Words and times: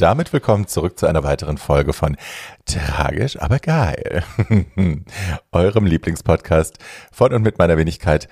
Damit 0.00 0.32
willkommen 0.32 0.66
zurück 0.66 0.98
zu 0.98 1.06
einer 1.06 1.24
weiteren 1.24 1.58
Folge 1.58 1.92
von 1.92 2.16
Tragisch, 2.64 3.38
aber 3.38 3.58
geil. 3.58 4.24
Eurem 5.52 5.84
Lieblingspodcast 5.84 6.78
von 7.12 7.34
und 7.34 7.42
mit 7.42 7.58
meiner 7.58 7.76
Wenigkeit, 7.76 8.26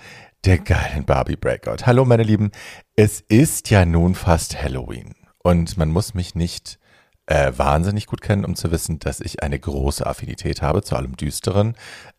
der 0.47 0.59
geilen 0.59 1.05
Barbie 1.05 1.37
Breakout. 1.37 1.85
Hallo 1.85 2.07
meine 2.07 2.23
Lieben, 2.23 2.53
es 2.97 3.21
ist 3.21 3.69
ja 3.69 3.85
nun 3.85 4.15
fast 4.15 4.63
Halloween 4.63 5.15
und 5.43 5.77
man 5.77 5.91
muss 5.91 6.15
mich 6.15 6.35
nicht 6.35 6.79
äh, 7.27 7.53
wahnsinnig 7.55 8.07
gut 8.07 8.23
kennen, 8.23 8.47
um 8.47 8.55
zu 8.55 8.71
wissen, 8.71 8.99
dass 8.99 9.21
ich 9.21 9.43
eine 9.43 9.59
große 9.59 10.07
Affinität 10.07 10.63
habe 10.63 10.83
zu 10.83 10.97
allem 10.97 11.17
Düsteren 11.17 11.75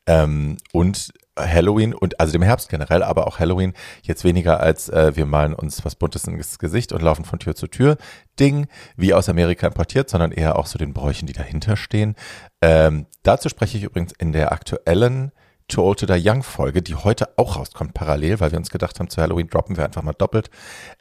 ähm, 0.06 0.58
und 0.74 1.12
Halloween 1.40 1.94
und 1.94 2.20
also 2.20 2.32
dem 2.32 2.42
Herbst 2.42 2.70
generell, 2.70 3.04
aber 3.04 3.28
auch 3.28 3.40
Halloween 3.40 3.74
jetzt 4.02 4.24
weniger 4.24 4.60
als 4.60 4.90
äh, 4.90 5.16
wir 5.16 5.26
malen 5.26 5.54
uns 5.54 5.84
was 5.86 5.96
Buntes 5.96 6.26
ins 6.26 6.60
Gesicht 6.60 6.92
und 6.92 7.02
laufen 7.02 7.26
von 7.26 7.40
Tür 7.40 7.56
zu 7.56 7.68
Tür 7.68 7.98
Ding, 8.40 8.68
wie 8.96 9.14
aus 9.14 9.30
Amerika 9.30 9.68
importiert, 9.68 10.10
sondern 10.10 10.32
eher 10.32 10.58
auch 10.58 10.66
so 10.66 10.78
den 10.78 10.94
Bräuchen, 10.94 11.28
die 11.28 11.34
dahinter 11.34 11.76
stehen. 11.76 12.16
Ähm, 12.62 13.06
dazu 13.24 13.50
spreche 13.50 13.78
ich 13.78 13.84
übrigens 13.84 14.14
in 14.18 14.32
der 14.32 14.52
aktuellen 14.52 15.32
Too 15.70 15.84
Old 15.84 16.00
to 16.00 16.06
Die 16.08 16.28
Young 16.28 16.42
Folge, 16.42 16.82
die 16.82 16.96
heute 16.96 17.30
auch 17.38 17.56
rauskommt 17.56 17.94
parallel, 17.94 18.40
weil 18.40 18.52
wir 18.52 18.58
uns 18.58 18.72
gedacht 18.72 19.00
haben, 19.00 19.10
zu 19.10 19.22
Halloween 19.22 19.48
droppen 19.48 19.78
wir 19.78 19.86
einfach 19.86 20.02
mal 20.02 20.14
doppelt. 20.14 20.50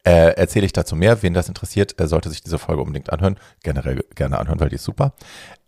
Äh, 0.05 0.35
erzähle 0.35 0.67
ich 0.67 0.73
dazu 0.73 0.95
mehr. 0.95 1.23
Wen 1.23 1.33
das 1.33 1.49
interessiert, 1.49 1.99
äh, 1.99 2.07
sollte 2.07 2.29
sich 2.29 2.43
diese 2.43 2.59
Folge 2.59 2.83
unbedingt 2.83 3.11
anhören. 3.11 3.39
Generell 3.63 4.05
gerne 4.15 4.39
anhören, 4.39 4.61
weil 4.61 4.69
die 4.69 4.77
ist 4.77 4.85
super. 4.85 5.15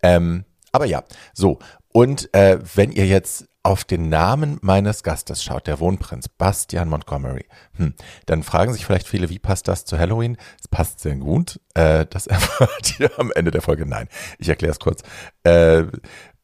Ähm, 0.02 0.44
aber 0.70 0.84
ja, 0.84 1.02
so. 1.32 1.58
Und 1.92 2.32
äh, 2.34 2.58
wenn 2.74 2.92
ihr 2.92 3.06
jetzt 3.06 3.48
auf 3.62 3.84
den 3.84 4.08
Namen 4.08 4.58
meines 4.62 5.02
Gastes 5.02 5.44
schaut, 5.44 5.66
der 5.66 5.80
Wohnprinz 5.80 6.28
Bastian 6.28 6.88
Montgomery, 6.88 7.44
hm, 7.76 7.94
dann 8.26 8.42
fragen 8.42 8.72
sich 8.72 8.86
vielleicht 8.86 9.06
viele, 9.06 9.28
wie 9.28 9.38
passt 9.38 9.68
das 9.68 9.84
zu 9.84 9.98
Halloween? 9.98 10.36
Es 10.60 10.68
passt 10.68 11.00
sehr 11.00 11.16
gut. 11.16 11.60
Äh, 11.74 12.06
das 12.08 12.26
erfahrt 12.26 12.98
ihr 12.98 13.10
am 13.18 13.30
Ende 13.32 13.50
der 13.50 13.62
Folge. 13.62 13.86
Nein, 13.86 14.08
ich 14.38 14.48
erkläre 14.48 14.72
es 14.72 14.80
kurz. 14.80 15.02
Äh, 15.42 15.84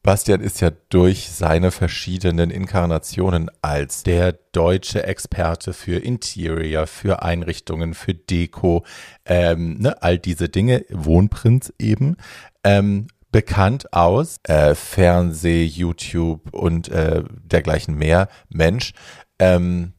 Bastian 0.07 0.39
ist 0.39 0.61
ja 0.61 0.71
durch 0.87 1.29
seine 1.31 1.69
verschiedenen 1.69 2.49
Inkarnationen 2.49 3.51
als 3.61 4.03
der 4.03 4.31
deutsche 4.53 5.03
Experte 5.03 5.73
für 5.73 5.97
Interior, 5.97 6.87
für 6.87 7.23
Einrichtungen, 7.23 7.93
für 7.93 8.13
Deko, 8.13 8.85
ähm, 9.25 9.79
ne, 9.79 10.01
all 10.01 10.17
diese 10.17 10.47
Dinge, 10.47 10.85
Wohnprinz 10.89 11.73
eben, 11.77 12.15
ähm, 12.63 13.07
bekannt 13.31 13.93
aus, 13.93 14.37
äh, 14.43 14.75
Fernseh, 14.75 15.65
YouTube 15.65 16.53
und 16.53 16.89
äh, 16.89 17.23
dergleichen 17.43 17.95
mehr 17.95 18.29
Mensch, 18.49 18.93
ähm, 19.39 19.93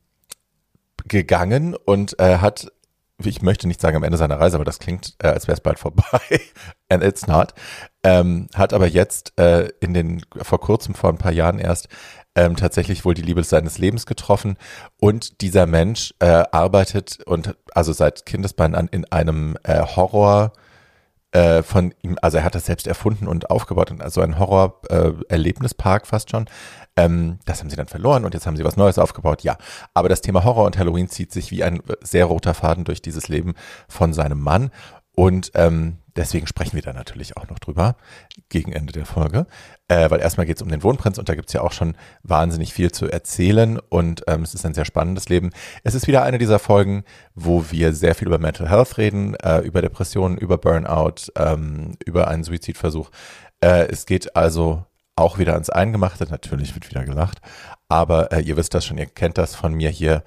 gegangen 1.06 1.74
und 1.74 2.18
äh, 2.18 2.38
hat, 2.38 2.70
ich 3.22 3.42
möchte 3.42 3.66
nicht 3.66 3.80
sagen 3.80 3.96
am 3.96 4.02
Ende 4.02 4.18
seiner 4.18 4.40
Reise, 4.40 4.56
aber 4.56 4.64
das 4.64 4.78
klingt, 4.78 5.14
äh, 5.22 5.28
als 5.28 5.46
wäre 5.46 5.56
es 5.56 5.62
bald 5.62 5.78
vorbei, 5.78 6.20
and 6.88 7.02
it's 7.02 7.26
not, 7.26 7.54
ähm, 8.02 8.48
hat 8.54 8.72
aber 8.72 8.86
jetzt 8.86 9.38
äh, 9.38 9.68
in 9.80 9.94
den, 9.94 10.22
vor 10.42 10.60
kurzem, 10.60 10.94
vor 10.94 11.10
ein 11.10 11.18
paar 11.18 11.32
Jahren 11.32 11.58
erst, 11.58 11.88
ähm, 12.34 12.56
tatsächlich 12.56 13.04
wohl 13.04 13.14
die 13.14 13.22
Liebe 13.22 13.42
seines 13.42 13.78
Lebens 13.78 14.06
getroffen. 14.06 14.56
Und 15.00 15.40
dieser 15.40 15.66
Mensch 15.66 16.14
äh, 16.20 16.44
arbeitet 16.52 17.20
und 17.26 17.56
also 17.74 17.92
seit 17.92 18.26
Kindesbeinen 18.26 18.76
an 18.76 18.88
in 18.88 19.04
einem 19.10 19.56
äh, 19.64 19.80
Horror- 19.80 20.52
äh, 21.32 21.62
von 21.62 21.94
ihm, 22.02 22.16
also 22.22 22.38
er 22.38 22.44
hat 22.44 22.54
das 22.54 22.66
selbst 22.66 22.86
erfunden 22.86 23.26
und 23.26 23.50
aufgebaut 23.50 23.90
und 23.90 24.02
also 24.02 24.20
ein 24.20 24.38
Horror-Erlebnispark 24.38 26.04
äh, 26.04 26.06
fast 26.06 26.30
schon. 26.30 26.46
Ähm, 26.96 27.38
das 27.44 27.60
haben 27.60 27.70
sie 27.70 27.76
dann 27.76 27.88
verloren 27.88 28.24
und 28.24 28.34
jetzt 28.34 28.46
haben 28.46 28.56
sie 28.56 28.64
was 28.64 28.76
Neues 28.76 28.98
aufgebaut. 28.98 29.42
Ja, 29.42 29.58
aber 29.94 30.08
das 30.08 30.20
Thema 30.20 30.44
Horror 30.44 30.64
und 30.64 30.78
Halloween 30.78 31.08
zieht 31.08 31.32
sich 31.32 31.50
wie 31.50 31.62
ein 31.64 31.82
sehr 32.00 32.24
roter 32.24 32.54
Faden 32.54 32.84
durch 32.84 33.02
dieses 33.02 33.28
Leben 33.28 33.54
von 33.88 34.12
seinem 34.12 34.40
Mann 34.40 34.70
und 35.18 35.50
ähm, 35.54 35.98
deswegen 36.14 36.46
sprechen 36.46 36.76
wir 36.76 36.82
da 36.82 36.92
natürlich 36.92 37.36
auch 37.36 37.48
noch 37.48 37.58
drüber 37.58 37.96
gegen 38.48 38.70
Ende 38.70 38.92
der 38.92 39.04
Folge. 39.04 39.48
Äh, 39.88 40.10
weil 40.10 40.20
erstmal 40.20 40.46
geht 40.46 40.56
es 40.56 40.62
um 40.62 40.68
den 40.68 40.82
Wohnprinz 40.82 41.16
und 41.16 41.30
da 41.30 41.34
gibt 41.34 41.48
es 41.48 41.54
ja 41.54 41.62
auch 41.62 41.72
schon 41.72 41.96
wahnsinnig 42.22 42.74
viel 42.74 42.92
zu 42.92 43.06
erzählen 43.06 43.78
und 43.88 44.22
ähm, 44.26 44.42
es 44.42 44.54
ist 44.54 44.66
ein 44.66 44.74
sehr 44.74 44.84
spannendes 44.84 45.30
Leben. 45.30 45.50
Es 45.82 45.94
ist 45.94 46.06
wieder 46.06 46.22
eine 46.22 46.36
dieser 46.36 46.58
Folgen, 46.58 47.04
wo 47.34 47.70
wir 47.70 47.94
sehr 47.94 48.14
viel 48.14 48.28
über 48.28 48.38
Mental 48.38 48.68
Health 48.68 48.98
reden, 48.98 49.34
äh, 49.36 49.60
über 49.60 49.80
Depressionen, 49.80 50.36
über 50.36 50.58
Burnout, 50.58 51.32
ähm, 51.36 51.96
über 52.04 52.28
einen 52.28 52.44
Suizidversuch. 52.44 53.10
Äh, 53.60 53.88
es 53.88 54.04
geht 54.04 54.36
also 54.36 54.84
auch 55.16 55.38
wieder 55.38 55.54
ans 55.54 55.70
Eingemachte, 55.70 56.24
natürlich 56.30 56.74
wird 56.74 56.90
wieder 56.90 57.04
gelacht, 57.04 57.40
aber 57.88 58.30
äh, 58.30 58.42
ihr 58.42 58.58
wisst 58.58 58.74
das 58.74 58.84
schon, 58.84 58.98
ihr 58.98 59.06
kennt 59.06 59.38
das 59.38 59.54
von 59.54 59.72
mir 59.72 59.88
hier 59.88 60.22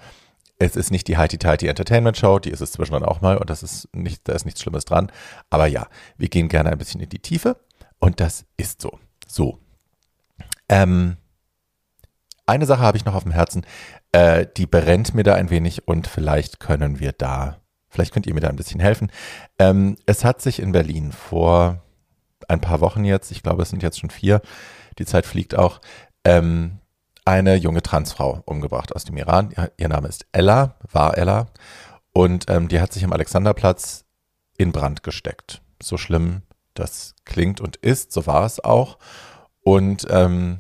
es 0.58 0.76
ist 0.76 0.92
nicht 0.92 1.08
die 1.08 1.18
Heidi-Tighty 1.18 1.68
Entertainment 1.68 2.18
Show, 2.18 2.38
die 2.38 2.52
ist 2.52 2.62
es 2.62 2.74
zwischendrin 2.74 3.04
auch 3.04 3.22
mal 3.22 3.38
und 3.38 3.50
das 3.50 3.64
ist 3.64 3.88
nicht, 3.96 4.28
da 4.28 4.34
ist 4.34 4.46
nichts 4.46 4.62
Schlimmes 4.62 4.86
dran. 4.86 5.12
Aber 5.50 5.66
ja, 5.66 5.88
wir 6.18 6.30
gehen 6.30 6.50
gerne 6.50 6.70
ein 6.70 6.78
bisschen 6.78 7.02
in 7.02 7.10
die 7.10 7.18
Tiefe 7.18 7.58
und 7.98 8.20
das 8.20 8.46
ist 8.58 8.80
so. 8.80 9.00
So. 9.32 9.60
Ähm, 10.68 11.16
eine 12.46 12.66
Sache 12.66 12.82
habe 12.82 12.98
ich 12.98 13.06
noch 13.06 13.16
auf 13.16 13.24
dem 13.24 13.32
Herzen, 13.32 13.66
äh, 14.12 14.46
die 14.58 14.66
brennt 14.66 15.14
mir 15.14 15.24
da 15.24 15.36
ein 15.36 15.50
wenig 15.50 15.88
und 15.88 16.08
vielleicht 16.08 16.60
können 16.60 17.00
wir 17.00 17.14
da, 17.14 17.62
vielleicht 17.88 18.14
könnt 18.14 18.28
ihr 18.28 18.34
mir 18.34 18.42
da 18.42 18.50
ein 18.50 18.58
bisschen 18.58 18.82
helfen. 18.82 19.10
Ähm, 19.58 19.96
es 20.06 20.26
hat 20.26 20.42
sich 20.42 20.60
in 20.60 20.74
Berlin 20.74 21.14
vor 21.14 21.82
ein 22.50 22.60
paar 22.60 22.82
Wochen 22.82 23.06
jetzt, 23.06 23.32
ich 23.32 23.42
glaube 23.42 23.64
es 23.64 23.70
sind 23.70 23.84
jetzt 23.84 24.00
schon 24.00 24.10
vier, 24.10 24.42
die 25.00 25.06
Zeit 25.06 25.26
fliegt 25.26 25.56
auch, 25.56 25.80
ähm, 26.26 26.80
eine 27.24 27.56
junge 27.56 27.82
Transfrau 27.82 28.42
umgebracht 28.46 28.94
aus 28.94 29.06
dem 29.06 29.16
Iran. 29.16 29.54
Ihr 29.78 29.88
Name 29.88 30.10
ist 30.10 30.26
Ella, 30.34 30.76
war 30.92 31.18
Ella. 31.18 31.48
Und 32.12 32.50
ähm, 32.50 32.68
die 32.68 32.82
hat 32.82 32.92
sich 32.92 33.06
am 33.06 33.14
Alexanderplatz 33.14 34.04
in 34.58 34.74
Brand 34.74 35.04
gesteckt. 35.04 35.62
So 35.82 35.98
schlimm 35.98 36.42
das 36.74 37.16
klingt 37.26 37.62
und 37.62 37.78
ist, 37.78 38.12
so 38.12 38.28
war 38.28 38.46
es 38.46 38.64
auch. 38.64 38.98
Und 39.64 40.08
ähm, 40.10 40.60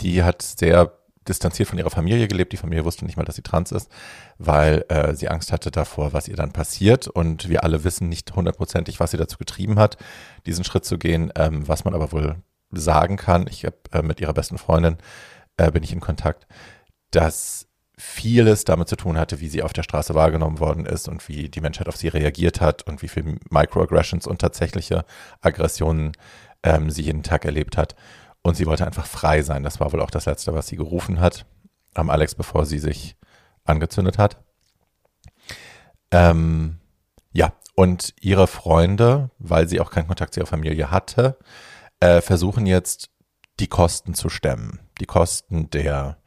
die 0.00 0.22
hat 0.22 0.42
sehr 0.42 0.98
distanziert 1.28 1.68
von 1.68 1.78
ihrer 1.78 1.90
Familie 1.90 2.26
gelebt. 2.26 2.52
Die 2.52 2.56
Familie 2.56 2.84
wusste 2.84 3.04
nicht 3.04 3.16
mal, 3.16 3.24
dass 3.24 3.36
sie 3.36 3.42
trans 3.42 3.70
ist, 3.72 3.90
weil 4.38 4.84
äh, 4.88 5.14
sie 5.14 5.28
Angst 5.28 5.52
hatte 5.52 5.70
davor, 5.70 6.12
was 6.12 6.28
ihr 6.28 6.36
dann 6.36 6.52
passiert. 6.52 7.06
Und 7.06 7.48
wir 7.48 7.64
alle 7.64 7.84
wissen 7.84 8.08
nicht 8.08 8.34
hundertprozentig, 8.34 9.00
was 9.00 9.10
sie 9.10 9.16
dazu 9.16 9.38
getrieben 9.38 9.78
hat, 9.78 9.98
diesen 10.46 10.64
Schritt 10.64 10.84
zu 10.84 10.98
gehen. 10.98 11.32
Ähm, 11.36 11.68
was 11.68 11.84
man 11.84 11.94
aber 11.94 12.12
wohl 12.12 12.36
sagen 12.70 13.16
kann, 13.16 13.46
ich 13.48 13.64
habe 13.64 13.76
äh, 13.92 14.02
mit 14.02 14.20
ihrer 14.20 14.34
besten 14.34 14.58
Freundin 14.58 14.98
äh, 15.56 15.70
bin 15.70 15.82
ich 15.82 15.92
in 15.92 16.00
Kontakt, 16.00 16.46
dass 17.10 17.67
vieles 17.98 18.64
damit 18.64 18.88
zu 18.88 18.96
tun 18.96 19.18
hatte, 19.18 19.40
wie 19.40 19.48
sie 19.48 19.62
auf 19.62 19.72
der 19.72 19.82
Straße 19.82 20.14
wahrgenommen 20.14 20.60
worden 20.60 20.86
ist 20.86 21.08
und 21.08 21.28
wie 21.28 21.48
die 21.48 21.60
Menschheit 21.60 21.88
auf 21.88 21.96
sie 21.96 22.08
reagiert 22.08 22.60
hat 22.60 22.86
und 22.86 23.02
wie 23.02 23.08
viel 23.08 23.38
Microaggressions 23.50 24.26
und 24.26 24.40
tatsächliche 24.40 25.04
Aggressionen 25.40 26.12
ähm, 26.62 26.90
sie 26.90 27.02
jeden 27.02 27.22
Tag 27.22 27.44
erlebt 27.44 27.76
hat. 27.76 27.96
Und 28.42 28.56
sie 28.56 28.66
wollte 28.66 28.86
einfach 28.86 29.06
frei 29.06 29.42
sein. 29.42 29.64
Das 29.64 29.80
war 29.80 29.92
wohl 29.92 30.00
auch 30.00 30.10
das 30.10 30.26
Letzte, 30.26 30.54
was 30.54 30.68
sie 30.68 30.76
gerufen 30.76 31.20
hat 31.20 31.44
am 31.94 32.08
Alex, 32.08 32.34
bevor 32.34 32.66
sie 32.66 32.78
sich 32.78 33.16
angezündet 33.64 34.16
hat. 34.16 34.38
Ähm, 36.12 36.78
ja, 37.32 37.52
und 37.74 38.14
ihre 38.20 38.46
Freunde, 38.46 39.30
weil 39.38 39.68
sie 39.68 39.80
auch 39.80 39.90
keinen 39.90 40.06
Kontakt 40.06 40.34
zu 40.34 40.40
ihrer 40.40 40.46
Familie 40.46 40.90
hatte, 40.90 41.36
äh, 42.00 42.20
versuchen 42.20 42.64
jetzt 42.66 43.10
die 43.60 43.66
Kosten 43.66 44.14
zu 44.14 44.28
stemmen. 44.28 44.80
Die 45.00 45.06
Kosten 45.06 45.68
der 45.70 46.18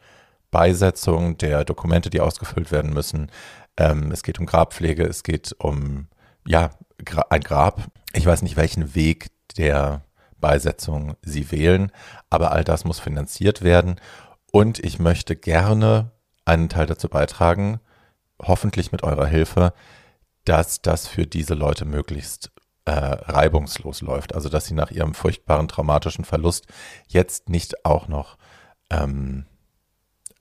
Beisetzung, 0.51 1.37
der 1.37 1.63
Dokumente, 1.65 2.09
die 2.09 2.21
ausgefüllt 2.21 2.71
werden 2.71 2.93
müssen. 2.93 3.31
Ähm, 3.77 4.11
es 4.11 4.21
geht 4.23 4.39
um 4.39 4.45
Grabpflege, 4.45 5.03
es 5.03 5.23
geht 5.23 5.55
um, 5.57 6.07
ja, 6.45 6.71
gra 7.03 7.25
ein 7.29 7.41
Grab. 7.41 7.87
Ich 8.13 8.25
weiß 8.25 8.41
nicht, 8.41 8.57
welchen 8.57 8.93
Weg 8.93 9.31
der 9.57 10.03
Beisetzung 10.39 11.15
Sie 11.21 11.51
wählen, 11.51 11.91
aber 12.29 12.51
all 12.51 12.63
das 12.63 12.83
muss 12.83 12.99
finanziert 12.99 13.61
werden. 13.61 13.99
Und 14.51 14.79
ich 14.79 14.99
möchte 14.99 15.35
gerne 15.35 16.11
einen 16.45 16.67
Teil 16.67 16.87
dazu 16.87 17.07
beitragen, 17.07 17.79
hoffentlich 18.41 18.91
mit 18.91 19.03
eurer 19.03 19.27
Hilfe, 19.27 19.73
dass 20.43 20.81
das 20.81 21.07
für 21.07 21.27
diese 21.27 21.53
Leute 21.53 21.85
möglichst 21.85 22.51
äh, 22.85 22.91
reibungslos 22.91 24.01
läuft. 24.01 24.35
Also 24.35 24.49
dass 24.49 24.65
sie 24.65 24.73
nach 24.73 24.91
ihrem 24.91 25.13
furchtbaren 25.13 25.67
traumatischen 25.67 26.25
Verlust 26.25 26.65
jetzt 27.07 27.47
nicht 27.47 27.85
auch 27.85 28.07
noch 28.07 28.37
ähm, 28.89 29.45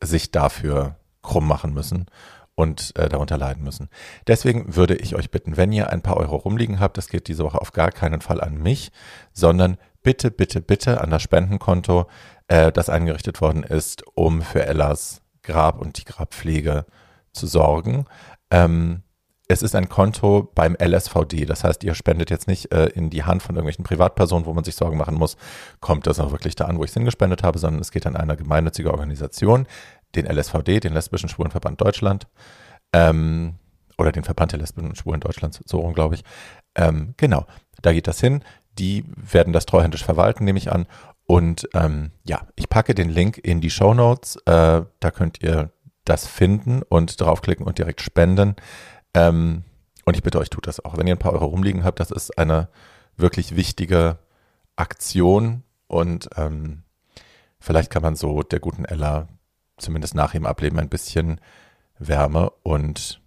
sich 0.02 0.30
dafür 0.30 0.96
krumm 1.22 1.46
machen 1.46 1.74
müssen 1.74 2.06
und 2.54 2.94
äh, 2.96 3.08
darunter 3.08 3.38
leiden 3.38 3.64
müssen. 3.64 3.88
Deswegen 4.26 4.76
würde 4.76 4.94
ich 4.94 5.14
euch 5.14 5.30
bitten, 5.30 5.56
wenn 5.56 5.72
ihr 5.72 5.90
ein 5.90 6.02
paar 6.02 6.16
Euro 6.16 6.36
rumliegen 6.36 6.80
habt, 6.80 6.98
das 6.98 7.08
geht 7.08 7.28
diese 7.28 7.44
Woche 7.44 7.60
auf 7.60 7.72
gar 7.72 7.90
keinen 7.90 8.20
Fall 8.20 8.40
an 8.40 8.58
mich, 8.58 8.92
sondern 9.32 9.78
bitte, 10.02 10.30
bitte, 10.30 10.60
bitte 10.60 11.00
an 11.00 11.10
das 11.10 11.22
Spendenkonto, 11.22 12.06
äh, 12.48 12.72
das 12.72 12.88
eingerichtet 12.88 13.40
worden 13.40 13.62
ist, 13.62 14.04
um 14.14 14.42
für 14.42 14.66
Ellas 14.66 15.22
Grab 15.42 15.80
und 15.80 15.98
die 15.98 16.04
Grabpflege 16.04 16.84
zu 17.32 17.46
sorgen. 17.46 18.06
Ähm, 18.50 19.02
es 19.50 19.62
ist 19.62 19.74
ein 19.74 19.88
Konto 19.88 20.48
beim 20.54 20.76
LSVD. 20.80 21.44
Das 21.44 21.64
heißt, 21.64 21.82
ihr 21.82 21.94
spendet 21.94 22.30
jetzt 22.30 22.46
nicht 22.46 22.72
äh, 22.72 22.86
in 22.86 23.10
die 23.10 23.24
Hand 23.24 23.42
von 23.42 23.56
irgendwelchen 23.56 23.84
Privatpersonen, 23.84 24.46
wo 24.46 24.52
man 24.52 24.62
sich 24.62 24.76
Sorgen 24.76 24.96
machen 24.96 25.16
muss, 25.16 25.36
kommt 25.80 26.06
das 26.06 26.20
auch 26.20 26.30
wirklich 26.30 26.54
da 26.54 26.66
an, 26.66 26.78
wo 26.78 26.84
ich 26.84 26.90
es 26.90 26.94
hingespendet 26.94 27.42
habe, 27.42 27.58
sondern 27.58 27.80
es 27.80 27.90
geht 27.90 28.06
an 28.06 28.14
eine 28.14 28.36
gemeinnützige 28.36 28.92
Organisation, 28.92 29.66
den 30.14 30.26
LSVD, 30.26 30.78
den 30.78 30.92
Lesbischen 30.92 31.28
Schwulenverband 31.28 31.80
Deutschland, 31.80 32.28
ähm, 32.92 33.54
oder 33.98 34.12
den 34.12 34.22
Verband 34.22 34.52
der 34.52 34.60
Lesbischen 34.60 34.90
und 34.90 34.96
Schwulen 34.96 35.20
Deutschlands, 35.20 35.60
so 35.66 35.80
rum, 35.80 35.94
glaube 35.94 36.14
ich. 36.14 36.22
Ähm, 36.76 37.14
genau, 37.16 37.44
da 37.82 37.92
geht 37.92 38.06
das 38.06 38.20
hin. 38.20 38.44
Die 38.78 39.04
werden 39.16 39.52
das 39.52 39.66
treuhändisch 39.66 40.04
verwalten, 40.04 40.44
nehme 40.44 40.58
ich 40.58 40.70
an. 40.70 40.86
Und 41.26 41.68
ähm, 41.74 42.12
ja, 42.22 42.42
ich 42.54 42.68
packe 42.68 42.94
den 42.94 43.10
Link 43.10 43.36
in 43.36 43.60
die 43.60 43.70
Show 43.70 43.94
Notes. 43.94 44.36
Äh, 44.46 44.82
da 45.00 45.10
könnt 45.12 45.42
ihr 45.42 45.72
das 46.04 46.28
finden 46.28 46.82
und 46.82 47.20
draufklicken 47.20 47.66
und 47.66 47.78
direkt 47.78 48.00
spenden. 48.00 48.54
Ähm, 49.14 49.64
und 50.04 50.16
ich 50.16 50.22
bitte 50.22 50.38
euch, 50.38 50.50
tut 50.50 50.66
das 50.66 50.84
auch. 50.84 50.96
Wenn 50.96 51.06
ihr 51.06 51.14
ein 51.14 51.18
paar 51.18 51.32
Euro 51.32 51.46
rumliegen 51.46 51.84
habt, 51.84 52.00
das 52.00 52.10
ist 52.10 52.36
eine 52.38 52.68
wirklich 53.16 53.56
wichtige 53.56 54.18
Aktion 54.76 55.62
und 55.86 56.30
ähm, 56.36 56.82
vielleicht 57.58 57.90
kann 57.90 58.02
man 58.02 58.16
so 58.16 58.42
der 58.42 58.60
guten 58.60 58.84
Ella 58.84 59.28
zumindest 59.76 60.14
nach 60.14 60.34
ihrem 60.34 60.46
Ableben 60.46 60.78
ein 60.78 60.88
bisschen 60.88 61.40
Wärme 61.98 62.50
und 62.62 63.20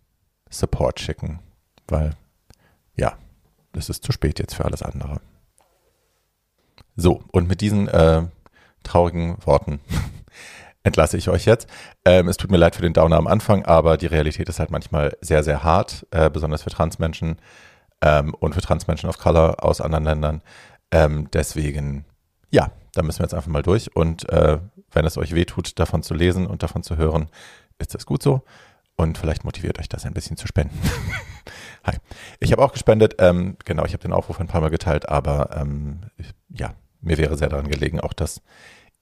Support 0.49 0.99
schicken, 0.99 1.39
weil 1.87 2.15
ja, 2.95 3.17
es 3.73 3.89
ist 3.89 4.03
zu 4.03 4.11
spät 4.11 4.39
jetzt 4.39 4.55
für 4.55 4.65
alles 4.65 4.83
andere. 4.83 5.19
So, 6.95 7.23
und 7.31 7.47
mit 7.47 7.61
diesen 7.61 7.87
äh, 7.87 8.23
traurigen 8.83 9.37
Worten 9.45 9.79
entlasse 10.83 11.17
ich 11.17 11.29
euch 11.29 11.45
jetzt. 11.45 11.67
Ähm, 12.05 12.27
es 12.27 12.37
tut 12.37 12.51
mir 12.51 12.57
leid 12.57 12.75
für 12.75 12.81
den 12.81 12.93
Downer 12.93 13.17
am 13.17 13.27
Anfang, 13.27 13.65
aber 13.65 13.97
die 13.97 14.07
Realität 14.07 14.49
ist 14.49 14.59
halt 14.59 14.71
manchmal 14.71 15.17
sehr, 15.21 15.43
sehr 15.43 15.63
hart, 15.63 16.05
äh, 16.11 16.29
besonders 16.29 16.63
für 16.63 16.69
Transmenschen 16.69 17.37
ähm, 18.01 18.33
und 18.33 18.53
für 18.53 18.61
Transmenschen 18.61 19.09
of 19.09 19.17
Color 19.17 19.63
aus 19.63 19.81
anderen 19.81 20.03
Ländern. 20.03 20.41
Ähm, 20.91 21.29
deswegen, 21.31 22.05
ja, 22.51 22.71
da 22.93 23.01
müssen 23.01 23.19
wir 23.19 23.25
jetzt 23.25 23.33
einfach 23.33 23.49
mal 23.49 23.63
durch. 23.63 23.95
Und 23.95 24.29
äh, 24.29 24.59
wenn 24.91 25.05
es 25.05 25.17
euch 25.17 25.33
wehtut, 25.33 25.79
davon 25.79 26.03
zu 26.03 26.13
lesen 26.13 26.45
und 26.45 26.63
davon 26.63 26.83
zu 26.83 26.97
hören, 26.97 27.29
ist 27.79 27.95
das 27.95 28.05
gut 28.05 28.21
so. 28.21 28.43
Und 28.95 29.17
vielleicht 29.17 29.43
motiviert 29.43 29.79
euch 29.79 29.89
das 29.89 30.05
ein 30.05 30.13
bisschen 30.13 30.37
zu 30.37 30.47
spenden. 30.47 30.77
Hi. 31.83 31.95
Ich 32.39 32.51
habe 32.51 32.63
auch 32.63 32.73
gespendet. 32.73 33.15
Ähm, 33.17 33.57
genau, 33.65 33.85
ich 33.85 33.93
habe 33.93 34.03
den 34.03 34.13
Aufruf 34.13 34.39
ein 34.39 34.47
paar 34.47 34.61
Mal 34.61 34.69
geteilt, 34.69 35.09
aber 35.09 35.49
ähm, 35.55 36.01
ja, 36.49 36.75
mir 37.01 37.17
wäre 37.17 37.35
sehr 37.37 37.49
daran 37.49 37.69
gelegen, 37.69 37.99
auch 37.99 38.13
dass 38.13 38.41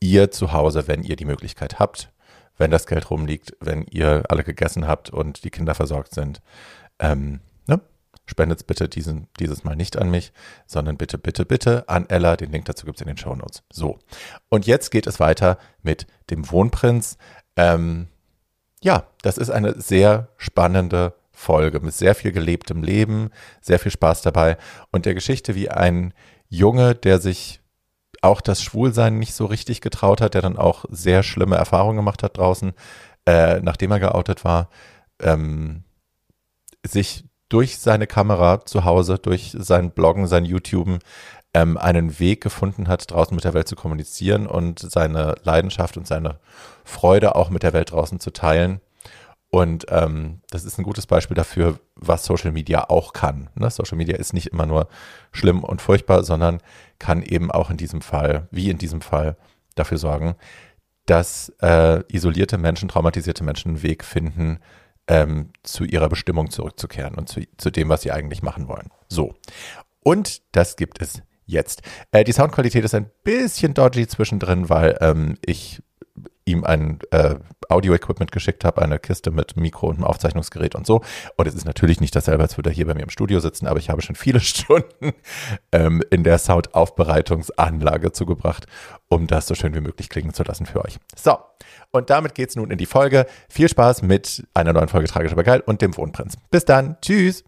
ihr 0.02 0.32
zu 0.32 0.52
Hause, 0.52 0.88
wenn 0.88 1.04
ihr 1.04 1.16
die 1.16 1.26
Möglichkeit 1.26 1.80
habt, 1.80 2.12
wenn 2.58 2.72
das 2.72 2.86
Geld 2.86 3.10
rumliegt, 3.10 3.56
wenn 3.62 3.86
ihr 3.86 4.24
alle 4.28 4.44
gegessen 4.44 4.88
habt 4.88 5.10
und 5.10 5.46
die 5.46 5.52
Kinder 5.52 5.74
versorgt 5.74 6.14
sind, 6.14 6.42
ähm, 7.00 7.40
ne? 7.68 7.80
spendet 8.26 8.68
bitte 8.68 8.90
diesen, 8.90 9.28
dieses 9.40 9.64
Mal 9.64 9.76
nicht 9.76 9.98
an 9.98 10.12
mich, 10.12 10.34
sondern 10.68 10.98
bitte, 10.98 11.18
bitte, 11.18 11.46
bitte 11.46 11.88
an 11.88 12.10
Ella. 12.10 12.36
Den 12.36 12.52
Link 12.52 12.66
dazu 12.66 12.86
gibt 12.86 12.98
es 12.98 13.02
in 13.02 13.08
den 13.08 13.18
Show 13.18 13.36
Notes. 13.36 13.64
So, 13.72 14.00
und 14.50 14.68
jetzt 14.68 14.90
geht 14.92 15.08
es 15.08 15.20
weiter 15.20 15.58
mit 15.82 16.08
dem 16.30 16.50
Wohnprinz. 16.52 17.18
Ähm, 17.56 18.08
ja, 18.84 19.08
das 19.22 19.38
ist 19.38 19.50
eine 19.50 19.80
sehr 19.80 20.30
spannende 20.38 21.14
Folge 21.32 21.80
mit 21.80 21.94
sehr 21.94 22.16
viel 22.16 22.32
gelebtem 22.32 22.84
Leben, 22.84 23.32
sehr 23.62 23.80
viel 23.80 23.92
Spaß 23.92 24.22
dabei 24.22 24.58
und 24.92 25.06
der 25.06 25.14
Geschichte, 25.14 25.56
wie 25.56 25.70
ein 25.70 26.14
Junge, 26.50 26.96
der 26.96 27.20
sich 27.20 27.61
auch 28.22 28.42
das 28.42 28.62
Schwulsein 28.62 29.20
nicht 29.20 29.34
so 29.34 29.46
richtig 29.46 29.82
getraut 29.82 30.22
hat, 30.22 30.36
der 30.36 30.42
dann 30.42 30.58
auch 30.58 30.86
sehr 30.90 31.24
schlimme 31.24 31.56
Erfahrungen 31.56 31.98
gemacht 31.98 32.24
hat 32.24 32.38
draußen, 32.38 32.74
äh, 33.26 33.60
nachdem 33.62 33.92
er 33.92 34.00
geoutet 34.00 34.44
war, 34.46 34.70
ähm, 35.20 35.84
sich 36.86 37.26
durch 37.50 37.80
seine 37.80 38.08
Kamera 38.08 38.66
zu 38.66 38.86
Hause, 38.86 39.18
durch 39.18 39.56
sein 39.58 39.92
Bloggen, 39.92 40.28
sein 40.28 40.46
YouTuben 40.46 41.00
ähm, 41.54 41.78
einen 41.78 42.20
Weg 42.20 42.42
gefunden 42.42 42.88
hat, 42.88 43.12
draußen 43.12 43.36
mit 43.36 43.44
der 43.44 43.54
Welt 43.54 43.68
zu 43.68 43.76
kommunizieren 43.76 44.48
und 44.48 44.80
seine 44.80 45.36
Leidenschaft 45.44 45.98
und 45.98 46.08
seine 46.08 46.40
Freude 46.86 47.36
auch 47.36 47.50
mit 47.50 47.64
der 47.64 47.74
Welt 47.74 47.92
draußen 47.92 48.20
zu 48.20 48.32
teilen. 48.32 48.80
Und 49.52 49.86
ähm, 49.90 50.40
das 50.50 50.64
ist 50.64 50.80
ein 50.80 50.84
gutes 50.84 51.06
Beispiel 51.06 51.36
dafür, 51.36 51.78
was 51.96 52.24
Social 52.24 52.54
Media 52.54 52.90
auch 52.90 53.12
kann. 53.12 53.50
Ne? 53.56 53.70
Social 53.70 53.98
Media 53.98 54.16
ist 54.16 54.34
nicht 54.34 54.48
immer 54.48 54.66
nur 54.66 54.88
schlimm 55.34 55.64
und 55.64 55.82
furchtbar, 55.82 56.24
sondern 56.24 56.60
kann 57.00 57.22
eben 57.22 57.52
auch 57.52 57.70
in 57.70 57.76
diesem 57.76 58.02
Fall, 58.02 58.48
wie 58.52 58.70
in 58.70 58.78
diesem 58.78 59.02
Fall, 59.02 59.36
dafür 59.76 59.98
sorgen, 59.98 60.36
dass 61.06 61.54
äh, 61.62 62.04
isolierte 62.08 62.58
Menschen, 62.58 62.90
traumatisierte 62.90 63.44
Menschen 63.44 63.70
einen 63.70 63.84
Weg 63.84 64.04
finden, 64.04 64.60
ähm, 65.08 65.52
zu 65.64 65.84
ihrer 65.84 66.10
Bestimmung 66.10 66.50
zurückzukehren 66.50 67.16
und 67.16 67.28
zu, 67.28 67.42
zu 67.58 67.72
dem, 67.72 67.90
was 67.90 68.02
sie 68.02 68.12
eigentlich 68.12 68.44
machen 68.44 68.68
wollen. 68.68 68.90
So. 69.08 69.36
Und 70.04 70.42
das 70.54 70.78
gibt 70.78 71.02
es 71.02 71.22
jetzt. 71.46 71.82
Äh, 72.12 72.24
die 72.24 72.32
Soundqualität 72.32 72.86
ist 72.86 72.96
ein 72.96 73.10
bisschen 73.24 73.74
dodgy 73.74 74.08
zwischendrin, 74.08 74.70
weil 74.70 74.98
ähm, 75.02 75.38
ich 75.46 75.82
ihm 76.52 76.64
ein 76.64 77.00
äh, 77.12 77.36
Audio-Equipment 77.70 78.32
geschickt 78.32 78.66
habe, 78.66 78.82
eine 78.82 79.00
Kiste 79.00 79.32
mit 79.32 79.56
Mikro 79.58 79.88
und 79.88 79.96
einem 79.96 80.04
Aufzeichnungsgerät 80.06 80.76
und 80.76 80.86
so. 80.86 81.02
Und 81.38 81.48
es 81.48 81.56
ist 81.56 81.66
natürlich 81.66 82.02
nicht 82.02 82.16
dasselbe, 82.16 82.44
als 82.44 82.58
würde 82.58 82.70
er 82.70 82.74
hier 82.74 82.86
bei 82.86 82.94
mir 82.94 83.04
im 83.04 83.10
Studio 83.10 83.40
sitzen, 83.40 83.68
aber 83.68 83.80
ich 83.80 83.90
habe 83.90 84.02
schon 84.02 84.16
viele 84.16 84.40
Stunden 84.42 85.14
ähm, 85.72 86.04
in 86.10 86.24
der 86.24 86.38
Soundaufbereitungsanlage 86.38 88.12
zugebracht, 88.12 88.68
um 89.10 89.28
das 89.28 89.48
so 89.48 89.56
schön 89.56 89.74
wie 89.74 89.82
möglich 89.82 90.10
klingen 90.10 90.34
zu 90.34 90.44
lassen 90.44 90.66
für 90.66 90.84
euch. 90.84 91.00
So, 91.16 91.38
und 91.92 92.10
damit 92.10 92.36
geht's 92.36 92.56
nun 92.56 92.72
in 92.72 92.78
die 92.78 92.86
Folge. 92.86 93.26
Viel 93.50 93.70
Spaß 93.70 94.02
mit 94.02 94.46
einer 94.54 94.74
neuen 94.74 94.88
Folge 94.88 95.08
Tragisch 95.08 95.32
aber 95.32 95.44
geil 95.44 95.64
und 95.66 95.82
dem 95.82 95.96
Wohnprinz. 95.98 96.38
Bis 96.50 96.66
dann, 96.66 96.98
tschüss. 97.02 97.44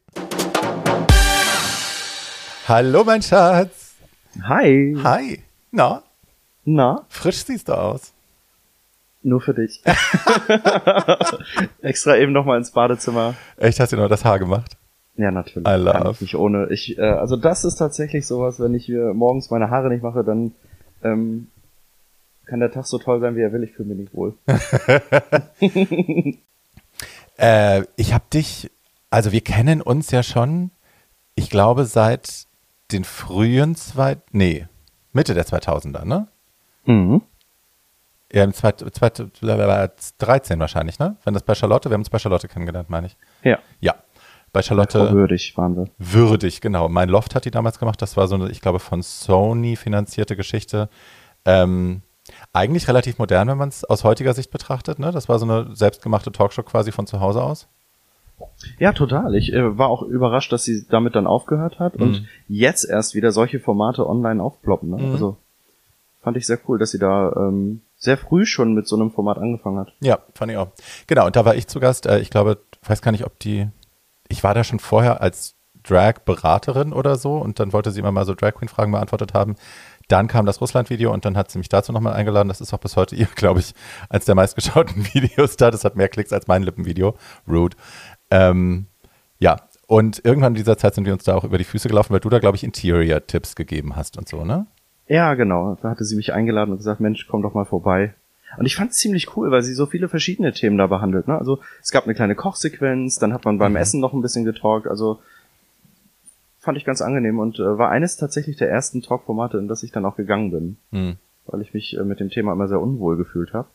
Hallo, 2.67 3.03
mein 3.03 3.21
Schatz. 3.21 3.95
Hi. 4.41 4.95
Hi. 5.03 5.43
Na? 5.71 6.03
Na? 6.65 7.05
Frisch 7.09 7.43
siehst 7.43 7.67
du 7.67 7.73
aus. 7.73 8.12
Nur 9.23 9.39
für 9.39 9.53
dich. 9.53 9.81
Extra 11.81 12.17
eben 12.17 12.33
nochmal 12.33 12.57
ins 12.57 12.71
Badezimmer. 12.71 13.35
Echt, 13.57 13.79
hast 13.79 13.93
du 13.93 13.97
noch 13.97 14.09
das 14.09 14.25
Haar 14.25 14.37
gemacht? 14.37 14.75
Ja, 15.15 15.31
natürlich. 15.31 15.67
I 15.67 15.75
love. 15.75 15.91
Kann 15.93 16.11
ich 16.11 16.21
nicht 16.21 16.35
ohne. 16.35 16.67
Ich, 16.71 16.97
äh, 16.97 17.01
also 17.01 17.37
das 17.37 17.63
ist 17.63 17.75
tatsächlich 17.75 18.27
sowas, 18.27 18.59
wenn 18.59 18.73
ich 18.73 18.89
mir 18.89 19.13
morgens 19.13 19.49
meine 19.49 19.69
Haare 19.69 19.89
nicht 19.89 20.03
mache, 20.03 20.23
dann 20.23 20.51
ähm, 21.03 21.47
kann 22.45 22.59
der 22.59 22.71
Tag 22.71 22.85
so 22.85 22.97
toll 22.97 23.21
sein, 23.21 23.35
wie 23.35 23.41
er 23.41 23.53
will. 23.53 23.63
Ich 23.63 23.73
fühle 23.73 23.89
mich 23.89 23.97
nicht 23.97 24.13
wohl. 24.13 24.33
äh, 27.37 27.83
ich 27.95 28.13
habe 28.13 28.25
dich, 28.33 28.71
also 29.09 29.31
wir 29.31 29.41
kennen 29.41 29.81
uns 29.81 30.11
ja 30.11 30.23
schon, 30.23 30.71
ich 31.35 31.49
glaube 31.49 31.85
seit 31.85 32.47
den 32.91 33.05
frühen 33.05 33.75
zwei, 33.75 34.17
nee, 34.31 34.67
Mitte 35.13 35.33
der 35.33 35.45
2000er, 35.45 36.05
ne? 36.05 36.27
Mhm. 36.85 37.21
Ja, 38.33 38.43
im 38.43 38.53
2013 38.53 40.59
wahrscheinlich, 40.59 40.97
ne? 40.97 41.17
Wenn 41.23 41.35
das 41.35 41.43
bei 41.43 41.53
Charlotte, 41.53 41.89
wir 41.89 41.93
haben 41.93 42.01
uns 42.01 42.09
bei 42.09 42.17
Charlotte 42.17 42.47
kennengelernt, 42.47 42.89
meine 42.89 43.07
ich. 43.07 43.17
Ja. 43.43 43.59
Ja. 43.79 43.95
Bei 44.51 44.63
Charlotte. 44.63 45.11
würdig 45.11 45.55
waren 45.55 45.75
wir. 45.75 45.85
Würdig, 45.99 46.59
genau. 46.59 46.89
Mein 46.89 47.09
Loft 47.09 47.35
hat 47.35 47.45
die 47.45 47.51
damals 47.51 47.79
gemacht. 47.79 48.01
Das 48.01 48.17
war 48.17 48.27
so 48.27 48.35
eine, 48.35 48.49
ich 48.49 48.61
glaube, 48.61 48.79
von 48.79 49.03
Sony 49.03 49.75
finanzierte 49.75 50.35
Geschichte. 50.35 50.89
Ähm, 51.45 52.01
eigentlich 52.53 52.87
relativ 52.87 53.19
modern, 53.19 53.49
wenn 53.49 53.57
man 53.57 53.69
es 53.69 53.83
aus 53.83 54.03
heutiger 54.03 54.33
Sicht 54.33 54.49
betrachtet. 54.49 54.97
Ne? 54.97 55.11
Das 55.11 55.29
war 55.29 55.37
so 55.37 55.45
eine 55.45 55.75
selbstgemachte 55.75 56.31
Talkshow 56.31 56.63
quasi 56.63 56.91
von 56.91 57.05
zu 57.05 57.19
Hause 57.19 57.43
aus. 57.43 57.67
Ja, 58.79 58.93
total. 58.93 59.35
Ich 59.35 59.53
äh, 59.53 59.77
war 59.77 59.89
auch 59.89 60.01
überrascht, 60.01 60.51
dass 60.51 60.63
sie 60.63 60.87
damit 60.89 61.15
dann 61.15 61.27
aufgehört 61.27 61.79
hat 61.79 61.97
mhm. 61.97 62.01
und 62.01 62.27
jetzt 62.47 62.83
erst 62.83 63.13
wieder 63.13 63.31
solche 63.31 63.59
Formate 63.59 64.07
online 64.07 64.41
aufploppen. 64.41 64.89
Ne? 64.89 64.97
Mhm. 64.97 65.11
Also 65.11 65.37
fand 66.21 66.37
ich 66.37 66.47
sehr 66.47 66.59
cool, 66.67 66.79
dass 66.79 66.91
sie 66.91 66.99
da 66.99 67.31
ähm, 67.35 67.81
sehr 68.03 68.17
früh 68.17 68.45
schon 68.45 68.73
mit 68.73 68.87
so 68.87 68.95
einem 68.95 69.11
Format 69.11 69.37
angefangen 69.37 69.79
hat. 69.79 69.93
Ja, 70.01 70.19
fand 70.35 70.51
ich 70.51 70.57
auch. 70.57 70.69
Genau, 71.07 71.25
und 71.25 71.35
da 71.35 71.45
war 71.45 71.55
ich 71.55 71.67
zu 71.67 71.79
Gast. 71.79 72.05
Äh, 72.05 72.19
ich 72.19 72.29
glaube, 72.29 72.59
weiß 72.85 73.01
gar 73.01 73.11
nicht, 73.11 73.25
ob 73.25 73.39
die, 73.39 73.69
ich 74.27 74.43
war 74.43 74.53
da 74.53 74.63
schon 74.63 74.79
vorher 74.79 75.21
als 75.21 75.55
Drag-Beraterin 75.83 76.93
oder 76.93 77.15
so 77.15 77.37
und 77.37 77.59
dann 77.59 77.73
wollte 77.73 77.91
sie 77.91 77.99
immer 77.99 78.11
mal 78.11 78.25
so 78.25 78.35
Drag-Queen-Fragen 78.35 78.91
beantwortet 78.91 79.33
haben. 79.33 79.55
Dann 80.09 80.27
kam 80.27 80.45
das 80.45 80.59
Russland-Video 80.59 81.13
und 81.13 81.23
dann 81.23 81.37
hat 81.37 81.49
sie 81.49 81.57
mich 81.57 81.69
dazu 81.69 81.93
nochmal 81.93 82.13
eingeladen. 82.13 82.49
Das 82.49 82.61
ist 82.61 82.73
auch 82.73 82.79
bis 82.79 82.97
heute 82.97 83.15
ihr, 83.15 83.27
glaube 83.35 83.61
ich, 83.61 83.73
eines 84.09 84.25
der 84.25 84.35
meistgeschauten 84.35 85.05
Videos 85.13 85.55
da. 85.55 85.71
Das 85.71 85.85
hat 85.85 85.95
mehr 85.95 86.09
Klicks 86.09 86.33
als 86.33 86.47
mein 86.47 86.63
Lippenvideo. 86.63 87.15
Rude. 87.47 87.77
Ähm, 88.31 88.87
ja, 89.39 89.57
und 89.87 90.21
irgendwann 90.25 90.53
in 90.53 90.57
dieser 90.57 90.77
Zeit 90.77 90.95
sind 90.95 91.05
wir 91.05 91.13
uns 91.13 91.23
da 91.23 91.35
auch 91.35 91.43
über 91.43 91.57
die 91.57 91.63
Füße 91.63 91.87
gelaufen, 91.87 92.13
weil 92.13 92.19
du 92.19 92.29
da, 92.29 92.39
glaube 92.39 92.57
ich, 92.57 92.63
Interior-Tipps 92.63 93.55
gegeben 93.55 93.95
hast 93.95 94.17
und 94.17 94.27
so, 94.27 94.43
ne? 94.43 94.67
Ja, 95.13 95.35
genau. 95.35 95.77
Da 95.79 95.91
hatte 95.91 96.05
sie 96.05 96.15
mich 96.15 96.33
eingeladen 96.33 96.71
und 96.71 96.77
gesagt, 96.77 96.99
Mensch, 96.99 97.27
komm 97.27 97.43
doch 97.43 97.53
mal 97.53 97.65
vorbei. 97.65 98.15
Und 98.57 98.65
ich 98.65 98.75
fand 98.75 98.91
es 98.91 98.97
ziemlich 98.97 99.37
cool, 99.37 99.51
weil 99.51 99.61
sie 99.61 99.75
so 99.75 99.85
viele 99.85 100.09
verschiedene 100.09 100.53
Themen 100.53 100.79
da 100.79 100.87
behandelt. 100.87 101.27
Ne? 101.27 101.37
Also 101.37 101.59
es 101.83 101.91
gab 101.91 102.05
eine 102.05 102.15
kleine 102.15 102.33
Kochsequenz, 102.33 103.19
dann 103.19 103.31
hat 103.31 103.45
man 103.45 103.59
beim 103.59 103.73
mhm. 103.73 103.77
Essen 103.77 103.99
noch 103.99 104.13
ein 104.13 104.23
bisschen 104.23 104.43
getalkt. 104.43 104.87
Also 104.87 105.19
fand 106.57 106.79
ich 106.79 106.83
ganz 106.83 107.03
angenehm 107.03 107.37
und 107.37 107.59
äh, 107.59 107.77
war 107.77 107.91
eines 107.91 108.17
tatsächlich 108.17 108.57
der 108.57 108.71
ersten 108.71 109.03
Talkformate, 109.03 109.59
in 109.59 109.67
das 109.67 109.83
ich 109.83 109.91
dann 109.91 110.05
auch 110.05 110.15
gegangen 110.15 110.49
bin. 110.49 110.77
Mhm. 110.89 111.17
Weil 111.45 111.61
ich 111.61 111.75
mich 111.75 111.95
äh, 111.95 112.03
mit 112.03 112.19
dem 112.19 112.31
Thema 112.31 112.53
immer 112.53 112.67
sehr 112.67 112.81
unwohl 112.81 113.15
gefühlt 113.15 113.53
habe 113.53 113.67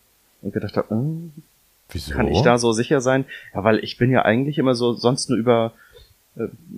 und 0.43 0.53
gedacht 0.53 0.77
habe, 0.77 0.93
äh, 0.93 1.41
Wieso? 1.91 2.15
kann 2.15 2.27
ich 2.27 2.43
da 2.43 2.59
so 2.59 2.73
sicher 2.73 3.01
sein? 3.01 3.27
Ja, 3.55 3.63
weil 3.63 3.79
ich 3.79 3.97
bin 3.97 4.11
ja 4.11 4.23
eigentlich 4.25 4.59
immer 4.59 4.75
so 4.75 4.93
sonst 4.93 5.31
nur 5.31 5.39
über 5.39 5.67
äh, 5.67 5.88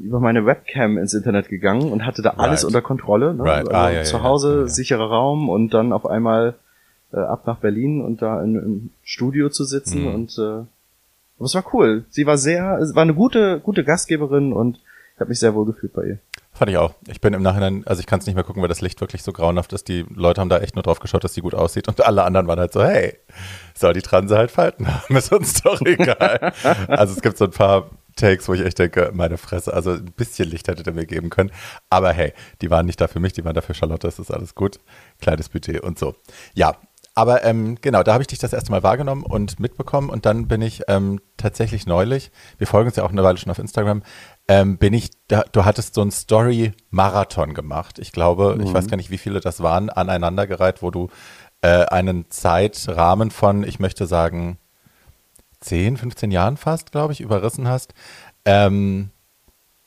über 0.02 0.20
meine 0.20 0.46
Webcam 0.46 0.98
ins 0.98 1.14
Internet 1.14 1.48
gegangen 1.48 1.92
und 1.92 2.06
hatte 2.06 2.22
da 2.22 2.30
alles 2.36 2.62
right. 2.62 2.66
unter 2.66 2.82
Kontrolle. 2.82 3.34
Ne? 3.34 3.42
Right. 3.42 3.68
Also 3.68 3.72
ah, 3.72 3.90
ja, 3.90 4.02
zu 4.04 4.22
Hause 4.22 4.54
ja, 4.54 4.60
ja. 4.60 4.68
sicherer 4.68 5.08
Raum 5.08 5.48
und 5.48 5.74
dann 5.74 5.92
auf 5.92 6.06
einmal 6.06 6.54
äh, 7.12 7.18
ab 7.18 7.46
nach 7.46 7.58
Berlin 7.58 8.00
und 8.00 8.22
da 8.22 8.42
in, 8.42 8.54
im 8.56 8.90
Studio 9.02 9.48
zu 9.48 9.64
sitzen 9.64 10.02
mhm. 10.02 10.14
und 10.14 10.38
äh, 10.38 10.64
aber 11.40 11.46
es 11.46 11.54
war 11.54 11.64
cool. 11.72 12.04
Sie 12.10 12.26
war 12.26 12.36
sehr, 12.36 12.78
es 12.82 12.94
war 12.94 13.02
eine 13.02 13.14
gute, 13.14 13.60
gute 13.60 13.82
Gastgeberin 13.82 14.52
und 14.52 14.76
ich 15.14 15.20
habe 15.20 15.30
mich 15.30 15.40
sehr 15.40 15.54
wohl 15.54 15.64
gefühlt 15.64 15.94
bei 15.94 16.04
ihr. 16.04 16.18
Fand 16.52 16.70
ich 16.70 16.76
auch. 16.76 16.92
Ich 17.08 17.22
bin 17.22 17.32
im 17.32 17.40
Nachhinein, 17.40 17.82
also 17.86 18.00
ich 18.00 18.06
kann 18.06 18.20
es 18.20 18.26
nicht 18.26 18.34
mehr 18.34 18.44
gucken, 18.44 18.60
weil 18.60 18.68
das 18.68 18.82
Licht 18.82 19.00
wirklich 19.00 19.22
so 19.22 19.32
grauenhaft 19.32 19.72
ist. 19.72 19.88
Die 19.88 20.04
Leute 20.14 20.42
haben 20.42 20.50
da 20.50 20.58
echt 20.58 20.74
nur 20.74 20.82
drauf 20.82 21.00
geschaut, 21.00 21.24
dass 21.24 21.32
sie 21.32 21.40
gut 21.40 21.54
aussieht 21.54 21.88
und 21.88 22.04
alle 22.04 22.24
anderen 22.24 22.46
waren 22.46 22.58
halt 22.58 22.74
so, 22.74 22.82
hey, 22.82 23.16
soll 23.74 23.94
die 23.94 24.02
Transe 24.02 24.36
halt 24.36 24.50
Falten 24.50 24.86
haben, 24.86 25.16
ist 25.16 25.32
uns 25.32 25.62
doch 25.62 25.80
egal. 25.80 26.52
also 26.88 27.14
es 27.14 27.22
gibt 27.22 27.38
so 27.38 27.46
ein 27.46 27.52
paar 27.52 27.88
Takes, 28.20 28.48
wo 28.48 28.54
ich 28.54 28.60
echt 28.60 28.78
denke, 28.78 29.10
meine 29.14 29.38
Fresse, 29.38 29.72
also 29.72 29.92
ein 29.92 30.12
bisschen 30.16 30.48
Licht 30.48 30.68
hätte 30.68 30.82
der 30.82 30.92
mir 30.92 31.06
geben 31.06 31.30
können. 31.30 31.50
Aber 31.88 32.12
hey, 32.12 32.32
die 32.60 32.70
waren 32.70 32.86
nicht 32.86 33.00
da 33.00 33.08
für 33.08 33.20
mich, 33.20 33.32
die 33.32 33.44
waren 33.44 33.54
da 33.54 33.60
für 33.60 33.74
Charlotte, 33.74 34.06
es 34.06 34.18
ist 34.18 34.30
alles 34.30 34.54
gut. 34.54 34.78
Kleines 35.20 35.48
Budget 35.48 35.80
und 35.80 35.98
so. 35.98 36.14
Ja, 36.54 36.76
aber 37.14 37.44
ähm, 37.44 37.76
genau, 37.80 38.02
da 38.02 38.12
habe 38.12 38.22
ich 38.22 38.28
dich 38.28 38.38
das 38.38 38.52
erste 38.52 38.70
Mal 38.70 38.82
wahrgenommen 38.82 39.24
und 39.24 39.58
mitbekommen 39.58 40.10
und 40.10 40.26
dann 40.26 40.46
bin 40.46 40.62
ich 40.62 40.82
ähm, 40.88 41.20
tatsächlich 41.36 41.86
neulich, 41.86 42.30
wir 42.58 42.66
folgen 42.66 42.88
uns 42.88 42.96
ja 42.96 43.04
auch 43.04 43.10
eine 43.10 43.24
Weile 43.24 43.36
schon 43.36 43.50
auf 43.50 43.58
Instagram, 43.58 44.02
ähm, 44.46 44.78
bin 44.78 44.94
ich, 44.94 45.10
da, 45.26 45.42
du 45.50 45.64
hattest 45.64 45.94
so 45.94 46.02
einen 46.02 46.12
Story-Marathon 46.12 47.52
gemacht. 47.52 47.98
Ich 47.98 48.12
glaube, 48.12 48.54
mhm. 48.54 48.64
ich 48.64 48.72
weiß 48.72 48.86
gar 48.86 48.96
nicht, 48.96 49.10
wie 49.10 49.18
viele 49.18 49.40
das 49.40 49.60
waren, 49.60 49.90
aneinandergereiht, 49.90 50.82
wo 50.82 50.90
du 50.90 51.08
äh, 51.62 51.84
einen 51.86 52.30
Zeitrahmen 52.30 53.30
von, 53.30 53.64
ich 53.64 53.80
möchte 53.80 54.06
sagen, 54.06 54.58
10, 55.60 55.96
15 55.96 56.30
Jahren 56.30 56.56
fast, 56.56 56.92
glaube 56.92 57.12
ich, 57.12 57.20
überrissen 57.20 57.68
hast, 57.68 57.94
ähm, 58.44 59.10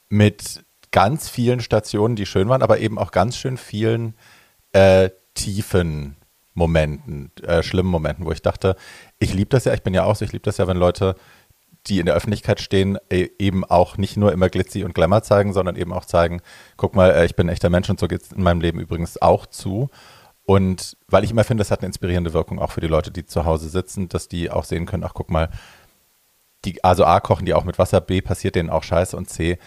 mit 0.10 0.63
ganz 0.92 1.30
vielen 1.30 1.60
Stationen, 1.60 2.15
die 2.15 2.25
schön 2.25 2.50
waren, 2.50 2.62
aber 2.62 2.80
eben 2.80 3.00
auch 3.00 3.12
ganz 3.12 3.36
schön 3.36 3.58
vielen 3.58 4.15
äh, 4.72 5.10
tiefen 5.34 6.15
Momenten, 6.53 7.32
äh, 7.42 7.63
schlimmen 7.63 7.89
Momenten, 7.89 8.25
wo 8.25 8.32
ich 8.32 8.44
dachte, 8.44 8.75
ich 9.18 9.34
liebe 9.34 9.50
das 9.50 9.65
ja, 9.65 9.74
ich 9.74 9.82
bin 9.82 9.94
ja 9.94 10.03
auch 10.03 10.15
so, 10.15 10.24
ich 10.24 10.32
liebe 10.32 10.44
das 10.44 10.58
ja, 10.58 10.68
wenn 10.68 10.77
Leute, 10.77 11.15
die 11.88 12.00
in 12.00 12.06
der 12.06 12.15
Öffentlichkeit 12.15 12.62
stehen, 12.62 12.98
e 13.12 13.30
eben 13.39 13.65
auch 13.65 13.98
nicht 13.98 14.18
nur 14.18 14.32
immer 14.32 14.50
Glitzy 14.50 14.84
und 14.84 14.94
Glamour 14.94 15.24
zeigen, 15.24 15.51
sondern 15.51 15.75
eben 15.75 15.92
auch 15.92 16.06
zeigen, 16.06 16.42
guck 16.77 16.96
mal, 16.96 17.12
äh, 17.12 17.25
ich 17.25 17.36
bin 17.36 17.48
ein 17.48 17.53
echter 17.53 17.70
Mensch 17.70 17.89
und 17.89 18.00
so 18.00 18.08
geht 18.08 18.22
es 18.22 18.32
in 18.32 18.44
meinem 18.44 18.62
Leben 18.62 18.80
übrigens 18.80 19.22
auch 19.22 19.48
zu. 19.48 19.89
Und 20.46 20.98
weil 21.08 21.24
ich 21.24 21.32
immer 21.32 21.44
finde, 21.44 21.62
das 21.62 21.72
hat 21.72 21.80
eine 21.80 21.88
inspirierende 21.88 22.34
Wirkung 22.34 22.60
auch 22.60 22.72
für 22.72 22.82
die 22.82 22.88
Leute, 22.88 23.12
die 23.12 23.26
zu 23.26 23.46
Hause 23.46 23.70
sitzen, 23.70 24.10
dass 24.10 24.28
die 24.28 24.52
auch 24.52 24.66
sehen 24.66 24.86
können, 24.86 25.04
ach 25.04 25.14
guck 25.14 25.32
mal, 25.32 25.50
die, 26.66 26.84
also 26.84 27.06
A 27.06 27.20
kochen 27.20 27.46
die 27.46 27.54
auch 27.54 27.64
mit 27.64 27.80
Wasser, 27.80 28.02
B 28.02 28.22
passiert 28.22 28.56
denen 28.56 28.70
auch 28.70 28.84
Scheiße 28.84 29.16
und 29.16 29.30
C 29.30 29.58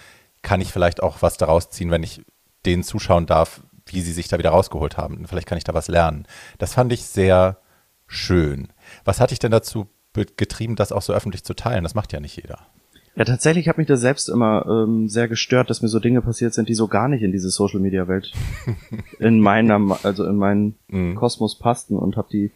kann 0.42 0.60
ich 0.60 0.72
vielleicht 0.72 1.02
auch 1.02 1.22
was 1.22 1.36
daraus 1.38 1.70
ziehen, 1.70 1.90
wenn 1.90 2.02
ich 2.02 2.22
denen 2.64 2.82
zuschauen 2.82 3.26
darf, 3.26 3.62
wie 3.86 4.00
sie 4.00 4.12
sich 4.12 4.28
da 4.28 4.38
wieder 4.38 4.50
rausgeholt 4.50 4.96
haben. 4.96 5.26
Vielleicht 5.26 5.46
kann 5.46 5.58
ich 5.58 5.64
da 5.64 5.74
was 5.74 5.88
lernen. 5.88 6.26
Das 6.58 6.74
fand 6.74 6.92
ich 6.92 7.04
sehr 7.04 7.58
schön. 8.06 8.72
Was 9.04 9.20
hat 9.20 9.30
dich 9.30 9.38
denn 9.38 9.52
dazu 9.52 9.88
getrieben, 10.12 10.76
das 10.76 10.92
auch 10.92 11.02
so 11.02 11.12
öffentlich 11.12 11.44
zu 11.44 11.54
teilen? 11.54 11.84
Das 11.84 11.94
macht 11.94 12.12
ja 12.12 12.20
nicht 12.20 12.36
jeder. 12.36 12.66
Ja, 13.16 13.24
tatsächlich 13.24 13.66
hat 13.66 13.78
mich 13.78 13.86
das 13.86 14.02
selbst 14.02 14.28
immer 14.28 14.66
ähm, 14.66 15.08
sehr 15.08 15.26
gestört, 15.26 15.70
dass 15.70 15.80
mir 15.80 15.88
so 15.88 15.98
Dinge 15.98 16.20
passiert 16.20 16.52
sind, 16.52 16.68
die 16.68 16.74
so 16.74 16.86
gar 16.86 17.08
nicht 17.08 17.22
in 17.22 17.32
diese 17.32 17.48
Social 17.48 17.80
Media 17.80 18.06
Welt 18.08 18.30
in 19.18 19.40
meiner, 19.40 19.98
also 20.04 20.26
in 20.26 20.36
meinen 20.36 20.74
mm. 20.88 21.14
Kosmos 21.14 21.58
passten 21.58 21.96
und 21.96 22.18
habe 22.18 22.28
die 22.30 22.50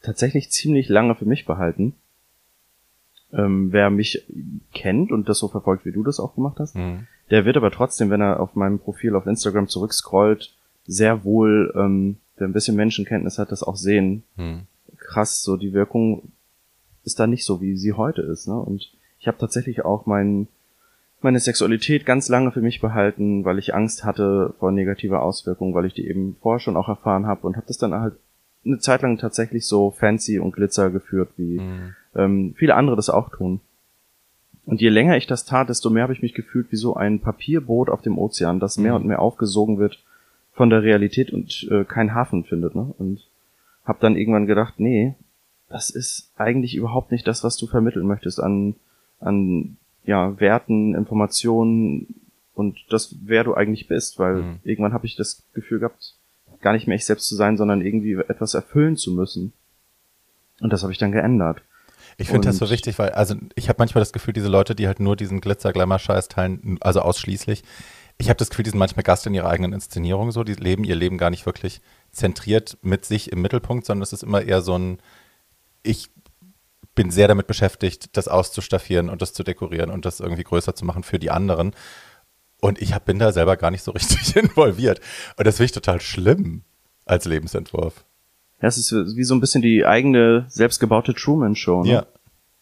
tatsächlich 0.00 0.50
ziemlich 0.50 0.88
lange 0.88 1.14
für 1.14 1.26
mich 1.26 1.44
behalten. 1.44 1.94
Ähm, 3.34 3.70
wer 3.72 3.90
mich 3.90 4.24
kennt 4.72 5.12
und 5.12 5.28
das 5.28 5.38
so 5.38 5.48
verfolgt, 5.48 5.84
wie 5.84 5.92
du 5.92 6.02
das 6.02 6.20
auch 6.20 6.34
gemacht 6.34 6.58
hast, 6.58 6.74
mm. 6.74 7.06
der 7.30 7.44
wird 7.44 7.58
aber 7.58 7.70
trotzdem, 7.70 8.08
wenn 8.08 8.22
er 8.22 8.40
auf 8.40 8.54
meinem 8.54 8.78
Profil 8.78 9.14
auf 9.14 9.26
Instagram 9.26 9.68
zurückscrollt, 9.68 10.54
sehr 10.86 11.22
wohl, 11.22 11.70
ähm, 11.76 12.16
wer 12.38 12.48
ein 12.48 12.54
bisschen 12.54 12.76
Menschenkenntnis 12.76 13.38
hat, 13.38 13.52
das 13.52 13.62
auch 13.62 13.76
sehen. 13.76 14.22
Mm. 14.36 14.60
Krass, 14.96 15.42
so 15.42 15.58
die 15.58 15.74
Wirkung 15.74 16.32
ist 17.04 17.20
da 17.20 17.26
nicht 17.26 17.44
so, 17.44 17.60
wie 17.60 17.76
sie 17.76 17.92
heute 17.92 18.22
ist, 18.22 18.48
ne? 18.48 18.54
Und 18.54 18.90
ich 19.22 19.28
habe 19.28 19.38
tatsächlich 19.38 19.84
auch 19.84 20.04
mein, 20.04 20.48
meine 21.20 21.38
Sexualität 21.38 22.04
ganz 22.04 22.28
lange 22.28 22.50
für 22.50 22.60
mich 22.60 22.80
behalten, 22.80 23.44
weil 23.44 23.60
ich 23.60 23.72
Angst 23.72 24.04
hatte 24.04 24.52
vor 24.58 24.72
negativer 24.72 25.22
Auswirkungen, 25.22 25.74
weil 25.74 25.84
ich 25.84 25.94
die 25.94 26.08
eben 26.08 26.34
vorher 26.42 26.58
schon 26.58 26.76
auch 26.76 26.88
erfahren 26.88 27.26
habe 27.28 27.46
und 27.46 27.56
habe 27.56 27.68
das 27.68 27.78
dann 27.78 27.94
halt 27.94 28.14
eine 28.66 28.80
Zeit 28.80 29.02
lang 29.02 29.18
tatsächlich 29.18 29.64
so 29.64 29.92
fancy 29.92 30.40
und 30.40 30.56
glitzer 30.56 30.90
geführt, 30.90 31.30
wie 31.36 31.60
mhm. 31.60 31.94
ähm, 32.16 32.54
viele 32.56 32.74
andere 32.74 32.96
das 32.96 33.10
auch 33.10 33.30
tun. 33.30 33.60
Und 34.66 34.80
je 34.80 34.88
länger 34.88 35.16
ich 35.16 35.28
das 35.28 35.44
tat, 35.44 35.68
desto 35.68 35.88
mehr 35.88 36.02
habe 36.02 36.14
ich 36.14 36.22
mich 36.22 36.34
gefühlt 36.34 36.72
wie 36.72 36.76
so 36.76 36.94
ein 36.96 37.20
Papierboot 37.20 37.90
auf 37.90 38.02
dem 38.02 38.18
Ozean, 38.18 38.58
das 38.58 38.76
mehr 38.76 38.94
mhm. 38.94 39.02
und 39.02 39.06
mehr 39.06 39.20
aufgesogen 39.20 39.78
wird 39.78 40.02
von 40.52 40.68
der 40.68 40.82
Realität 40.82 41.32
und 41.32 41.68
äh, 41.70 41.84
keinen 41.84 42.12
Hafen 42.12 42.42
findet. 42.42 42.74
Ne? 42.74 42.92
Und 42.98 43.20
habe 43.84 44.00
dann 44.00 44.16
irgendwann 44.16 44.46
gedacht, 44.46 44.74
nee, 44.78 45.14
das 45.68 45.90
ist 45.90 46.32
eigentlich 46.36 46.74
überhaupt 46.74 47.12
nicht 47.12 47.28
das, 47.28 47.44
was 47.44 47.56
du 47.56 47.68
vermitteln 47.68 48.08
möchtest 48.08 48.40
an 48.40 48.74
an 49.22 49.76
ja, 50.04 50.38
Werten, 50.40 50.94
Informationen 50.94 52.14
und 52.54 52.78
das, 52.90 53.14
wer 53.22 53.44
du 53.44 53.54
eigentlich 53.54 53.88
bist, 53.88 54.18
weil 54.18 54.42
mhm. 54.42 54.58
irgendwann 54.64 54.92
habe 54.92 55.06
ich 55.06 55.16
das 55.16 55.42
Gefühl 55.54 55.78
gehabt, 55.78 56.16
gar 56.60 56.72
nicht 56.72 56.86
mehr 56.86 56.96
ich 56.96 57.04
selbst 57.04 57.28
zu 57.28 57.34
sein, 57.34 57.56
sondern 57.56 57.80
irgendwie 57.80 58.14
etwas 58.14 58.54
erfüllen 58.54 58.96
zu 58.96 59.12
müssen. 59.12 59.52
Und 60.60 60.72
das 60.72 60.82
habe 60.82 60.92
ich 60.92 60.98
dann 60.98 61.12
geändert. 61.12 61.62
Ich 62.18 62.28
finde 62.28 62.48
das 62.48 62.58
so 62.58 62.70
wichtig, 62.70 62.98
weil, 62.98 63.10
also 63.10 63.34
ich 63.54 63.68
habe 63.68 63.78
manchmal 63.78 64.02
das 64.02 64.12
Gefühl, 64.12 64.34
diese 64.34 64.48
Leute, 64.48 64.74
die 64.74 64.86
halt 64.86 65.00
nur 65.00 65.16
diesen 65.16 65.40
Glitzer-Glamour-Scheiß 65.40 66.28
teilen, 66.28 66.76
also 66.80 67.00
ausschließlich, 67.00 67.64
ich 68.18 68.28
habe 68.28 68.36
das 68.36 68.50
Gefühl, 68.50 68.64
die 68.64 68.70
sind 68.70 68.78
manchmal 68.78 69.02
Gast 69.02 69.26
in 69.26 69.34
ihrer 69.34 69.48
eigenen 69.48 69.72
Inszenierung 69.72 70.30
so, 70.30 70.44
die 70.44 70.54
leben 70.54 70.84
ihr 70.84 70.94
Leben 70.94 71.18
gar 71.18 71.30
nicht 71.30 71.46
wirklich 71.46 71.80
zentriert 72.12 72.76
mit 72.82 73.04
sich 73.04 73.32
im 73.32 73.40
Mittelpunkt, 73.42 73.86
sondern 73.86 74.02
es 74.02 74.12
ist 74.12 74.22
immer 74.22 74.42
eher 74.42 74.60
so 74.60 74.78
ein, 74.78 74.98
ich 75.82 76.10
bin 76.94 77.10
sehr 77.10 77.28
damit 77.28 77.46
beschäftigt, 77.46 78.16
das 78.16 78.28
auszustaffieren 78.28 79.08
und 79.08 79.22
das 79.22 79.32
zu 79.32 79.42
dekorieren 79.42 79.90
und 79.90 80.04
das 80.04 80.20
irgendwie 80.20 80.44
größer 80.44 80.74
zu 80.74 80.84
machen 80.84 81.02
für 81.02 81.18
die 81.18 81.30
anderen. 81.30 81.72
Und 82.60 82.80
ich 82.80 82.94
hab, 82.94 83.06
bin 83.06 83.18
da 83.18 83.32
selber 83.32 83.56
gar 83.56 83.70
nicht 83.70 83.82
so 83.82 83.90
richtig 83.92 84.36
involviert. 84.36 85.00
Und 85.36 85.46
das 85.46 85.56
finde 85.56 85.66
ich 85.66 85.72
total 85.72 86.00
schlimm 86.00 86.62
als 87.04 87.24
Lebensentwurf. 87.24 88.04
Ja, 88.60 88.68
es 88.68 88.78
ist 88.78 88.92
wie 88.92 89.24
so 89.24 89.34
ein 89.34 89.40
bisschen 89.40 89.62
die 89.62 89.84
eigene 89.84 90.44
selbstgebaute 90.48 91.14
Truman-Show. 91.14 91.82
Ne? 91.82 91.90
Ja, 91.90 92.06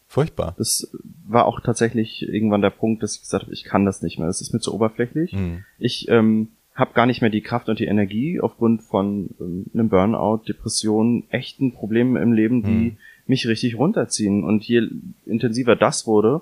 furchtbar. 0.07 0.55
Das 0.57 0.91
war 1.27 1.45
auch 1.45 1.59
tatsächlich 1.59 2.23
irgendwann 2.23 2.61
der 2.61 2.71
Punkt, 2.71 3.03
dass 3.03 3.15
ich 3.15 3.21
gesagt 3.21 3.43
habe, 3.43 3.53
ich 3.53 3.63
kann 3.63 3.85
das 3.85 4.01
nicht 4.01 4.17
mehr. 4.17 4.27
Das 4.27 4.41
ist 4.41 4.53
mir 4.53 4.59
zu 4.59 4.73
oberflächlich. 4.73 5.33
Mhm. 5.33 5.63
Ich 5.77 6.07
ähm, 6.07 6.53
habe 6.73 6.93
gar 6.93 7.05
nicht 7.05 7.21
mehr 7.21 7.29
die 7.29 7.41
Kraft 7.41 7.69
und 7.69 7.77
die 7.77 7.85
Energie 7.85 8.39
aufgrund 8.41 8.81
von 8.81 9.29
ähm, 9.39 9.65
einem 9.73 9.89
Burnout, 9.89 10.45
Depressionen, 10.47 11.29
echten 11.29 11.73
Problemen 11.73 12.15
im 12.15 12.33
Leben, 12.33 12.63
die 12.63 12.69
mhm 12.69 12.97
mich 13.27 13.47
richtig 13.47 13.77
runterziehen. 13.77 14.43
Und 14.43 14.63
je 14.63 14.87
intensiver 15.25 15.75
das 15.75 16.07
wurde, 16.07 16.41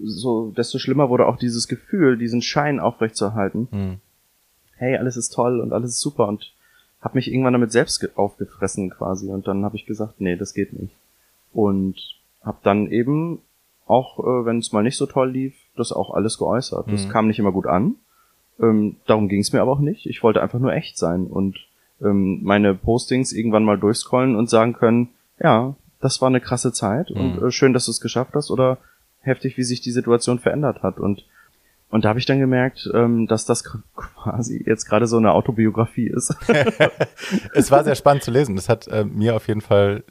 so 0.00 0.52
desto 0.56 0.78
schlimmer 0.78 1.08
wurde 1.08 1.26
auch 1.26 1.36
dieses 1.36 1.68
Gefühl, 1.68 2.18
diesen 2.18 2.42
Schein 2.42 2.80
aufrechtzuerhalten. 2.80 3.68
Mhm. 3.70 3.96
Hey, 4.76 4.96
alles 4.96 5.16
ist 5.16 5.30
toll 5.30 5.60
und 5.60 5.72
alles 5.72 5.90
ist 5.90 6.00
super 6.00 6.28
und 6.28 6.52
habe 7.00 7.16
mich 7.16 7.30
irgendwann 7.30 7.52
damit 7.52 7.70
selbst 7.70 8.16
aufgefressen 8.16 8.90
quasi 8.90 9.28
und 9.28 9.46
dann 9.46 9.64
habe 9.64 9.76
ich 9.76 9.86
gesagt, 9.86 10.20
nee, 10.20 10.36
das 10.36 10.54
geht 10.54 10.72
nicht. 10.72 10.94
Und 11.52 11.96
habe 12.42 12.58
dann 12.62 12.90
eben 12.90 13.40
auch, 13.86 14.18
äh, 14.18 14.46
wenn 14.46 14.58
es 14.58 14.72
mal 14.72 14.82
nicht 14.82 14.96
so 14.96 15.06
toll 15.06 15.30
lief, 15.30 15.54
das 15.76 15.92
auch 15.92 16.12
alles 16.12 16.38
geäußert. 16.38 16.86
Mhm. 16.86 16.92
Das 16.92 17.08
kam 17.08 17.28
nicht 17.28 17.38
immer 17.38 17.52
gut 17.52 17.66
an. 17.66 17.96
Ähm, 18.60 18.96
darum 19.06 19.28
ging 19.28 19.40
es 19.40 19.52
mir 19.52 19.60
aber 19.60 19.72
auch 19.72 19.80
nicht. 19.80 20.06
Ich 20.06 20.22
wollte 20.22 20.42
einfach 20.42 20.58
nur 20.58 20.72
echt 20.72 20.96
sein 20.96 21.26
und 21.26 21.58
ähm, 22.00 22.40
meine 22.42 22.74
Postings 22.74 23.32
irgendwann 23.32 23.64
mal 23.64 23.78
durchscrollen 23.78 24.36
und 24.36 24.48
sagen 24.48 24.72
können, 24.72 25.10
ja, 25.40 25.74
das 26.04 26.20
war 26.20 26.28
eine 26.28 26.40
krasse 26.40 26.72
Zeit 26.72 27.10
mhm. 27.10 27.20
und 27.20 27.42
äh, 27.42 27.50
schön, 27.50 27.72
dass 27.72 27.86
du 27.86 27.90
es 27.90 28.00
geschafft 28.00 28.34
hast 28.34 28.50
oder 28.50 28.78
heftig, 29.20 29.56
wie 29.56 29.64
sich 29.64 29.80
die 29.80 29.90
Situation 29.90 30.38
verändert 30.38 30.82
hat 30.82 30.98
und 30.98 31.24
und 31.90 32.04
da 32.04 32.08
habe 32.08 32.18
ich 32.18 32.26
dann 32.26 32.40
gemerkt, 32.40 32.90
ähm, 32.92 33.28
dass 33.28 33.44
das 33.44 33.62
quasi 33.94 34.60
jetzt 34.66 34.86
gerade 34.86 35.06
so 35.06 35.16
eine 35.16 35.30
Autobiografie 35.30 36.08
ist. 36.08 36.34
es 37.54 37.70
war 37.70 37.84
sehr 37.84 37.94
spannend 37.94 38.24
zu 38.24 38.32
lesen. 38.32 38.56
Das 38.56 38.68
hat 38.68 38.88
äh, 38.88 39.04
mir 39.04 39.36
auf 39.36 39.46
jeden 39.46 39.60
Fall 39.60 40.02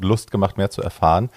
Lust 0.00 0.30
gemacht, 0.30 0.56
mehr 0.56 0.70
zu 0.70 0.80
erfahren. 0.80 1.28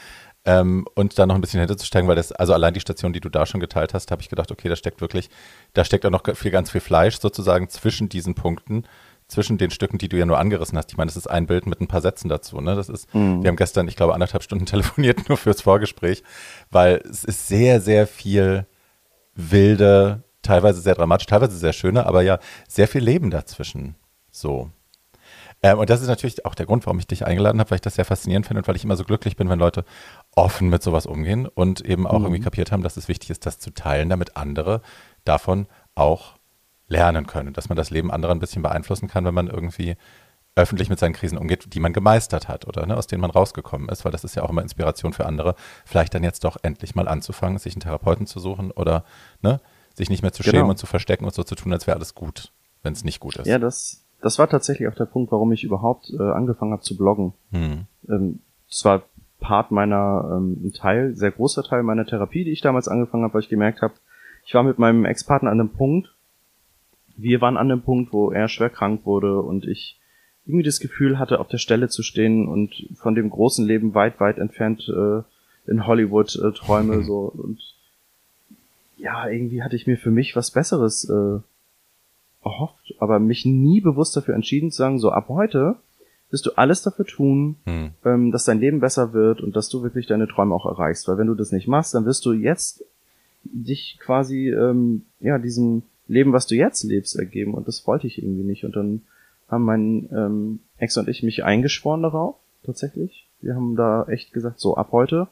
Ähm, 0.45 0.87
und 0.95 1.19
dann 1.19 1.27
noch 1.27 1.35
ein 1.35 1.41
bisschen 1.41 1.59
hinterzusteigen, 1.59 2.07
weil 2.07 2.15
das, 2.15 2.31
also 2.31 2.53
allein 2.53 2.73
die 2.73 2.79
Station, 2.79 3.11
die 3.11 3.19
du 3.19 3.27
da 3.27 3.45
schon 3.45 3.59
geteilt 3.59 3.93
hast, 3.93 4.11
habe 4.11 4.21
ich 4.21 4.29
gedacht, 4.29 4.49
okay, 4.49 4.69
da 4.69 4.77
steckt 4.77 5.01
wirklich, 5.01 5.29
da 5.73 5.83
steckt 5.83 6.05
auch 6.05 6.09
noch 6.09 6.23
viel, 6.35 6.51
ganz 6.51 6.71
viel 6.71 6.79
Fleisch 6.79 7.19
sozusagen 7.19 7.67
zwischen 7.67 8.07
diesen 8.07 8.33
Punkten 8.33 8.85
zwischen 9.31 9.57
den 9.57 9.71
Stücken, 9.71 9.97
die 9.97 10.09
du 10.09 10.17
ja 10.17 10.25
nur 10.25 10.37
angerissen 10.37 10.77
hast. 10.77 10.91
Ich 10.91 10.97
meine, 10.97 11.07
das 11.07 11.15
ist 11.15 11.27
ein 11.27 11.47
Bild 11.47 11.65
mit 11.65 11.79
ein 11.79 11.87
paar 11.87 12.01
Sätzen 12.01 12.27
dazu. 12.27 12.59
Ne? 12.59 12.75
Das 12.75 12.89
ist, 12.89 13.13
mhm. 13.15 13.41
wir 13.41 13.47
haben 13.47 13.55
gestern, 13.55 13.87
ich 13.87 13.95
glaube, 13.95 14.13
anderthalb 14.13 14.43
Stunden 14.43 14.65
telefoniert 14.67 15.29
nur 15.29 15.37
fürs 15.37 15.61
Vorgespräch, 15.61 16.21
weil 16.69 17.01
es 17.09 17.23
ist 17.23 17.47
sehr, 17.47 17.79
sehr 17.79 18.07
viel 18.07 18.65
wilde, 19.33 20.23
teilweise 20.41 20.81
sehr 20.81 20.95
dramatisch, 20.95 21.27
teilweise 21.27 21.57
sehr 21.57 21.71
schöne, 21.71 22.05
aber 22.05 22.23
ja 22.23 22.39
sehr 22.67 22.89
viel 22.89 23.01
Leben 23.01 23.31
dazwischen. 23.31 23.95
So. 24.31 24.69
Ähm, 25.63 25.79
und 25.79 25.89
das 25.89 26.01
ist 26.01 26.07
natürlich 26.07 26.45
auch 26.45 26.55
der 26.55 26.65
Grund, 26.65 26.85
warum 26.85 26.99
ich 26.99 27.07
dich 27.07 27.25
eingeladen 27.25 27.61
habe, 27.61 27.71
weil 27.71 27.77
ich 27.77 27.81
das 27.81 27.95
sehr 27.95 28.05
faszinierend 28.05 28.47
finde 28.47 28.59
und 28.59 28.67
weil 28.67 28.75
ich 28.75 28.83
immer 28.83 28.97
so 28.97 29.05
glücklich 29.05 29.37
bin, 29.37 29.47
wenn 29.47 29.59
Leute 29.59 29.85
offen 30.35 30.67
mit 30.67 30.83
sowas 30.83 31.05
umgehen 31.05 31.47
und 31.47 31.79
eben 31.79 32.05
auch 32.05 32.19
mhm. 32.19 32.25
irgendwie 32.25 32.43
kapiert 32.43 32.73
haben, 32.73 32.83
dass 32.83 32.97
es 32.97 33.07
wichtig 33.07 33.29
ist, 33.29 33.45
das 33.45 33.59
zu 33.59 33.71
teilen, 33.71 34.09
damit 34.09 34.35
andere 34.35 34.81
davon 35.23 35.67
auch 35.95 36.33
lernen 36.91 37.25
können, 37.25 37.53
dass 37.53 37.69
man 37.69 37.75
das 37.75 37.89
Leben 37.89 38.11
anderer 38.11 38.33
ein 38.33 38.39
bisschen 38.39 38.61
beeinflussen 38.61 39.07
kann, 39.07 39.25
wenn 39.25 39.33
man 39.33 39.47
irgendwie 39.47 39.95
öffentlich 40.55 40.89
mit 40.89 40.99
seinen 40.99 41.13
Krisen 41.13 41.37
umgeht, 41.37 41.73
die 41.73 41.79
man 41.79 41.93
gemeistert 41.93 42.49
hat 42.49 42.67
oder 42.67 42.85
ne, 42.85 42.97
aus 42.97 43.07
denen 43.07 43.21
man 43.21 43.31
rausgekommen 43.31 43.87
ist, 43.87 44.03
weil 44.03 44.11
das 44.11 44.25
ist 44.25 44.35
ja 44.35 44.43
auch 44.43 44.49
immer 44.49 44.61
Inspiration 44.61 45.13
für 45.13 45.25
andere, 45.25 45.55
vielleicht 45.85 46.13
dann 46.13 46.23
jetzt 46.23 46.43
doch 46.43 46.57
endlich 46.61 46.93
mal 46.93 47.07
anzufangen, 47.07 47.57
sich 47.57 47.73
einen 47.73 47.81
Therapeuten 47.81 48.27
zu 48.27 48.39
suchen 48.39 48.71
oder 48.71 49.05
ne, 49.41 49.61
sich 49.95 50.09
nicht 50.09 50.21
mehr 50.21 50.33
zu 50.33 50.43
genau. 50.43 50.57
schämen 50.57 50.69
und 50.71 50.77
zu 50.77 50.85
verstecken 50.85 51.23
und 51.23 51.33
so 51.33 51.43
zu 51.43 51.55
tun, 51.55 51.71
als 51.71 51.87
wäre 51.87 51.95
alles 51.95 52.15
gut, 52.15 52.51
wenn 52.83 52.91
es 52.91 53.05
nicht 53.05 53.21
gut 53.21 53.37
ist. 53.37 53.47
Ja, 53.47 53.59
das, 53.59 54.05
das 54.21 54.39
war 54.39 54.49
tatsächlich 54.49 54.89
auch 54.89 54.95
der 54.95 55.05
Punkt, 55.05 55.31
warum 55.31 55.53
ich 55.53 55.63
überhaupt 55.63 56.11
äh, 56.11 56.21
angefangen 56.21 56.73
habe 56.73 56.81
zu 56.81 56.97
bloggen. 56.97 57.33
Hm. 57.51 57.85
Ähm, 58.09 58.39
das 58.67 58.83
war 58.83 59.03
Part 59.39 59.71
meiner, 59.71 60.37
ähm, 60.37 60.57
ein 60.65 60.73
Teil, 60.73 61.15
sehr 61.15 61.31
großer 61.31 61.63
Teil 61.63 61.83
meiner 61.83 62.05
Therapie, 62.05 62.43
die 62.43 62.51
ich 62.51 62.61
damals 62.61 62.89
angefangen 62.89 63.23
habe, 63.23 63.35
weil 63.35 63.41
ich 63.41 63.49
gemerkt 63.49 63.81
habe, 63.81 63.93
ich 64.45 64.53
war 64.53 64.63
mit 64.63 64.79
meinem 64.79 65.05
Ex-Partner 65.05 65.49
an 65.49 65.59
einem 65.59 65.69
Punkt, 65.69 66.13
wir 67.21 67.41
waren 67.41 67.57
an 67.57 67.69
dem 67.69 67.81
Punkt, 67.81 68.13
wo 68.13 68.31
er 68.31 68.47
schwer 68.47 68.69
krank 68.69 69.05
wurde 69.05 69.41
und 69.41 69.65
ich 69.65 69.99
irgendwie 70.45 70.65
das 70.65 70.79
Gefühl 70.79 71.19
hatte, 71.19 71.39
auf 71.39 71.47
der 71.47 71.59
Stelle 71.59 71.89
zu 71.89 72.03
stehen 72.03 72.47
und 72.47 72.87
von 72.95 73.15
dem 73.15 73.29
großen 73.29 73.65
Leben 73.65 73.93
weit, 73.93 74.19
weit 74.19 74.37
entfernt 74.37 74.87
äh, 74.89 75.21
in 75.69 75.85
Hollywood 75.85 76.35
äh, 76.35 76.51
träume 76.51 77.03
so 77.03 77.31
und 77.35 77.59
ja, 78.97 79.27
irgendwie 79.27 79.63
hatte 79.63 79.75
ich 79.75 79.87
mir 79.87 79.97
für 79.97 80.11
mich 80.11 80.35
was 80.35 80.51
Besseres 80.51 81.09
äh, 81.09 81.39
erhofft, 82.43 82.93
aber 82.99 83.19
mich 83.19 83.45
nie 83.45 83.81
bewusst 83.81 84.15
dafür 84.15 84.35
entschieden 84.35 84.71
zu 84.71 84.77
sagen, 84.77 84.99
so 84.99 85.11
ab 85.11 85.27
heute 85.29 85.75
wirst 86.29 86.45
du 86.45 86.51
alles 86.51 86.81
dafür 86.81 87.05
tun, 87.05 87.57
hm. 87.65 87.91
ähm, 88.05 88.31
dass 88.31 88.45
dein 88.45 88.59
Leben 88.59 88.79
besser 88.79 89.13
wird 89.13 89.41
und 89.41 89.55
dass 89.55 89.69
du 89.69 89.83
wirklich 89.83 90.07
deine 90.07 90.27
Träume 90.27 90.55
auch 90.55 90.65
erreichst. 90.65 91.07
Weil 91.07 91.17
wenn 91.17 91.27
du 91.27 91.35
das 91.35 91.51
nicht 91.51 91.67
machst, 91.67 91.93
dann 91.93 92.05
wirst 92.05 92.25
du 92.25 92.31
jetzt 92.31 92.85
dich 93.43 93.97
quasi 93.99 94.49
ähm, 94.49 95.03
ja 95.19 95.37
diesem 95.39 95.83
Leben, 96.11 96.33
was 96.33 96.45
du 96.45 96.55
jetzt 96.55 96.83
lebst, 96.83 97.15
ergeben. 97.17 97.53
Und 97.53 97.67
das 97.67 97.87
wollte 97.87 98.07
ich 98.07 98.21
irgendwie 98.21 98.43
nicht. 98.43 98.65
Und 98.65 98.75
dann 98.75 99.01
haben 99.47 99.63
mein 99.63 100.09
ähm, 100.11 100.59
Ex 100.77 100.97
und 100.97 101.07
ich 101.07 101.23
mich 101.23 101.43
eingeschworen 101.43 102.03
darauf, 102.03 102.35
tatsächlich. 102.65 103.27
Wir 103.41 103.55
haben 103.55 103.75
da 103.75 104.05
echt 104.07 104.33
gesagt, 104.33 104.59
so 104.59 104.75
ab 104.75 104.89
heute 104.91 105.27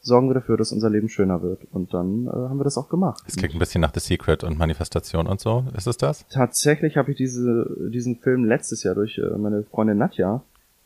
sorgen 0.00 0.28
wir 0.28 0.34
dafür, 0.34 0.58
dass 0.58 0.72
unser 0.72 0.90
Leben 0.90 1.08
schöner 1.08 1.42
wird. 1.42 1.66
Und 1.72 1.94
dann 1.94 2.26
äh, 2.26 2.30
haben 2.30 2.58
wir 2.58 2.64
das 2.64 2.76
auch 2.76 2.90
gemacht. 2.90 3.22
Es 3.26 3.36
klingt 3.36 3.54
ein 3.54 3.58
bisschen 3.58 3.80
nach 3.80 3.94
The 3.94 4.00
Secret 4.00 4.44
und 4.44 4.58
Manifestation 4.58 5.26
und 5.26 5.40
so. 5.40 5.64
Ist 5.74 5.86
es 5.86 5.96
das? 5.96 6.26
Tatsächlich 6.28 6.98
habe 6.98 7.12
ich 7.12 7.16
diese, 7.16 7.74
diesen 7.90 8.16
Film 8.16 8.44
letztes 8.44 8.82
Jahr 8.82 8.94
durch 8.94 9.16
äh, 9.16 9.38
meine 9.38 9.64
Freundin 9.64 9.96
Nadja 9.96 10.42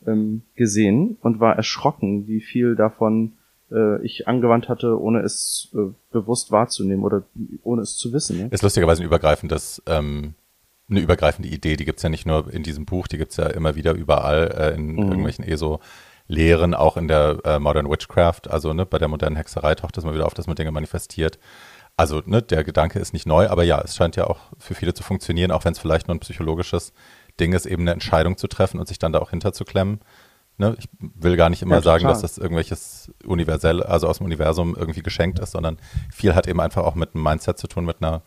ähm, 0.07 0.43
gesehen 0.55 1.17
und 1.21 1.41
war 1.41 1.57
erschrocken, 1.57 2.27
wie 2.27 2.39
viel 2.39 2.75
davon 2.75 3.33
äh, 3.71 4.03
ich 4.05 4.27
angewandt 4.27 4.69
hatte, 4.69 4.99
ohne 4.99 5.21
es 5.21 5.69
äh, 5.73 5.91
bewusst 6.11 6.51
wahrzunehmen 6.51 7.03
oder 7.03 7.23
ohne 7.63 7.81
es 7.81 7.97
zu 7.97 8.13
wissen. 8.13 8.37
Ne? 8.37 8.47
Ist 8.51 8.63
lustigerweise 8.63 9.01
ein 9.01 9.05
übergreifendes, 9.05 9.81
ähm, 9.85 10.33
eine 10.89 10.99
übergreifende 10.99 11.49
Idee, 11.49 11.75
die 11.75 11.85
gibt's 11.85 12.03
ja 12.03 12.09
nicht 12.09 12.25
nur 12.25 12.51
in 12.51 12.63
diesem 12.63 12.85
Buch, 12.85 13.07
die 13.07 13.17
gibt's 13.17 13.37
ja 13.37 13.47
immer 13.47 13.75
wieder 13.75 13.93
überall 13.93 14.53
äh, 14.57 14.75
in 14.75 14.93
mhm. 14.93 14.99
irgendwelchen 14.99 15.45
ESO- 15.45 15.79
Lehren, 16.29 16.75
auch 16.75 16.95
in 16.95 17.07
der 17.07 17.39
äh, 17.43 17.59
Modern 17.59 17.89
Witchcraft, 17.89 18.51
also 18.51 18.71
ne, 18.71 18.85
bei 18.85 18.99
der 18.99 19.07
modernen 19.07 19.35
Hexerei 19.35 19.73
taucht 19.73 19.97
das 19.97 20.05
mal 20.05 20.13
wieder 20.13 20.27
auf, 20.27 20.35
dass 20.35 20.45
man 20.45 20.55
Dinge 20.55 20.71
manifestiert. 20.71 21.39
Also 21.97 22.21
ne, 22.23 22.43
der 22.43 22.63
Gedanke 22.63 22.99
ist 22.99 23.13
nicht 23.13 23.25
neu, 23.25 23.49
aber 23.49 23.63
ja, 23.63 23.81
es 23.81 23.95
scheint 23.95 24.15
ja 24.15 24.27
auch 24.27 24.39
für 24.59 24.75
viele 24.75 24.93
zu 24.93 25.01
funktionieren, 25.01 25.51
auch 25.51 25.65
wenn 25.65 25.73
es 25.73 25.79
vielleicht 25.79 26.07
nur 26.07 26.15
ein 26.15 26.19
psychologisches 26.19 26.93
Ding 27.39 27.53
ist, 27.53 27.65
eben 27.65 27.81
eine 27.81 27.91
Entscheidung 27.91 28.37
zu 28.37 28.47
treffen 28.47 28.79
und 28.79 28.87
sich 28.87 28.99
dann 28.99 29.11
da 29.11 29.19
auch 29.19 29.31
hinterzuklemmen. 29.31 30.01
Ne? 30.59 30.75
Ich 30.77 30.89
will 30.99 31.37
gar 31.37 31.49
nicht 31.49 31.61
immer 31.61 31.75
ja, 31.75 31.81
sagen, 31.81 32.03
dass 32.03 32.21
das 32.21 32.37
irgendwelches 32.37 33.11
universell, 33.25 33.81
also 33.81 34.07
aus 34.07 34.17
dem 34.17 34.25
Universum 34.25 34.75
irgendwie 34.77 35.01
geschenkt 35.01 35.39
ist, 35.39 35.51
sondern 35.51 35.77
viel 36.11 36.35
hat 36.35 36.47
eben 36.47 36.59
einfach 36.59 36.83
auch 36.83 36.95
mit 36.95 37.15
einem 37.15 37.23
Mindset 37.23 37.57
zu 37.57 37.67
tun, 37.67 37.85
mit 37.85 38.03
einer, 38.03 38.23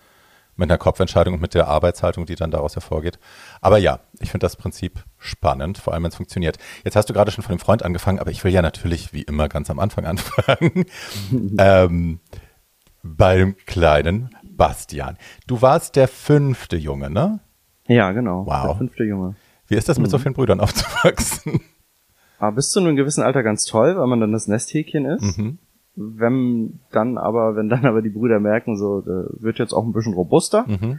mit 0.57 0.71
einer 0.71 0.79
Kopfentscheidung 0.79 1.35
und 1.35 1.40
mit 1.40 1.53
der 1.53 1.68
Arbeitshaltung, 1.68 2.25
die 2.25 2.35
dann 2.35 2.51
daraus 2.51 2.75
hervorgeht. 2.75 3.18
Aber 3.61 3.77
ja, 3.77 4.01
ich 4.18 4.31
finde 4.31 4.47
das 4.47 4.57
Prinzip 4.57 5.05
spannend, 5.18 5.77
vor 5.77 5.92
allem 5.92 6.05
wenn 6.05 6.09
es 6.09 6.16
funktioniert. 6.16 6.57
Jetzt 6.85 6.97
hast 6.97 7.11
du 7.11 7.12
gerade 7.12 7.31
schon 7.31 7.45
von 7.45 7.55
dem 7.55 7.61
Freund 7.61 7.83
angefangen, 7.83 8.18
aber 8.18 8.31
ich 8.31 8.42
will 8.45 8.53
ja 8.53 8.62
natürlich 8.62 9.12
wie 9.12 9.23
immer 9.23 9.51
ganz 9.51 9.68
am 9.68 9.79
Anfang 9.79 10.07
anfangen. 10.07 10.87
ähm, 11.59 12.21
beim 13.03 13.57
kleinen 13.66 14.31
Bastian. 14.42 15.18
Du 15.47 15.61
warst 15.61 15.97
der 15.97 16.09
fünfte 16.09 16.79
Junge, 16.79 17.11
ne? 17.11 17.40
Ja, 17.88 18.12
genau. 18.12 18.47
Wow. 18.47 18.68
Der 18.68 18.77
fünfte 18.77 19.05
Junge. 19.05 19.35
Wie 19.66 19.75
ist 19.75 19.88
das 19.88 19.99
mit 19.99 20.07
mhm. 20.07 20.11
so 20.12 20.18
vielen 20.18 20.35
Brüdern 20.35 20.61
aufzuwachsen? 20.61 21.61
Aber 22.42 22.57
bis 22.57 22.70
zu 22.70 22.81
einem 22.81 22.96
gewissen 22.96 23.22
Alter 23.22 23.44
ganz 23.44 23.66
toll, 23.66 23.96
weil 23.96 24.09
man 24.09 24.18
dann 24.18 24.33
das 24.33 24.48
Nesthäkchen 24.48 25.07
ist. 25.07 25.38
Mhm. 25.38 25.59
Wenn 25.94 26.81
dann 26.90 27.16
aber, 27.16 27.55
wenn 27.55 27.68
dann 27.68 27.87
aber 27.87 28.02
die 28.02 28.09
Brüder 28.09 28.40
merken, 28.40 28.76
so, 28.76 29.00
da 29.00 29.26
wird 29.40 29.61
jetzt 29.61 29.72
auch 29.72 29.85
ein 29.85 29.92
bisschen 29.92 30.14
robuster. 30.14 30.64
Mhm. 30.66 30.98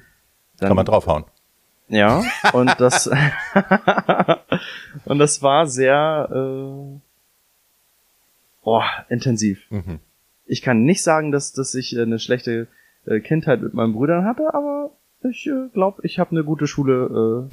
Dann, 0.57 0.67
Kann 0.69 0.77
man 0.77 0.85
draufhauen. 0.85 1.25
Ja, 1.89 2.23
und 2.53 2.79
das 2.79 3.07
und 5.05 5.19
das 5.19 5.43
war 5.43 5.67
sehr 5.67 6.29
äh, 6.31 6.99
oh, 8.61 8.83
intensiv. 9.09 9.69
Mhm. 9.69 9.99
Ich 10.45 10.61
kann 10.61 10.83
nicht 10.83 11.03
sagen, 11.03 11.33
dass, 11.33 11.51
dass 11.51 11.75
ich 11.75 11.99
eine 11.99 12.19
schlechte 12.19 12.69
äh, 13.05 13.19
Kindheit 13.19 13.61
mit 13.61 13.73
meinen 13.73 13.91
Brüdern 13.91 14.23
hatte, 14.23 14.53
aber 14.53 14.91
ich 15.29 15.45
äh, 15.47 15.67
glaube, 15.73 16.03
ich 16.05 16.19
habe 16.19 16.31
eine 16.31 16.45
gute 16.45 16.67
Schule. 16.67 17.49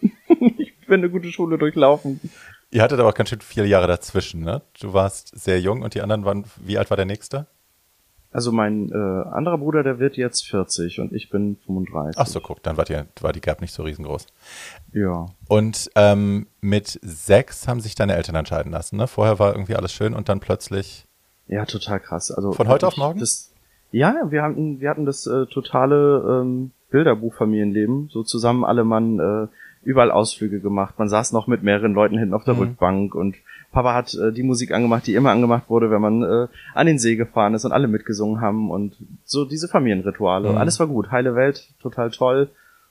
Äh, 0.00 0.12
ich 0.56 0.86
bin 0.86 1.00
eine 1.00 1.10
gute 1.10 1.30
Schule 1.30 1.58
durchlaufen. 1.58 2.18
Ihr 2.74 2.82
hattet 2.82 2.98
aber 2.98 3.10
auch 3.10 3.14
ganz 3.14 3.28
schön 3.28 3.40
viele 3.40 3.68
Jahre 3.68 3.86
dazwischen, 3.86 4.40
ne? 4.40 4.60
Du 4.80 4.92
warst 4.92 5.30
sehr 5.38 5.60
jung 5.60 5.82
und 5.82 5.94
die 5.94 6.02
anderen 6.02 6.24
waren, 6.24 6.44
wie 6.56 6.76
alt 6.76 6.90
war 6.90 6.96
der 6.96 7.06
nächste? 7.06 7.46
Also 8.32 8.50
mein 8.50 8.90
äh, 8.90 8.94
anderer 8.96 9.58
Bruder, 9.58 9.84
der 9.84 10.00
wird 10.00 10.16
jetzt 10.16 10.44
40 10.48 10.98
und 10.98 11.12
ich 11.12 11.30
bin 11.30 11.56
35. 11.66 12.20
Ach 12.20 12.26
so, 12.26 12.40
guck, 12.40 12.64
dann 12.64 12.76
war 12.76 12.84
die, 12.84 13.00
war 13.20 13.32
die 13.32 13.40
Gap 13.40 13.60
nicht 13.60 13.72
so 13.72 13.84
riesengroß. 13.84 14.26
Ja. 14.92 15.26
Und 15.46 15.88
ähm, 15.94 16.48
mit 16.60 16.98
sechs 17.00 17.68
haben 17.68 17.78
sich 17.78 17.94
deine 17.94 18.16
Eltern 18.16 18.34
entscheiden 18.34 18.72
lassen, 18.72 18.96
ne? 18.96 19.06
Vorher 19.06 19.38
war 19.38 19.52
irgendwie 19.52 19.76
alles 19.76 19.92
schön 19.92 20.12
und 20.12 20.28
dann 20.28 20.40
plötzlich. 20.40 21.06
Ja, 21.46 21.66
total 21.66 22.00
krass. 22.00 22.32
Also 22.32 22.54
von 22.54 22.66
heute 22.66 22.88
auf 22.88 22.96
morgen? 22.96 23.20
Das, 23.20 23.52
ja, 23.92 24.16
wir 24.30 24.42
hatten, 24.42 24.80
wir 24.80 24.90
hatten 24.90 25.06
das 25.06 25.28
äh, 25.28 25.46
totale 25.46 26.40
ähm, 26.42 26.72
Bilderbuchfamilienleben. 26.90 28.08
So 28.08 28.24
zusammen 28.24 28.64
alle 28.64 28.82
Mann 28.82 29.20
äh, 29.20 29.46
überall 29.84 30.10
Ausflüge 30.10 30.60
gemacht. 30.60 30.94
Man 30.98 31.08
saß 31.08 31.32
noch 31.32 31.46
mit 31.46 31.62
mehreren 31.62 31.94
Leuten 31.94 32.18
hinten 32.18 32.34
auf 32.34 32.44
der 32.44 32.54
mhm. 32.54 32.60
Rückbank 32.60 33.14
und 33.14 33.36
Papa 33.72 33.94
hat 33.94 34.14
äh, 34.14 34.32
die 34.32 34.42
Musik 34.42 34.72
angemacht, 34.72 35.06
die 35.06 35.14
immer 35.14 35.30
angemacht 35.30 35.68
wurde, 35.68 35.90
wenn 35.90 36.00
man 36.00 36.22
äh, 36.22 36.46
an 36.74 36.86
den 36.86 36.98
See 36.98 37.16
gefahren 37.16 37.54
ist 37.54 37.64
und 37.64 37.72
alle 37.72 37.88
mitgesungen 37.88 38.40
haben 38.40 38.70
und 38.70 38.96
so 39.24 39.44
diese 39.44 39.68
Familienrituale. 39.68 40.52
Mhm. 40.52 40.58
Alles 40.58 40.78
war 40.80 40.86
gut, 40.86 41.10
heile 41.10 41.34
Welt, 41.34 41.68
total 41.82 42.10
toll. 42.10 42.50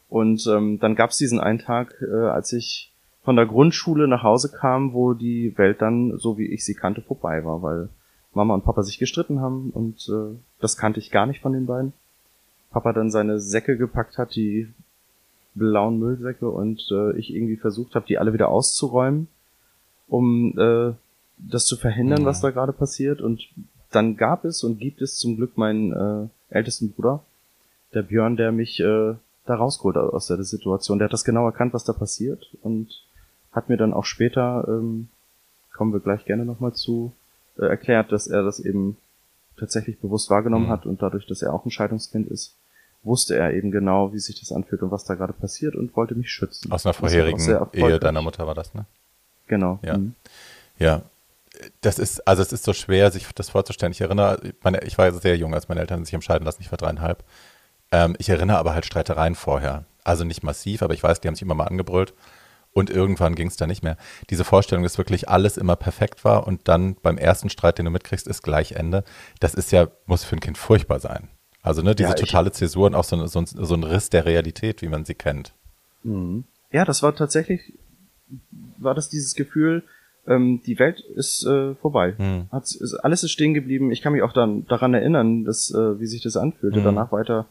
Und 0.09 0.45
ähm, 0.47 0.79
dann 0.79 0.95
gab's 0.95 1.17
diesen 1.17 1.39
einen 1.39 1.59
Tag, 1.59 1.95
äh, 2.01 2.27
als 2.27 2.53
ich 2.53 2.91
von 3.23 3.35
der 3.35 3.45
Grundschule 3.45 4.07
nach 4.07 4.23
Hause 4.23 4.51
kam, 4.51 4.93
wo 4.93 5.13
die 5.13 5.57
Welt 5.57 5.81
dann, 5.81 6.17
so 6.17 6.37
wie 6.37 6.47
ich 6.47 6.65
sie 6.65 6.75
kannte, 6.75 7.01
vorbei 7.01 7.43
war, 7.45 7.63
weil 7.63 7.89
Mama 8.33 8.53
und 8.53 8.65
Papa 8.65 8.83
sich 8.83 8.99
gestritten 8.99 9.39
haben 9.39 9.69
und 9.71 10.09
äh, 10.09 10.37
das 10.59 10.77
kannte 10.77 10.99
ich 10.99 11.11
gar 11.11 11.25
nicht 11.25 11.41
von 11.41 11.53
den 11.53 11.65
beiden. 11.65 11.93
Papa 12.71 12.91
dann 12.91 13.11
seine 13.11 13.39
Säcke 13.39 13.77
gepackt 13.77 14.17
hat, 14.17 14.35
die 14.35 14.67
blauen 15.55 15.99
Müllsäcke 15.99 16.49
und 16.49 16.87
äh, 16.91 17.17
ich 17.17 17.33
irgendwie 17.33 17.57
versucht 17.57 17.95
habe, 17.95 18.05
die 18.05 18.17
alle 18.17 18.33
wieder 18.33 18.49
auszuräumen, 18.49 19.27
um 20.07 20.57
äh, 20.57 20.93
das 21.37 21.65
zu 21.65 21.77
verhindern, 21.77 22.23
mhm. 22.23 22.25
was 22.25 22.41
da 22.41 22.51
gerade 22.51 22.73
passiert. 22.73 23.21
Und 23.21 23.47
dann 23.91 24.17
gab 24.17 24.45
es 24.45 24.63
und 24.63 24.79
gibt 24.79 25.01
es 25.01 25.17
zum 25.17 25.35
Glück 25.35 25.57
meinen 25.57 25.91
äh, 25.93 26.55
ältesten 26.55 26.91
Bruder, 26.91 27.23
der 27.93 28.03
Björn, 28.03 28.35
der 28.35 28.51
mich 28.51 28.79
äh, 28.79 29.13
da 29.45 29.55
rausgeholt 29.55 29.97
aus 29.97 30.27
der 30.27 30.43
Situation. 30.43 30.99
Der 30.99 31.05
hat 31.05 31.13
das 31.13 31.25
genau 31.25 31.45
erkannt, 31.45 31.73
was 31.73 31.83
da 31.83 31.93
passiert 31.93 32.55
und 32.61 33.03
hat 33.51 33.69
mir 33.69 33.77
dann 33.77 33.93
auch 33.93 34.05
später, 34.05 34.65
ähm, 34.67 35.09
kommen 35.73 35.93
wir 35.93 35.99
gleich 35.99 36.25
gerne 36.25 36.45
nochmal 36.45 36.73
zu, 36.73 37.13
äh, 37.57 37.65
erklärt, 37.65 38.11
dass 38.11 38.27
er 38.27 38.43
das 38.43 38.59
eben 38.59 38.97
tatsächlich 39.57 39.99
bewusst 39.99 40.29
wahrgenommen 40.29 40.65
mhm. 40.65 40.71
hat 40.71 40.85
und 40.85 41.01
dadurch, 41.01 41.27
dass 41.27 41.41
er 41.41 41.53
auch 41.53 41.65
ein 41.65 41.71
Scheidungskind 41.71 42.27
ist, 42.27 42.55
wusste 43.03 43.35
er 43.35 43.53
eben 43.53 43.71
genau, 43.71 44.13
wie 44.13 44.19
sich 44.19 44.39
das 44.39 44.51
anfühlt 44.51 44.81
und 44.81 44.91
was 44.91 45.03
da 45.03 45.15
gerade 45.15 45.33
passiert 45.33 45.75
und 45.75 45.95
wollte 45.95 46.15
mich 46.15 46.31
schützen. 46.31 46.71
Aus 46.71 46.85
einer 46.85 46.93
vorherigen 46.93 47.39
Ehe 47.73 47.99
deiner 47.99 48.21
Mutter 48.21 48.47
war 48.47 48.55
das, 48.55 48.73
ne? 48.73 48.85
Genau. 49.47 49.79
Ja. 49.83 49.97
Mhm. 49.97 50.15
Ja. 50.79 51.01
Das 51.81 51.99
ist, 51.99 52.27
also 52.27 52.41
es 52.41 52.51
ist 52.51 52.63
so 52.63 52.73
schwer, 52.73 53.11
sich 53.11 53.27
das 53.35 53.49
vorzustellen. 53.49 53.91
Ich 53.91 54.01
erinnere, 54.01 54.39
meine, 54.63 54.83
ich 54.83 54.97
war 54.97 55.11
sehr 55.11 55.37
jung, 55.37 55.53
als 55.53 55.69
meine 55.69 55.81
Eltern 55.81 56.03
sich 56.03 56.13
entscheiden 56.13 56.45
lassen, 56.45 56.61
ich 56.61 56.71
war 56.71 56.77
dreieinhalb. 56.77 57.23
Ähm, 57.91 58.15
ich 58.17 58.29
erinnere 58.29 58.57
aber 58.57 58.73
halt 58.73 58.85
Streitereien 58.85 59.35
vorher. 59.35 59.85
Also 60.03 60.23
nicht 60.23 60.43
massiv, 60.43 60.81
aber 60.81 60.93
ich 60.93 61.03
weiß, 61.03 61.21
die 61.21 61.27
haben 61.27 61.35
sich 61.35 61.43
immer 61.43 61.55
mal 61.55 61.67
angebrüllt. 61.67 62.13
Und 62.73 62.89
irgendwann 62.89 63.35
ging 63.35 63.49
es 63.49 63.55
da 63.55 63.67
nicht 63.67 63.83
mehr. 63.83 63.97
Diese 64.31 64.43
Vorstellung, 64.43 64.83
dass 64.83 64.97
wirklich 64.97 65.29
alles 65.29 65.57
immer 65.57 65.75
perfekt 65.75 66.25
war 66.25 66.47
und 66.47 66.67
dann 66.67 66.95
beim 66.95 67.19
ersten 67.19 67.49
Streit, 67.49 67.77
den 67.77 67.85
du 67.85 67.91
mitkriegst, 67.91 68.27
ist 68.27 68.41
gleich 68.41 68.71
Ende. 68.71 69.03
Das 69.39 69.53
ist 69.53 69.71
ja, 69.71 69.87
muss 70.07 70.23
für 70.23 70.35
ein 70.35 70.39
Kind 70.39 70.57
furchtbar 70.57 70.99
sein. 70.99 71.29
Also 71.63 71.81
ne, 71.81 71.95
diese 71.95 72.09
ja, 72.09 72.15
totale 72.15 72.51
Zäsur 72.51 72.87
und 72.87 72.93
auch 72.93 73.05
so, 73.05 73.25
so, 73.25 73.41
so 73.45 73.73
ein 73.73 73.83
Riss 73.83 74.09
der 74.09 74.25
Realität, 74.25 74.81
wie 74.81 74.89
man 74.89 75.05
sie 75.05 75.15
kennt. 75.15 75.53
Mhm. 76.03 76.43
Ja, 76.71 76.83
das 76.83 77.01
war 77.01 77.15
tatsächlich, 77.15 77.73
war 78.77 78.93
das 78.93 79.09
dieses 79.09 79.33
Gefühl, 79.33 79.83
ähm, 80.27 80.61
die 80.65 80.77
Welt 80.77 80.99
ist 81.15 81.45
äh, 81.45 81.75
vorbei. 81.75 82.15
Mhm. 82.17 82.47
Hat, 82.51 82.63
ist, 82.63 82.95
alles 83.01 83.23
ist 83.23 83.31
stehen 83.31 83.53
geblieben. 83.53 83.91
Ich 83.91 84.01
kann 84.01 84.13
mich 84.13 84.23
auch 84.23 84.33
dann 84.33 84.67
daran 84.67 84.93
erinnern, 84.93 85.45
dass, 85.45 85.73
äh, 85.73 85.99
wie 85.99 86.05
sich 86.05 86.21
das 86.21 86.35
anfühlte, 86.35 86.79
mhm. 86.79 86.83
danach 86.83 87.11
weiter, 87.13 87.47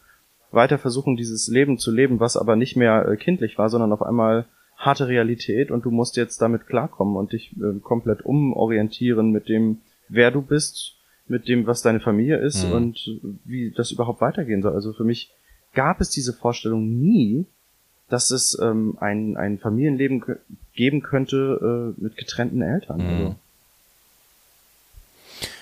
weiter 0.51 0.79
versuchen, 0.79 1.17
dieses 1.17 1.49
Leben 1.49 1.79
zu 1.79 1.91
leben, 1.91 2.21
was 2.21 2.37
aber 2.37 2.55
nicht 2.55 2.77
mehr 2.77 3.09
äh, 3.09 3.17
kindlich 3.17 3.57
war, 3.57 3.71
sondern 3.71 3.93
auf 3.93 4.03
einmal 4.03 4.45
harte 4.77 5.09
Realität 5.09 5.71
und 5.71 5.85
du 5.85 5.91
musst 5.91 6.17
jetzt 6.17 6.43
damit 6.43 6.67
klarkommen 6.67 7.17
und 7.17 7.33
dich 7.33 7.57
äh, 7.57 7.79
komplett 7.81 8.25
umorientieren 8.27 9.31
mit 9.31 9.49
dem, 9.49 9.79
wer 10.09 10.31
du 10.31 10.43
bist, 10.43 10.97
mit 11.29 11.49
dem, 11.49 11.67
was 11.67 11.83
deine 11.83 12.01
Familie 12.01 12.39
ist 12.39 12.67
mhm. 12.67 12.73
und 12.73 13.21
wie 13.45 13.71
das 13.71 13.91
überhaupt 13.91 14.21
weitergehen 14.21 14.63
soll. 14.63 14.75
Also 14.75 14.93
für 14.93 15.05
mich 15.05 15.31
gab 15.75 16.01
es 16.01 16.11
diese 16.11 16.33
Vorstellung 16.33 17.01
nie, 17.01 17.47
dass 18.09 18.31
es 18.31 18.59
ähm, 18.61 18.99
ein, 19.01 19.37
ein 19.37 19.59
Familienleben 19.59 20.23
geben 20.75 21.03
könnte 21.03 21.95
äh, 21.97 22.03
mit 22.03 22.17
getrennten 22.17 22.61
Eltern. 22.61 22.99
Mhm. 22.99 23.09
Also, 23.09 23.37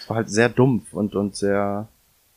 es 0.01 0.09
war 0.09 0.17
halt 0.17 0.31
sehr 0.31 0.49
dumpf 0.49 0.93
und, 0.93 1.15
und 1.15 1.37
sehr 1.37 1.87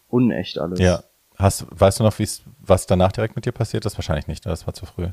unecht 0.10 0.60
alles. 0.60 0.80
Ja. 0.80 1.04
Hast, 1.36 1.66
weißt 1.72 2.00
du 2.00 2.04
noch, 2.04 2.14
was 2.60 2.86
danach 2.86 3.12
direkt 3.12 3.36
mit 3.36 3.46
dir 3.46 3.52
passiert 3.52 3.86
ist? 3.88 3.98
Wahrscheinlich 3.98 4.28
nicht, 4.28 4.46
ne? 4.46 4.52
das 4.52 4.68
war 4.68 4.76
zu 4.76 4.86
früh. 4.86 5.08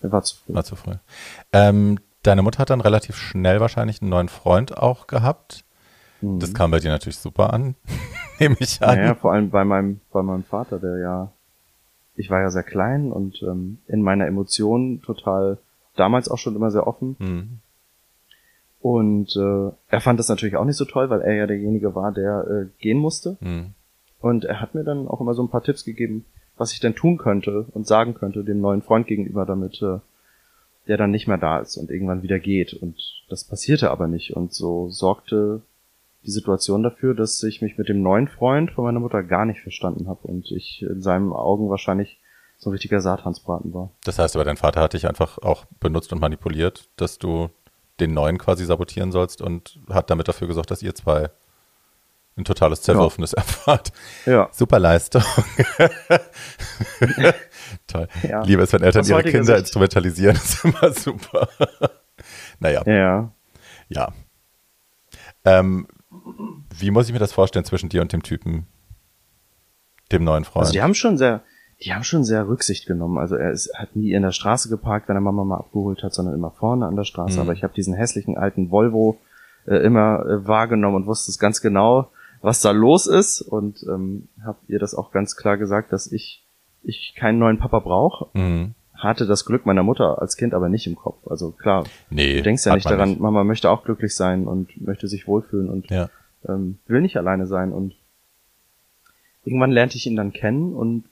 War 0.00 0.22
zu 0.22 0.36
früh. 0.36 0.54
War 0.54 0.64
zu 0.64 0.76
früh. 0.76 0.94
Ähm, 1.52 1.98
deine 2.22 2.40
Mutter 2.40 2.58
hat 2.58 2.70
dann 2.70 2.80
relativ 2.80 3.16
schnell 3.16 3.60
wahrscheinlich 3.60 4.00
einen 4.00 4.10
neuen 4.10 4.30
Freund 4.30 4.78
auch 4.78 5.06
gehabt. 5.06 5.64
Mhm. 6.22 6.38
Das 6.38 6.54
kam 6.54 6.70
bei 6.70 6.78
dir 6.78 6.90
natürlich 6.90 7.18
super 7.18 7.52
an, 7.52 7.74
nehme 8.38 8.56
ich 8.58 8.80
an. 8.82 8.96
Naja, 8.96 9.14
vor 9.14 9.32
allem 9.32 9.50
bei 9.50 9.64
meinem, 9.64 10.00
bei 10.12 10.22
meinem 10.22 10.44
Vater, 10.44 10.78
der 10.78 10.98
ja 10.98 11.32
ich 12.16 12.30
war 12.30 12.40
ja 12.40 12.50
sehr 12.50 12.62
klein 12.62 13.10
und 13.10 13.42
ähm, 13.42 13.78
in 13.88 14.02
meiner 14.02 14.26
Emotion 14.26 15.00
total 15.02 15.58
damals 15.96 16.28
auch 16.28 16.38
schon 16.38 16.56
immer 16.56 16.70
sehr 16.70 16.86
offen. 16.86 17.16
Mhm. 17.18 17.58
Und 18.80 19.36
äh, 19.36 19.72
er 19.88 20.00
fand 20.00 20.18
das 20.18 20.28
natürlich 20.28 20.56
auch 20.56 20.64
nicht 20.64 20.76
so 20.76 20.84
toll, 20.84 21.08
weil 21.08 21.22
er 21.22 21.34
ja 21.34 21.46
derjenige 21.46 21.94
war, 21.94 22.12
der 22.12 22.46
äh, 22.48 22.82
gehen 22.82 22.98
musste. 22.98 23.36
Mhm. 23.40 23.74
Und 24.20 24.44
er 24.44 24.60
hat 24.60 24.74
mir 24.74 24.84
dann 24.84 25.08
auch 25.08 25.20
immer 25.20 25.34
so 25.34 25.42
ein 25.42 25.50
paar 25.50 25.62
Tipps 25.62 25.84
gegeben, 25.84 26.24
was 26.56 26.72
ich 26.72 26.80
denn 26.80 26.94
tun 26.94 27.16
könnte 27.16 27.66
und 27.72 27.86
sagen 27.86 28.14
könnte 28.14 28.44
dem 28.44 28.60
neuen 28.60 28.82
Freund 28.82 29.06
gegenüber, 29.06 29.46
damit 29.46 29.80
äh, 29.82 29.98
der 30.88 30.96
dann 30.96 31.12
nicht 31.12 31.28
mehr 31.28 31.38
da 31.38 31.60
ist 31.60 31.76
und 31.76 31.90
irgendwann 31.90 32.22
wieder 32.22 32.40
geht. 32.40 32.74
Und 32.74 32.96
das 33.28 33.44
passierte 33.44 33.90
aber 33.90 34.08
nicht. 34.08 34.36
Und 34.36 34.52
so 34.52 34.90
sorgte 34.90 35.62
die 36.24 36.30
Situation 36.30 36.82
dafür, 36.82 37.14
dass 37.14 37.42
ich 37.42 37.62
mich 37.62 37.78
mit 37.78 37.88
dem 37.88 38.02
neuen 38.02 38.28
Freund 38.28 38.70
von 38.70 38.84
meiner 38.84 39.00
Mutter 39.00 39.22
gar 39.22 39.44
nicht 39.44 39.60
verstanden 39.60 40.08
habe 40.08 40.26
und 40.28 40.50
ich 40.50 40.82
in 40.82 41.02
seinen 41.02 41.32
Augen 41.32 41.68
wahrscheinlich 41.68 42.20
so 42.58 42.70
ein 42.70 42.72
richtiger 42.72 43.00
Satansbraten 43.00 43.74
war. 43.74 43.90
Das 44.04 44.18
heißt 44.18 44.36
aber, 44.36 44.44
dein 44.44 44.56
Vater 44.56 44.80
hat 44.80 44.92
dich 44.92 45.08
einfach 45.08 45.38
auch 45.38 45.64
benutzt 45.80 46.12
und 46.12 46.20
manipuliert, 46.20 46.88
dass 46.96 47.18
du 47.18 47.48
den 47.98 48.14
neuen 48.14 48.38
quasi 48.38 48.64
sabotieren 48.64 49.10
sollst 49.10 49.42
und 49.42 49.80
hat 49.88 50.10
damit 50.10 50.28
dafür 50.28 50.46
gesorgt, 50.46 50.70
dass 50.70 50.82
ihr 50.82 50.94
zwei 50.94 51.30
ein 52.36 52.44
totales 52.44 52.82
Zerwürfnis 52.82 53.32
ja. 53.32 53.38
erfahrt. 53.42 53.92
Ja. 54.24 54.48
Super 54.52 54.78
Leistung. 54.78 55.22
Toll. 57.86 58.08
Ja. 58.22 58.42
Liebe 58.42 58.62
es, 58.62 58.72
wenn 58.72 58.82
Eltern 58.82 59.04
ihre 59.04 59.22
Kinder 59.22 59.44
Sicht. 59.44 59.58
instrumentalisieren, 59.58 60.36
ist 60.42 60.64
immer 60.64 60.92
super. 60.92 61.48
naja. 62.58 62.82
Ja. 62.86 63.32
Ja. 63.88 64.12
Ähm, 65.44 65.86
wie 66.78 66.90
muss 66.90 67.06
ich 67.06 67.12
mir 67.12 67.18
das 67.18 67.32
vorstellen 67.32 67.64
zwischen 67.64 67.88
dir 67.88 68.02
und 68.02 68.12
dem 68.12 68.22
Typen, 68.22 68.66
dem 70.10 70.24
neuen 70.24 70.44
Freund? 70.44 70.62
Also 70.62 70.72
die 70.72 70.82
haben 70.82 70.94
schon 70.94 71.18
sehr, 71.18 71.42
die 71.84 71.92
haben 71.92 72.04
schon 72.04 72.24
sehr 72.24 72.48
Rücksicht 72.48 72.86
genommen. 72.86 73.18
Also 73.18 73.36
er 73.36 73.50
ist, 73.50 73.72
hat 73.74 73.96
nie 73.96 74.12
in 74.12 74.22
der 74.22 74.32
Straße 74.32 74.68
geparkt, 74.68 75.08
wenn 75.08 75.16
er 75.16 75.20
Mama 75.20 75.44
mal 75.44 75.58
abgeholt 75.58 76.02
hat, 76.02 76.14
sondern 76.14 76.34
immer 76.34 76.50
vorne 76.50 76.86
an 76.86 76.96
der 76.96 77.04
Straße. 77.04 77.34
Mhm. 77.34 77.40
Aber 77.40 77.52
ich 77.52 77.62
habe 77.62 77.74
diesen 77.74 77.94
hässlichen 77.94 78.36
alten 78.36 78.70
Volvo 78.70 79.18
äh, 79.66 79.76
immer 79.76 80.24
äh, 80.26 80.46
wahrgenommen 80.46 80.96
und 80.96 81.06
wusste 81.06 81.30
es 81.30 81.38
ganz 81.38 81.60
genau, 81.60 82.10
was 82.40 82.60
da 82.60 82.72
los 82.72 83.06
ist 83.06 83.40
und 83.40 83.84
ähm, 83.88 84.28
habe 84.44 84.58
ihr 84.66 84.78
das 84.78 84.94
auch 84.94 85.12
ganz 85.12 85.36
klar 85.36 85.56
gesagt, 85.56 85.92
dass 85.92 86.10
ich 86.10 86.44
ich 86.82 87.14
keinen 87.16 87.38
neuen 87.38 87.58
Papa 87.58 87.78
brauche. 87.78 88.26
Mhm. 88.36 88.74
Hatte 89.02 89.26
das 89.26 89.44
Glück 89.44 89.66
meiner 89.66 89.82
Mutter 89.82 90.20
als 90.20 90.36
Kind 90.36 90.54
aber 90.54 90.68
nicht 90.68 90.86
im 90.86 90.96
Kopf. 90.96 91.26
Also 91.26 91.50
klar, 91.50 91.84
nee, 92.10 92.36
du 92.36 92.42
denkst 92.42 92.64
ja 92.66 92.74
nicht 92.74 92.88
daran, 92.88 93.10
nicht. 93.10 93.20
Mama 93.20 93.42
möchte 93.44 93.70
auch 93.70 93.84
glücklich 93.84 94.14
sein 94.14 94.46
und 94.46 94.80
möchte 94.80 95.08
sich 95.08 95.26
wohlfühlen 95.26 95.68
und 95.68 95.90
ja 95.90 96.08
ähm, 96.48 96.78
will 96.86 97.00
nicht 97.00 97.16
alleine 97.16 97.46
sein 97.46 97.72
und 97.72 97.94
irgendwann 99.44 99.70
lernte 99.70 99.96
ich 99.96 100.06
ihn 100.06 100.16
dann 100.16 100.32
kennen 100.32 100.74
und 100.74 101.04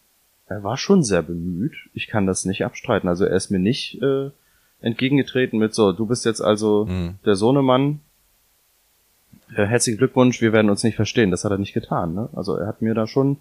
er 0.46 0.62
war 0.64 0.76
schon 0.76 1.04
sehr 1.04 1.22
bemüht. 1.22 1.74
Ich 1.94 2.08
kann 2.08 2.26
das 2.26 2.44
nicht 2.44 2.64
abstreiten. 2.64 3.08
Also 3.08 3.24
er 3.24 3.36
ist 3.36 3.50
mir 3.50 3.60
nicht 3.60 4.02
äh, 4.02 4.30
entgegengetreten 4.80 5.58
mit 5.58 5.74
so, 5.74 5.92
du 5.92 6.06
bist 6.06 6.24
jetzt 6.24 6.40
also 6.40 6.86
mhm. 6.86 7.18
der 7.24 7.36
Sohnemann. 7.36 8.00
Äh, 9.54 9.66
herzlichen 9.66 9.98
Glückwunsch, 9.98 10.40
wir 10.40 10.52
werden 10.52 10.70
uns 10.70 10.82
nicht 10.82 10.96
verstehen. 10.96 11.30
Das 11.30 11.44
hat 11.44 11.52
er 11.52 11.58
nicht 11.58 11.72
getan. 11.72 12.14
Ne? 12.14 12.28
Also 12.32 12.56
er 12.56 12.66
hat 12.66 12.82
mir 12.82 12.94
da 12.94 13.06
schon 13.06 13.38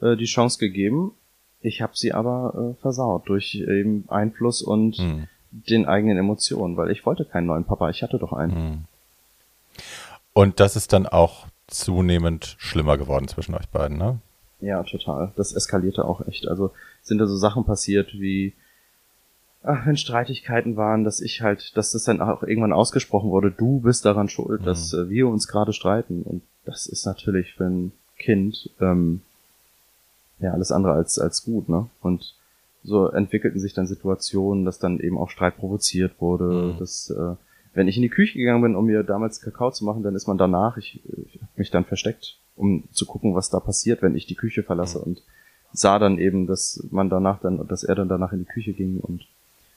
äh, 0.00 0.16
die 0.16 0.26
Chance 0.26 0.58
gegeben. 0.58 1.12
Ich 1.64 1.80
habe 1.80 1.96
sie 1.96 2.12
aber 2.12 2.74
äh, 2.76 2.82
versaut 2.82 3.26
durch 3.26 3.54
eben 3.54 4.04
Einfluss 4.08 4.60
und 4.60 4.98
mhm. 4.98 5.28
den 5.50 5.86
eigenen 5.86 6.18
Emotionen, 6.18 6.76
weil 6.76 6.90
ich 6.90 7.06
wollte 7.06 7.24
keinen 7.24 7.46
neuen 7.46 7.64
Papa. 7.64 7.88
Ich 7.88 8.02
hatte 8.02 8.18
doch 8.18 8.34
einen. 8.34 8.54
Mhm. 8.54 8.84
Und 10.34 10.60
das 10.60 10.76
ist 10.76 10.92
dann 10.92 11.06
auch 11.06 11.46
zunehmend 11.66 12.56
schlimmer 12.58 12.98
geworden 12.98 13.28
zwischen 13.28 13.54
euch 13.54 13.66
beiden, 13.70 13.96
ne? 13.96 14.18
Ja, 14.60 14.82
total. 14.82 15.32
Das 15.36 15.54
eskalierte 15.54 16.04
auch 16.04 16.26
echt. 16.28 16.46
Also 16.48 16.70
sind 17.02 17.16
da 17.16 17.26
so 17.26 17.36
Sachen 17.36 17.64
passiert 17.64 18.12
wie, 18.12 18.52
ach, 19.62 19.86
wenn 19.86 19.96
Streitigkeiten 19.96 20.76
waren, 20.76 21.02
dass 21.02 21.22
ich 21.22 21.40
halt, 21.40 21.74
dass 21.78 21.92
das 21.92 22.04
dann 22.04 22.20
auch 22.20 22.42
irgendwann 22.42 22.74
ausgesprochen 22.74 23.30
wurde, 23.30 23.50
du 23.50 23.80
bist 23.80 24.04
daran 24.04 24.28
schuld, 24.28 24.60
mhm. 24.60 24.64
dass 24.66 24.92
äh, 24.92 25.08
wir 25.08 25.28
uns 25.28 25.48
gerade 25.48 25.72
streiten. 25.72 26.24
Und 26.24 26.42
das 26.66 26.86
ist 26.86 27.06
natürlich 27.06 27.54
für 27.54 27.64
ein 27.64 27.92
Kind 28.18 28.68
ähm, 28.82 29.22
ja 30.38 30.52
alles 30.52 30.72
andere 30.72 30.94
als 30.94 31.18
als 31.18 31.44
gut, 31.44 31.68
ne? 31.68 31.88
Und 32.00 32.34
so 32.82 33.08
entwickelten 33.08 33.60
sich 33.60 33.72
dann 33.72 33.86
Situationen, 33.86 34.64
dass 34.64 34.78
dann 34.78 35.00
eben 35.00 35.18
auch 35.18 35.30
Streit 35.30 35.56
provoziert 35.56 36.20
wurde, 36.20 36.74
mhm. 36.74 36.78
dass 36.78 37.10
äh, 37.10 37.34
wenn 37.72 37.88
ich 37.88 37.96
in 37.96 38.02
die 38.02 38.10
Küche 38.10 38.38
gegangen 38.38 38.62
bin, 38.62 38.76
um 38.76 38.86
mir 38.86 39.02
damals 39.02 39.40
Kakao 39.40 39.70
zu 39.70 39.84
machen, 39.84 40.02
dann 40.02 40.14
ist 40.14 40.28
man 40.28 40.38
danach, 40.38 40.76
ich, 40.76 41.00
ich 41.04 41.40
habe 41.40 41.50
mich 41.56 41.70
dann 41.70 41.84
versteckt, 41.84 42.38
um 42.56 42.84
zu 42.92 43.06
gucken, 43.06 43.34
was 43.34 43.50
da 43.50 43.58
passiert, 43.58 44.02
wenn 44.02 44.14
ich 44.14 44.26
die 44.26 44.36
Küche 44.36 44.62
verlasse 44.62 44.98
mhm. 44.98 45.04
und 45.04 45.22
sah 45.72 45.98
dann 45.98 46.18
eben, 46.18 46.46
dass 46.46 46.86
man 46.90 47.08
danach 47.08 47.40
dann, 47.40 47.66
dass 47.66 47.82
er 47.82 47.94
dann 47.94 48.08
danach 48.08 48.32
in 48.32 48.40
die 48.40 48.52
Küche 48.52 48.72
ging 48.74 49.00
und 49.00 49.26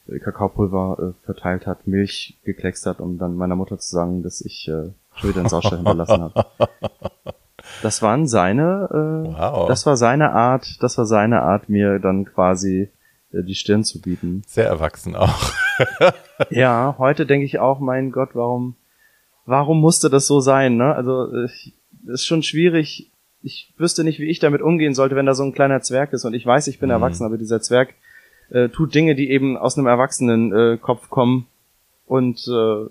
äh, 0.08 0.20
Kakaopulver 0.20 1.14
äh, 1.16 1.26
verteilt 1.26 1.66
hat, 1.66 1.88
Milch 1.88 2.38
gekleckst 2.44 2.86
hat, 2.86 3.00
um 3.00 3.18
dann 3.18 3.36
meiner 3.36 3.56
Mutter 3.56 3.80
zu 3.80 3.90
sagen, 3.90 4.22
dass 4.22 4.42
ich 4.42 4.68
äh, 4.68 4.92
wieder 5.24 5.40
einen 5.40 5.50
Saustall 5.50 5.78
hinterlassen 5.78 6.22
habe. 6.22 6.46
Das 7.82 8.02
waren 8.02 8.28
seine, 8.28 8.90
äh, 8.92 9.38
wow. 9.38 9.68
das 9.68 9.86
war 9.86 9.98
seine 9.98 10.32
Art, 10.32 10.82
das 10.82 10.98
war 10.98 11.06
seine 11.06 11.42
Art, 11.42 11.70
mir 11.70 12.00
dann 12.00 12.26
quasi 12.26 12.90
äh, 13.32 13.44
die 13.44 13.56
Stirn 13.56 13.84
zu 13.84 14.02
bieten. 14.02 14.44
Sehr 14.48 14.68
erwachsen 14.68 15.16
auch. 15.16 15.54
ja, 16.50 16.96
heute 16.98 17.26
denke 17.26 17.46
ich 17.46 17.60
auch, 17.60 17.80
mein 17.80 18.12
Gott, 18.12 18.30
warum, 18.34 18.76
warum 19.46 19.80
musste 19.80 20.10
das 20.10 20.28
so 20.28 20.40
sein, 20.40 20.78
ne? 20.78 20.96
Also, 20.96 21.32
äh, 21.34 21.50
ist 22.08 22.26
schon 22.26 22.44
schwierig. 22.44 23.12
Ich 23.44 23.74
wüsste 23.78 24.04
nicht, 24.04 24.20
wie 24.20 24.30
ich 24.30 24.40
damit 24.40 24.62
umgehen 24.62 24.94
sollte, 24.94 25.16
wenn 25.16 25.26
da 25.26 25.34
so 25.34 25.44
ein 25.44 25.54
kleiner 25.54 25.82
Zwerg 25.82 26.14
ist 26.14 26.26
und 26.26 26.34
ich 26.34 26.46
weiß, 26.46 26.68
ich 26.68 26.80
bin 26.80 26.88
mhm. 26.88 26.94
erwachsen, 26.94 27.26
aber 27.26 27.38
dieser 27.38 27.62
Zwerg 27.62 27.94
äh, 28.50 28.70
tut 28.70 28.96
Dinge, 28.96 29.16
die 29.16 29.30
eben 29.30 29.58
aus 29.58 29.78
einem 29.78 29.88
erwachsenen 29.88 30.54
äh, 30.54 30.78
Kopf 30.78 31.10
kommen 31.10 31.48
und 32.06 32.48
äh, 32.48 32.86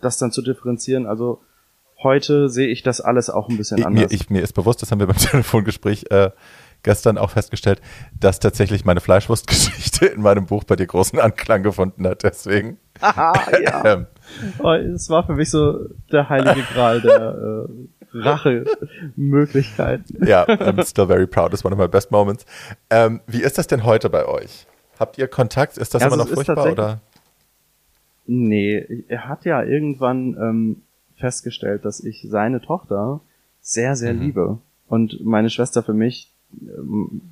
das 0.00 0.18
dann 0.18 0.32
zu 0.32 0.42
differenzieren. 0.42 1.06
Also 1.06 1.40
heute 2.02 2.48
sehe 2.48 2.68
ich 2.68 2.82
das 2.82 3.00
alles 3.00 3.30
auch 3.30 3.48
ein 3.48 3.56
bisschen 3.56 3.84
anders. 3.84 4.10
Mir, 4.10 4.14
ich, 4.14 4.30
mir 4.30 4.42
ist 4.42 4.52
bewusst, 4.52 4.82
das 4.82 4.90
haben 4.90 5.00
wir 5.00 5.06
beim 5.06 5.16
Telefongespräch 5.16 6.04
äh, 6.10 6.30
gestern 6.82 7.18
auch 7.18 7.30
festgestellt, 7.30 7.80
dass 8.18 8.40
tatsächlich 8.40 8.84
meine 8.84 9.00
Fleischwurstgeschichte 9.00 10.06
in 10.06 10.22
meinem 10.22 10.46
Buch 10.46 10.64
bei 10.64 10.76
dir 10.76 10.86
großen 10.86 11.18
Anklang 11.18 11.62
gefunden 11.62 12.06
hat. 12.06 12.22
Deswegen. 12.22 12.78
Aha, 13.00 13.34
ja. 13.62 13.84
ähm. 13.94 14.06
oh, 14.58 14.72
es 14.72 15.10
war 15.10 15.26
für 15.26 15.34
mich 15.34 15.50
so 15.50 15.88
der 16.12 16.28
heilige 16.28 16.62
Gral 16.74 17.00
der 17.00 17.18
äh, 17.18 17.66
Rache-Möglichkeiten. 18.12 20.24
ja, 20.26 20.44
I'm 20.44 20.88
still 20.88 21.06
very 21.06 21.26
proud. 21.26 21.52
It's 21.52 21.64
one 21.64 21.74
of 21.74 21.80
my 21.80 21.88
best 21.88 22.10
moments. 22.10 22.44
Ähm, 22.90 23.20
wie 23.26 23.42
ist 23.42 23.58
das 23.58 23.66
denn 23.66 23.84
heute 23.84 24.10
bei 24.10 24.26
euch? 24.26 24.66
Habt 24.98 25.18
ihr 25.18 25.28
Kontakt? 25.28 25.78
Ist 25.78 25.94
das 25.94 26.02
ja, 26.02 26.08
immer 26.08 26.18
also 26.18 26.28
noch 26.28 26.34
furchtbar 26.34 26.72
oder? 26.72 27.00
Nee, 28.26 29.04
er 29.08 29.28
hat 29.28 29.44
ja 29.44 29.62
irgendwann 29.62 30.36
ähm, 30.38 30.82
festgestellt, 31.20 31.84
dass 31.84 32.00
ich 32.00 32.26
seine 32.28 32.60
Tochter 32.60 33.20
sehr, 33.60 33.94
sehr 33.96 34.14
mhm. 34.14 34.20
liebe. 34.20 34.58
Und 34.88 35.24
meine 35.24 35.50
Schwester 35.50 35.82
für 35.82 35.94
mich 35.94 36.32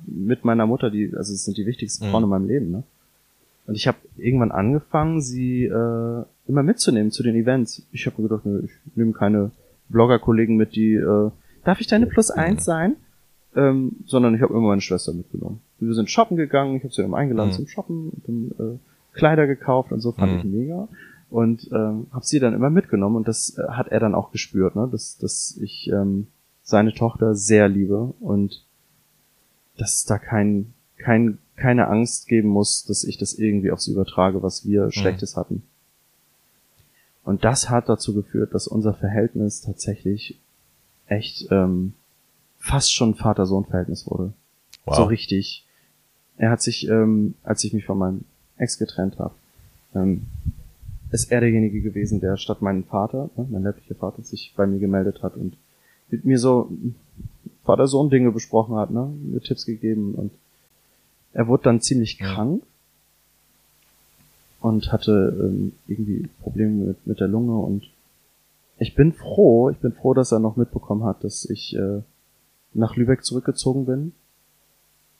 mit 0.05 0.45
meiner 0.45 0.65
Mutter, 0.65 0.89
die, 0.89 1.13
also 1.15 1.33
es 1.33 1.43
sind 1.43 1.57
die 1.57 1.65
wichtigsten 1.65 2.07
mhm. 2.07 2.11
Frauen 2.11 2.23
in 2.23 2.29
meinem 2.29 2.47
Leben, 2.47 2.71
ne? 2.71 2.83
Und 3.67 3.75
ich 3.75 3.87
habe 3.87 3.99
irgendwann 4.17 4.51
angefangen, 4.51 5.21
sie 5.21 5.65
äh, 5.65 6.23
immer 6.47 6.63
mitzunehmen 6.63 7.11
zu 7.11 7.21
den 7.21 7.35
Events. 7.35 7.85
Ich 7.91 8.07
habe 8.07 8.19
mir 8.19 8.27
gedacht, 8.27 8.43
nö, 8.43 8.63
ich 8.65 8.71
nehme 8.95 9.13
keine 9.13 9.51
Blogger-Kollegen 9.89 10.55
mit, 10.55 10.75
die, 10.75 10.95
äh, 10.95 11.29
darf 11.65 11.79
ich 11.79 11.85
deine 11.85 12.07
Plus 12.07 12.31
eins 12.31 12.65
sein? 12.65 12.95
Ähm, 13.55 13.97
sondern 14.07 14.33
ich 14.33 14.41
habe 14.41 14.53
immer 14.53 14.69
meine 14.69 14.81
Schwester 14.81 15.13
mitgenommen. 15.13 15.61
Wir 15.79 15.93
sind 15.93 16.09
shoppen 16.09 16.35
gegangen, 16.35 16.77
ich 16.77 16.83
habe 16.83 16.93
sie 16.93 17.03
dann 17.03 17.13
eingeladen 17.13 17.49
mhm. 17.49 17.55
zum 17.55 17.67
Shoppen 17.67 18.09
und 18.09 18.27
dann 18.27 18.51
äh, 18.57 19.17
Kleider 19.17 19.45
gekauft 19.45 19.91
und 19.91 19.99
so, 19.99 20.13
fand 20.13 20.31
mhm. 20.31 20.37
ich 20.39 20.45
mega. 20.45 20.87
Und 21.29 21.69
ähm, 21.71 22.07
habe 22.11 22.25
sie 22.25 22.39
dann 22.39 22.55
immer 22.55 22.69
mitgenommen 22.71 23.17
und 23.17 23.27
das 23.27 23.57
äh, 23.57 23.63
hat 23.69 23.89
er 23.89 23.99
dann 23.99 24.15
auch 24.15 24.31
gespürt, 24.31 24.75
ne? 24.75 24.89
dass, 24.91 25.17
dass 25.17 25.57
ich 25.61 25.89
ähm, 25.91 26.27
seine 26.63 26.93
Tochter 26.93 27.35
sehr 27.35 27.69
liebe 27.69 28.13
und 28.19 28.65
dass 29.77 29.95
es 29.95 30.05
da 30.05 30.17
kein, 30.17 30.73
kein, 30.97 31.37
keine 31.55 31.87
Angst 31.87 32.27
geben 32.27 32.49
muss, 32.49 32.83
dass 32.85 33.03
ich 33.03 33.17
das 33.17 33.33
irgendwie 33.33 33.71
auf 33.71 33.79
sie 33.79 33.91
übertrage, 33.91 34.41
was 34.41 34.65
wir 34.65 34.85
mhm. 34.85 34.91
Schlechtes 34.91 35.35
hatten. 35.35 35.63
Und 37.23 37.43
das 37.43 37.69
hat 37.69 37.89
dazu 37.89 38.15
geführt, 38.15 38.55
dass 38.55 38.67
unser 38.67 38.95
Verhältnis 38.95 39.61
tatsächlich 39.61 40.39
echt 41.05 41.47
ähm, 41.51 41.93
fast 42.57 42.93
schon 42.93 43.15
Vater-Sohn-Verhältnis 43.15 44.07
wurde. 44.07 44.33
Wow. 44.85 44.95
So 44.95 45.03
richtig. 45.03 45.65
Er 46.37 46.51
hat 46.51 46.61
sich, 46.61 46.87
ähm, 46.87 47.35
als 47.43 47.63
ich 47.63 47.73
mich 47.73 47.85
von 47.85 47.97
meinem 47.97 48.25
Ex 48.57 48.77
getrennt 48.77 49.19
habe, 49.19 49.35
ähm, 49.93 50.27
ist 51.11 51.31
er 51.31 51.41
derjenige 51.41 51.81
gewesen, 51.81 52.19
der 52.19 52.37
statt 52.37 52.61
meinem 52.61 52.83
Vater, 52.83 53.29
ne, 53.35 53.47
mein 53.49 53.63
leiblicher 53.63 53.95
Vater, 53.95 54.23
sich 54.23 54.53
bei 54.55 54.67
mir 54.67 54.79
gemeldet 54.79 55.23
hat 55.23 55.35
und 55.35 55.57
mit 56.09 56.25
mir 56.25 56.39
so 56.39 56.71
Vater-Sohn-Dinge 57.63 58.31
besprochen 58.31 58.75
hat, 58.75 58.91
ne, 58.91 59.11
mir 59.23 59.41
Tipps 59.41 59.65
gegeben 59.65 60.15
und 60.15 60.31
er 61.33 61.47
wurde 61.47 61.63
dann 61.63 61.81
ziemlich 61.81 62.17
krank 62.17 62.63
und 64.61 64.91
hatte 64.91 65.35
ähm, 65.39 65.73
irgendwie 65.87 66.27
Probleme 66.41 66.85
mit, 66.85 67.07
mit 67.07 67.19
der 67.19 67.27
Lunge 67.27 67.57
und 67.57 67.89
ich 68.79 68.95
bin 68.95 69.13
froh, 69.13 69.69
ich 69.69 69.77
bin 69.77 69.91
froh, 69.91 70.13
dass 70.13 70.31
er 70.31 70.39
noch 70.39 70.55
mitbekommen 70.55 71.03
hat, 71.03 71.23
dass 71.23 71.45
ich 71.45 71.75
äh, 71.75 72.01
nach 72.73 72.95
Lübeck 72.95 73.25
zurückgezogen 73.25 73.85
bin. 73.85 74.13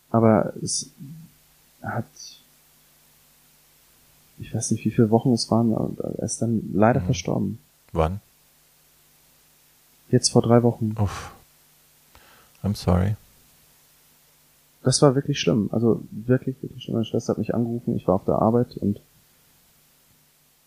Aber 0.10 0.54
es 0.62 0.94
hat, 1.82 2.06
ich 4.40 4.54
weiß 4.54 4.72
nicht, 4.72 4.86
wie 4.86 4.92
viele 4.92 5.10
Wochen 5.12 5.34
es 5.34 5.50
waren, 5.52 5.72
er 5.74 6.24
ist 6.24 6.42
dann 6.42 6.70
leider 6.74 7.02
mhm. 7.02 7.06
verstorben. 7.06 7.60
Wann? 7.92 8.22
Jetzt 10.10 10.30
vor 10.30 10.42
drei 10.42 10.64
Wochen. 10.64 10.96
Uff. 11.00 11.32
I'm 12.64 12.76
sorry. 12.76 13.16
Das 14.84 15.02
war 15.02 15.16
wirklich 15.16 15.40
schlimm. 15.40 15.70
Also 15.72 16.02
wirklich, 16.12 16.62
wirklich 16.62 16.84
schlimm. 16.84 16.96
Meine 16.96 17.06
Schwester 17.06 17.32
hat 17.34 17.38
mich 17.38 17.54
angerufen, 17.54 17.96
ich 17.96 18.08
war 18.08 18.16
auf 18.16 18.26
der 18.26 18.36
Arbeit 18.36 18.78
und 18.78 19.00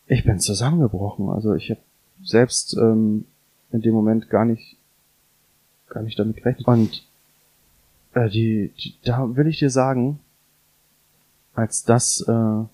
ich 0.07 0.25
bin 0.25 0.39
zusammengebrochen. 0.39 1.31
Also 1.31 1.55
ich 1.55 1.71
habe 1.71 1.81
selbst 2.23 2.77
ähm, 2.77 3.25
in 3.73 3.81
dem 3.81 3.95
Moment 3.95 4.29
gar 4.29 4.45
nicht 4.45 4.77
gar 5.93 6.03
nicht 6.03 6.19
damit 6.19 6.37
gerechnet. 6.37 6.67
Und 6.67 7.07
äh, 8.15 8.29
die, 8.29 8.73
die, 8.79 8.95
da 9.05 9.37
will 9.37 9.47
ich 9.47 9.59
dir 9.59 9.71
sagen, 9.71 10.19
als 11.55 11.85
das, 11.85 12.25
äh, 12.27 12.65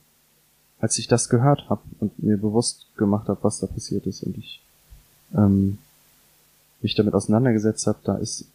als 0.80 0.98
ich 0.98 1.08
das 1.08 1.28
gehört 1.28 1.68
habe 1.68 1.82
und 1.98 2.22
mir 2.22 2.36
bewusst 2.36 2.86
gemacht 2.96 3.28
habe, 3.28 3.42
was 3.42 3.60
da 3.60 3.66
passiert 3.66 4.06
ist 4.06 4.22
und 4.22 4.36
ich 4.38 4.62
ähm, 5.34 5.78
mich 6.80 6.94
damit 6.94 7.14
auseinandergesetzt 7.14 7.86
habe, 7.86 7.98
da 8.04 8.16
ist 8.16 8.48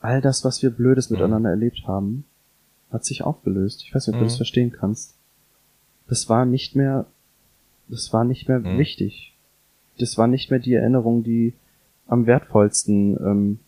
all 0.00 0.20
das, 0.20 0.44
was 0.44 0.62
wir 0.62 0.70
Blödes 0.70 1.10
mhm. 1.10 1.16
miteinander 1.16 1.50
erlebt 1.50 1.86
haben, 1.86 2.24
hat 2.90 3.04
sich 3.04 3.22
aufgelöst. 3.22 3.82
Ich 3.82 3.94
weiß 3.94 4.06
nicht, 4.06 4.14
ob 4.14 4.20
mhm. 4.20 4.24
du 4.24 4.30
das 4.30 4.36
verstehen 4.36 4.72
kannst. 4.72 5.14
Das 6.08 6.28
war 6.28 6.44
nicht 6.44 6.76
mehr, 6.76 7.06
das 7.88 8.12
war 8.12 8.24
nicht 8.24 8.48
mehr 8.48 8.60
mhm. 8.60 8.78
wichtig. 8.78 9.34
Das 9.98 10.16
war 10.16 10.26
nicht 10.26 10.50
mehr 10.50 10.60
die 10.60 10.74
Erinnerung, 10.74 11.22
die 11.22 11.54
am 12.06 12.26
wertvollsten 12.26 13.16
ähm, 13.16 13.58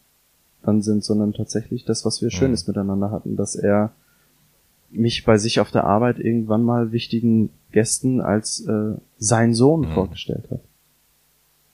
dann 0.62 0.82
sind, 0.82 1.04
sondern 1.04 1.32
tatsächlich 1.32 1.84
das, 1.84 2.04
was 2.04 2.22
wir 2.22 2.30
Schönes 2.30 2.66
mhm. 2.66 2.72
miteinander 2.72 3.10
hatten, 3.10 3.36
dass 3.36 3.54
er 3.54 3.92
mich 4.90 5.24
bei 5.24 5.38
sich 5.38 5.60
auf 5.60 5.70
der 5.70 5.84
Arbeit 5.84 6.18
irgendwann 6.18 6.62
mal 6.62 6.92
wichtigen 6.92 7.50
Gästen 7.72 8.20
als 8.20 8.60
äh, 8.66 8.94
sein 9.18 9.54
Sohn 9.54 9.82
mhm. 9.82 9.92
vorgestellt 9.92 10.50
hat. 10.50 10.60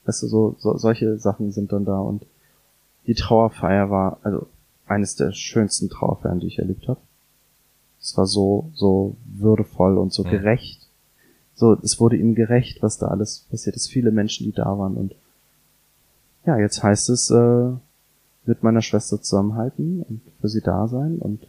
Weißt 0.05 0.23
du, 0.23 0.27
so, 0.27 0.55
so 0.59 0.77
solche 0.77 1.17
Sachen 1.17 1.51
sind 1.51 1.71
dann 1.71 1.85
da 1.85 1.99
und 1.99 2.25
die 3.07 3.15
Trauerfeier 3.15 3.89
war 3.89 4.19
also 4.23 4.47
eines 4.85 5.15
der 5.15 5.31
schönsten 5.31 5.89
Trauerfeiern, 5.89 6.39
die 6.39 6.47
ich 6.47 6.59
erlebt 6.59 6.87
habe. 6.87 6.99
Es 7.99 8.15
war 8.17 8.27
so 8.27 8.69
so 8.73 9.15
würdevoll 9.25 9.97
und 9.97 10.13
so 10.13 10.23
mhm. 10.23 10.29
gerecht. 10.29 10.87
So, 11.55 11.73
es 11.81 11.99
wurde 11.99 12.17
ihm 12.17 12.35
gerecht, 12.35 12.83
was 12.83 12.97
da 12.97 13.07
alles 13.07 13.45
passiert 13.49 13.77
ist. 13.77 13.89
Viele 13.89 14.11
Menschen, 14.11 14.45
die 14.45 14.51
da 14.51 14.77
waren 14.77 14.95
und 14.95 15.15
ja, 16.45 16.59
jetzt 16.59 16.83
heißt 16.83 17.09
es, 17.09 17.31
äh, 17.31 17.71
mit 18.45 18.61
meiner 18.61 18.81
Schwester 18.81 19.21
zusammenhalten 19.21 20.03
und 20.03 20.21
für 20.39 20.49
sie 20.49 20.61
da 20.61 20.87
sein 20.87 21.17
und 21.17 21.47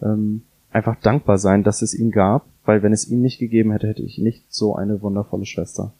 ähm, 0.00 0.42
einfach 0.72 0.96
dankbar 1.00 1.38
sein, 1.38 1.64
dass 1.64 1.82
es 1.82 1.94
ihn 1.94 2.10
gab, 2.10 2.46
weil 2.64 2.82
wenn 2.82 2.92
es 2.92 3.08
ihn 3.08 3.22
nicht 3.22 3.38
gegeben 3.38 3.72
hätte, 3.72 3.88
hätte 3.88 4.02
ich 4.02 4.18
nicht 4.18 4.44
so 4.48 4.76
eine 4.76 5.00
wundervolle 5.02 5.46
Schwester. 5.46 5.92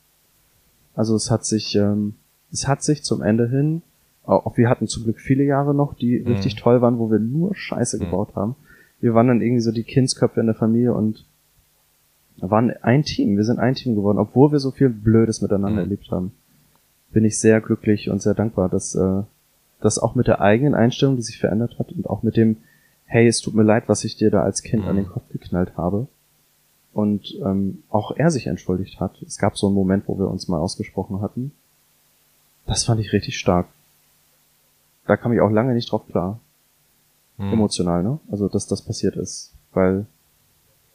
Also 0.94 1.14
es 1.14 1.30
hat 1.30 1.44
sich, 1.44 1.74
ähm, 1.76 2.14
es 2.52 2.68
hat 2.68 2.82
sich 2.82 3.02
zum 3.02 3.22
Ende 3.22 3.48
hin, 3.48 3.82
auch 4.24 4.58
wir 4.58 4.68
hatten 4.68 4.88
zum 4.88 5.04
Glück 5.04 5.20
viele 5.20 5.44
Jahre 5.44 5.74
noch, 5.74 5.94
die 5.94 6.20
mhm. 6.20 6.26
richtig 6.26 6.56
toll 6.56 6.82
waren, 6.82 6.98
wo 6.98 7.10
wir 7.10 7.18
nur 7.18 7.54
Scheiße 7.54 7.96
mhm. 7.96 8.00
gebaut 8.00 8.34
haben. 8.36 8.56
Wir 9.00 9.14
waren 9.14 9.28
dann 9.28 9.40
irgendwie 9.40 9.62
so 9.62 9.72
die 9.72 9.84
Kindsköpfe 9.84 10.40
in 10.40 10.46
der 10.46 10.54
Familie 10.54 10.92
und 10.92 11.24
waren 12.36 12.70
ein 12.82 13.04
Team. 13.04 13.36
Wir 13.36 13.44
sind 13.44 13.58
ein 13.58 13.74
Team 13.74 13.94
geworden, 13.94 14.18
obwohl 14.18 14.52
wir 14.52 14.58
so 14.58 14.70
viel 14.70 14.90
Blödes 14.90 15.40
miteinander 15.40 15.82
mhm. 15.82 15.90
erlebt 15.90 16.10
haben 16.10 16.32
bin 17.10 17.24
ich 17.24 17.38
sehr 17.38 17.60
glücklich 17.60 18.10
und 18.10 18.22
sehr 18.22 18.34
dankbar, 18.34 18.68
dass 18.68 18.94
äh, 18.94 19.22
das 19.80 19.98
auch 19.98 20.14
mit 20.14 20.26
der 20.26 20.40
eigenen 20.40 20.74
Einstellung, 20.74 21.16
die 21.16 21.22
sich 21.22 21.38
verändert 21.38 21.78
hat 21.78 21.92
und 21.92 22.06
auch 22.06 22.22
mit 22.22 22.36
dem, 22.36 22.58
hey, 23.08 23.26
es 23.26 23.40
tut 23.40 23.54
mir 23.54 23.62
leid, 23.62 23.88
was 23.88 24.04
ich 24.04 24.16
dir 24.16 24.30
da 24.30 24.42
als 24.42 24.62
Kind 24.62 24.84
mhm. 24.84 24.88
an 24.88 24.96
den 24.96 25.04
mhm. 25.06 25.10
Kopf 25.10 25.28
geknallt 25.30 25.76
habe. 25.76 26.06
Und 26.92 27.34
ähm, 27.44 27.82
auch 27.90 28.12
er 28.16 28.30
sich 28.30 28.46
entschuldigt 28.46 29.00
hat. 29.00 29.20
Es 29.22 29.38
gab 29.38 29.56
so 29.56 29.66
einen 29.66 29.74
Moment, 29.74 30.04
wo 30.06 30.18
wir 30.18 30.28
uns 30.28 30.48
mal 30.48 30.58
ausgesprochen 30.58 31.20
hatten. 31.20 31.52
Das 32.66 32.84
fand 32.84 33.00
ich 33.00 33.12
richtig 33.12 33.38
stark. 33.38 33.66
Da 35.06 35.16
kam 35.16 35.32
ich 35.32 35.40
auch 35.40 35.50
lange 35.50 35.74
nicht 35.74 35.90
drauf 35.90 36.06
klar. 36.06 36.38
Mhm. 37.38 37.54
Emotional, 37.54 38.02
ne? 38.02 38.20
Also, 38.30 38.48
dass 38.48 38.66
das 38.66 38.82
passiert 38.82 39.16
ist. 39.16 39.52
Weil 39.72 40.06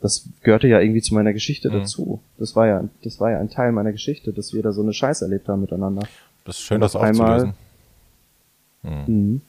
das 0.02 0.28
gehörte 0.42 0.68
ja 0.68 0.80
irgendwie 0.82 1.02
zu 1.02 1.16
meiner 1.16 1.34
Geschichte 1.34 1.70
mhm. 1.70 1.80
dazu. 1.80 2.22
Das 2.38 2.56
war 2.56 2.68
ja, 2.68 2.84
das 3.04 3.20
war 3.20 3.32
ja 3.32 3.40
ein 3.40 3.50
Teil 3.50 3.72
meiner 3.72 3.92
Geschichte, 3.92 4.34
dass 4.34 4.54
wir 4.54 4.62
da 4.62 4.72
so 4.72 4.84
eine 4.84 4.94
Scheiße 4.94 5.26
erlebt 5.26 5.48
haben 5.48 5.62
miteinander. 5.62 6.06
Das 6.46 6.58
ist 6.58 6.64
schön, 6.64 6.82
das 6.82 6.96
aufzulösen. 6.96 7.54
Einmal, 8.84 9.08
mhm. 9.08 9.42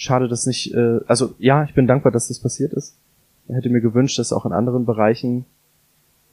Schade, 0.00 0.28
dass 0.28 0.46
nicht, 0.46 0.72
äh, 0.74 1.00
also 1.08 1.34
ja, 1.40 1.64
ich 1.64 1.74
bin 1.74 1.88
dankbar, 1.88 2.12
dass 2.12 2.28
das 2.28 2.38
passiert 2.38 2.72
ist. 2.72 2.94
Ich 3.48 3.54
hätte 3.56 3.68
mir 3.68 3.80
gewünscht, 3.80 4.16
dass 4.16 4.28
es 4.28 4.32
auch 4.32 4.46
in 4.46 4.52
anderen 4.52 4.86
Bereichen 4.86 5.44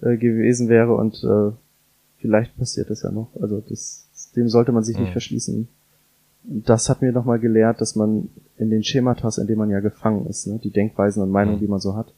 äh, 0.01 0.17
gewesen 0.17 0.69
wäre 0.69 0.93
und 0.93 1.23
äh, 1.23 1.51
vielleicht 2.19 2.55
passiert 2.59 2.91
es 2.91 3.01
ja 3.01 3.09
noch. 3.09 3.29
Also 3.41 3.63
das, 3.67 4.07
dem 4.35 4.49
sollte 4.49 4.71
man 4.71 4.83
sich 4.83 4.97
mhm. 4.97 5.05
nicht 5.05 5.13
verschließen. 5.13 5.67
Das 6.43 6.89
hat 6.89 7.01
mir 7.01 7.11
nochmal 7.11 7.39
gelehrt, 7.39 7.81
dass 7.81 7.95
man 7.95 8.29
in 8.59 8.69
den 8.69 8.83
Schematas, 8.83 9.39
in 9.39 9.47
denen 9.47 9.57
man 9.57 9.71
ja 9.71 9.79
gefangen 9.79 10.27
ist, 10.27 10.45
ne, 10.45 10.59
die 10.63 10.69
Denkweisen 10.69 11.23
und 11.23 11.31
Meinungen, 11.31 11.57
mhm. 11.57 11.61
die 11.61 11.67
man 11.67 11.79
so 11.79 11.95
hat, 11.95 12.13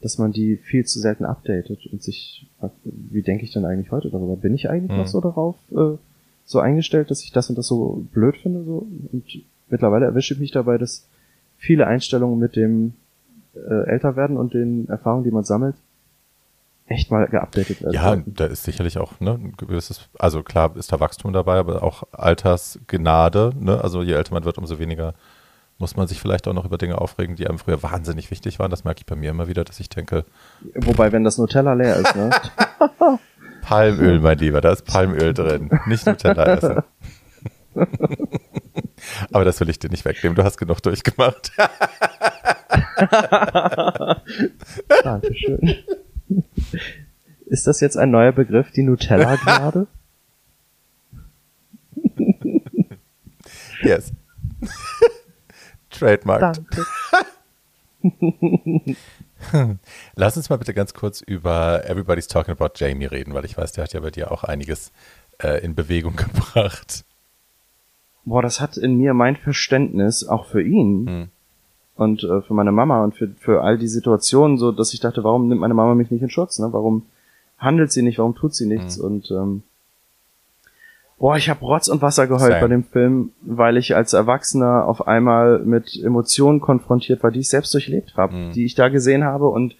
dass 0.00 0.16
man 0.16 0.32
die 0.32 0.56
viel 0.56 0.86
zu 0.86 0.98
selten 0.98 1.26
updatet 1.26 1.86
und 1.92 2.02
sich, 2.02 2.48
wie 2.84 3.20
denke 3.20 3.44
ich 3.44 3.52
denn 3.52 3.66
eigentlich 3.66 3.90
heute 3.90 4.08
darüber? 4.08 4.36
Bin 4.36 4.54
ich 4.54 4.70
eigentlich 4.70 4.92
mhm. 4.92 4.96
noch 4.96 5.08
so 5.08 5.20
darauf 5.20 5.56
äh, 5.72 5.98
so 6.46 6.58
eingestellt, 6.58 7.10
dass 7.10 7.22
ich 7.22 7.32
das 7.32 7.50
und 7.50 7.58
das 7.58 7.66
so 7.66 8.06
blöd 8.14 8.38
finde? 8.38 8.64
So? 8.64 8.86
Und 9.12 9.24
mittlerweile 9.70 10.06
erwische 10.06 10.34
ich 10.34 10.40
mich 10.40 10.50
dabei, 10.50 10.78
dass 10.78 11.06
viele 11.56 11.86
Einstellungen 11.86 12.38
mit 12.38 12.56
dem 12.56 12.94
äh, 13.54 13.88
Älterwerden 13.88 14.36
und 14.36 14.54
den 14.54 14.88
Erfahrungen, 14.88 15.24
die 15.24 15.30
man 15.30 15.44
sammelt, 15.44 15.76
echt 16.86 17.10
mal 17.10 17.26
geupdatet 17.28 17.82
werden. 17.82 17.94
Ja, 17.94 18.16
da 18.26 18.46
ist 18.46 18.64
sicherlich 18.64 18.98
auch 18.98 19.20
ne, 19.20 19.32
ein 19.32 19.54
gewisses, 19.56 20.08
also 20.18 20.42
klar 20.42 20.76
ist 20.76 20.92
da 20.92 21.00
Wachstum 21.00 21.32
dabei, 21.32 21.58
aber 21.58 21.82
auch 21.82 22.02
Altersgnade. 22.12 23.52
Ne? 23.58 23.82
Also 23.82 24.02
je 24.02 24.14
älter 24.14 24.34
man 24.34 24.44
wird, 24.44 24.58
umso 24.58 24.78
weniger 24.78 25.14
muss 25.78 25.96
man 25.96 26.06
sich 26.06 26.20
vielleicht 26.20 26.46
auch 26.46 26.52
noch 26.52 26.66
über 26.66 26.76
Dinge 26.76 27.00
aufregen, 27.00 27.36
die 27.36 27.46
einem 27.46 27.58
früher 27.58 27.82
wahnsinnig 27.82 28.30
wichtig 28.30 28.58
waren. 28.58 28.70
Das 28.70 28.84
merke 28.84 28.98
ich 29.00 29.06
bei 29.06 29.16
mir 29.16 29.30
immer 29.30 29.48
wieder, 29.48 29.64
dass 29.64 29.80
ich 29.80 29.88
denke. 29.88 30.26
Wobei, 30.74 31.10
wenn 31.12 31.24
das 31.24 31.38
Nutella 31.38 31.72
leer 31.72 31.96
ist, 31.96 32.14
ne? 32.14 32.30
Palmöl, 33.62 34.20
mein 34.20 34.38
Lieber, 34.38 34.60
da 34.60 34.72
ist 34.72 34.84
Palmöl 34.84 35.32
drin. 35.32 35.70
Nicht 35.86 36.06
Nutella 36.06 36.44
essen. 36.44 36.82
Aber 39.32 39.44
das 39.44 39.60
will 39.60 39.68
ich 39.68 39.78
dir 39.78 39.90
nicht 39.90 40.04
wegnehmen. 40.04 40.36
Du 40.36 40.44
hast 40.44 40.56
genug 40.56 40.82
durchgemacht. 40.82 41.52
Dankeschön. 45.02 45.76
Ist 47.46 47.66
das 47.66 47.80
jetzt 47.80 47.96
ein 47.96 48.10
neuer 48.10 48.32
Begriff, 48.32 48.70
die 48.70 48.82
Nutella-Gnade? 48.82 49.86
yes. 53.82 54.12
Trademark. 55.90 56.40
Danke. 56.40 56.86
Lass 60.14 60.36
uns 60.36 60.48
mal 60.48 60.56
bitte 60.56 60.74
ganz 60.74 60.94
kurz 60.94 61.20
über 61.20 61.84
Everybody's 61.86 62.28
Talking 62.28 62.52
About 62.52 62.70
Jamie 62.76 63.06
reden, 63.06 63.34
weil 63.34 63.44
ich 63.44 63.56
weiß, 63.56 63.72
der 63.72 63.84
hat 63.84 63.92
ja 63.92 64.00
bei 64.00 64.10
dir 64.10 64.30
auch 64.30 64.44
einiges 64.44 64.92
äh, 65.38 65.62
in 65.64 65.74
Bewegung 65.74 66.16
gebracht. 66.16 67.04
Boah, 68.24 68.42
das 68.42 68.60
hat 68.60 68.76
in 68.76 68.96
mir 68.96 69.14
mein 69.14 69.36
Verständnis 69.36 70.26
auch 70.26 70.46
für 70.46 70.62
ihn 70.62 71.06
hm. 71.06 71.28
und 71.96 72.22
äh, 72.22 72.42
für 72.42 72.54
meine 72.54 72.72
Mama 72.72 73.02
und 73.02 73.14
für, 73.14 73.28
für 73.38 73.62
all 73.62 73.78
die 73.78 73.88
Situationen, 73.88 74.58
so 74.58 74.72
dass 74.72 74.92
ich 74.94 75.00
dachte, 75.00 75.24
warum 75.24 75.48
nimmt 75.48 75.60
meine 75.60 75.74
Mama 75.74 75.94
mich 75.94 76.10
nicht 76.10 76.22
in 76.22 76.30
Schutz? 76.30 76.58
Ne? 76.58 76.68
Warum 76.72 77.06
handelt 77.58 77.92
sie 77.92 78.02
nicht? 78.02 78.18
Warum 78.18 78.34
tut 78.34 78.54
sie 78.54 78.66
nichts? 78.66 78.96
Hm. 78.96 79.04
Und 79.04 79.30
ähm, 79.30 79.62
Boah, 81.20 81.36
ich 81.36 81.50
habe 81.50 81.60
Rotz 81.60 81.88
und 81.88 82.00
Wasser 82.00 82.26
geheult 82.26 82.52
Same. 82.52 82.60
bei 82.62 82.68
dem 82.68 82.82
Film, 82.82 83.32
weil 83.42 83.76
ich 83.76 83.94
als 83.94 84.14
Erwachsener 84.14 84.86
auf 84.86 85.06
einmal 85.06 85.58
mit 85.58 85.94
Emotionen 86.02 86.62
konfrontiert 86.62 87.22
war, 87.22 87.30
die 87.30 87.40
ich 87.40 87.50
selbst 87.50 87.74
durchlebt 87.74 88.14
habe, 88.16 88.34
mhm. 88.34 88.52
die 88.52 88.64
ich 88.64 88.74
da 88.74 88.88
gesehen 88.88 89.22
habe 89.22 89.48
und 89.48 89.76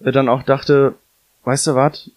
dann 0.00 0.30
auch 0.30 0.42
dachte, 0.42 0.94
weißt 1.44 1.66
du 1.66 1.74
was, 1.74 2.10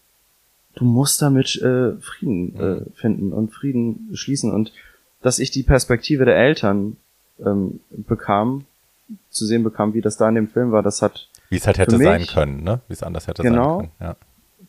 du 0.75 0.85
musst 0.85 1.21
damit 1.21 1.61
äh, 1.61 1.97
Frieden 1.99 2.55
äh, 2.57 2.63
mhm. 2.63 2.85
finden 2.93 3.33
und 3.33 3.51
Frieden 3.51 4.09
schließen 4.13 4.53
und 4.53 4.71
dass 5.21 5.39
ich 5.39 5.51
die 5.51 5.63
Perspektive 5.63 6.25
der 6.25 6.37
Eltern 6.37 6.97
ähm, 7.43 7.79
bekam, 7.89 8.65
zu 9.29 9.45
sehen 9.45 9.63
bekam, 9.63 9.93
wie 9.93 10.01
das 10.01 10.17
da 10.17 10.29
in 10.29 10.35
dem 10.35 10.47
Film 10.47 10.71
war, 10.71 10.83
das 10.83 11.01
hat 11.01 11.27
wie 11.49 11.57
es 11.57 11.65
halt 11.65 11.79
hätte 11.79 11.97
mich, 11.97 12.05
sein 12.05 12.25
können, 12.27 12.63
ne? 12.63 12.81
Wie 12.87 12.93
es 12.93 13.01
anders 13.01 13.27
hätte 13.27 13.41
genau, 13.41 13.79
sein 13.79 13.89
können. 13.99 14.09
Ja 14.09 14.15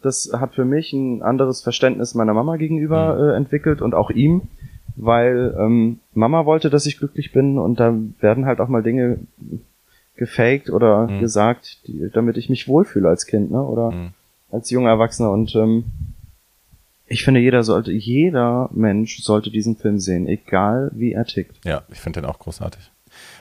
das 0.03 0.31
hat 0.33 0.55
für 0.55 0.65
mich 0.65 0.93
ein 0.93 1.23
anderes 1.23 1.63
Verständnis 1.63 2.15
meiner 2.15 2.35
Mama 2.35 2.57
gegenüber 2.57 3.15
mhm. 3.15 3.21
äh, 3.21 3.37
entwickelt 3.37 3.83
und 3.83 3.95
auch 3.95 4.11
ihm, 4.11 4.43
weil 4.97 5.55
ähm, 5.59 6.01
Mama 6.15 6.47
wollte, 6.47 6.71
dass 6.71 6.87
ich 6.87 6.99
glücklich 6.99 7.33
bin 7.33 7.59
und 7.59 7.81
da 7.81 7.95
werden 8.21 8.47
halt 8.47 8.61
auch 8.61 8.69
mal 8.69 8.83
Dinge 8.83 9.19
gefaked 10.17 10.71
oder 10.71 11.07
mhm. 11.07 11.21
gesagt, 11.21 11.87
die, 11.87 12.11
damit 12.13 12.37
ich 12.37 12.51
mich 12.51 12.69
wohlfühle 12.69 13.09
als 13.09 13.27
Kind, 13.27 13.51
ne? 13.51 13.63
Oder 13.63 13.91
mhm. 13.91 14.09
als 14.51 14.71
junger 14.71 14.91
Erwachsener 14.91 15.31
und 15.31 15.55
ähm, 15.55 15.85
ich 17.11 17.25
finde, 17.25 17.41
jeder 17.41 17.65
sollte, 17.65 17.91
jeder 17.91 18.71
Mensch 18.73 19.23
sollte 19.23 19.51
diesen 19.51 19.77
Film 19.77 19.99
sehen, 19.99 20.29
egal 20.29 20.93
wie 20.95 21.13
er 21.13 21.25
tickt. 21.25 21.63
Ja, 21.65 21.83
ich 21.89 21.99
finde 21.99 22.21
den 22.21 22.31
auch 22.31 22.39
großartig. 22.39 22.93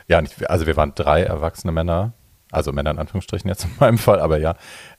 Ja, 0.08 0.22
nicht, 0.22 0.50
also 0.50 0.66
wir 0.66 0.76
waren 0.76 0.94
drei 0.96 1.22
erwachsene 1.22 1.72
Männer, 1.72 2.14
also 2.52 2.72
Männer 2.72 2.90
in 2.90 2.98
Anführungsstrichen 2.98 3.48
jetzt 3.48 3.64
in 3.66 3.72
meinem 3.80 4.00
Fall, 4.00 4.20
aber 4.20 4.40
ja, 4.40 4.56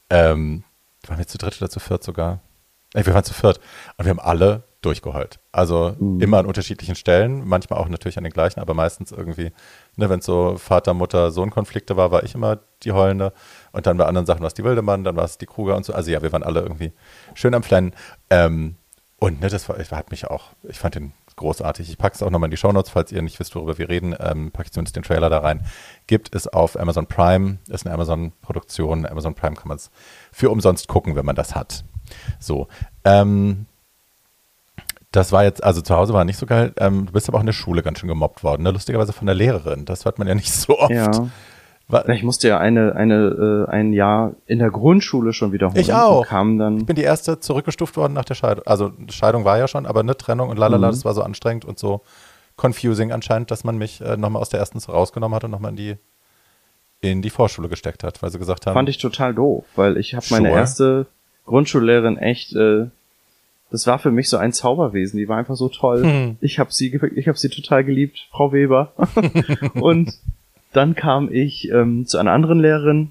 ähm, 0.08 0.62
waren 1.06 1.18
wir 1.18 1.26
zu 1.26 1.36
dritt 1.36 1.60
oder 1.60 1.68
zu 1.68 1.80
viert 1.80 2.04
sogar? 2.04 2.42
Nee, 2.94 3.04
wir 3.04 3.12
waren 3.12 3.24
zu 3.24 3.34
viert. 3.34 3.58
Und 3.96 4.04
wir 4.04 4.10
haben 4.10 4.20
alle 4.20 4.62
durchgeheult. 4.82 5.40
Also 5.52 5.94
mhm. 5.98 6.20
immer 6.20 6.38
an 6.38 6.46
unterschiedlichen 6.46 6.94
Stellen, 6.94 7.46
manchmal 7.46 7.78
auch 7.78 7.88
natürlich 7.88 8.18
an 8.18 8.24
den 8.24 8.32
gleichen, 8.32 8.60
aber 8.60 8.74
meistens 8.74 9.12
irgendwie, 9.12 9.52
ne, 9.96 10.08
wenn 10.08 10.20
es 10.20 10.26
so 10.26 10.56
Vater, 10.56 10.94
Mutter, 10.94 11.30
Sohn-Konflikte 11.30 11.96
war, 11.96 12.10
war 12.10 12.22
ich 12.24 12.34
immer 12.34 12.58
die 12.82 12.92
Heulende. 12.92 13.32
Und 13.72 13.86
dann 13.86 13.96
bei 13.96 14.06
anderen 14.06 14.26
Sachen 14.26 14.40
war 14.40 14.48
es 14.48 14.54
die 14.54 14.64
Wildemann, 14.64 15.04
dann 15.04 15.16
war 15.16 15.24
es 15.24 15.38
die 15.38 15.46
Kruger 15.46 15.76
und 15.76 15.84
so. 15.84 15.92
Also 15.92 16.10
ja, 16.10 16.22
wir 16.22 16.32
waren 16.32 16.42
alle 16.42 16.60
irgendwie 16.60 16.92
schön 17.34 17.54
am 17.54 17.62
Flennen. 17.62 17.94
Ähm, 18.30 18.76
und 19.18 19.42
ne, 19.42 19.48
das 19.48 19.68
war, 19.68 19.76
hat 19.78 20.10
mich 20.10 20.26
auch, 20.28 20.44
ich 20.62 20.78
fand 20.78 20.94
den 20.94 21.12
großartig. 21.36 21.90
Ich 21.90 21.98
packe 21.98 22.14
es 22.14 22.22
auch 22.22 22.30
nochmal 22.30 22.48
in 22.48 22.52
die 22.52 22.56
Shownotes, 22.56 22.90
falls 22.90 23.12
ihr 23.12 23.20
nicht 23.22 23.38
wisst, 23.38 23.54
worüber 23.54 23.76
wir 23.76 23.88
reden, 23.88 24.14
ähm, 24.18 24.50
packe 24.50 24.68
ich 24.68 24.72
zumindest 24.72 24.96
den 24.96 25.02
Trailer 25.02 25.28
da 25.28 25.38
rein. 25.38 25.64
Gibt 26.06 26.34
es 26.34 26.46
auf 26.46 26.78
Amazon 26.78 27.06
Prime, 27.06 27.58
ist 27.68 27.84
eine 27.84 27.94
Amazon-Produktion. 27.94 29.06
Amazon 29.06 29.34
Prime 29.34 29.56
kann 29.56 29.68
man 29.68 29.76
es 29.76 29.90
für 30.32 30.50
umsonst 30.50 30.88
gucken, 30.88 31.16
wenn 31.16 31.26
man 31.26 31.36
das 31.36 31.54
hat. 31.54 31.84
So. 32.38 32.68
Ähm, 33.04 33.66
das 35.12 35.32
war 35.32 35.44
jetzt, 35.44 35.62
also 35.62 35.80
zu 35.80 35.96
Hause 35.96 36.12
war 36.12 36.24
nicht 36.24 36.38
so 36.38 36.46
geil. 36.46 36.72
Ähm, 36.78 37.06
du 37.06 37.12
bist 37.12 37.28
aber 37.28 37.38
auch 37.38 37.42
in 37.42 37.46
der 37.46 37.52
Schule 37.52 37.82
ganz 37.82 37.98
schön 37.98 38.08
gemobbt 38.08 38.44
worden, 38.44 38.62
ne? 38.62 38.70
lustigerweise 38.70 39.12
von 39.12 39.26
der 39.26 39.34
Lehrerin. 39.34 39.84
Das 39.84 40.04
hört 40.04 40.18
man 40.18 40.28
ja 40.28 40.34
nicht 40.34 40.52
so 40.52 40.78
oft. 40.78 40.90
Ja. 40.90 41.10
Ich 42.08 42.22
musste 42.22 42.46
ja 42.46 42.58
eine, 42.58 42.94
eine, 42.94 43.66
äh, 43.68 43.70
ein 43.70 43.92
Jahr 43.92 44.34
in 44.46 44.60
der 44.60 44.70
Grundschule 44.70 45.32
schon 45.32 45.50
wiederholen. 45.50 45.80
Ich 45.80 45.92
auch. 45.92 46.24
Kam 46.24 46.56
dann 46.56 46.78
ich 46.78 46.86
bin 46.86 46.94
die 46.94 47.02
erste 47.02 47.40
zurückgestuft 47.40 47.96
worden 47.96 48.12
nach 48.12 48.24
der 48.24 48.34
Scheidung. 48.34 48.64
Also 48.64 48.92
Scheidung 49.08 49.44
war 49.44 49.58
ja 49.58 49.66
schon, 49.66 49.86
aber 49.86 50.00
eine 50.00 50.16
Trennung 50.16 50.50
und 50.50 50.56
lalala, 50.56 50.86
mhm. 50.86 50.92
das 50.92 51.04
war 51.04 51.14
so 51.14 51.22
anstrengend 51.22 51.64
und 51.64 51.80
so 51.80 52.02
confusing 52.56 53.10
anscheinend, 53.10 53.50
dass 53.50 53.64
man 53.64 53.76
mich 53.76 54.00
äh, 54.00 54.16
nochmal 54.16 54.40
aus 54.40 54.50
der 54.50 54.60
ersten 54.60 54.78
rausgenommen 54.78 55.34
hat 55.34 55.42
und 55.42 55.50
nochmal 55.50 55.70
in 55.70 55.76
die 55.76 55.96
in 57.00 57.22
die 57.22 57.30
Vorschule 57.30 57.68
gesteckt 57.68 58.04
hat, 58.04 58.22
weil 58.22 58.30
sie 58.30 58.38
gesagt 58.38 58.66
haben. 58.66 58.74
Fand 58.74 58.88
ich 58.88 58.98
total 58.98 59.34
doof, 59.34 59.64
weil 59.74 59.96
ich 59.96 60.14
habe 60.14 60.26
meine 60.30 60.50
erste 60.50 61.06
Grundschullehrerin 61.46 62.18
echt, 62.18 62.54
äh, 62.54 62.88
das 63.70 63.86
war 63.86 63.98
für 63.98 64.10
mich 64.10 64.28
so 64.28 64.36
ein 64.36 64.52
Zauberwesen. 64.52 65.18
Die 65.18 65.28
war 65.28 65.38
einfach 65.38 65.56
so 65.56 65.68
toll. 65.68 66.02
Hm. 66.02 66.36
Ich 66.40 66.58
habe 66.58 66.72
sie, 66.72 66.94
ich 67.14 67.28
habe 67.28 67.38
sie 67.38 67.48
total 67.48 67.84
geliebt, 67.84 68.26
Frau 68.30 68.52
Weber. 68.52 68.92
und 69.74 70.12
dann 70.72 70.94
kam 70.94 71.32
ich 71.32 71.70
ähm, 71.70 72.06
zu 72.06 72.18
einer 72.18 72.32
anderen 72.32 72.60
Lehrerin, 72.60 73.10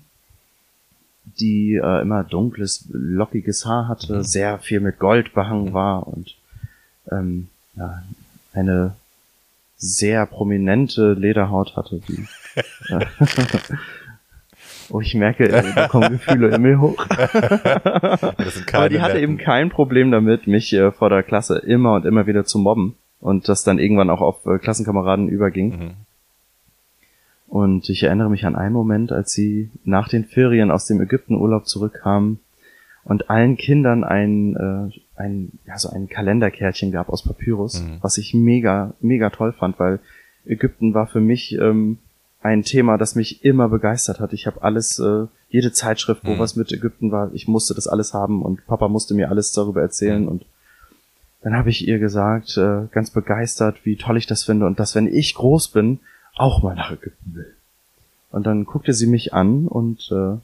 die 1.39 1.75
äh, 1.75 2.01
immer 2.01 2.23
dunkles, 2.23 2.87
lockiges 2.91 3.65
Haar 3.65 3.87
hatte, 3.87 4.17
mhm. 4.17 4.23
sehr 4.23 4.59
viel 4.59 4.79
mit 4.79 4.99
Gold 4.99 5.33
behangen 5.33 5.73
war 5.73 6.07
und 6.07 6.35
ähm, 7.11 7.47
ja, 7.75 8.03
eine 8.53 8.95
sehr 9.77 10.25
prominente 10.25 11.13
Lederhaut 11.13 11.75
hatte, 11.75 12.01
die 12.07 12.27
äh, 12.93 13.05
Oh, 14.91 15.01
ich 15.01 15.13
merke, 15.13 15.47
da 15.47 15.87
kommen 15.87 16.09
Gefühle 16.09 16.55
in 16.55 16.61
mir 16.61 16.79
hoch. 16.79 16.97
Aber 18.73 18.89
die 18.89 19.01
hatte 19.01 19.19
eben 19.19 19.37
kein 19.37 19.69
Problem 19.69 20.11
damit, 20.11 20.47
mich 20.47 20.73
äh, 20.73 20.91
vor 20.91 21.09
der 21.09 21.23
Klasse 21.23 21.59
immer 21.59 21.93
und 21.93 22.05
immer 22.05 22.25
wieder 22.27 22.45
zu 22.45 22.57
mobben 22.57 22.95
und 23.19 23.47
das 23.49 23.63
dann 23.63 23.79
irgendwann 23.79 24.09
auch 24.09 24.21
auf 24.21 24.45
äh, 24.45 24.57
Klassenkameraden 24.57 25.27
überging. 25.27 25.69
Mhm. 25.69 25.91
Und 27.47 27.89
ich 27.89 28.03
erinnere 28.03 28.29
mich 28.29 28.45
an 28.45 28.55
einen 28.55 28.73
Moment, 28.73 29.11
als 29.11 29.31
sie 29.31 29.71
nach 29.83 30.07
den 30.07 30.25
Ferien 30.25 30.71
aus 30.71 30.85
dem 30.85 31.01
Ägyptenurlaub 31.01 31.67
zurückkam 31.67 32.39
und 33.03 33.29
allen 33.29 33.57
Kindern 33.57 34.03
ein, 34.03 34.55
äh, 34.55 35.19
ein, 35.19 35.51
ja, 35.65 35.77
so 35.77 35.89
ein 35.89 36.09
Kalenderkärtchen 36.09 36.91
gab 36.91 37.09
aus 37.09 37.23
Papyrus, 37.23 37.81
mhm. 37.81 37.97
was 38.01 38.17
ich 38.17 38.33
mega, 38.33 38.93
mega 39.01 39.29
toll 39.31 39.51
fand, 39.51 39.79
weil 39.79 39.99
Ägypten 40.45 40.93
war 40.93 41.07
für 41.07 41.21
mich 41.21 41.53
ähm, 41.59 41.97
ein 42.41 42.63
Thema, 42.63 42.97
das 42.97 43.15
mich 43.15 43.43
immer 43.43 43.67
begeistert 43.67 44.19
hat. 44.19 44.33
Ich 44.33 44.47
habe 44.47 44.61
alles, 44.61 44.99
äh, 44.99 45.25
jede 45.49 45.73
Zeitschrift, 45.73 46.23
wo 46.23 46.31
mhm. 46.31 46.39
was 46.39 46.55
mit 46.55 46.71
Ägypten 46.71 47.11
war, 47.11 47.31
ich 47.33 47.47
musste 47.47 47.73
das 47.73 47.87
alles 47.87 48.13
haben 48.13 48.43
und 48.43 48.65
Papa 48.65 48.87
musste 48.87 49.13
mir 49.13 49.29
alles 49.29 49.51
darüber 49.51 49.81
erzählen 49.81 50.23
mhm. 50.23 50.29
und 50.29 50.45
dann 51.41 51.55
habe 51.55 51.69
ich 51.69 51.87
ihr 51.87 51.99
gesagt, 51.99 52.57
äh, 52.57 52.87
ganz 52.91 53.11
begeistert, 53.11 53.85
wie 53.85 53.95
toll 53.95 54.17
ich 54.17 54.27
das 54.27 54.43
finde 54.43 54.65
und 54.65 54.79
dass, 54.79 54.95
wenn 54.95 55.07
ich 55.07 55.35
groß 55.35 55.69
bin, 55.69 55.99
auch 56.35 56.63
mal 56.63 56.75
nach 56.75 56.91
Ägypten 56.91 57.35
will. 57.35 57.53
Und 58.31 58.45
dann 58.45 58.65
guckte 58.65 58.93
sie 58.93 59.07
mich 59.07 59.33
an 59.33 59.67
und 59.67 60.09
äh, 60.11 60.37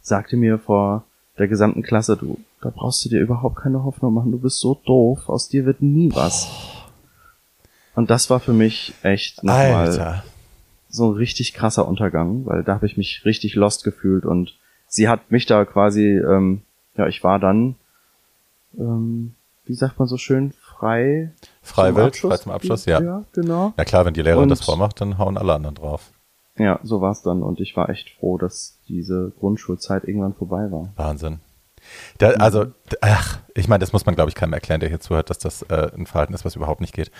sagte 0.00 0.36
mir 0.36 0.58
vor 0.58 1.04
der 1.38 1.48
gesamten 1.48 1.82
Klasse, 1.82 2.16
du, 2.16 2.38
da 2.60 2.70
brauchst 2.70 3.04
du 3.04 3.08
dir 3.08 3.20
überhaupt 3.20 3.56
keine 3.56 3.84
Hoffnung 3.84 4.14
machen, 4.14 4.32
du 4.32 4.38
bist 4.38 4.58
so 4.58 4.80
doof, 4.86 5.28
aus 5.28 5.48
dir 5.48 5.64
wird 5.66 5.82
nie 5.82 6.10
was. 6.14 6.48
Und 7.94 8.10
das 8.10 8.28
war 8.30 8.40
für 8.40 8.52
mich 8.52 8.94
echt 9.02 9.42
nochmal 9.44 10.22
so 10.88 11.10
ein 11.10 11.16
richtig 11.16 11.54
krasser 11.54 11.86
Untergang, 11.86 12.46
weil 12.46 12.62
da 12.62 12.74
habe 12.74 12.86
ich 12.86 12.96
mich 12.96 13.22
richtig 13.24 13.54
lost 13.54 13.84
gefühlt 13.84 14.24
und 14.24 14.56
sie 14.86 15.08
hat 15.08 15.30
mich 15.30 15.46
da 15.46 15.64
quasi, 15.64 16.18
ähm, 16.18 16.62
ja, 16.96 17.06
ich 17.06 17.22
war 17.24 17.38
dann, 17.38 17.76
ähm, 18.78 19.34
wie 19.64 19.74
sagt 19.74 19.98
man 19.98 20.08
so 20.08 20.16
schön, 20.16 20.52
frei. 20.60 21.32
Freiwillig, 21.62 22.20
frei 22.20 22.36
zum 22.36 22.52
Abschluss, 22.52 22.84
ja. 22.86 23.00
Ja, 23.00 23.24
genau. 23.32 23.72
Na 23.76 23.84
klar, 23.84 24.04
wenn 24.04 24.14
die 24.14 24.22
Lehrerin 24.22 24.44
und, 24.44 24.48
das 24.50 24.64
vormacht, 24.64 25.00
dann 25.00 25.18
hauen 25.18 25.36
alle 25.36 25.54
anderen 25.54 25.74
drauf. 25.74 26.10
Ja, 26.58 26.80
so 26.82 27.00
war's 27.00 27.22
dann 27.22 27.42
und 27.42 27.60
ich 27.60 27.76
war 27.76 27.90
echt 27.90 28.10
froh, 28.10 28.38
dass 28.38 28.78
diese 28.88 29.32
Grundschulzeit 29.38 30.04
irgendwann 30.04 30.34
vorbei 30.34 30.70
war. 30.70 30.90
Wahnsinn. 30.96 31.40
Da, 32.18 32.30
mhm. 32.30 32.40
also, 32.40 32.66
ach, 33.00 33.38
ich 33.54 33.68
meine, 33.68 33.80
das 33.80 33.92
muss 33.92 34.06
man, 34.06 34.14
glaube 34.14 34.28
ich, 34.28 34.34
keinem 34.34 34.52
erklären, 34.52 34.80
der 34.80 34.88
hier 34.88 35.00
zuhört, 35.00 35.30
dass 35.30 35.38
das 35.38 35.62
äh, 35.62 35.90
ein 35.96 36.06
Verhalten 36.06 36.34
ist, 36.34 36.44
was 36.44 36.56
überhaupt 36.56 36.80
nicht 36.80 36.94
geht. 36.94 37.10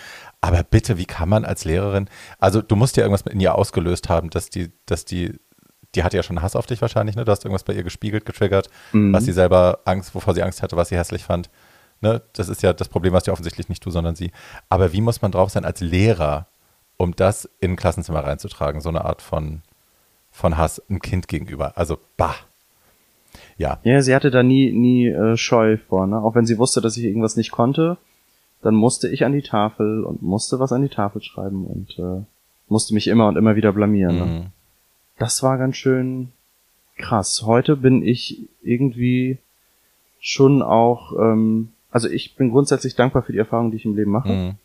Aber 0.41 0.63
bitte, 0.63 0.97
wie 0.97 1.05
kann 1.05 1.29
man 1.29 1.45
als 1.45 1.65
Lehrerin, 1.65 2.09
also 2.39 2.61
du 2.61 2.75
musst 2.75 2.97
ja 2.97 3.03
irgendwas 3.03 3.31
in 3.31 3.39
ihr 3.39 3.55
ausgelöst 3.55 4.09
haben, 4.09 4.29
dass 4.29 4.49
die, 4.49 4.71
dass 4.85 5.05
die, 5.05 5.39
die 5.95 6.03
hatte 6.03 6.17
ja 6.17 6.23
schon 6.23 6.41
Hass 6.41 6.55
auf 6.55 6.67
dich 6.67 6.81
wahrscheinlich, 6.81 7.15
ne? 7.15 7.25
Du 7.25 7.31
hast 7.31 7.45
irgendwas 7.45 7.63
bei 7.63 7.73
ihr 7.73 7.83
gespiegelt, 7.83 8.25
getriggert, 8.25 8.69
mhm. 8.91 9.13
was 9.13 9.25
sie 9.25 9.33
selber 9.33 9.79
Angst, 9.85 10.13
wovor 10.13 10.33
sie 10.33 10.43
Angst 10.43 10.61
hatte, 10.61 10.75
was 10.75 10.89
sie 10.89 10.97
hässlich 10.97 11.23
fand. 11.23 11.49
Ne? 12.01 12.21
Das 12.33 12.49
ist 12.49 12.61
ja 12.61 12.73
das 12.73 12.89
Problem, 12.89 13.13
was 13.13 13.25
ja 13.25 13.33
offensichtlich 13.33 13.69
nicht 13.69 13.85
du, 13.85 13.89
sondern 13.89 14.15
sie. 14.15 14.31
Aber 14.69 14.93
wie 14.93 15.01
muss 15.01 15.21
man 15.21 15.31
drauf 15.31 15.49
sein 15.49 15.65
als 15.65 15.81
Lehrer, 15.81 16.47
um 16.97 17.15
das 17.15 17.49
in 17.59 17.71
ein 17.71 17.75
Klassenzimmer 17.75 18.23
reinzutragen? 18.23 18.81
So 18.81 18.89
eine 18.89 19.05
Art 19.05 19.21
von, 19.21 19.63
von 20.29 20.57
Hass 20.57 20.81
einem 20.89 21.01
Kind 21.01 21.27
gegenüber. 21.27 21.77
Also, 21.77 21.99
bah. 22.17 22.35
Ja. 23.57 23.79
Ja, 23.83 24.01
sie 24.01 24.13
hatte 24.13 24.31
da 24.31 24.43
nie, 24.43 24.71
nie 24.71 25.07
äh, 25.07 25.37
Scheu 25.37 25.77
vor, 25.77 26.07
ne? 26.07 26.21
Auch 26.21 26.35
wenn 26.35 26.45
sie 26.45 26.57
wusste, 26.57 26.81
dass 26.81 26.97
ich 26.97 27.03
irgendwas 27.05 27.37
nicht 27.37 27.51
konnte, 27.51 27.97
dann 28.61 28.75
musste 28.75 29.07
ich 29.09 29.25
an 29.25 29.33
die 29.33 29.41
Tafel 29.41 30.03
und 30.03 30.21
musste 30.21 30.59
was 30.59 30.71
an 30.71 30.81
die 30.81 30.89
Tafel 30.89 31.21
schreiben 31.21 31.65
und 31.65 31.97
äh, 31.99 32.23
musste 32.67 32.93
mich 32.93 33.07
immer 33.07 33.27
und 33.27 33.37
immer 33.37 33.55
wieder 33.55 33.73
blamieren. 33.73 34.15
Ne? 34.17 34.25
Mhm. 34.25 34.45
Das 35.17 35.41
war 35.43 35.57
ganz 35.57 35.77
schön 35.77 36.29
krass. 36.97 37.43
Heute 37.45 37.75
bin 37.77 38.03
ich 38.03 38.47
irgendwie 38.61 39.37
schon 40.19 40.61
auch 40.61 41.13
ähm, 41.13 41.69
also 41.97 42.09
ich 42.09 42.35
bin 42.35 42.51
grundsätzlich 42.51 42.95
dankbar 42.95 43.23
für 43.23 43.31
die 43.31 43.39
Erfahrungen, 43.39 43.71
die 43.71 43.77
ich 43.77 43.85
im 43.85 43.95
Leben 43.95 44.11
mache 44.11 44.31
mhm. 44.31 44.55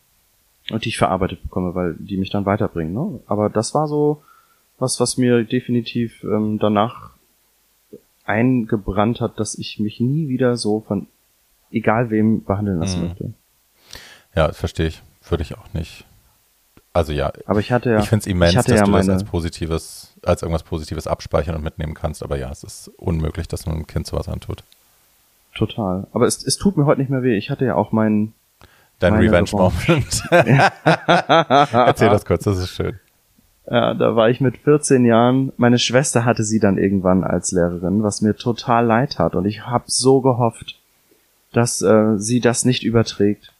und 0.71 0.85
die 0.85 0.91
ich 0.91 0.99
verarbeitet 0.99 1.43
bekomme, 1.43 1.75
weil 1.75 1.95
die 1.99 2.17
mich 2.17 2.29
dann 2.29 2.47
weiterbringen. 2.47 2.93
Ne? 2.93 3.21
Aber 3.27 3.49
das 3.49 3.75
war 3.75 3.89
so, 3.89 4.23
was, 4.79 5.01
was 5.01 5.17
mir 5.17 5.45
definitiv 5.45 6.23
ähm, 6.25 6.59
danach 6.59 7.12
eingebrannt 8.25 9.21
hat, 9.21 9.39
dass 9.39 9.57
ich 9.57 9.79
mich 9.81 10.01
nie 10.01 10.29
wieder 10.29 10.57
so 10.57 10.81
von 10.81 11.07
egal 11.71 12.11
wem 12.11 12.45
behandeln 12.45 12.79
lassen 12.79 13.01
mhm. 13.01 13.09
möchte. 13.09 13.33
Ja, 14.35 14.49
das 14.49 14.59
verstehe 14.59 14.89
ich. 14.89 15.03
Würde 15.29 15.43
ich 15.43 15.57
auch 15.57 15.73
nicht. 15.73 16.05
Also 16.95 17.13
ja, 17.13 17.33
aber 17.47 17.61
ich 17.61 17.73
hatte 17.73 17.91
ja, 17.91 18.01
ich 18.01 18.09
finde 18.09 18.23
es 18.23 18.27
immens, 18.27 18.53
dass 18.53 18.67
ja 18.67 18.85
du 18.85 18.93
das 18.93 19.09
als 19.09 19.25
positives, 19.25 20.15
als 20.23 20.43
irgendwas 20.43 20.63
Positives 20.63 21.07
abspeichern 21.07 21.55
und 21.55 21.63
mitnehmen 21.63 21.95
kannst. 21.95 22.23
Aber 22.23 22.37
ja, 22.37 22.51
es 22.51 22.65
ist 22.65 22.89
unmöglich, 22.99 23.49
dass 23.49 23.65
man 23.65 23.77
einem 23.77 23.87
Kind 23.87 24.07
sowas 24.07 24.29
antut. 24.29 24.63
Total. 25.55 26.07
Aber 26.13 26.27
es, 26.27 26.45
es 26.45 26.59
tut 26.59 26.77
mir 26.77 26.85
heute 26.85 27.01
nicht 27.01 27.11
mehr 27.11 27.23
weh. 27.23 27.37
Ich 27.37 27.51
hatte 27.51 27.65
ja 27.65 27.77
auch 27.77 27.93
meinen 27.93 28.35
Dein 28.99 29.15
Revenge-Moment. 29.15 30.23
Erzähl 30.31 32.09
das 32.11 32.25
kurz, 32.25 32.45
das 32.45 32.59
ist 32.59 32.71
schön. 32.71 33.01
Ja, 33.67 33.95
da 33.95 34.17
war 34.17 34.29
ich 34.29 34.41
mit 34.41 34.59
14 34.59 35.05
Jahren. 35.05 35.53
Meine 35.57 35.79
Schwester 35.79 36.25
hatte 36.25 36.45
sie 36.45 36.59
dann 36.59 36.79
irgendwann 36.79 37.23
als 37.23 37.53
Lehrerin, 37.53 38.03
was 38.03 38.21
mir 38.21 38.35
total 38.35 38.87
leid 38.87 39.19
hat. 39.19 39.35
Und 39.35 39.47
ich 39.47 39.67
habe 39.67 39.85
so 39.87 40.21
gehofft, 40.21 40.81
dass 41.53 41.81
äh, 41.83 42.19
sie 42.19 42.41
das 42.41 42.65
nicht 42.65 42.83
überträgt 42.83 43.53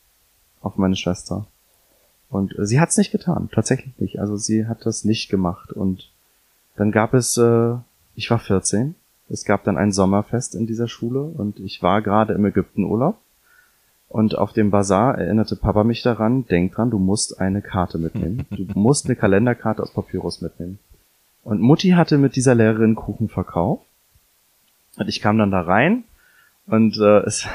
auf 0.61 0.77
meine 0.77 0.97
Schwester. 0.97 1.47
Und 2.29 2.59
äh, 2.59 2.67
sie 2.67 2.81
hat 2.81 2.89
es 2.89 2.97
nicht 2.97 3.13
getan, 3.13 3.49
tatsächlich 3.53 3.97
nicht. 3.99 4.19
Also 4.19 4.37
sie 4.37 4.67
hat 4.67 4.87
das 4.87 5.05
nicht 5.05 5.31
gemacht. 5.31 5.73
Und 5.73 6.11
dann 6.77 6.91
gab 6.91 7.15
es, 7.15 7.37
äh, 7.37 7.75
ich 8.17 8.31
war 8.31 8.39
14, 8.39 8.95
es 9.29 9.45
gab 9.45 9.65
dann 9.65 9.79
ein 9.79 9.93
Sommerfest 9.93 10.55
in 10.55 10.67
dieser 10.67 10.89
Schule 10.89 11.23
und 11.23 11.61
ich 11.61 11.83
war 11.83 12.03
gerade 12.03 12.35
im 12.35 12.45
Ägyptenurlaub. 12.45 13.17
Und 14.13 14.37
auf 14.37 14.53
dem 14.53 14.71
Bazar 14.71 15.17
erinnerte 15.17 15.57
Papa 15.57 15.85
mich 15.85 16.03
daran, 16.03 16.45
denk 16.47 16.75
dran, 16.75 16.91
du 16.91 16.99
musst 16.99 17.41
eine 17.41 17.63
Karte 17.63 17.97
mitnehmen. 17.97 18.45
Du 18.51 18.67
musst 18.79 19.07
eine 19.07 19.17
Kalenderkarte 19.17 19.83
aus 19.83 19.95
Papyrus 19.95 20.43
mitnehmen. 20.43 20.79
Und 21.43 21.63
Mutti 21.63 21.93
hatte 21.93 22.19
mit 22.19 22.37
dieser 22.37 22.55
Lehrerin 22.55 22.95
Kuchen 22.95 23.31
verkauft. 23.31 23.87
Und 24.99 25.09
ich 25.09 25.23
kam 25.23 25.39
dann 25.39 25.51
da 25.51 25.63
rein 25.63 26.05
und 26.67 26.99
äh, 26.99 27.21
es 27.21 27.49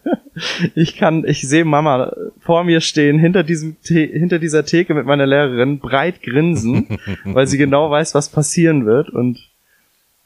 ich 0.74 0.96
kann, 0.96 1.26
ich 1.26 1.46
sehe 1.46 1.66
Mama 1.66 2.14
vor 2.40 2.64
mir 2.64 2.80
stehen, 2.80 3.18
hinter 3.18 3.42
diesem, 3.42 3.76
The 3.82 4.06
hinter 4.06 4.38
dieser 4.38 4.64
Theke 4.64 4.94
mit 4.94 5.04
meiner 5.04 5.26
Lehrerin, 5.26 5.80
breit 5.80 6.22
grinsen, 6.22 6.98
weil 7.24 7.46
sie 7.46 7.58
genau 7.58 7.90
weiß, 7.90 8.14
was 8.14 8.30
passieren 8.30 8.86
wird. 8.86 9.10
Und 9.10 9.38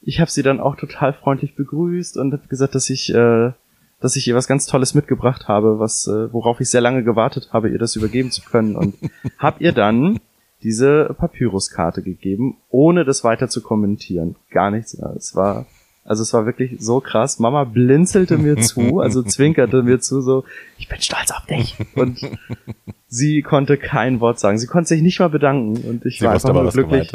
ich 0.01 0.21
habe 0.21 0.31
sie 0.31 0.41
dann 0.41 0.61
auch 0.61 0.77
total 0.77 1.11
freundlich 1.11 1.53
begrüßt 1.55 2.17
und 2.17 2.31
habe 2.31 2.47
gesagt, 2.47 2.75
dass 2.75 2.89
ich, 2.89 3.13
äh, 3.13 3.51
dass 3.99 4.15
ich 4.15 4.27
ihr 4.27 4.35
was 4.35 4.47
ganz 4.47 4.65
Tolles 4.65 4.93
mitgebracht 4.93 5.47
habe, 5.47 5.79
was, 5.79 6.07
äh, 6.07 6.31
worauf 6.33 6.59
ich 6.59 6.69
sehr 6.69 6.81
lange 6.81 7.03
gewartet 7.03 7.49
habe, 7.51 7.69
ihr 7.69 7.79
das 7.79 7.95
übergeben 7.95 8.31
zu 8.31 8.41
können. 8.41 8.75
Und 8.75 8.95
hab 9.37 9.61
ihr 9.61 9.71
dann 9.71 10.19
diese 10.63 11.15
Papyruskarte 11.17 12.01
gegeben, 12.01 12.57
ohne 12.69 13.05
das 13.05 13.23
weiter 13.23 13.49
zu 13.49 13.61
kommentieren. 13.61 14.35
Gar 14.49 14.71
nichts 14.71 14.97
mehr. 14.97 15.13
Es 15.15 15.35
war 15.35 15.65
also 16.05 16.21
es 16.21 16.31
war 16.33 16.45
wirklich 16.45 16.75
so 16.79 16.99
krass. 16.99 17.39
Mama 17.39 17.63
blinzelte 17.63 18.37
mir 18.37 18.57
zu, 18.57 18.99
also 18.99 19.23
zwinkerte 19.23 19.81
mir 19.81 19.99
zu, 19.99 20.21
so, 20.21 20.45
ich 20.77 20.87
bin 20.87 21.01
stolz 21.01 21.31
auf 21.31 21.45
dich. 21.47 21.75
Und 21.95 22.21
sie 23.07 23.41
konnte 23.41 23.77
kein 23.77 24.19
Wort 24.19 24.39
sagen. 24.39 24.59
Sie 24.59 24.67
konnte 24.67 24.89
sich 24.89 25.01
nicht 25.01 25.19
mal 25.19 25.29
bedanken. 25.29 25.77
Und 25.89 26.05
ich 26.05 26.19
sie 26.19 26.25
war 26.25 26.33
einfach 26.33 26.53
nur 26.53 26.69
glücklich. 26.69 27.11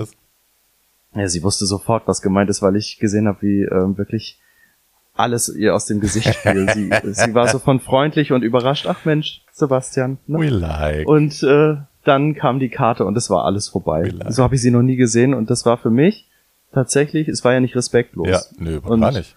Ja, 1.15 1.29
sie 1.29 1.43
wusste 1.45 1.67
sofort, 1.67 2.09
was 2.09 2.21
gemeint 2.21 2.51
ist, 2.51 2.63
weil 2.63 2.75
ich 2.75 2.99
gesehen 2.99 3.29
habe, 3.29 3.43
wie 3.43 3.63
ähm, 3.63 3.97
wirklich 3.97 4.41
alles 5.21 5.49
ihr 5.49 5.75
aus 5.75 5.87
dem 5.87 6.01
Gesicht 6.01 6.35
fiel. 6.37 6.69
sie, 6.73 6.91
sie 7.13 7.35
war 7.35 7.49
so 7.49 7.59
von 7.59 7.81
freundlich 7.81 8.33
und 8.33 8.43
überrascht. 8.43 8.87
Ach 8.89 9.05
Mensch, 9.05 9.43
Sebastian. 9.53 10.19
Ne? 10.27 10.39
We 10.39 10.49
like. 10.49 11.09
Und 11.09 11.43
äh, 11.43 11.77
dann 12.05 12.35
kam 12.35 12.59
die 12.59 12.71
Karte 12.71 13.05
und 13.05 13.17
es 13.17 13.31
war 13.31 13.45
alles 13.45 13.69
vorbei. 13.69 14.09
Like. 14.09 14.33
So 14.33 14.43
habe 14.43 14.55
ich 14.55 14.63
sie 14.63 14.71
noch 14.71 14.83
nie 14.83 14.97
gesehen 14.97 15.35
und 15.35 15.51
das 15.51 15.67
war 15.67 15.77
für 15.77 15.91
mich 15.91 16.27
tatsächlich, 16.73 17.29
es 17.29 17.45
war 17.45 17.53
ja 17.53 17.61
nicht 17.61 17.77
respektlos. 17.77 18.29
Ja, 18.29 18.41
nö, 18.59 18.81
und, 18.83 19.01
gar 19.01 19.13
nicht. 19.13 19.37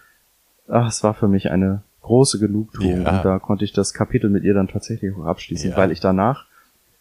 Ach, 0.67 0.87
es 0.87 1.03
war 1.03 1.13
für 1.13 1.27
mich 1.27 1.51
eine 1.51 1.83
große 2.01 2.39
Genugtuung 2.39 3.03
ja. 3.03 3.17
und 3.17 3.25
da 3.25 3.39
konnte 3.39 3.65
ich 3.65 3.73
das 3.73 3.93
Kapitel 3.93 4.29
mit 4.29 4.43
ihr 4.43 4.53
dann 4.53 4.67
tatsächlich 4.67 5.15
auch 5.15 5.25
abschließen, 5.25 5.71
ja. 5.71 5.77
weil 5.77 5.91
ich 5.91 5.99
danach 5.99 6.45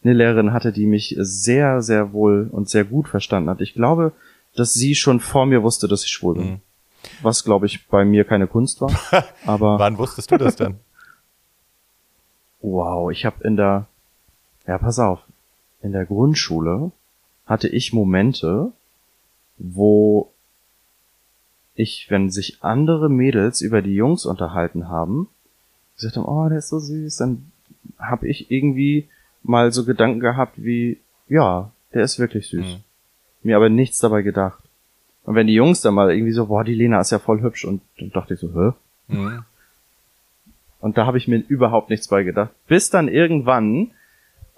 eine 0.04 0.14
Lehrerin 0.14 0.52
hatte, 0.52 0.72
die 0.72 0.86
mich 0.86 1.16
sehr, 1.18 1.82
sehr 1.82 2.12
wohl 2.12 2.48
und 2.50 2.68
sehr 2.68 2.84
gut 2.84 3.08
verstanden 3.08 3.50
hat. 3.50 3.60
Ich 3.60 3.74
glaube, 3.74 4.12
dass 4.56 4.74
sie 4.74 4.94
schon 4.94 5.20
vor 5.20 5.46
mir 5.46 5.62
wusste, 5.62 5.88
dass 5.88 6.04
ich 6.04 6.10
schwul 6.10 6.34
bin. 6.34 6.50
Mhm. 6.50 6.60
Was, 7.22 7.44
glaube 7.44 7.66
ich, 7.66 7.88
bei 7.88 8.04
mir 8.04 8.24
keine 8.24 8.46
Kunst 8.46 8.80
war. 8.80 8.92
aber 9.46 9.78
Wann 9.78 9.98
wusstest 9.98 10.30
du 10.30 10.38
das 10.38 10.56
denn? 10.56 10.78
wow, 12.62 13.10
ich 13.10 13.26
habe 13.26 13.44
in 13.44 13.56
der, 13.56 13.86
ja, 14.66 14.78
pass 14.78 14.98
auf, 14.98 15.20
in 15.82 15.92
der 15.92 16.06
Grundschule 16.06 16.92
hatte 17.44 17.68
ich 17.68 17.92
Momente, 17.92 18.72
wo 19.58 20.30
ich, 21.74 22.06
wenn 22.08 22.30
sich 22.30 22.62
andere 22.62 23.08
Mädels 23.08 23.60
über 23.60 23.82
die 23.82 23.94
Jungs 23.94 24.26
unterhalten 24.26 24.88
haben, 24.88 25.28
gesagt 25.96 26.16
haben, 26.16 26.26
oh, 26.26 26.48
der 26.48 26.58
ist 26.58 26.68
so 26.68 26.78
süß, 26.78 27.16
dann 27.16 27.50
habe 27.98 28.28
ich 28.28 28.50
irgendwie 28.50 29.08
mal 29.42 29.72
so 29.72 29.84
Gedanken 29.84 30.20
gehabt 30.20 30.54
wie, 30.56 31.00
ja, 31.28 31.72
der 31.92 32.02
ist 32.04 32.18
wirklich 32.18 32.48
süß. 32.48 32.64
Mhm. 32.64 32.84
Mir 33.42 33.56
aber 33.56 33.68
nichts 33.68 33.98
dabei 33.98 34.22
gedacht. 34.22 34.61
Und 35.24 35.34
wenn 35.34 35.46
die 35.46 35.54
Jungs 35.54 35.80
dann 35.80 35.94
mal 35.94 36.12
irgendwie 36.12 36.32
so, 36.32 36.46
boah, 36.46 36.64
die 36.64 36.74
Lena 36.74 37.00
ist 37.00 37.12
ja 37.12 37.18
voll 37.18 37.40
hübsch 37.42 37.64
und 37.64 37.82
dann 37.98 38.10
dachte 38.10 38.34
ich 38.34 38.40
so, 38.40 38.48
hä? 38.54 38.72
Mhm. 39.08 39.44
Und 40.80 40.98
da 40.98 41.06
habe 41.06 41.18
ich 41.18 41.28
mir 41.28 41.38
überhaupt 41.46 41.90
nichts 41.90 42.08
bei 42.08 42.24
gedacht. 42.24 42.50
Bis 42.66 42.90
dann 42.90 43.06
irgendwann 43.06 43.92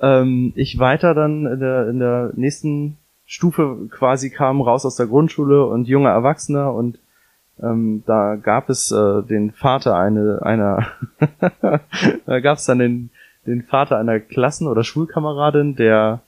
ähm, 0.00 0.52
ich 0.56 0.78
weiter 0.78 1.14
dann 1.14 1.46
in 1.46 1.60
der, 1.60 1.88
in 1.88 1.98
der 1.98 2.32
nächsten 2.34 2.96
Stufe 3.26 3.88
quasi 3.90 4.30
kam, 4.30 4.60
raus 4.60 4.84
aus 4.84 4.96
der 4.96 5.06
Grundschule 5.06 5.64
und 5.66 5.88
junger 5.88 6.10
Erwachsener 6.10 6.72
und 6.74 6.98
ähm, 7.62 8.02
da 8.06 8.34
gab 8.34 8.68
es 8.68 8.90
äh, 8.90 9.22
den 9.22 9.52
Vater 9.52 9.96
eine, 9.96 10.40
einer, 10.42 10.88
da 12.26 12.40
gab 12.40 12.58
es 12.58 12.66
dann 12.66 12.80
den, 12.80 13.10
den 13.46 13.62
Vater 13.62 13.96
einer 13.96 14.18
Klassen- 14.18 14.66
oder 14.66 14.82
Schulkameradin, 14.82 15.76
der 15.76 16.20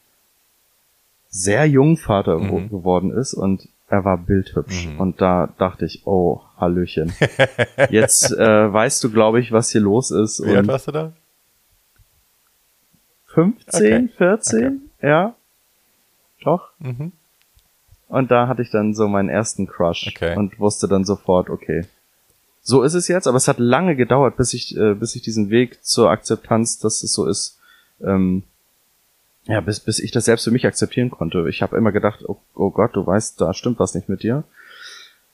sehr 1.29 1.67
jung 1.67 1.97
Vater 1.97 2.39
mhm. 2.39 2.71
geworden 2.71 3.11
ist 3.11 3.35
und 3.35 3.69
er 3.89 4.05
war 4.05 4.19
bildhübsch. 4.19 4.87
Mhm. 4.87 5.01
Und 5.01 5.21
da 5.21 5.49
dachte 5.59 5.85
ich, 5.85 6.07
oh, 6.07 6.41
Hallöchen. 6.57 7.13
Jetzt 7.91 8.33
äh, 8.33 8.73
weißt 8.73 9.03
du, 9.05 9.11
glaube 9.11 9.41
ich, 9.41 9.53
was 9.53 9.71
hier 9.71 9.81
los 9.81 10.11
ist. 10.11 10.45
Wie 10.45 10.57
alt 10.57 10.67
warst 10.67 10.89
du 10.89 10.93
da? 10.93 11.13
15, 13.27 14.09
okay. 14.09 14.09
14, 14.17 14.67
okay. 14.99 15.07
ja. 15.07 15.35
Doch. 16.43 16.71
Mhm. 16.79 17.13
Und 18.09 18.31
da 18.31 18.49
hatte 18.49 18.63
ich 18.63 18.71
dann 18.71 18.95
so 18.95 19.09
meinen 19.09 19.29
ersten 19.29 19.67
Crush 19.67 20.07
okay. 20.09 20.37
und 20.37 20.59
wusste 20.59 20.89
dann 20.89 21.05
sofort, 21.05 21.51
okay. 21.51 21.85
So 22.63 22.83
ist 22.83 22.95
es 22.95 23.09
jetzt, 23.09 23.27
aber 23.27 23.37
es 23.37 23.49
hat 23.49 23.59
lange 23.59 23.95
gedauert, 23.95 24.37
bis 24.37 24.55
ich, 24.55 24.77
äh, 24.77 24.95
bis 24.95 25.15
ich 25.15 25.23
diesen 25.23 25.51
Weg 25.51 25.85
zur 25.85 26.11
Akzeptanz, 26.11 26.79
dass 26.79 27.03
es 27.03 27.13
so 27.13 27.27
ist, 27.27 27.59
ähm, 28.01 28.43
ja, 29.47 29.61
bis, 29.61 29.81
bis 29.81 29.99
ich 29.99 30.11
das 30.11 30.25
selbst 30.25 30.45
für 30.45 30.51
mich 30.51 30.67
akzeptieren 30.67 31.11
konnte. 31.11 31.47
Ich 31.49 31.63
habe 31.63 31.77
immer 31.77 31.93
gedacht, 31.93 32.25
oh, 32.27 32.39
oh 32.55 32.71
Gott, 32.71 32.95
du 32.95 33.07
weißt, 33.07 33.41
da 33.41 33.55
stimmt 33.55 33.79
was 33.79 33.95
nicht 33.95 34.09
mit 34.09 34.23
dir. 34.23 34.45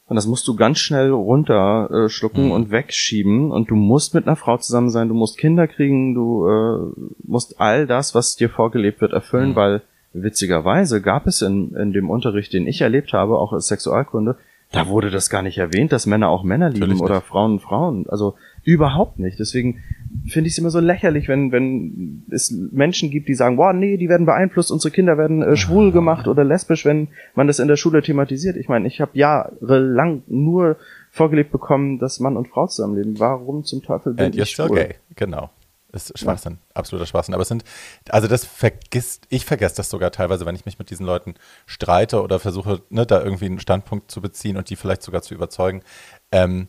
Und 0.06 0.16
das 0.16 0.26
musst 0.26 0.46
du 0.48 0.56
ganz 0.56 0.78
schnell 0.78 1.10
runterschlucken 1.10 2.46
mhm. 2.46 2.50
und 2.50 2.70
wegschieben. 2.70 3.50
Und 3.50 3.70
du 3.70 3.76
musst 3.76 4.14
mit 4.14 4.26
einer 4.26 4.36
Frau 4.36 4.58
zusammen 4.58 4.90
sein, 4.90 5.08
du 5.08 5.14
musst 5.14 5.38
Kinder 5.38 5.66
kriegen, 5.66 6.14
du 6.14 6.46
äh, 6.46 7.02
musst 7.22 7.60
all 7.60 7.86
das, 7.86 8.14
was 8.14 8.36
dir 8.36 8.50
vorgelebt 8.50 9.00
wird, 9.00 9.12
erfüllen, 9.12 9.50
mhm. 9.50 9.56
weil 9.56 9.82
Witzigerweise 10.14 11.00
gab 11.00 11.26
es 11.26 11.40
in, 11.40 11.74
in 11.74 11.92
dem 11.92 12.10
Unterricht, 12.10 12.52
den 12.52 12.66
ich 12.66 12.82
erlebt 12.82 13.12
habe, 13.12 13.38
auch 13.38 13.52
als 13.52 13.68
Sexualkunde, 13.68 14.36
da 14.70 14.88
wurde 14.88 15.10
das 15.10 15.30
gar 15.30 15.42
nicht 15.42 15.58
erwähnt, 15.58 15.92
dass 15.92 16.06
Männer 16.06 16.28
auch 16.28 16.44
Männer 16.44 16.70
lieben 16.70 17.00
oder 17.00 17.20
Frauen 17.20 17.60
Frauen. 17.60 18.06
Also 18.08 18.34
überhaupt 18.62 19.18
nicht. 19.18 19.38
Deswegen 19.38 19.82
finde 20.26 20.48
ich 20.48 20.54
es 20.54 20.58
immer 20.58 20.70
so 20.70 20.80
lächerlich, 20.80 21.28
wenn, 21.28 21.52
wenn 21.52 22.24
es 22.30 22.50
Menschen 22.50 23.10
gibt, 23.10 23.28
die 23.28 23.34
sagen, 23.34 23.56
boah, 23.56 23.72
nee, 23.72 23.96
die 23.96 24.08
werden 24.08 24.26
beeinflusst, 24.26 24.70
unsere 24.70 24.92
Kinder 24.92 25.18
werden 25.18 25.42
äh, 25.42 25.56
schwul 25.56 25.88
ah. 25.88 25.90
gemacht 25.90 26.28
oder 26.28 26.44
lesbisch, 26.44 26.84
wenn 26.84 27.08
man 27.34 27.46
das 27.46 27.58
in 27.58 27.68
der 27.68 27.76
Schule 27.76 28.02
thematisiert. 28.02 28.56
Ich 28.56 28.68
meine, 28.68 28.86
ich 28.86 29.00
habe 29.00 29.12
jahrelang 29.14 30.22
nur 30.26 30.76
vorgelebt 31.10 31.52
bekommen, 31.52 31.98
dass 31.98 32.20
Mann 32.20 32.36
und 32.36 32.48
Frau 32.48 32.66
zusammenleben. 32.66 33.18
Warum 33.18 33.64
zum 33.64 33.82
Teufel 33.82 34.14
bin 34.14 34.26
And 34.26 34.34
ich 34.34 34.42
you're 34.42 34.46
schwul? 34.46 34.66
Still 34.66 34.88
gay. 34.88 34.94
Genau 35.16 35.50
ist 35.92 36.18
Schwachsinn, 36.18 36.54
ja. 36.54 36.76
absoluter 36.76 37.06
Schwachsinn. 37.06 37.34
Aber 37.34 37.42
es 37.42 37.48
sind, 37.48 37.64
also 38.08 38.26
das 38.26 38.44
vergisst, 38.44 39.26
ich 39.28 39.44
vergesse 39.44 39.76
das 39.76 39.90
sogar 39.90 40.10
teilweise, 40.10 40.46
wenn 40.46 40.54
ich 40.54 40.64
mich 40.64 40.78
mit 40.78 40.90
diesen 40.90 41.06
Leuten 41.06 41.34
streite 41.66 42.22
oder 42.22 42.38
versuche, 42.38 42.82
ne, 42.90 43.06
da 43.06 43.22
irgendwie 43.22 43.46
einen 43.46 43.60
Standpunkt 43.60 44.10
zu 44.10 44.20
beziehen 44.20 44.56
und 44.56 44.70
die 44.70 44.76
vielleicht 44.76 45.02
sogar 45.02 45.22
zu 45.22 45.34
überzeugen. 45.34 45.82
Ähm, 46.30 46.68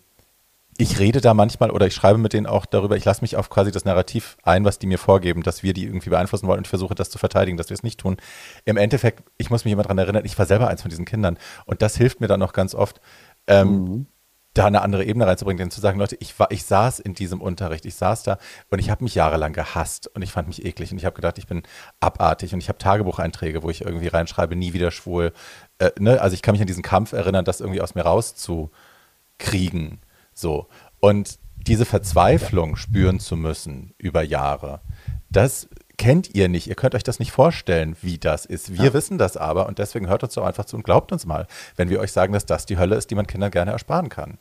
ich 0.77 0.99
rede 0.99 1.21
da 1.21 1.33
manchmal 1.33 1.71
oder 1.71 1.87
ich 1.87 1.93
schreibe 1.93 2.17
mit 2.17 2.33
denen 2.33 2.45
auch 2.45 2.65
darüber, 2.65 2.95
ich 2.95 3.05
lasse 3.05 3.21
mich 3.21 3.35
auf 3.35 3.49
quasi 3.49 3.71
das 3.71 3.85
Narrativ 3.85 4.37
ein, 4.43 4.65
was 4.65 4.79
die 4.79 4.87
mir 4.87 4.97
vorgeben, 4.97 5.43
dass 5.43 5.63
wir 5.63 5.73
die 5.73 5.85
irgendwie 5.85 6.09
beeinflussen 6.09 6.47
wollen 6.47 6.59
und 6.59 6.67
versuche 6.67 6.95
das 6.95 7.09
zu 7.09 7.17
verteidigen, 7.17 7.57
dass 7.57 7.69
wir 7.69 7.75
es 7.75 7.83
nicht 7.83 7.99
tun. 7.99 8.17
Im 8.65 8.77
Endeffekt, 8.77 9.23
ich 9.37 9.49
muss 9.49 9.65
mich 9.65 9.73
immer 9.73 9.83
daran 9.83 9.97
erinnern, 9.97 10.25
ich 10.25 10.37
war 10.37 10.45
selber 10.45 10.67
eins 10.67 10.81
von 10.81 10.89
diesen 10.89 11.05
Kindern 11.05 11.37
und 11.65 11.81
das 11.81 11.97
hilft 11.97 12.21
mir 12.21 12.27
dann 12.27 12.39
noch 12.39 12.53
ganz 12.53 12.75
oft. 12.75 13.01
Ähm, 13.47 13.67
mhm 13.69 14.05
da 14.53 14.67
eine 14.67 14.81
andere 14.81 15.03
Ebene 15.03 15.25
reinzubringen, 15.25 15.57
denn 15.57 15.71
zu 15.71 15.81
sagen, 15.81 15.97
Leute, 15.99 16.15
ich 16.19 16.37
war, 16.39 16.51
ich 16.51 16.63
saß 16.63 16.99
in 16.99 17.15
diesem 17.15 17.41
Unterricht, 17.41 17.85
ich 17.85 17.95
saß 17.95 18.23
da 18.23 18.37
und 18.69 18.79
ich 18.79 18.89
habe 18.91 19.03
mich 19.03 19.15
jahrelang 19.15 19.51
gehasst 19.51 20.07
und 20.15 20.21
ich 20.21 20.31
fand 20.31 20.47
mich 20.47 20.63
eklig 20.63 20.91
und 20.91 20.99
ich 20.99 21.05
habe 21.05 21.15
gedacht, 21.15 21.39
ich 21.39 21.47
bin 21.47 21.63
abartig 21.99 22.53
und 22.53 22.59
ich 22.59 22.69
habe 22.69 22.77
Tagebucheinträge, 22.77 23.63
wo 23.63 23.69
ich 23.71 23.81
irgendwie 23.81 24.07
reinschreibe, 24.07 24.55
nie 24.55 24.73
wieder 24.73 24.91
schwul. 24.91 25.33
Äh, 25.79 25.91
ne? 25.97 26.21
Also 26.21 26.35
ich 26.35 26.43
kann 26.43 26.53
mich 26.53 26.61
an 26.61 26.67
diesen 26.67 26.83
Kampf 26.83 27.13
erinnern, 27.13 27.45
das 27.45 27.61
irgendwie 27.61 27.81
aus 27.81 27.95
mir 27.95 28.03
rauszukriegen. 28.03 29.99
So. 30.33 30.67
Und 30.99 31.39
diese 31.67 31.85
Verzweiflung 31.85 32.75
spüren 32.75 33.19
zu 33.19 33.37
müssen 33.37 33.93
über 33.97 34.21
Jahre, 34.21 34.81
das 35.29 35.69
kennt 35.97 36.33
ihr 36.35 36.49
nicht. 36.49 36.67
Ihr 36.67 36.75
könnt 36.75 36.95
euch 36.95 37.03
das 37.03 37.19
nicht 37.19 37.31
vorstellen, 37.31 37.95
wie 38.01 38.17
das 38.17 38.45
ist. 38.45 38.73
Wir 38.73 38.85
ja. 38.85 38.93
wissen 38.93 39.17
das 39.17 39.37
aber 39.37 39.67
und 39.67 39.79
deswegen 39.79 40.07
hört 40.07 40.23
uns 40.23 40.33
doch 40.33 40.45
einfach 40.45 40.65
zu 40.65 40.75
und 40.75 40.83
glaubt 40.83 41.11
uns 41.11 41.25
mal, 41.25 41.47
wenn 41.75 41.89
wir 41.89 41.99
euch 41.99 42.11
sagen, 42.11 42.33
dass 42.33 42.45
das 42.45 42.65
die 42.65 42.77
Hölle 42.77 42.95
ist, 42.95 43.11
die 43.11 43.15
man 43.15 43.27
Kindern 43.27 43.51
gerne 43.51 43.71
ersparen 43.71 44.09
kann. 44.09 44.37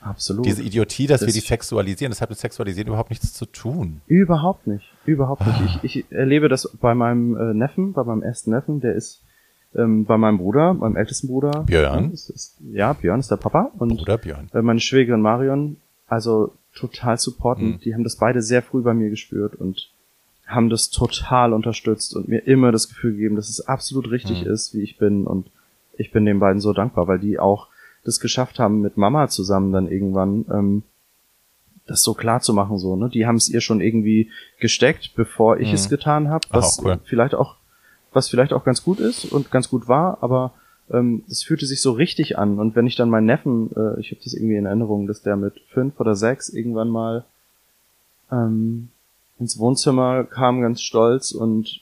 Absolut. 0.00 0.46
Diese 0.46 0.62
Idiotie, 0.62 1.06
dass 1.06 1.20
das 1.20 1.26
wir 1.26 1.34
die 1.34 1.46
sexualisieren, 1.46 2.10
das 2.10 2.20
hat 2.20 2.30
mit 2.30 2.38
Sexualisieren 2.38 2.88
überhaupt 2.88 3.10
nichts 3.10 3.32
zu 3.34 3.46
tun. 3.46 4.00
Überhaupt 4.06 4.66
nicht. 4.66 4.84
Überhaupt 5.04 5.44
nicht. 5.46 5.80
Ich, 5.82 5.96
ich 5.96 6.12
erlebe 6.12 6.48
das 6.48 6.70
bei 6.80 6.94
meinem 6.94 7.36
äh, 7.36 7.54
Neffen, 7.54 7.92
bei 7.92 8.04
meinem 8.04 8.22
ersten 8.22 8.50
Neffen, 8.50 8.80
der 8.80 8.94
ist 8.94 9.22
ähm, 9.74 10.04
bei 10.04 10.16
meinem 10.16 10.38
Bruder, 10.38 10.74
meinem 10.74 10.96
ältesten 10.96 11.28
Bruder. 11.28 11.64
Björn. 11.66 12.12
Ist, 12.12 12.30
ist, 12.30 12.56
ja, 12.72 12.92
Björn 12.92 13.20
ist 13.20 13.30
der 13.30 13.36
Papa. 13.36 13.70
Und 13.78 13.96
Bruder 13.96 14.18
Björn. 14.18 14.48
Äh, 14.52 14.62
meine 14.62 14.80
Schwägerin 14.80 15.20
Marion, 15.20 15.76
also 16.06 16.52
total 16.74 17.18
supportend. 17.18 17.76
Mhm. 17.76 17.80
Die 17.80 17.94
haben 17.94 18.04
das 18.04 18.16
beide 18.16 18.42
sehr 18.42 18.62
früh 18.62 18.82
bei 18.82 18.94
mir 18.94 19.10
gespürt 19.10 19.54
und 19.56 19.90
haben 20.46 20.70
das 20.70 20.90
total 20.90 21.52
unterstützt 21.52 22.16
und 22.16 22.28
mir 22.28 22.46
immer 22.46 22.72
das 22.72 22.88
Gefühl 22.88 23.12
gegeben, 23.12 23.36
dass 23.36 23.50
es 23.50 23.66
absolut 23.66 24.10
richtig 24.10 24.44
mhm. 24.44 24.50
ist, 24.50 24.74
wie 24.74 24.82
ich 24.82 24.96
bin. 24.96 25.26
Und 25.26 25.50
ich 25.98 26.10
bin 26.10 26.24
den 26.24 26.40
beiden 26.40 26.60
so 26.60 26.72
dankbar, 26.72 27.06
weil 27.06 27.18
die 27.18 27.38
auch 27.38 27.68
das 28.04 28.20
geschafft 28.20 28.58
haben, 28.58 28.80
mit 28.80 28.96
Mama 28.96 29.28
zusammen 29.28 29.72
dann 29.72 29.90
irgendwann 29.90 30.46
ähm, 30.50 30.82
das 31.86 32.02
so 32.02 32.14
klar 32.14 32.40
zu 32.40 32.54
machen. 32.54 32.78
So, 32.78 32.96
ne? 32.96 33.10
Die 33.10 33.26
haben 33.26 33.36
es 33.36 33.48
ihr 33.48 33.60
schon 33.60 33.80
irgendwie 33.80 34.30
gesteckt, 34.58 35.12
bevor 35.14 35.58
ich 35.58 35.68
mhm. 35.68 35.74
es 35.74 35.88
getan 35.90 36.28
habe, 36.28 36.46
was 36.50 36.80
cool. 36.82 36.98
vielleicht 37.04 37.34
auch, 37.34 37.56
was 38.18 38.28
vielleicht 38.28 38.52
auch 38.52 38.64
ganz 38.64 38.82
gut 38.82 38.98
ist 38.98 39.24
und 39.26 39.52
ganz 39.52 39.70
gut 39.70 39.86
war, 39.86 40.18
aber 40.20 40.52
ähm, 40.90 41.22
es 41.28 41.44
fühlte 41.44 41.66
sich 41.66 41.80
so 41.80 41.92
richtig 41.92 42.36
an. 42.36 42.58
Und 42.58 42.74
wenn 42.74 42.86
ich 42.86 42.96
dann 42.96 43.10
meinen 43.10 43.26
Neffen, 43.26 43.70
äh, 43.76 44.00
ich 44.00 44.10
habe 44.10 44.20
das 44.24 44.34
irgendwie 44.34 44.56
in 44.56 44.66
Erinnerung, 44.66 45.06
dass 45.06 45.22
der 45.22 45.36
mit 45.36 45.54
fünf 45.72 46.00
oder 46.00 46.16
sechs 46.16 46.48
irgendwann 46.48 46.88
mal 46.88 47.24
ähm, 48.32 48.88
ins 49.38 49.56
Wohnzimmer 49.58 50.24
kam 50.24 50.60
ganz 50.60 50.82
stolz 50.82 51.30
und 51.30 51.80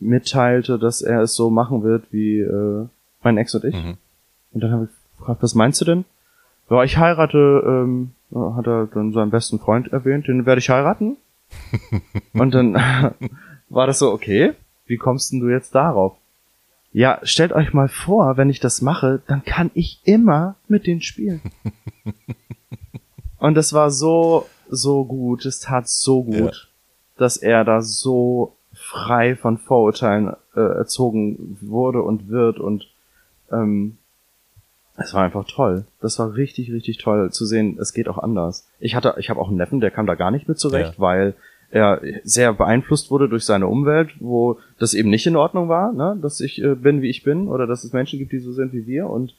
mitteilte, 0.00 0.78
dass 0.78 1.02
er 1.02 1.20
es 1.20 1.34
so 1.34 1.50
machen 1.50 1.84
wird 1.84 2.04
wie 2.10 2.40
äh, 2.40 2.86
mein 3.22 3.38
Ex 3.38 3.54
und 3.54 3.64
ich. 3.64 3.76
Mhm. 3.76 3.96
Und 4.52 4.60
dann 4.62 4.72
habe 4.72 4.84
ich 4.84 5.18
gefragt, 5.18 5.42
was 5.42 5.54
meinst 5.54 5.80
du 5.80 5.84
denn? 5.84 6.04
Ja, 6.68 6.82
ich 6.82 6.98
heirate, 6.98 7.62
ähm, 7.64 8.10
hat 8.56 8.66
er 8.66 8.86
dann 8.86 9.12
seinen 9.12 9.30
besten 9.30 9.60
Freund 9.60 9.92
erwähnt, 9.92 10.26
den 10.26 10.46
werde 10.46 10.58
ich 10.58 10.70
heiraten. 10.70 11.16
und 12.32 12.54
dann 12.54 12.74
war 13.68 13.86
das 13.86 13.98
so, 13.98 14.12
okay, 14.12 14.54
wie 14.90 14.98
kommst 14.98 15.32
denn 15.32 15.40
du 15.40 15.48
jetzt 15.48 15.74
darauf? 15.74 16.16
Ja, 16.92 17.20
stellt 17.22 17.52
euch 17.52 17.72
mal 17.72 17.88
vor, 17.88 18.36
wenn 18.36 18.50
ich 18.50 18.60
das 18.60 18.82
mache, 18.82 19.22
dann 19.26 19.44
kann 19.44 19.70
ich 19.74 20.00
immer 20.04 20.56
mit 20.66 20.86
denen 20.86 21.00
spielen. 21.00 21.40
und 23.38 23.54
das 23.54 23.72
war 23.72 23.90
so 23.90 24.46
so 24.70 25.04
gut, 25.04 25.44
es 25.46 25.60
tat 25.60 25.88
so 25.88 26.22
gut, 26.22 26.36
ja. 26.36 26.52
dass 27.18 27.36
er 27.36 27.64
da 27.64 27.82
so 27.82 28.56
frei 28.72 29.36
von 29.36 29.58
Vorurteilen 29.58 30.34
äh, 30.54 30.60
erzogen 30.60 31.58
wurde 31.60 32.02
und 32.02 32.28
wird 32.28 32.58
und 32.58 32.88
ähm, 33.50 33.98
es 34.96 35.14
war 35.14 35.22
einfach 35.22 35.44
toll. 35.46 35.86
Das 36.00 36.18
war 36.18 36.34
richtig, 36.34 36.72
richtig 36.72 36.98
toll 36.98 37.30
zu 37.32 37.46
sehen, 37.46 37.78
es 37.80 37.92
geht 37.92 38.08
auch 38.08 38.18
anders. 38.18 38.68
Ich 38.78 38.94
hatte, 38.94 39.14
ich 39.18 39.30
habe 39.30 39.40
auch 39.40 39.48
einen 39.48 39.56
Neffen, 39.56 39.80
der 39.80 39.90
kam 39.90 40.06
da 40.06 40.14
gar 40.14 40.30
nicht 40.30 40.48
mit 40.48 40.58
zurecht, 40.58 40.94
ja. 40.94 41.00
weil 41.00 41.34
er 41.70 42.00
sehr 42.24 42.52
beeinflusst 42.52 43.10
wurde 43.10 43.28
durch 43.28 43.44
seine 43.44 43.68
Umwelt, 43.68 44.10
wo 44.18 44.58
das 44.78 44.94
eben 44.94 45.08
nicht 45.08 45.26
in 45.26 45.36
Ordnung 45.36 45.68
war, 45.68 45.92
ne? 45.92 46.18
dass 46.20 46.40
ich 46.40 46.62
äh, 46.62 46.74
bin, 46.74 47.00
wie 47.02 47.10
ich 47.10 47.22
bin, 47.22 47.48
oder 47.48 47.66
dass 47.66 47.84
es 47.84 47.92
Menschen 47.92 48.18
gibt, 48.18 48.32
die 48.32 48.38
so 48.38 48.52
sind 48.52 48.72
wie 48.72 48.86
wir. 48.86 49.08
Und 49.08 49.34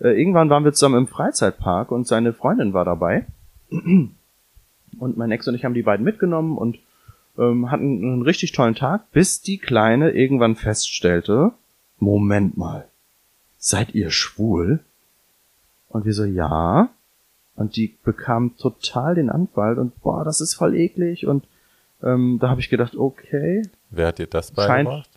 äh, 0.00 0.18
irgendwann 0.18 0.50
waren 0.50 0.64
wir 0.64 0.72
zusammen 0.72 0.98
im 0.98 1.06
Freizeitpark 1.06 1.90
und 1.90 2.06
seine 2.06 2.32
Freundin 2.32 2.72
war 2.72 2.84
dabei. 2.84 3.26
Und 3.70 5.16
mein 5.16 5.30
Ex 5.30 5.48
und 5.48 5.54
ich 5.54 5.64
haben 5.64 5.74
die 5.74 5.82
beiden 5.82 6.04
mitgenommen 6.04 6.56
und 6.56 6.78
ähm, 7.36 7.70
hatten 7.70 8.02
einen 8.02 8.22
richtig 8.22 8.52
tollen 8.52 8.74
Tag, 8.74 9.10
bis 9.12 9.40
die 9.40 9.58
Kleine 9.58 10.10
irgendwann 10.10 10.54
feststellte, 10.56 11.52
Moment 11.98 12.56
mal, 12.56 12.88
seid 13.58 13.94
ihr 13.94 14.10
schwul? 14.10 14.80
Und 15.88 16.04
wir 16.04 16.12
so, 16.12 16.24
ja. 16.24 16.90
Und 17.56 17.76
die 17.76 17.96
bekam 18.04 18.56
total 18.56 19.14
den 19.14 19.30
Anfall 19.30 19.78
und 19.78 20.00
boah, 20.00 20.24
das 20.24 20.40
ist 20.40 20.54
voll 20.54 20.74
eklig. 20.74 21.26
Und 21.26 21.44
ähm, 22.04 22.38
da 22.40 22.48
habe 22.48 22.60
ich 22.60 22.68
gedacht, 22.68 22.96
okay. 22.96 23.62
Wer 23.90 24.08
hat 24.08 24.18
dir 24.18 24.26
das 24.26 24.52
beigebracht? 24.52 25.10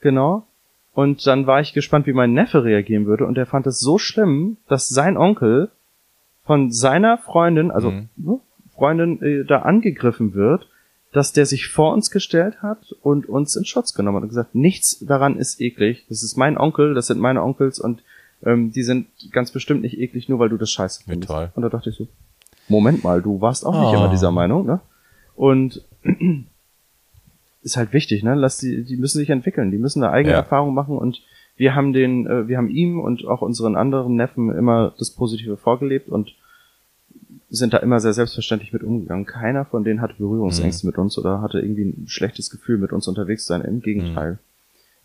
Genau. 0.00 0.46
Und 0.92 1.26
dann 1.26 1.46
war 1.46 1.60
ich 1.60 1.72
gespannt, 1.72 2.06
wie 2.06 2.12
mein 2.12 2.32
Neffe 2.32 2.64
reagieren 2.64 3.06
würde. 3.06 3.26
Und 3.26 3.38
er 3.38 3.46
fand 3.46 3.66
es 3.66 3.80
so 3.80 3.98
schlimm, 3.98 4.56
dass 4.68 4.88
sein 4.88 5.16
Onkel 5.16 5.70
von 6.44 6.72
seiner 6.72 7.18
Freundin, 7.18 7.70
also 7.70 7.90
mhm. 7.92 8.08
Ne, 8.16 8.40
Freundin 8.74 9.22
äh, 9.22 9.44
da 9.44 9.60
angegriffen 9.60 10.34
wird, 10.34 10.68
dass 11.12 11.32
der 11.32 11.46
sich 11.46 11.68
vor 11.68 11.92
uns 11.92 12.10
gestellt 12.10 12.62
hat 12.62 12.92
und 13.02 13.28
uns 13.28 13.56
in 13.56 13.64
Schutz 13.64 13.94
genommen 13.94 14.16
hat 14.16 14.22
und 14.24 14.28
gesagt, 14.28 14.54
nichts 14.54 14.98
daran 15.00 15.36
ist 15.36 15.60
eklig. 15.60 16.06
Das 16.08 16.22
ist 16.22 16.36
mein 16.36 16.56
Onkel, 16.56 16.94
das 16.94 17.06
sind 17.08 17.20
meine 17.20 17.42
Onkels 17.42 17.78
und 17.78 18.02
ähm, 18.44 18.72
die 18.72 18.82
sind 18.82 19.08
ganz 19.32 19.50
bestimmt 19.50 19.82
nicht 19.82 19.98
eklig, 19.98 20.28
nur 20.28 20.38
weil 20.38 20.48
du 20.48 20.56
das 20.56 20.70
scheiße 20.70 21.04
findest. 21.04 21.30
Toll. 21.30 21.50
Und 21.54 21.62
da 21.62 21.68
dachte 21.68 21.90
ich 21.90 21.96
so, 21.96 22.08
Moment 22.68 23.02
mal, 23.04 23.20
du 23.20 23.40
warst 23.40 23.66
auch 23.66 23.74
oh. 23.74 23.80
nicht 23.80 23.92
immer 23.92 24.08
ah. 24.08 24.10
dieser 24.10 24.30
Meinung, 24.30 24.64
ne? 24.64 24.80
Und 25.34 25.84
ist 27.62 27.76
halt 27.76 27.92
wichtig, 27.92 28.22
ne? 28.22 28.34
Lass 28.34 28.58
die, 28.58 28.84
die 28.84 28.96
müssen 28.96 29.18
sich 29.18 29.30
entwickeln, 29.30 29.70
die 29.70 29.78
müssen 29.78 30.02
eine 30.02 30.12
eigene 30.12 30.32
ja. 30.32 30.40
Erfahrung 30.40 30.74
machen 30.74 30.96
und 30.96 31.22
wir 31.56 31.74
haben 31.74 31.92
den, 31.92 32.26
äh, 32.26 32.48
wir 32.48 32.56
haben 32.56 32.70
ihm 32.70 33.00
und 33.00 33.26
auch 33.26 33.42
unseren 33.42 33.76
anderen 33.76 34.16
Neffen 34.16 34.50
immer 34.50 34.94
das 34.98 35.10
Positive 35.10 35.56
vorgelebt 35.58 36.08
und 36.08 36.34
sind 37.50 37.74
da 37.74 37.78
immer 37.78 38.00
sehr 38.00 38.12
selbstverständlich 38.14 38.72
mit 38.72 38.82
umgegangen. 38.82 39.26
Keiner 39.26 39.64
von 39.64 39.84
denen 39.84 40.00
hatte 40.00 40.14
Berührungsängste 40.18 40.86
mhm. 40.86 40.88
mit 40.88 40.98
uns 40.98 41.18
oder 41.18 41.42
hatte 41.42 41.58
irgendwie 41.60 41.84
ein 41.84 42.04
schlechtes 42.06 42.48
Gefühl, 42.48 42.78
mit 42.78 42.92
uns 42.92 43.08
unterwegs 43.08 43.44
zu 43.44 43.48
sein. 43.48 43.62
Im 43.62 43.80
Gegenteil. 43.80 44.32
Mhm. 44.32 44.38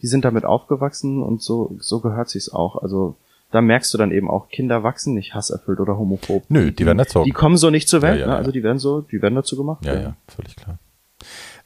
Die 0.02 0.08
sind 0.08 0.26
damit 0.26 0.46
aufgewachsen 0.46 1.24
und 1.24 1.42
so, 1.42 1.76
so 1.80 2.00
gehört 2.00 2.30
sich's 2.30 2.50
auch. 2.50 2.82
Also, 2.82 3.16
da 3.52 3.62
merkst 3.62 3.94
du 3.94 3.98
dann 3.98 4.12
eben 4.12 4.30
auch, 4.30 4.50
Kinder 4.50 4.84
wachsen 4.84 5.14
nicht 5.14 5.34
hasserfüllt 5.34 5.80
oder 5.80 5.98
homophob. 5.98 6.44
Nö, 6.50 6.72
die 6.72 6.86
werden 6.86 7.00
erzogen. 7.00 7.26
Die 7.26 7.32
kommen 7.32 7.58
so 7.58 7.70
nicht 7.70 7.88
zur 7.88 8.02
Welt, 8.02 8.20
ja, 8.20 8.28
ja, 8.28 8.32
ne? 8.32 8.38
Also 8.38 8.52
die 8.52 8.64
werden 8.64 8.80
so, 8.80 9.02
die 9.02 9.22
werden 9.22 9.36
dazu 9.36 9.56
gemacht. 9.56 9.84
Ja, 9.86 9.94
ja, 9.94 10.02
ja 10.02 10.16
völlig 10.28 10.56
klar. 10.56 10.78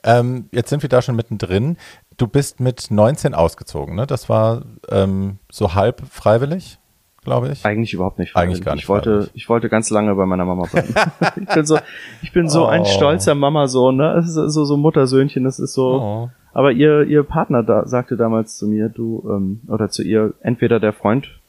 Ähm, 0.03 0.49
jetzt 0.51 0.69
sind 0.69 0.81
wir 0.81 0.89
da 0.89 1.01
schon 1.01 1.15
mittendrin. 1.15 1.77
Du 2.17 2.27
bist 2.27 2.59
mit 2.59 2.87
19 2.89 3.33
ausgezogen, 3.33 3.95
ne? 3.95 4.07
Das 4.07 4.29
war 4.29 4.63
ähm, 4.89 5.39
so 5.51 5.73
halb 5.73 6.01
freiwillig? 6.09 6.79
glaube 7.23 7.49
ich. 7.49 7.65
Eigentlich 7.65 7.93
überhaupt 7.93 8.19
nicht. 8.19 8.35
Eigentlich 8.35 8.63
gar 8.63 8.73
nicht. 8.73 8.83
Ich 8.83 8.89
wollte, 8.89 9.29
ich 9.33 9.49
wollte 9.49 9.69
ganz 9.69 9.89
lange 9.89 10.15
bei 10.15 10.25
meiner 10.25 10.45
Mama 10.45 10.67
bleiben. 10.71 10.93
ich 11.41 11.53
bin 11.53 11.65
so, 11.65 11.77
ich 12.21 12.31
bin 12.33 12.49
so 12.49 12.65
oh. 12.65 12.67
ein 12.67 12.85
stolzer 12.85 13.35
Mama-Sohn, 13.35 13.97
ne? 13.97 14.13
Es 14.17 14.27
ist 14.27 14.33
so, 14.33 14.65
so 14.65 14.77
Muttersöhnchen, 14.77 15.43
das 15.43 15.59
ist 15.59 15.73
so. 15.73 16.01
Oh. 16.01 16.29
Aber 16.53 16.71
ihr, 16.71 17.03
ihr 17.03 17.23
Partner 17.23 17.63
da, 17.63 17.85
sagte 17.85 18.17
damals 18.17 18.57
zu 18.57 18.67
mir, 18.67 18.89
du, 18.89 19.23
ähm, 19.29 19.61
oder 19.67 19.89
zu 19.89 20.03
ihr, 20.03 20.33
entweder 20.41 20.79
der 20.79 20.93
Freund 20.93 21.39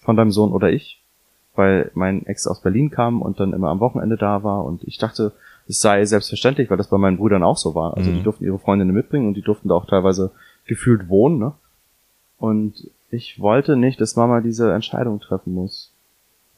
von 0.00 0.16
deinem 0.16 0.30
Sohn 0.30 0.52
oder 0.52 0.70
ich, 0.70 1.02
weil 1.54 1.90
mein 1.94 2.26
Ex 2.26 2.46
aus 2.46 2.60
Berlin 2.60 2.90
kam 2.90 3.22
und 3.22 3.40
dann 3.40 3.54
immer 3.54 3.70
am 3.70 3.80
Wochenende 3.80 4.16
da 4.16 4.42
war 4.42 4.64
und 4.64 4.84
ich 4.84 4.98
dachte, 4.98 5.32
es 5.66 5.80
sei 5.80 6.04
selbstverständlich, 6.04 6.70
weil 6.70 6.76
das 6.76 6.88
bei 6.90 6.98
meinen 6.98 7.16
Brüdern 7.16 7.42
auch 7.42 7.56
so 7.56 7.74
war. 7.74 7.96
Also 7.96 8.10
mhm. 8.10 8.16
die 8.16 8.22
durften 8.22 8.44
ihre 8.44 8.58
Freundinnen 8.58 8.94
mitbringen 8.94 9.26
und 9.26 9.34
die 9.34 9.42
durften 9.42 9.68
da 9.68 9.74
auch 9.74 9.86
teilweise 9.86 10.32
gefühlt 10.66 11.08
wohnen, 11.08 11.38
ne? 11.38 11.52
Und 12.38 12.90
ich 13.10 13.40
wollte 13.40 13.76
nicht, 13.76 14.00
dass 14.00 14.16
Mama 14.16 14.40
diese 14.40 14.72
Entscheidung 14.72 15.20
treffen 15.20 15.54
muss. 15.54 15.92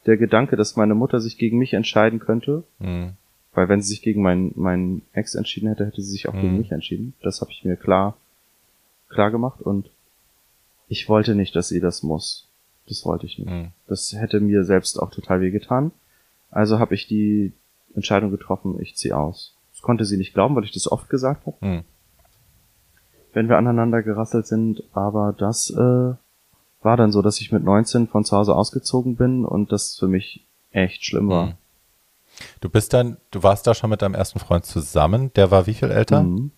Der 0.05 0.17
Gedanke, 0.17 0.55
dass 0.55 0.75
meine 0.75 0.95
Mutter 0.95 1.19
sich 1.19 1.37
gegen 1.37 1.57
mich 1.57 1.73
entscheiden 1.73 2.19
könnte, 2.19 2.63
mhm. 2.79 3.11
weil 3.53 3.69
wenn 3.69 3.81
sie 3.81 3.89
sich 3.89 4.01
gegen 4.01 4.21
meinen 4.21 4.51
mein 4.55 5.03
Ex 5.13 5.35
entschieden 5.35 5.69
hätte, 5.69 5.85
hätte 5.85 6.01
sie 6.01 6.11
sich 6.11 6.27
auch 6.27 6.33
mhm. 6.33 6.41
gegen 6.41 6.57
mich 6.57 6.71
entschieden. 6.71 7.13
Das 7.21 7.41
habe 7.41 7.51
ich 7.51 7.63
mir 7.63 7.75
klar 7.75 8.17
klar 9.09 9.31
gemacht 9.31 9.61
und 9.61 9.89
ich 10.89 11.07
wollte 11.09 11.35
nicht, 11.35 11.55
dass 11.55 11.69
sie 11.69 11.79
das 11.79 12.03
muss. 12.03 12.47
Das 12.87 13.05
wollte 13.05 13.25
ich 13.25 13.37
nicht. 13.37 13.49
Mhm. 13.49 13.71
Das 13.87 14.13
hätte 14.13 14.39
mir 14.39 14.63
selbst 14.63 14.97
auch 15.01 15.11
total 15.11 15.41
weh 15.41 15.51
getan. 15.51 15.91
Also 16.49 16.79
habe 16.79 16.95
ich 16.95 17.07
die 17.07 17.53
Entscheidung 17.97 18.31
getroffen, 18.31 18.79
ich 18.81 18.95
ziehe 18.95 19.15
aus. 19.17 19.55
Das 19.73 19.81
konnte 19.81 20.05
sie 20.05 20.17
nicht 20.17 20.33
glauben, 20.33 20.55
weil 20.55 20.63
ich 20.63 20.71
das 20.71 20.91
oft 20.91 21.09
gesagt 21.09 21.45
habe. 21.45 21.57
Mhm. 21.65 21.83
Wenn 23.33 23.49
wir 23.49 23.57
aneinander 23.57 24.01
gerasselt 24.01 24.47
sind, 24.47 24.81
aber 24.93 25.33
das 25.37 25.69
äh, 25.69 25.75
war 25.77 26.97
dann 26.97 27.11
so, 27.11 27.21
dass 27.21 27.39
ich 27.41 27.51
mit 27.51 27.63
19 27.63 28.07
von 28.07 28.23
zu 28.25 28.35
Hause 28.37 28.55
ausgezogen 28.55 29.15
bin 29.15 29.45
und 29.45 29.71
das 29.71 29.97
für 29.99 30.07
mich 30.07 30.45
echt 30.71 31.05
schlimm 31.05 31.29
war. 31.29 31.45
Mhm. 31.47 31.53
Du 32.61 32.69
bist 32.69 32.93
dann, 32.93 33.17
du 33.31 33.43
warst 33.43 33.67
da 33.67 33.73
schon 33.73 33.89
mit 33.89 34.01
deinem 34.01 34.13
ersten 34.15 34.39
Freund 34.39 34.65
zusammen. 34.65 35.31
Der 35.35 35.51
war 35.51 35.67
wie 35.67 35.73
viel 35.73 35.89
älter? 35.91 36.23
Mhm. 36.23 36.51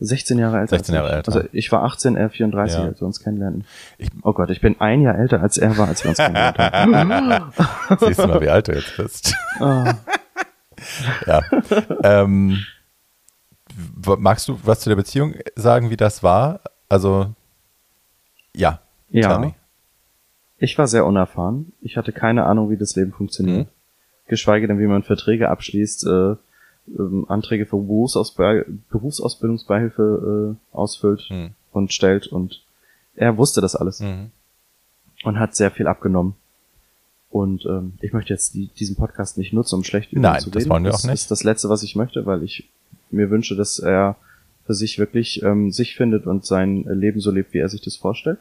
16 0.00 0.38
Jahre 0.38 0.58
älter. 0.58 0.76
16 0.76 0.94
Jahre 0.94 1.12
älter. 1.12 1.32
Also 1.34 1.48
ich 1.52 1.70
war 1.70 1.84
18, 1.84 2.16
er 2.16 2.28
34, 2.30 2.78
Ja. 2.78 2.84
als 2.86 3.00
wir 3.00 3.06
uns 3.06 3.20
kennenlernten. 3.20 3.64
Ich- 3.98 4.10
oh 4.22 4.32
Gott, 4.32 4.50
ich 4.50 4.60
bin 4.60 4.80
ein 4.80 5.00
Jahr 5.02 5.16
älter, 5.16 5.40
als 5.40 5.56
er 5.56 5.76
war, 5.78 5.86
als 5.88 6.02
wir 6.02 6.08
uns 6.10 6.18
kennengelernt 6.18 6.58
haben. 6.58 7.52
Siehst 8.00 8.18
du 8.18 8.26
mal, 8.26 8.40
wie 8.40 8.48
alt 8.48 8.66
du 8.68 8.72
jetzt 8.72 8.96
bist. 8.96 9.34
Ah. 9.60 9.94
ja. 11.26 11.42
Ähm, 12.02 12.58
magst 14.18 14.48
du 14.48 14.58
was 14.64 14.80
zu 14.80 14.88
der 14.90 14.96
Beziehung 14.96 15.34
sagen, 15.56 15.90
wie 15.90 15.96
das 15.96 16.22
war? 16.22 16.60
Also, 16.88 17.34
ja. 18.54 18.80
Ja, 19.10 19.38
me. 19.38 19.54
ich 20.58 20.76
war 20.78 20.86
sehr 20.88 21.06
unerfahren. 21.06 21.72
Ich 21.80 21.96
hatte 21.96 22.12
keine 22.12 22.44
Ahnung, 22.46 22.70
wie 22.70 22.76
das 22.76 22.96
Leben 22.96 23.12
funktioniert. 23.12 23.66
Mhm. 23.68 23.70
Geschweige 24.26 24.66
denn, 24.66 24.78
wie 24.78 24.86
man 24.86 25.02
Verträge 25.02 25.50
abschließt, 25.50 26.06
äh, 26.06 26.34
ähm, 26.98 27.24
Anträge 27.28 27.66
für 27.66 27.76
Berufsausbe 27.76 28.66
Berufsausbildungsbeihilfe 28.90 30.56
äh, 30.72 30.76
ausfüllt 30.76 31.26
Mhm. 31.30 31.50
und 31.72 31.92
stellt. 31.92 32.26
Und 32.26 32.62
er 33.14 33.36
wusste 33.36 33.60
das 33.60 33.76
alles 33.76 34.00
Mhm. 34.00 34.30
und 35.24 35.38
hat 35.38 35.54
sehr 35.54 35.70
viel 35.70 35.86
abgenommen. 35.86 36.34
Und 37.34 37.64
ähm, 37.66 37.94
ich 38.00 38.12
möchte 38.12 38.32
jetzt 38.32 38.54
die, 38.54 38.68
diesen 38.78 38.94
Podcast 38.94 39.38
nicht 39.38 39.52
nutzen, 39.52 39.74
um 39.74 39.82
schlecht 39.82 40.12
über 40.12 40.20
ihn 40.20 40.22
Nein, 40.22 40.40
zu 40.40 40.50
das 40.50 40.60
reden. 40.60 40.70
wollen 40.70 40.84
wir 40.84 40.92
das 40.92 41.00
auch 41.04 41.08
nicht. 41.08 41.14
ist 41.14 41.30
das 41.32 41.42
Letzte, 41.42 41.68
was 41.68 41.82
ich 41.82 41.96
möchte, 41.96 42.26
weil 42.26 42.44
ich 42.44 42.68
mir 43.10 43.28
wünsche, 43.28 43.56
dass 43.56 43.80
er 43.80 44.16
für 44.66 44.74
sich 44.74 45.00
wirklich 45.00 45.42
ähm, 45.42 45.72
sich 45.72 45.96
findet 45.96 46.26
und 46.28 46.46
sein 46.46 46.84
Leben 46.84 47.18
so 47.20 47.32
lebt, 47.32 47.52
wie 47.52 47.58
er 47.58 47.68
sich 47.68 47.80
das 47.80 47.96
vorstellt. 47.96 48.38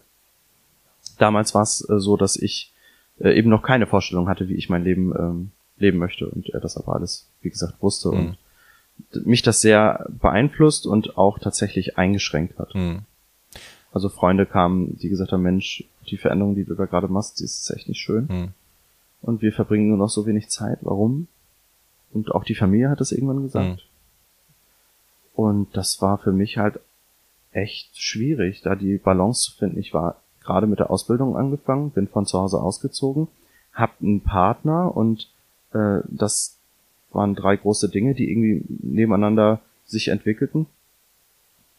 Damals 1.17 1.55
war 1.55 1.63
es 1.63 1.81
äh, 1.89 1.99
so, 1.99 2.17
dass 2.17 2.35
ich 2.35 2.71
äh, 3.19 3.35
eben 3.35 3.49
noch 3.49 3.63
keine 3.63 3.87
Vorstellung 3.87 4.29
hatte, 4.29 4.47
wie 4.47 4.53
ich 4.55 4.69
mein 4.69 4.83
Leben 4.83 5.11
ähm, 5.17 5.51
leben 5.77 5.97
möchte 5.97 6.29
und 6.29 6.49
er 6.49 6.59
das 6.59 6.77
aber 6.77 6.93
alles, 6.95 7.25
wie 7.41 7.49
gesagt, 7.49 7.81
wusste 7.81 8.09
Mhm. 8.11 8.35
und 9.15 9.25
mich 9.25 9.41
das 9.41 9.59
sehr 9.61 10.05
beeinflusst 10.21 10.85
und 10.85 11.17
auch 11.17 11.39
tatsächlich 11.39 11.97
eingeschränkt 11.97 12.59
hat. 12.59 12.75
Mhm. 12.75 12.99
Also 13.91 14.09
Freunde 14.09 14.45
kamen, 14.45 14.97
die 14.99 15.09
gesagt 15.09 15.31
haben, 15.31 15.41
Mensch, 15.41 15.83
die 16.09 16.17
Veränderung, 16.17 16.53
die 16.55 16.63
du 16.63 16.75
da 16.75 16.85
gerade 16.85 17.07
machst, 17.07 17.39
die 17.39 17.43
ist 17.45 17.69
echt 17.71 17.89
nicht 17.89 17.99
schön. 17.99 18.27
Mhm. 18.29 18.49
Und 19.23 19.41
wir 19.41 19.53
verbringen 19.53 19.87
nur 19.87 19.97
noch 19.97 20.09
so 20.09 20.27
wenig 20.27 20.49
Zeit. 20.49 20.79
Warum? 20.81 21.27
Und 22.11 22.31
auch 22.31 22.43
die 22.43 22.55
Familie 22.55 22.89
hat 22.89 23.01
es 23.01 23.11
irgendwann 23.11 23.41
gesagt. 23.41 23.67
Mhm. 23.67 23.77
Und 25.33 25.75
das 25.75 26.01
war 26.01 26.19
für 26.19 26.31
mich 26.31 26.57
halt 26.57 26.79
echt 27.51 27.97
schwierig, 27.99 28.61
da 28.61 28.75
die 28.75 28.97
Balance 28.97 29.43
zu 29.43 29.57
finden. 29.57 29.79
Ich 29.79 29.93
war 29.93 30.17
gerade 30.43 30.67
mit 30.67 30.79
der 30.79 30.91
Ausbildung 30.91 31.37
angefangen, 31.37 31.91
bin 31.91 32.07
von 32.07 32.25
zu 32.25 32.37
Hause 32.37 32.61
ausgezogen, 32.61 33.29
hab 33.73 34.01
einen 34.01 34.21
Partner 34.21 34.95
und 34.95 35.29
äh, 35.73 35.99
das 36.09 36.57
waren 37.11 37.33
drei 37.33 37.55
große 37.55 37.89
Dinge, 37.89 38.13
die 38.15 38.29
irgendwie 38.29 38.63
nebeneinander 38.67 39.61
sich 39.85 40.09
entwickelten 40.09 40.65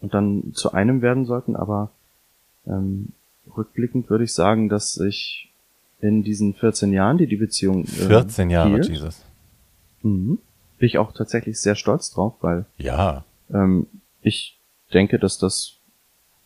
und 0.00 0.14
dann 0.14 0.52
zu 0.54 0.72
einem 0.72 1.02
werden 1.02 1.26
sollten. 1.26 1.56
Aber 1.56 1.90
ähm, 2.66 3.12
rückblickend 3.56 4.08
würde 4.08 4.24
ich 4.24 4.32
sagen, 4.32 4.68
dass 4.68 4.98
ich 4.98 5.52
in 6.04 6.22
diesen 6.22 6.54
14 6.54 6.92
Jahren, 6.92 7.18
die 7.18 7.26
die 7.26 7.36
Beziehung 7.36 7.84
äh, 7.84 7.86
14 7.86 8.50
Jahre, 8.50 8.70
hielt, 8.70 8.88
Jesus. 8.88 9.22
Mhm. 10.02 10.38
Bin 10.78 10.86
ich 10.86 10.98
auch 10.98 11.12
tatsächlich 11.12 11.60
sehr 11.60 11.74
stolz 11.74 12.10
drauf, 12.10 12.34
weil 12.40 12.66
Ja. 12.76 13.24
ähm, 13.52 13.86
ich 14.22 14.60
denke, 14.92 15.18
dass 15.18 15.38
das 15.38 15.76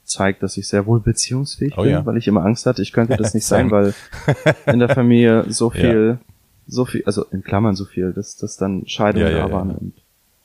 zeigt, 0.04 0.42
dass 0.42 0.56
ich 0.56 0.66
sehr 0.68 0.86
wohl 0.86 1.00
beziehungsfähig 1.00 1.74
Oh 1.76 1.82
bin, 1.82 1.90
ja. 1.92 2.06
weil 2.06 2.16
ich 2.16 2.26
immer 2.28 2.44
Angst 2.44 2.64
hatte, 2.66 2.80
ich 2.82 2.92
könnte 2.92 3.16
das 3.16 3.34
nicht 3.34 3.44
sein, 3.54 3.70
weil 3.70 3.94
in 4.66 4.78
der 4.78 4.88
Familie 4.88 5.44
so 5.52 5.68
viel, 5.70 6.18
so 6.66 6.84
viel, 6.86 7.02
also 7.04 7.24
in 7.26 7.42
Klammern 7.42 7.74
so 7.74 7.84
viel, 7.84 8.12
dass, 8.12 8.36
dass 8.36 8.56
dann 8.56 8.86
Scheidungen 8.86 9.26
Ja, 9.26 9.32
ja, 9.32 9.42
da 9.44 9.48
ja, 9.48 9.52
waren 9.54 9.70
ja. 9.70 9.76
und 9.76 9.92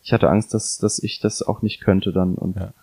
ich 0.04 0.12
hatte 0.12 0.30
Angst, 0.30 0.54
dass, 0.54 0.78
dass 0.80 1.00
ich 1.00 1.20
das 1.22 1.42
auch 1.44 1.62
nicht 1.62 1.80
könnte 1.82 2.12
dann 2.12 2.36
und 2.36 2.58
Ja. 2.58 2.74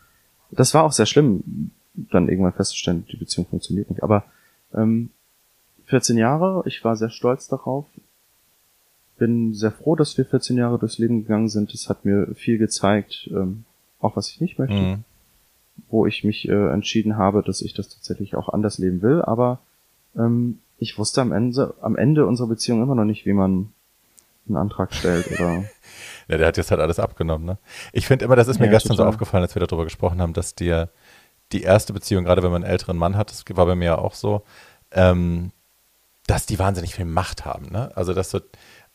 das 0.52 0.72
war 0.72 0.84
auch 0.84 0.92
sehr 0.92 1.06
schlimm, 1.06 1.70
dann 1.94 2.28
irgendwann 2.28 2.52
festzustellen, 2.54 3.04
die 3.12 3.16
Beziehung 3.16 3.46
funktioniert 3.46 3.90
nicht, 3.90 4.02
aber 4.02 4.24
ähm, 4.74 5.10
14 5.90 6.16
Jahre, 6.16 6.62
ich 6.66 6.82
war 6.84 6.96
sehr 6.96 7.10
stolz 7.10 7.48
darauf, 7.48 7.84
bin 9.18 9.52
sehr 9.54 9.72
froh, 9.72 9.96
dass 9.96 10.16
wir 10.16 10.24
14 10.24 10.56
Jahre 10.56 10.78
durchs 10.78 10.98
Leben 10.98 11.22
gegangen 11.22 11.48
sind. 11.48 11.74
Es 11.74 11.88
hat 11.88 12.04
mir 12.04 12.28
viel 12.34 12.56
gezeigt, 12.58 13.28
ähm, 13.32 13.64
auch 14.00 14.16
was 14.16 14.28
ich 14.30 14.40
nicht 14.40 14.58
möchte, 14.58 14.80
Mhm. 14.80 15.04
wo 15.90 16.06
ich 16.06 16.24
mich 16.24 16.48
äh, 16.48 16.72
entschieden 16.72 17.16
habe, 17.18 17.42
dass 17.42 17.60
ich 17.60 17.74
das 17.74 17.88
tatsächlich 17.90 18.34
auch 18.34 18.48
anders 18.48 18.78
leben 18.78 19.02
will. 19.02 19.20
Aber 19.20 19.58
ähm, 20.16 20.60
ich 20.78 20.96
wusste 20.96 21.20
am 21.20 21.32
Ende, 21.32 21.74
am 21.82 21.96
Ende 21.96 22.24
unserer 22.26 22.46
Beziehung 22.48 22.82
immer 22.82 22.94
noch 22.94 23.04
nicht, 23.04 23.26
wie 23.26 23.34
man 23.34 23.72
einen 24.48 24.56
Antrag 24.56 24.94
stellt 24.94 25.26
oder 25.30 25.64
Ja, 26.28 26.38
der 26.38 26.46
hat 26.46 26.56
jetzt 26.56 26.70
halt 26.70 26.80
alles 26.80 26.98
abgenommen, 26.98 27.44
ne? 27.44 27.58
Ich 27.92 28.06
finde 28.06 28.24
immer, 28.24 28.36
das 28.36 28.48
ist 28.48 28.58
mir 28.60 28.66
Ja, 28.66 28.70
gestern 28.72 28.92
so 28.96 29.02
total. 29.02 29.08
aufgefallen, 29.10 29.42
als 29.42 29.54
wir 29.54 29.60
darüber 29.66 29.84
gesprochen 29.84 30.20
haben, 30.22 30.32
dass 30.32 30.54
dir 30.54 30.88
die 31.52 31.62
erste 31.62 31.92
Beziehung, 31.92 32.24
gerade 32.24 32.42
wenn 32.42 32.52
man 32.52 32.62
einen 32.62 32.70
älteren 32.72 32.96
Mann 32.96 33.16
hat, 33.16 33.30
das 33.30 33.44
war 33.54 33.66
bei 33.66 33.74
mir 33.74 33.84
ja 33.86 33.98
auch 33.98 34.14
so, 34.14 34.42
ähm, 34.92 35.50
dass 36.30 36.46
die 36.46 36.58
wahnsinnig 36.58 36.94
viel 36.94 37.04
Macht 37.06 37.44
haben, 37.44 37.66
ne? 37.70 37.90
Also, 37.96 38.14
dass 38.14 38.30
so, 38.30 38.40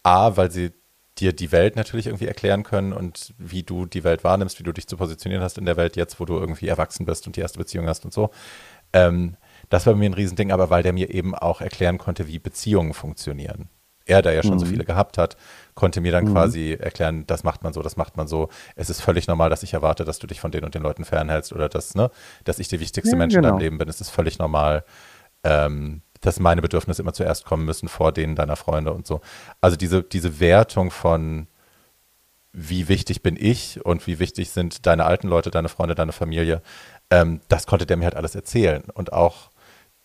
A, 0.04 0.38
weil 0.38 0.52
sie 0.52 0.72
dir 1.18 1.34
die 1.34 1.52
Welt 1.52 1.76
natürlich 1.78 2.08
irgendwie 2.08 2.28
erklären 2.28 2.64
können 2.64 2.92
und 2.94 3.34
wie 3.38 3.64
du 3.64 3.86
die 3.86 4.04
Welt 4.04 4.24
wahrnimmst, 4.24 4.60
wie 4.60 4.64
du 4.64 4.74
dich 4.74 4.88
zu 4.88 4.98
positionieren 4.98 5.44
hast 5.44 5.58
in 5.58 5.66
der 5.66 5.78
Welt 5.78 5.96
jetzt, 5.96 6.20
wo 6.20 6.26
du 6.26 6.36
irgendwie 6.38 6.68
erwachsen 6.68 7.06
bist 7.06 7.26
und 7.26 7.38
die 7.38 7.42
erste 7.42 7.58
Beziehung 7.58 7.88
hast 7.88 8.04
und 8.06 8.14
so. 8.14 8.32
Ähm, 8.94 9.38
das 9.70 9.86
war 9.86 9.94
bei 9.94 10.00
mir 10.00 10.10
ein 10.10 10.14
Riesending, 10.14 10.52
aber 10.52 10.70
weil 10.70 10.84
der 10.84 10.94
mir 10.94 11.14
eben 11.14 11.36
auch 11.36 11.62
erklären 11.62 11.98
konnte, 11.98 12.28
wie 12.28 12.40
Beziehungen 12.40 12.94
funktionieren. 12.94 13.70
Er, 14.08 14.22
der 14.22 14.34
ja 14.34 14.44
schon 14.44 14.60
so 14.60 14.66
Mhm. 14.66 14.70
viele 14.70 14.86
gehabt 14.86 15.18
hat, 15.18 15.36
konnte 15.74 16.02
mir 16.02 16.12
dann 16.12 16.26
quasi 16.26 16.74
erklären, 16.80 17.26
das 17.28 17.44
macht 17.44 17.64
man 17.64 17.74
so, 17.74 17.82
das 17.82 17.98
macht 17.98 18.18
man 18.18 18.28
so. 18.28 18.50
Es 18.76 18.90
ist 18.90 19.02
völlig 19.02 19.28
normal, 19.28 19.50
dass 19.50 19.64
ich 19.64 19.74
erwarte, 19.74 20.06
dass 20.06 20.20
du 20.20 20.28
dich 20.28 20.40
von 20.42 20.52
den 20.52 20.64
und 20.64 20.76
den 20.76 20.84
Leuten 20.84 21.06
fernhältst 21.06 21.54
oder 21.54 21.70
dass, 21.70 21.96
ne, 21.96 22.12
dass 22.44 22.60
ich 22.60 22.68
der 22.68 22.80
wichtigste 22.82 23.16
Ja, 23.16 23.18
Mensch 23.18 23.36
in 23.36 23.42
deinem 23.42 23.58
genau. 23.58 23.60
Leben 23.60 23.78
bin. 23.80 23.90
Es 23.90 24.02
ist 24.02 24.12
völlig 24.12 24.38
normal, 24.38 24.86
ähm, 25.44 26.02
dass 26.26 26.40
meine 26.40 26.62
Bedürfnisse 26.62 27.02
immer 27.02 27.14
zuerst 27.14 27.46
kommen 27.46 27.66
müssen 27.66 27.88
vor 27.88 28.12
denen 28.12 28.36
deiner 28.36 28.56
Freunde 28.56 28.94
und 28.94 29.06
so. 29.06 29.22
Also 29.62 29.78
diese, 29.78 30.04
diese 30.04 30.40
Wertung 30.40 30.92
von 30.92 31.48
wie 32.52 32.88
wichtig 32.88 33.22
bin 33.22 33.36
ich 33.38 33.86
und 33.86 34.08
wie 34.08 34.20
wichtig 34.20 34.50
sind 34.50 34.86
deine 34.86 35.06
alten 35.06 35.28
Leute, 35.28 35.52
deine 35.52 35.68
Freunde, 35.68 35.94
deine 35.94 36.14
Familie, 36.14 36.62
ähm, 37.10 37.42
das 37.50 37.68
konnte 37.68 37.86
der 37.86 37.98
mir 37.98 38.06
halt 38.06 38.16
alles 38.16 38.34
erzählen. 38.34 38.84
Und 38.94 39.12
auch, 39.12 39.50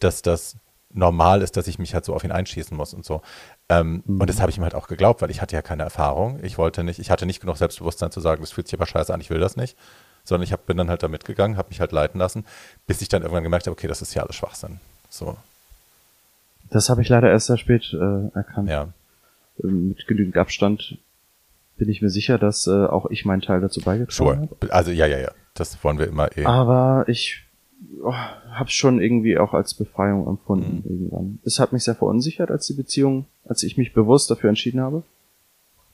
dass 0.01 0.23
das 0.23 0.57
normal 0.93 1.43
ist, 1.43 1.57
dass 1.57 1.69
ich 1.69 1.79
mich 1.79 1.95
halt 1.95 2.05
so 2.05 2.15
auf 2.15 2.25
ihn 2.25 2.33
einschießen 2.33 2.77
muss 2.77 2.93
und 2.93 3.05
so. 3.05 3.23
Ähm, 3.69 4.03
Und 4.05 4.29
das 4.29 4.41
habe 4.41 4.51
ich 4.51 4.59
ihm 4.59 4.65
halt 4.65 4.75
auch 4.75 4.89
geglaubt, 4.89 5.23
weil 5.23 5.31
ich 5.31 5.41
hatte 5.41 5.55
ja 5.55 5.63
keine 5.63 5.85
Erfahrung. 5.85 6.41
Ich 6.43 6.59
wollte 6.59 6.83
nicht, 6.83 6.99
ich 6.99 7.11
hatte 7.11 7.27
nicht 7.27 7.41
genug 7.41 7.57
Selbstbewusstsein 7.57 8.11
zu 8.11 8.21
sagen, 8.21 8.43
das 8.43 8.51
fühlt 8.51 8.67
sich 8.67 8.79
aber 8.79 8.87
scheiße 8.87 9.15
an, 9.15 9.21
ich 9.21 9.31
will 9.31 9.39
das 9.39 9.57
nicht. 9.57 9.79
Sondern 10.25 10.43
ich 10.43 10.53
hab, 10.53 10.67
bin 10.67 10.77
dann 10.77 10.91
halt 10.91 11.03
da 11.05 11.09
mitgegangen, 11.09 11.57
habe 11.57 11.69
mich 11.69 11.81
halt 11.81 11.93
leiten 11.93 12.19
lassen, 12.19 12.45
bis 12.87 13.01
ich 13.01 13.09
dann 13.09 13.23
irgendwann 13.23 13.45
gemerkt 13.45 13.67
habe, 13.67 13.73
okay, 13.73 13.87
das 13.87 14.03
ist 14.03 14.13
ja 14.15 14.23
alles 14.23 14.35
Schwachsinn. 14.37 14.81
So, 15.09 15.37
das 16.71 16.89
habe 16.89 17.03
ich 17.03 17.09
leider 17.09 17.31
erst 17.31 17.47
sehr 17.49 17.57
spät 17.59 17.93
äh, 17.93 18.29
erkannt. 18.35 18.69
ja. 18.69 18.89
Ähm, 19.63 19.89
Mit 19.89 20.07
genügend 20.07 20.37
Abstand 20.37 20.99
bin 21.77 21.89
ich 21.89 22.03
mir 22.03 22.11
sicher, 22.11 22.39
dass 22.39 22.67
äh, 22.67 22.71
auch 22.87 23.11
ich 23.11 23.25
meinen 23.25 23.43
Teil 23.43 23.61
dazu 23.61 23.81
beigetragen 23.81 24.13
Sure. 24.13 24.37
habe. 24.37 24.73
Also 24.73 24.91
ja, 24.91 25.07
ja, 25.07 25.19
ja. 25.19 25.31
Das 25.55 25.83
wollen 25.83 25.99
wir 25.99 26.07
immer 26.07 26.37
eh. 26.37 26.45
Aber 26.45 27.05
ich 27.09 27.45
oh, 28.03 28.13
habe 28.13 28.71
schon 28.71 29.01
irgendwie 29.01 29.39
auch 29.39 29.55
als 29.55 29.75
Befreiung 29.75 30.27
empfunden 30.27 30.83
Mhm. 30.85 30.91
irgendwann. 30.91 31.39
Es 31.45 31.59
hat 31.59 31.73
mich 31.73 31.85
sehr 31.85 31.95
verunsichert, 31.95 32.51
als 32.51 32.67
die 32.67 32.75
Beziehung, 32.75 33.27
als 33.45 33.63
ich 33.63 33.77
mich 33.79 33.93
bewusst 33.93 34.31
dafür 34.31 34.49
entschieden 34.51 34.81
habe. 34.81 35.03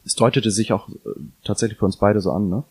Es 0.05 0.14
deutete 0.14 0.51
sich 0.51 0.72
auch 0.72 0.89
äh, 0.89 0.93
tatsächlich 1.45 1.79
für 1.79 1.85
uns 1.87 1.97
beide 1.97 2.20
so 2.20 2.31
an. 2.33 2.49
Ne? 2.49 2.64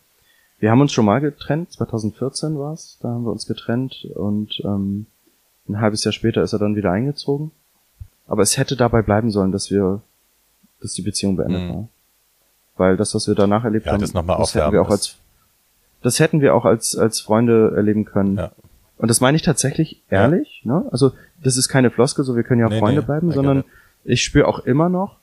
Wir 0.58 0.70
haben 0.70 0.80
uns 0.80 0.92
schon 0.92 1.04
mal 1.04 1.20
getrennt, 1.20 1.72
2014 1.72 2.58
war 2.58 2.72
es, 2.72 2.98
da 3.02 3.08
haben 3.08 3.24
wir 3.24 3.32
uns 3.32 3.46
getrennt 3.46 4.06
und 4.14 4.60
ähm, 4.64 5.06
ein 5.68 5.80
halbes 5.80 6.04
Jahr 6.04 6.12
später 6.12 6.42
ist 6.42 6.52
er 6.52 6.58
dann 6.58 6.76
wieder 6.76 6.92
eingezogen. 6.92 7.50
Aber 8.26 8.42
es 8.42 8.56
hätte 8.58 8.76
dabei 8.76 9.02
bleiben 9.02 9.30
sollen, 9.30 9.52
dass 9.52 9.70
wir, 9.70 10.00
dass 10.80 10.92
die 10.94 11.02
Beziehung 11.02 11.36
beendet 11.36 11.62
Mhm. 11.62 11.68
war. 11.74 11.88
Weil 12.76 12.96
das, 12.96 13.14
was 13.14 13.26
wir 13.28 13.34
danach 13.34 13.64
erlebt 13.64 13.86
Ja, 13.86 13.92
haben, 13.92 14.00
das 14.00 14.12
das 14.12 14.54
hätten 14.54 14.72
wir 14.72 14.82
auch 14.82 14.90
als 14.90 15.16
das 16.02 16.20
hätten 16.20 16.40
wir 16.40 16.54
auch 16.54 16.64
als, 16.64 16.94
als 16.96 17.20
Freunde 17.20 17.72
erleben 17.74 18.04
können. 18.04 18.36
Ja. 18.36 18.52
Und 18.98 19.08
das 19.08 19.20
meine 19.20 19.36
ich 19.36 19.42
tatsächlich 19.42 20.02
ehrlich, 20.08 20.62
ne? 20.64 20.86
Also, 20.92 21.12
das 21.42 21.56
ist 21.56 21.68
keine 21.68 21.90
Floskel, 21.90 22.24
so 22.24 22.36
wir 22.36 22.44
können 22.44 22.60
ja 22.60 22.68
Nee, 22.68 22.78
Freunde 22.78 23.00
nee, 23.00 23.06
bleiben, 23.06 23.32
sondern 23.32 23.64
ich 24.04 24.22
spüre 24.22 24.46
auch 24.46 24.60
immer 24.60 24.88
noch, 24.88 25.16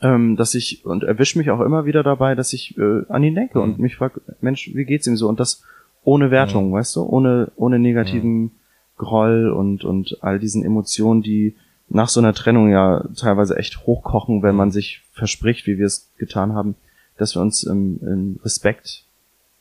ähm, 0.00 0.36
dass 0.36 0.54
ich, 0.54 0.84
und 0.86 1.02
erwische 1.04 1.38
mich 1.38 1.50
auch 1.50 1.60
immer 1.60 1.84
wieder 1.84 2.02
dabei, 2.02 2.34
dass 2.34 2.52
ich 2.52 2.78
äh, 2.78 3.02
an 3.08 3.22
ihn 3.24 3.34
denke 3.34 3.58
Mhm. 3.58 3.64
und 3.64 3.78
mich 3.80 3.96
frage, 3.96 4.20
Mensch, 4.40 4.70
wie 4.74 4.84
geht's 4.84 5.06
ihm 5.06 5.16
so? 5.16 5.28
Und 5.28 5.38
das 5.40 5.62
ohne 6.04 6.30
Wertung, 6.30 6.72
weißt 6.72 6.96
du? 6.96 7.02
Ohne, 7.02 7.50
ohne 7.56 7.78
negativen 7.78 8.52
Groll 8.96 9.50
und, 9.50 9.84
und 9.84 10.18
all 10.22 10.38
diesen 10.38 10.64
Emotionen, 10.64 11.20
die 11.22 11.56
nach 11.88 12.08
so 12.08 12.20
einer 12.20 12.34
Trennung 12.34 12.70
ja 12.70 13.02
teilweise 13.16 13.56
echt 13.56 13.86
hochkochen, 13.86 14.42
wenn 14.42 14.54
man 14.54 14.70
sich 14.70 15.02
verspricht, 15.12 15.66
wie 15.66 15.78
wir 15.78 15.86
es 15.86 16.10
getan 16.18 16.54
haben, 16.54 16.74
dass 17.16 17.34
wir 17.34 17.42
uns 17.42 17.62
im, 17.62 17.98
im 18.02 18.40
Respekt 18.44 19.04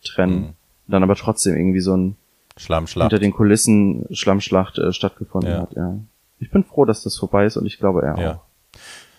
trennen. 0.03 0.39
Mhm. 0.41 0.53
Dann 0.87 1.03
aber 1.03 1.15
trotzdem 1.15 1.55
irgendwie 1.55 1.79
so 1.79 1.95
ein 1.95 2.15
Schlammschlacht. 2.55 3.09
hinter 3.11 3.19
den 3.23 3.33
Kulissen 3.33 4.05
Schlammschlacht 4.11 4.77
äh, 4.77 4.91
stattgefunden 4.93 5.51
Ja. 5.51 5.61
hat. 5.61 5.73
Ja. 5.73 5.95
Ich 6.39 6.51
bin 6.51 6.63
froh, 6.63 6.85
dass 6.85 7.03
das 7.03 7.17
vorbei 7.17 7.45
ist 7.45 7.57
und 7.57 7.65
ich 7.65 7.77
glaube 7.79 8.01
er 8.03 8.17
Ja. 8.19 8.31
auch. 8.33 8.39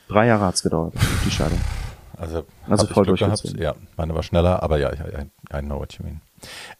Drei 0.08 0.26
Jahre 0.26 0.44
hat's 0.46 0.62
gedauert, 0.62 0.94
die 1.26 1.30
Scheidung. 1.30 1.60
Also, 2.16 2.44
Also 2.66 2.86
voll 2.86 3.04
Glück 3.04 3.18
gehabt. 3.18 3.44
Ja, 3.58 3.74
meine 3.96 4.14
war 4.14 4.22
schneller, 4.22 4.62
aber 4.62 4.78
ja, 4.78 4.92
ja, 4.92 5.58
I 5.58 5.62
know 5.62 5.78
what 5.78 5.92
you 5.94 6.04
mean. 6.04 6.20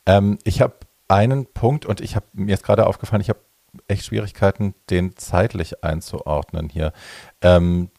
Ähm, 0.06 0.38
ich 0.44 0.60
habe 0.60 0.74
einen 1.08 1.46
Punkt 1.46 1.86
und 1.86 2.00
ich 2.00 2.16
habe 2.16 2.26
mir 2.32 2.54
ist 2.54 2.64
gerade 2.64 2.86
aufgefallen, 2.86 3.20
ich 3.20 3.28
habe 3.28 3.38
echt 3.86 4.04
Schwierigkeiten, 4.04 4.74
den 4.90 5.16
zeitlich 5.16 5.84
einzuordnen 5.84 6.68
hier. 6.68 6.92
Ähm, 7.40 7.90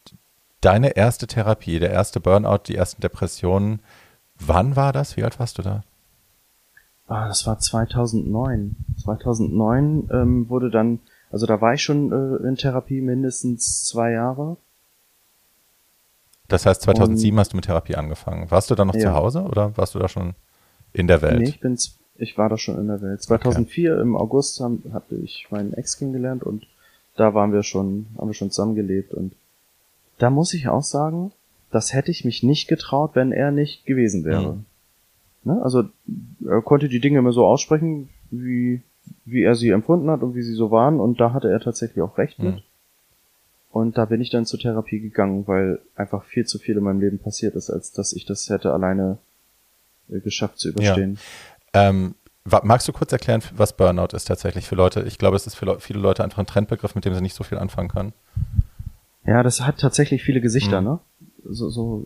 deine 0.62 0.96
erste 0.96 1.28
Therapie, 1.28 1.80
der 1.80 1.92
erste 1.92 2.20
Burnout, 2.20 2.64
die 2.68 2.76
ersten 2.76 3.02
Depressionen, 3.02 3.82
wann 4.40 4.76
war 4.76 4.94
das? 4.94 5.18
Wie 5.18 5.24
alt 5.24 5.40
warst 5.40 5.58
du 5.58 5.62
da? 5.62 5.84
Ah, 7.08 7.28
das 7.28 7.48
war 7.48 7.58
2009. 7.58 8.76
2009 9.04 10.10
ähm, 10.12 10.50
wurde 10.50 10.70
dann, 10.70 11.00
also 11.32 11.46
da 11.46 11.60
war 11.60 11.74
ich 11.74 11.82
schon 11.82 12.12
äh, 12.12 12.48
in 12.48 12.56
Therapie 12.56 13.02
mindestens 13.02 13.84
zwei 13.86 14.12
Jahre. 14.12 14.58
Das 16.48 16.66
heißt, 16.66 16.82
2007 16.82 17.34
Und, 17.34 17.40
hast 17.40 17.54
du 17.54 17.58
mit 17.58 17.66
Therapie 17.66 17.96
angefangen. 17.96 18.50
Warst 18.52 18.70
du 18.70 18.76
da 18.76 18.86
noch 18.86 18.96
ja. 18.96 19.02
zu 19.02 19.14
Hause 19.14 19.42
oder 19.42 19.76
warst 19.78 19.96
du 19.96 20.00
da 20.00 20.08
schon 20.08 20.36
in 20.94 21.08
der 21.08 21.22
Welt? 21.22 21.40
Nee, 21.40 21.50
ich 21.50 21.60
bin's, 21.60 21.99
ich 22.20 22.38
war 22.38 22.50
da 22.50 22.58
schon 22.58 22.78
in 22.78 22.88
der 22.88 23.02
Welt. 23.02 23.22
2004 23.22 23.94
okay. 23.94 24.02
im 24.02 24.16
August 24.16 24.60
haben, 24.60 24.84
hatte 24.94 25.16
ich 25.16 25.48
meinen 25.50 25.74
Ex 25.74 25.98
kennengelernt 25.98 26.44
und 26.44 26.68
da 27.16 27.34
waren 27.34 27.52
wir 27.52 27.64
schon, 27.64 28.08
haben 28.18 28.30
wir 28.30 28.34
schon 28.34 28.52
zusammengelebt 28.52 29.14
und 29.14 29.34
da 30.18 30.30
muss 30.30 30.54
ich 30.54 30.68
auch 30.68 30.84
sagen, 30.84 31.32
das 31.72 31.94
hätte 31.94 32.12
ich 32.12 32.26
mich 32.26 32.44
nicht 32.44 32.68
getraut, 32.68 33.12
wenn 33.14 33.32
er 33.32 33.52
nicht 33.52 33.86
gewesen 33.86 34.26
wäre. 34.26 34.54
Mhm. 34.54 34.66
Ne? 35.44 35.62
Also 35.62 35.84
er 36.46 36.62
konnte 36.62 36.90
die 36.90 37.00
Dinge 37.00 37.20
immer 37.20 37.32
so 37.32 37.46
aussprechen, 37.46 38.10
wie, 38.32 38.82
wie 39.26 39.44
er 39.44 39.56
sie 39.56 39.70
empfunden 39.70 40.10
hat 40.10 40.22
und 40.22 40.36
wie 40.36 40.42
sie 40.42 40.54
so 40.54 40.72
waren 40.72 41.00
und 41.00 41.20
da 41.20 41.34
hatte 41.34 41.50
er 41.50 41.60
tatsächlich 41.60 42.02
auch 42.02 42.18
recht 42.18 42.40
mhm. 42.40 42.46
mit. 42.46 42.64
Und 43.72 43.98
da 43.98 44.06
bin 44.06 44.20
ich 44.20 44.32
dann 44.32 44.46
zur 44.46 44.60
Therapie 44.60 45.00
gegangen, 45.00 45.48
weil 45.48 45.80
einfach 45.96 46.24
viel 46.26 46.46
zu 46.46 46.58
viel 46.58 46.78
in 46.78 46.84
meinem 46.84 47.02
Leben 47.02 47.20
passiert 47.20 47.56
ist, 47.56 47.70
als 47.70 47.92
dass 47.92 48.14
ich 48.14 48.26
das 48.26 48.50
hätte 48.50 48.74
alleine 48.74 49.20
äh, 50.10 50.20
geschafft 50.20 50.60
zu 50.60 50.70
überstehen. 50.70 51.20
Ähm, 51.74 52.16
magst 52.64 52.88
du 52.88 52.92
kurz 52.92 53.12
erklären, 53.12 53.42
was 53.56 53.76
Burnout 53.76 54.16
ist 54.16 54.26
tatsächlich 54.26 54.68
für 54.68 54.76
Leute? 54.76 55.02
Ich 55.02 55.18
glaube, 55.18 55.36
es 55.36 55.48
ist 55.48 55.56
für 55.56 55.80
viele 55.80 56.00
Leute 56.00 56.24
einfach 56.24 56.40
ein 56.40 56.48
Trendbegriff, 56.48 56.96
mit 56.96 57.06
dem 57.06 57.14
sie 57.14 57.22
nicht 57.22 57.36
so 57.36 57.44
viel 57.44 57.58
anfangen 57.58 57.90
können. 57.90 58.14
Ja, 59.26 59.44
das 59.44 59.62
hat 59.62 59.80
tatsächlich 59.80 60.24
viele 60.24 60.42
Gesichter, 60.42 60.82
mhm. 60.82 60.88
ne? 60.88 61.00
So, 61.46 61.70
so 61.70 62.06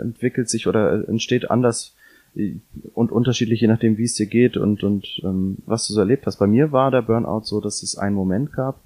entwickelt 0.00 0.48
sich 0.48 0.66
oder 0.66 1.06
entsteht 1.08 1.50
anders 1.50 1.94
äh, 2.34 2.54
und 2.94 3.12
unterschiedlich, 3.12 3.60
je 3.60 3.68
nachdem, 3.68 3.98
wie 3.98 4.04
es 4.04 4.14
dir 4.14 4.26
geht 4.26 4.56
und, 4.56 4.82
und 4.82 5.20
ähm, 5.22 5.58
was 5.66 5.86
du 5.86 5.94
so 5.94 6.00
erlebt 6.00 6.26
hast. 6.26 6.38
Bei 6.38 6.46
mir 6.46 6.72
war 6.72 6.90
der 6.90 7.02
Burnout 7.02 7.42
so, 7.44 7.60
dass 7.60 7.82
es 7.82 7.98
einen 7.98 8.14
Moment 8.14 8.52
gab, 8.52 8.80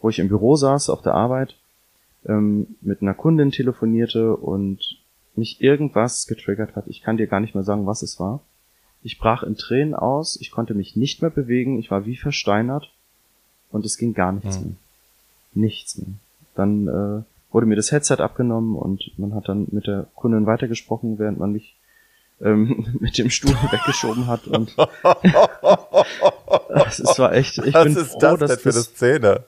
wo 0.00 0.08
ich 0.08 0.18
im 0.18 0.28
Büro 0.28 0.56
saß 0.56 0.90
auf 0.90 1.02
der 1.02 1.14
Arbeit 1.14 1.56
ähm, 2.26 2.76
mit 2.80 3.02
einer 3.02 3.14
Kundin 3.14 3.50
telefonierte 3.50 4.36
und 4.36 4.98
mich 5.34 5.60
irgendwas 5.60 6.26
getriggert 6.26 6.76
hat. 6.76 6.86
Ich 6.88 7.02
kann 7.02 7.16
dir 7.16 7.26
gar 7.26 7.40
nicht 7.40 7.54
mehr 7.54 7.64
sagen, 7.64 7.86
was 7.86 8.02
es 8.02 8.20
war. 8.20 8.42
Ich 9.02 9.18
brach 9.18 9.42
in 9.42 9.56
Tränen 9.56 9.94
aus, 9.94 10.38
ich 10.40 10.50
konnte 10.50 10.74
mich 10.74 10.96
nicht 10.96 11.22
mehr 11.22 11.30
bewegen, 11.30 11.78
ich 11.78 11.90
war 11.90 12.04
wie 12.04 12.16
versteinert 12.16 12.92
und 13.70 13.84
es 13.84 13.96
ging 13.96 14.14
gar 14.14 14.32
nichts 14.32 14.58
mhm. 14.58 14.64
mehr. 14.64 14.74
Nichts 15.54 15.98
mehr. 15.98 16.08
Dann 16.54 16.88
äh, 16.88 17.22
wurde 17.52 17.66
mir 17.66 17.76
das 17.76 17.92
Headset 17.92 18.16
abgenommen 18.16 18.76
und 18.76 19.18
man 19.18 19.34
hat 19.34 19.48
dann 19.48 19.68
mit 19.70 19.86
der 19.86 20.06
Kundin 20.14 20.46
weitergesprochen, 20.46 21.18
während 21.18 21.38
man 21.38 21.52
mich 21.52 21.74
ähm, 22.40 22.96
mit 23.00 23.16
dem 23.18 23.30
Stuhl 23.30 23.52
weggeschoben 23.70 24.26
hat 24.26 24.46
und 24.46 24.76
es 26.86 27.18
war 27.18 27.32
echt. 27.32 27.58
Ich 27.58 27.74
Was 27.74 27.84
bin 27.84 27.96
ist 27.96 28.12
froh, 28.12 28.36
das 28.36 28.50
denn 28.50 28.58
für 28.58 28.70
eine 28.70 28.80
Szene? 28.80 29.44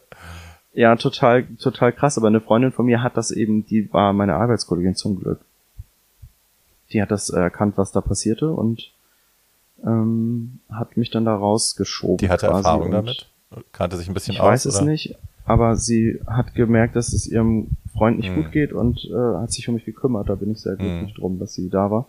Ja, 0.75 0.97
total, 0.97 1.45
total 1.57 1.93
krass. 1.93 2.17
Aber 2.17 2.29
eine 2.29 2.41
Freundin 2.41 2.73
von 2.73 2.87
mir 2.87 3.03
hat 3.03 3.17
das 3.17 3.31
eben, 3.31 3.67
die 3.67 3.93
war 3.93 4.13
meine 4.15 4.37
Arbeitskollegin 4.37 4.95
zum 4.95 5.21
Glück. 5.21 5.41
Die 6.93 7.03
hat 7.03 7.11
das 7.11 7.29
erkannt, 7.31 7.77
was 7.77 7.93
da 7.93 8.01
passierte 8.01 8.51
und 8.51 8.91
ähm, 9.85 10.61
hat 10.71 10.97
mich 10.97 11.11
dann 11.11 11.25
da 11.25 11.35
rausgeschoben. 11.35 12.19
Die 12.19 12.29
hatte 12.29 12.47
Erfahrung 12.47 12.91
damit? 12.91 13.29
Kannte 13.73 13.97
sich 13.97 14.09
ein 14.09 14.15
bisschen 14.15 14.35
ich 14.35 14.41
aus? 14.41 14.47
Ich 14.47 14.53
weiß 14.53 14.65
es 14.67 14.77
oder? 14.77 14.91
nicht, 14.91 15.17
aber 15.45 15.77
sie 15.77 16.21
hat 16.27 16.55
gemerkt, 16.55 16.97
dass 16.97 17.13
es 17.13 17.27
ihrem 17.27 17.69
Freund 17.93 18.19
nicht 18.19 18.29
hm. 18.29 18.37
gut 18.37 18.53
geht 18.53 18.73
und 18.73 19.05
äh, 19.05 19.37
hat 19.39 19.53
sich 19.53 19.69
um 19.69 19.75
mich 19.75 19.85
gekümmert. 19.85 20.29
Da 20.29 20.35
bin 20.35 20.51
ich 20.53 20.61
sehr 20.61 20.77
glücklich 20.77 21.11
hm. 21.11 21.17
drum, 21.17 21.39
dass 21.39 21.55
sie 21.55 21.69
da 21.69 21.91
war. 21.91 22.07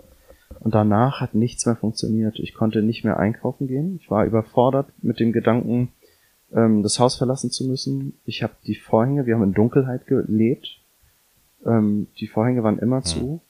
Und 0.59 0.75
danach 0.75 1.19
hat 1.19 1.35
nichts 1.35 1.65
mehr 1.65 1.75
funktioniert. 1.75 2.39
Ich 2.39 2.53
konnte 2.53 2.81
nicht 2.81 3.03
mehr 3.03 3.17
einkaufen 3.17 3.67
gehen. 3.67 3.97
Ich 4.01 4.09
war 4.09 4.25
überfordert 4.25 4.87
mit 5.01 5.19
dem 5.19 5.33
Gedanken, 5.33 5.89
ähm, 6.53 6.83
das 6.83 6.99
Haus 6.99 7.15
verlassen 7.15 7.51
zu 7.51 7.67
müssen. 7.67 8.13
Ich 8.25 8.43
habe 8.43 8.53
die 8.65 8.75
Vorhänge, 8.75 9.25
wir 9.25 9.35
haben 9.35 9.43
in 9.43 9.53
Dunkelheit 9.53 10.07
gelebt. 10.07 10.79
Ähm, 11.65 12.07
die 12.19 12.27
Vorhänge 12.27 12.63
waren 12.63 12.79
immer 12.79 12.97
hm. 12.97 13.03
zu. 13.03 13.41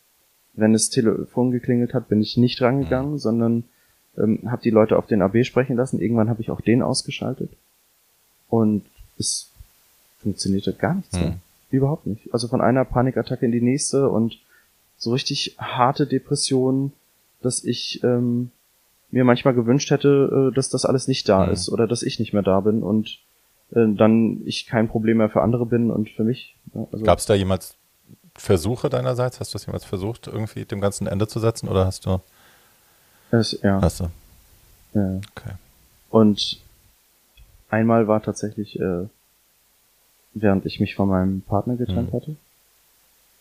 Wenn 0.53 0.73
das 0.73 0.89
Telefon 0.89 1.51
geklingelt 1.51 1.93
hat, 1.93 2.07
bin 2.07 2.21
ich 2.21 2.37
nicht 2.37 2.61
rangegangen, 2.61 3.13
hm. 3.13 3.19
sondern 3.19 3.63
ähm, 4.17 4.39
habe 4.49 4.61
die 4.61 4.69
Leute 4.69 4.97
auf 4.97 5.07
den 5.07 5.21
AB 5.21 5.45
sprechen 5.45 5.75
lassen. 5.75 5.99
Irgendwann 5.99 6.29
habe 6.29 6.41
ich 6.41 6.51
auch 6.51 6.61
den 6.61 6.81
ausgeschaltet. 6.81 7.51
Und 8.49 8.85
es 9.17 9.51
funktionierte 10.19 10.73
gar 10.73 10.95
nichts 10.95 11.13
mehr. 11.13 11.31
Hm. 11.31 11.39
Überhaupt 11.71 12.05
nicht. 12.05 12.33
Also 12.33 12.47
von 12.47 12.61
einer 12.61 12.85
Panikattacke 12.85 13.45
in 13.45 13.51
die 13.51 13.61
nächste 13.61 14.09
und 14.09 14.37
so 14.97 15.11
richtig 15.11 15.55
harte 15.57 16.05
Depressionen, 16.05 16.93
dass 17.41 17.63
ich 17.63 18.03
ähm, 18.03 18.51
mir 19.11 19.23
manchmal 19.23 19.53
gewünscht 19.53 19.91
hätte, 19.91 20.49
äh, 20.51 20.55
dass 20.55 20.69
das 20.69 20.85
alles 20.85 21.07
nicht 21.07 21.27
da 21.29 21.45
mhm. 21.45 21.53
ist 21.53 21.69
oder 21.69 21.87
dass 21.87 22.03
ich 22.03 22.19
nicht 22.19 22.33
mehr 22.33 22.41
da 22.41 22.59
bin 22.61 22.83
und 22.83 23.19
äh, 23.71 23.85
dann 23.87 24.41
ich 24.45 24.65
kein 24.65 24.87
Problem 24.87 25.17
mehr 25.17 25.29
für 25.29 25.41
andere 25.41 25.65
bin 25.65 25.91
und 25.91 26.09
für 26.09 26.23
mich. 26.23 26.55
Ja, 26.73 26.87
also 26.91 27.03
Gab 27.03 27.19
es 27.19 27.25
da 27.25 27.33
jemals 27.33 27.75
Versuche 28.35 28.89
deinerseits? 28.89 29.39
Hast 29.39 29.53
du 29.53 29.55
das 29.55 29.65
jemals 29.65 29.85
versucht, 29.85 30.27
irgendwie 30.27 30.65
dem 30.65 30.81
ganzen 30.81 31.05
Ende 31.05 31.27
zu 31.27 31.39
setzen 31.39 31.67
oder 31.67 31.85
hast 31.85 32.05
du? 32.05 32.19
Es, 33.33 33.59
ja. 33.63 33.81
Hast 33.81 33.99
du? 33.99 34.09
Ja. 34.93 35.19
Okay. 35.35 35.55
Und 36.11 36.61
einmal 37.69 38.07
war 38.07 38.21
tatsächlich, 38.21 38.79
äh, 38.79 39.07
während 40.35 40.65
ich 40.67 40.79
mich 40.79 40.95
von 40.95 41.09
meinem 41.09 41.41
Partner 41.41 41.75
getrennt 41.75 42.13
mhm. 42.13 42.17
hatte, 42.17 42.35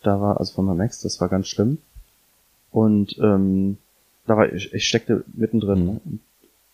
da 0.01 0.19
war, 0.19 0.39
also 0.39 0.53
von 0.53 0.65
meinem 0.65 0.81
Ex, 0.81 1.01
das 1.01 1.21
war 1.21 1.29
ganz 1.29 1.47
schlimm. 1.47 1.77
Und 2.71 3.17
ähm, 3.19 3.77
da 4.25 4.35
war 4.35 4.51
ich, 4.51 4.73
ich 4.73 4.87
steckte 4.87 5.23
mittendrin 5.33 5.79
mhm. 5.79 5.85
ne? 5.85 6.01
und 6.05 6.19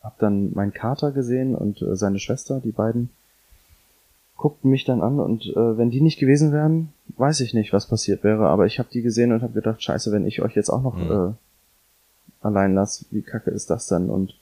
hab 0.01 0.17
dann 0.19 0.53
meinen 0.53 0.73
Kater 0.73 1.11
gesehen 1.11 1.55
und 1.55 1.81
äh, 1.81 1.97
seine 1.97 2.19
Schwester, 2.19 2.61
die 2.61 2.71
beiden 2.71 3.09
guckten 4.37 4.71
mich 4.71 4.85
dann 4.85 5.01
an 5.01 5.19
und 5.19 5.45
äh, 5.47 5.77
wenn 5.77 5.89
die 5.89 5.99
nicht 5.99 6.19
gewesen 6.19 6.53
wären, 6.53 6.93
weiß 7.17 7.41
ich 7.41 7.53
nicht, 7.53 7.73
was 7.73 7.87
passiert 7.87 8.23
wäre, 8.23 8.47
aber 8.47 8.65
ich 8.65 8.79
habe 8.79 8.87
die 8.89 9.01
gesehen 9.01 9.33
und 9.33 9.41
habe 9.41 9.51
gedacht, 9.51 9.83
scheiße, 9.83 10.13
wenn 10.13 10.25
ich 10.25 10.41
euch 10.41 10.55
jetzt 10.55 10.69
auch 10.69 10.81
noch 10.81 10.95
mhm. 10.95 11.33
äh, 11.33 11.33
allein 12.41 12.73
lasse, 12.73 13.05
wie 13.11 13.21
kacke 13.21 13.51
ist 13.51 13.69
das 13.69 13.87
denn? 13.87 14.09
Und 14.09 14.35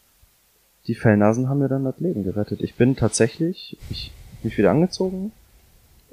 die 0.87 0.95
Fellnasen 0.95 1.49
haben 1.49 1.59
mir 1.59 1.69
dann 1.69 1.83
das 1.83 1.99
Leben 1.99 2.23
gerettet. 2.23 2.61
Ich 2.61 2.75
bin 2.75 2.95
tatsächlich, 2.95 3.77
ich 3.89 4.11
mich 4.43 4.57
wieder 4.57 4.71
angezogen, 4.71 5.31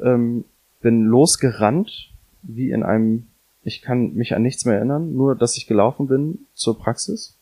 ähm, 0.01 0.45
bin 0.80 1.05
losgerannt, 1.05 2.11
wie 2.43 2.70
in 2.70 2.82
einem 2.82 3.26
ich 3.64 3.80
kann 3.80 4.14
mich 4.14 4.35
an 4.35 4.43
nichts 4.43 4.66
mehr 4.66 4.76
erinnern, 4.76 5.14
nur 5.14 5.35
dass 5.35 5.57
ich 5.57 5.66
gelaufen 5.66 6.07
bin 6.07 6.47
zur 6.55 6.78
Praxis 6.78 7.35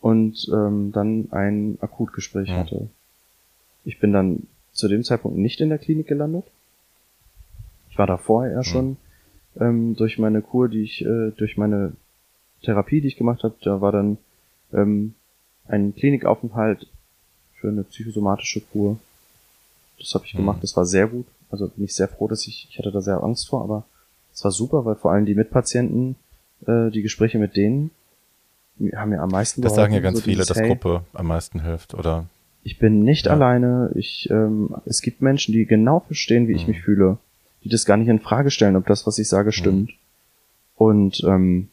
und 0.00 0.48
ähm, 0.52 0.92
dann 0.92 1.28
ein 1.30 1.78
Akutgespräch 1.80 2.48
ja. 2.48 2.56
hatte. 2.56 2.88
Ich 3.84 4.00
bin 4.00 4.12
dann 4.12 4.46
zu 4.72 4.88
dem 4.88 5.04
Zeitpunkt 5.04 5.38
nicht 5.38 5.60
in 5.60 5.68
der 5.68 5.78
Klinik 5.78 6.06
gelandet. 6.06 6.44
Ich 7.90 7.98
war 7.98 8.06
da 8.06 8.16
vorher 8.16 8.54
ja. 8.54 8.62
schon 8.64 8.96
ähm, 9.60 9.94
durch 9.94 10.18
meine 10.18 10.40
Kur, 10.40 10.68
die 10.68 10.82
ich, 10.82 11.04
äh, 11.04 11.32
durch 11.32 11.58
meine 11.58 11.92
Therapie, 12.62 13.00
die 13.00 13.08
ich 13.08 13.16
gemacht 13.16 13.42
habe, 13.42 13.54
da 13.62 13.80
war 13.80 13.92
dann 13.92 14.18
ähm, 14.72 15.14
ein 15.66 15.94
Klinikaufenthalt 15.94 16.86
für 17.54 17.68
eine 17.68 17.84
psychosomatische 17.84 18.60
Kur. 18.60 18.98
Das 19.98 20.14
habe 20.14 20.24
ich 20.26 20.34
mhm. 20.34 20.38
gemacht, 20.38 20.62
das 20.62 20.76
war 20.76 20.86
sehr 20.86 21.06
gut. 21.06 21.26
Also 21.50 21.68
bin 21.68 21.84
ich 21.84 21.94
sehr 21.94 22.08
froh, 22.08 22.28
dass 22.28 22.46
ich, 22.46 22.68
ich 22.70 22.78
hatte 22.78 22.92
da 22.92 23.00
sehr 23.00 23.22
Angst 23.22 23.48
vor, 23.48 23.62
aber 23.62 23.84
es 24.32 24.44
war 24.44 24.50
super, 24.50 24.84
weil 24.84 24.96
vor 24.96 25.12
allem 25.12 25.26
die 25.26 25.34
Mitpatienten, 25.34 26.16
äh, 26.66 26.90
die 26.90 27.02
Gespräche 27.02 27.38
mit 27.38 27.56
denen, 27.56 27.90
haben 28.94 29.10
mir 29.10 29.20
am 29.20 29.30
meisten 29.30 29.62
Das 29.62 29.74
sagen 29.74 29.94
ja 29.94 30.00
ganz 30.00 30.18
so 30.18 30.24
viele, 30.24 30.44
dass 30.44 30.56
hey, 30.56 30.68
Gruppe 30.68 31.04
am 31.12 31.26
meisten 31.26 31.60
hilft, 31.62 31.94
oder? 31.94 32.26
Ich 32.62 32.78
bin 32.78 33.00
nicht 33.00 33.26
ja. 33.26 33.32
alleine. 33.32 33.90
Ich, 33.94 34.28
ähm, 34.30 34.76
es 34.84 35.02
gibt 35.02 35.20
Menschen, 35.22 35.52
die 35.52 35.66
genau 35.66 36.00
verstehen, 36.00 36.46
wie 36.46 36.52
mhm. 36.52 36.58
ich 36.58 36.68
mich 36.68 36.82
fühle, 36.82 37.18
die 37.64 37.68
das 37.68 37.86
gar 37.86 37.96
nicht 37.96 38.08
in 38.08 38.20
Frage 38.20 38.50
stellen, 38.50 38.76
ob 38.76 38.86
das, 38.86 39.06
was 39.06 39.18
ich 39.18 39.28
sage, 39.28 39.52
stimmt. 39.52 39.90
Mhm. 39.90 39.94
Und 40.76 41.24
ähm, 41.24 41.68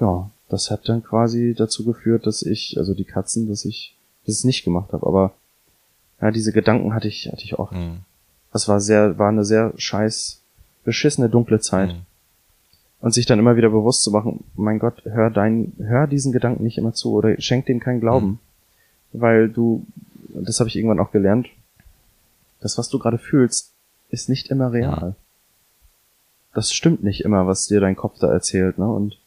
ja, 0.00 0.30
das 0.48 0.70
hat 0.70 0.88
dann 0.88 1.02
quasi 1.02 1.54
dazu 1.56 1.84
geführt, 1.84 2.26
dass 2.26 2.42
ich, 2.42 2.76
also 2.78 2.94
die 2.94 3.04
Katzen, 3.04 3.48
dass 3.48 3.64
ich 3.64 3.96
das 4.26 4.44
nicht 4.44 4.64
gemacht 4.64 4.92
habe. 4.92 5.06
Aber 5.06 5.32
ja, 6.20 6.30
diese 6.30 6.52
Gedanken 6.52 6.94
hatte 6.94 7.08
ich, 7.08 7.28
hatte 7.30 7.44
ich 7.44 7.58
oft. 7.58 7.72
Mhm. 7.72 8.00
Das 8.52 8.68
war 8.68 8.80
sehr, 8.80 9.18
war 9.18 9.28
eine 9.28 9.44
sehr 9.44 9.72
scheiß, 9.76 10.40
beschissene 10.84 11.28
dunkle 11.28 11.60
Zeit. 11.60 11.90
Mhm. 11.90 12.00
Und 13.00 13.14
sich 13.14 13.26
dann 13.26 13.38
immer 13.38 13.54
wieder 13.54 13.68
bewusst 13.68 14.02
zu 14.02 14.10
machen, 14.10 14.42
mein 14.56 14.80
Gott, 14.80 15.04
hör 15.04 15.30
dein, 15.30 15.72
hör 15.78 16.08
diesen 16.08 16.32
Gedanken 16.32 16.64
nicht 16.64 16.78
immer 16.78 16.94
zu 16.94 17.12
oder 17.12 17.40
schenk 17.40 17.66
dem 17.66 17.78
keinen 17.78 18.00
Glauben. 18.00 18.26
Mhm. 19.12 19.20
Weil 19.20 19.48
du, 19.48 19.86
das 20.28 20.58
habe 20.58 20.68
ich 20.68 20.76
irgendwann 20.76 20.98
auch 20.98 21.12
gelernt, 21.12 21.48
das, 22.60 22.76
was 22.76 22.88
du 22.88 22.98
gerade 22.98 23.18
fühlst, 23.18 23.72
ist 24.10 24.28
nicht 24.28 24.50
immer 24.50 24.72
real. 24.72 25.10
Mhm. 25.10 25.14
Das 26.54 26.72
stimmt 26.72 27.04
nicht 27.04 27.20
immer, 27.20 27.46
was 27.46 27.68
dir 27.68 27.80
dein 27.80 27.94
Kopf 27.94 28.18
da 28.18 28.32
erzählt, 28.32 28.78
ne? 28.78 28.88
Und 28.90 29.18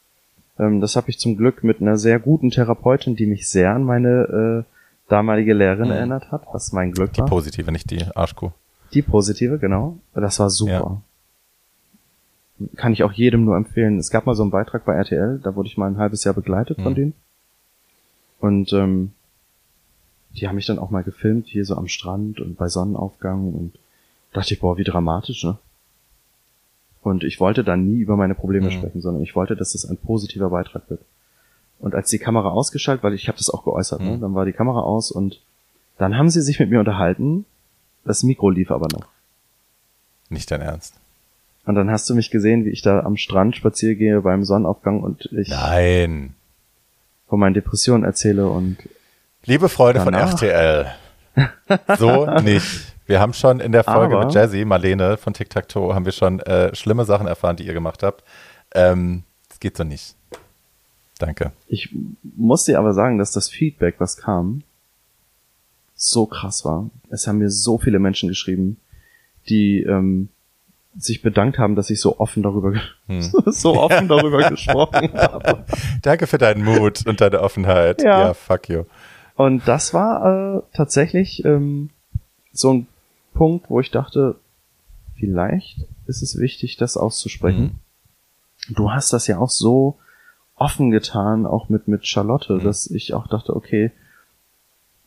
Ähm, 0.62 0.80
das 0.80 0.96
habe 0.96 1.10
ich 1.10 1.20
zum 1.20 1.36
Glück 1.36 1.64
mit 1.64 1.82
einer 1.82 1.98
sehr 1.98 2.20
guten 2.20 2.52
Therapeutin, 2.52 3.18
die 3.18 3.26
mich 3.26 3.50
sehr 3.50 3.74
an 3.74 3.84
meine 3.84 4.66
äh, 4.66 5.10
damalige 5.10 5.54
Lehrerin 5.54 5.88
mhm. 5.88 5.92
erinnert 5.92 6.32
hat, 6.32 6.44
was 6.54 6.72
mein 6.72 6.94
Glück 6.94 7.12
die 7.14 7.20
war. 7.20 7.26
Die 7.26 7.30
positive, 7.30 7.72
nicht 7.72 7.92
die 7.92 8.06
Arschkuh. 8.16 8.52
Die 8.94 9.02
positive, 9.02 9.60
genau. 9.60 9.98
Das 10.14 10.40
war 10.40 10.50
super. 10.50 10.72
Ja 10.72 11.02
kann 12.76 12.94
ich 12.94 13.04
auch 13.04 13.12
jedem 13.12 13.46
nur 13.46 13.56
empfehlen. 13.56 13.98
Es 13.98 14.10
gab 14.10 14.26
mal 14.26 14.36
so 14.36 14.44
einen 14.44 14.52
Beitrag 14.52 14.86
bei 14.86 14.94
RTL, 14.94 15.40
da 15.44 15.56
wurde 15.56 15.68
ich 15.68 15.78
mal 15.78 15.88
ein 15.88 15.98
halbes 15.98 16.24
Jahr 16.24 16.34
begleitet 16.34 16.78
mhm. 16.78 16.84
von 16.84 16.96
denen. 16.96 17.14
Und 18.40 18.74
ähm, 18.74 19.12
die 20.36 20.48
haben 20.48 20.56
mich 20.56 20.66
dann 20.66 20.80
auch 20.80 20.90
mal 20.90 21.04
gefilmt, 21.04 21.48
hier 21.48 21.66
so 21.66 21.76
am 21.76 21.88
Strand 21.88 22.40
und 22.40 22.58
bei 22.58 22.68
Sonnenaufgang 22.68 23.54
und 23.54 23.80
dachte 24.34 24.54
ich, 24.54 24.60
boah, 24.60 24.78
wie 24.78 24.84
dramatisch, 24.84 25.44
ne? 25.44 25.58
Und 27.02 27.24
ich 27.24 27.40
wollte 27.40 27.64
dann 27.64 27.86
nie 27.86 28.00
über 28.00 28.16
meine 28.16 28.36
Probleme 28.36 28.68
mhm. 28.68 28.72
sprechen, 28.72 29.02
sondern 29.02 29.24
ich 29.24 29.36
wollte, 29.36 29.56
dass 29.56 29.74
das 29.74 29.86
ein 29.86 29.98
positiver 29.98 30.50
Beitrag 30.50 30.90
wird. 30.90 31.02
Und 31.80 31.96
als 31.96 32.10
die 32.10 32.20
Kamera 32.20 32.50
ausgeschaltet, 32.50 33.04
weil 33.04 33.16
ich 33.16 33.28
habe 33.28 33.38
das 33.38 33.50
auch 33.50 33.64
geäußert, 33.64 34.02
ne? 34.02 34.06
mhm. 34.06 34.12
ne? 34.14 34.20
dann 34.20 34.36
war 34.36 34.46
die 34.46 34.54
Kamera 34.54 34.82
aus 34.82 35.12
und 35.12 35.42
dann 35.98 36.18
haben 36.18 36.30
sie 36.30 36.42
sich 36.42 36.60
mit 36.60 36.70
mir 36.70 36.80
unterhalten. 36.80 37.46
Das 38.06 38.24
Mikro 38.24 38.50
lief 38.50 38.72
aber 38.72 38.88
noch. 38.92 39.08
Nicht 40.30 40.50
dein 40.52 40.62
Ernst. 40.62 40.96
Und 41.66 41.76
dann 41.76 41.92
hast 41.92 42.10
du 42.10 42.16
mich 42.16 42.32
gesehen, 42.32 42.66
wie 42.66 42.70
ich 42.70 42.82
da 42.82 43.02
am 43.02 43.18
Strand 43.18 43.56
spazieren 43.56 43.98
gehe 43.98 44.22
beim 44.22 44.44
Sonnenaufgang 44.44 45.02
und 45.02 45.26
ich 45.32 45.50
Nein. 45.50 46.34
von 47.28 47.40
meinen 47.40 47.54
Depressionen 47.54 48.04
erzähle 48.04 48.48
und 48.48 48.78
Liebe 49.44 49.70
Freunde 49.70 50.02
danach. 50.04 50.38
von 50.38 50.48
RTL. 50.48 50.92
So 51.98 52.26
nicht. 52.44 52.91
Wir 53.06 53.20
haben 53.20 53.34
schon 53.34 53.60
in 53.60 53.72
der 53.72 53.84
Folge 53.84 54.16
Aber, 54.16 54.26
mit 54.26 54.34
Jazzy, 54.34 54.64
Marlene 54.66 55.18
von 55.18 55.34
Tic 55.34 55.50
Tac 55.50 55.68
Toe, 55.68 55.94
haben 55.94 56.06
wir 56.06 56.12
schon 56.12 56.40
äh, 56.42 56.74
schlimme 56.76 57.06
Sachen 57.06 57.28
erfahren, 57.28 57.56
die 57.56 57.66
ihr 57.66 57.74
gemacht 57.74 58.04
habt. 58.04 58.24
Ähm, 58.74 59.24
das 59.50 59.60
geht 59.60 59.78
so 59.78 59.84
nicht. 59.84 60.16
Danke. 61.20 61.52
Ich 61.68 61.90
muss 62.24 62.64
dir 62.64 62.80
aber 62.80 62.94
sagen, 62.94 63.18
dass 63.18 63.32
das 63.32 63.50
Feedback, 63.50 63.96
was 64.00 64.18
kam, 64.18 64.64
so 65.96 66.26
krass 66.26 66.66
war. 66.66 66.90
Es 67.10 67.28
haben 67.28 67.38
mir 67.38 67.52
so 67.52 67.78
viele 67.78 68.00
Menschen 68.00 68.28
geschrieben, 68.28 68.78
die 69.50 69.84
ähm, 69.84 70.30
sich 70.98 71.22
bedankt 71.22 71.58
haben, 71.58 71.76
dass 71.76 71.90
ich 71.90 72.02
so 72.02 72.20
offen 72.20 72.44
darüber 72.44 72.74
hm. 73.08 73.22
so 73.46 73.76
offen 73.76 74.08
darüber 74.08 74.50
gesprochen 74.50 75.14
habe. 75.14 75.66
Danke 76.02 76.28
für 76.28 76.38
deinen 76.38 76.64
Mut 76.64 77.06
und 77.06 77.22
deine 77.22 77.42
Offenheit. 77.42 78.02
Ja, 78.02 78.28
ja 78.28 78.34
fuck 78.34 78.68
you. 78.70 78.84
Und 79.36 79.68
das 79.68 79.94
war 79.94 80.58
äh, 80.58 80.62
tatsächlich 80.74 81.46
ähm, 81.46 81.90
so 82.52 82.74
ein 82.74 82.88
Punkt, 83.34 83.70
wo 83.70 83.80
ich 83.80 83.92
dachte, 83.92 84.36
vielleicht 85.16 85.86
ist 86.08 86.22
es 86.22 86.38
wichtig, 86.38 86.78
das 86.78 86.98
auszusprechen. 86.98 87.80
Mhm. 88.68 88.76
Du 88.76 88.92
hast 88.92 89.14
das 89.14 89.28
ja 89.28 89.38
auch 89.40 89.50
so 89.50 89.98
offen 90.56 90.92
getan, 90.92 91.46
auch 91.46 91.70
mit 91.70 91.88
mit 91.88 92.06
Charlotte, 92.06 92.54
mhm. 92.54 92.64
dass 92.64 92.90
ich 92.90 93.14
auch 93.14 93.28
dachte, 93.28 93.56
okay, 93.56 93.92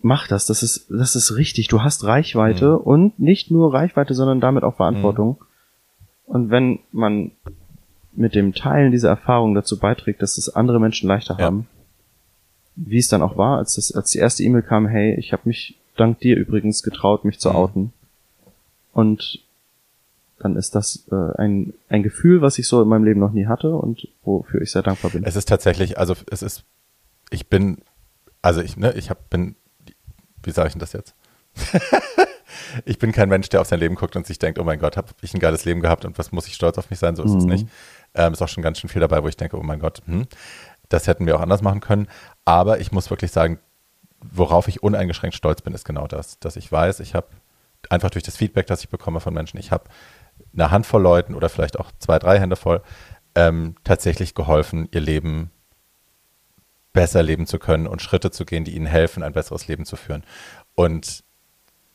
mach 0.01 0.29
das, 0.29 0.47
das 0.47 0.63
ist 0.63 0.91
das 0.91 1.17
ist 1.17 1.37
richtig. 1.37 1.69
Du 1.69 1.83
hast 1.83 2.05
Reichweite 2.05 2.73
mhm. 2.73 2.79
und 2.79 3.19
nicht 3.19 3.51
nur 3.51 3.73
Reichweite, 3.73 4.15
sondern 4.15 4.41
damit 4.41 4.65
auch 4.65 4.77
Verantwortung. 4.77 5.39
Mhm. 5.39 5.47
Und 6.27 6.51
wenn 6.51 6.79
man 6.91 7.33
mit 8.13 8.35
dem 8.35 8.55
Teilen 8.55 8.93
dieser 8.93 9.09
Erfahrung 9.09 9.55
dazu 9.55 9.79
beiträgt, 9.79 10.23
dass 10.23 10.39
es 10.39 10.49
andere 10.49 10.81
Menschen 10.81 11.09
leichter 11.09 11.37
ja. 11.39 11.47
haben, 11.47 11.67
wie 12.77 12.99
es 12.99 13.09
dann 13.09 13.23
auch 13.23 13.37
war, 13.37 13.59
als 13.59 13.75
das, 13.75 13.93
als 13.93 14.11
die 14.11 14.19
erste 14.19 14.43
E-Mail 14.43 14.63
kam, 14.63 14.87
hey, 14.87 15.15
ich 15.17 15.33
habe 15.33 15.43
mich 15.45 15.79
dank 15.97 16.19
dir 16.21 16.37
übrigens 16.37 16.83
getraut, 16.83 17.25
mich 17.25 17.39
zu 17.39 17.51
mhm. 17.51 17.57
outen. 17.57 17.93
Und 18.95 19.45
dann 20.39 20.57
ist 20.57 20.75
das 20.75 21.07
äh, 21.11 21.37
ein, 21.37 21.75
ein 21.89 22.03
Gefühl, 22.03 22.41
was 22.41 22.59
ich 22.59 22.67
so 22.67 22.81
in 22.83 22.89
meinem 22.89 23.05
Leben 23.05 23.21
noch 23.21 23.33
nie 23.33 23.47
hatte 23.47 23.75
und 23.75 24.09
wofür 24.23 24.63
ich 24.63 24.71
sehr 24.71 24.83
dankbar 24.83 25.11
bin. 25.11 25.25
Es 25.25 25.37
ist 25.37 25.49
tatsächlich, 25.49 25.99
also 25.99 26.15
es 26.31 26.43
ist, 26.43 26.65
ich 27.31 27.49
bin, 27.49 27.79
also 28.41 28.61
ich, 28.61 28.77
ne, 28.77 28.93
ich 28.93 29.11
hab, 29.11 29.31
bin, 29.31 29.57
wie 30.43 30.51
sage 30.51 30.69
ich 30.69 30.75
denn 30.75 30.81
das 30.81 30.93
jetzt? 30.93 31.15
ich 32.85 32.99
bin 32.99 33.13
kein 33.13 33.29
Mensch, 33.29 33.49
der 33.49 33.61
auf 33.61 33.67
sein 33.67 33.81
Leben 33.81 33.95
guckt 33.95 34.17
und 34.17 34.27
sich 34.27 34.39
denkt, 34.39 34.59
oh 34.59 34.65
mein 34.65 34.79
Gott, 34.79 34.97
habe 34.97 35.09
ich 35.23 35.35
ein 35.35 35.41
geiles 35.41 35.65
Leben 35.65 35.81
gehabt 35.81 36.05
und 36.05 36.19
was 36.19 36.33
muss 36.33 36.47
ich 36.47 36.55
stolz 36.55 36.79
auf 36.79 36.91
mich 36.91 36.99
sein? 36.99 37.17
So 37.17 37.25
ist 37.25 37.33
mhm. 37.33 37.39
es 37.39 37.45
nicht. 37.45 37.69
Ähm, 38.15 38.33
ist 38.33 38.43
auch 38.43 38.49
schon 38.49 38.63
ganz 38.63 38.79
schön 38.79 38.91
viel 38.91 39.01
dabei, 39.01 39.23
wo 39.23 39.29
ich 39.29 39.37
denke, 39.37 39.59
oh 39.59 39.63
mein 39.63 39.81
Gott, 39.81 40.03
hm, 40.07 40.27
das 40.89 41.07
hätten 41.07 41.27
wir 41.27 41.37
auch 41.37 41.41
anders 41.41 41.63
machen 41.63 41.81
können. 41.81 42.07
Aber 42.45 42.81
ich 42.81 42.93
muss 42.93 43.11
wirklich 43.11 43.33
sagen, 43.33 43.59
worauf 44.21 44.69
ich 44.69 44.83
uneingeschränkt 44.83 45.37
stolz 45.37 45.63
bin, 45.63 45.75
ist 45.75 45.85
genau 45.85 46.07
das, 46.07 46.39
dass 46.39 46.57
ich 46.57 46.71
weiß, 46.71 47.01
ich 47.01 47.15
habe 47.15 47.27
einfach 47.91 48.11
durch 48.11 48.25
das 48.25 48.37
Feedback, 48.37 48.67
das 48.67 48.83
ich 48.83 48.89
bekomme 48.89 49.21
von 49.21 49.35
Menschen, 49.35 49.59
ich 49.59 49.71
habe 49.71 49.85
eine 50.53 50.71
Handvoll 50.71 51.03
Leuten 51.03 51.35
oder 51.35 51.49
vielleicht 51.49 51.79
auch 51.79 51.91
zwei, 51.99 52.19
drei 52.19 52.39
Hände 52.39 52.57
voll, 52.57 52.83
ähm, 53.35 53.77
tatsächlich 53.85 54.35
geholfen, 54.35 54.89
ihr 54.93 55.01
Leben 55.01 55.51
besser 56.93 57.23
leben 57.23 57.47
zu 57.47 57.59
können 57.59 57.87
und 57.87 58.03
Schritte 58.03 58.31
zu 58.31 58.45
gehen, 58.45 58.65
die 58.65 58.75
ihnen 58.77 58.87
helfen, 58.87 59.23
ein 59.23 59.33
besseres 59.33 59.67
Leben 59.67 59.85
zu 59.85 59.97
führen. 59.97 60.25
Und 60.75 61.25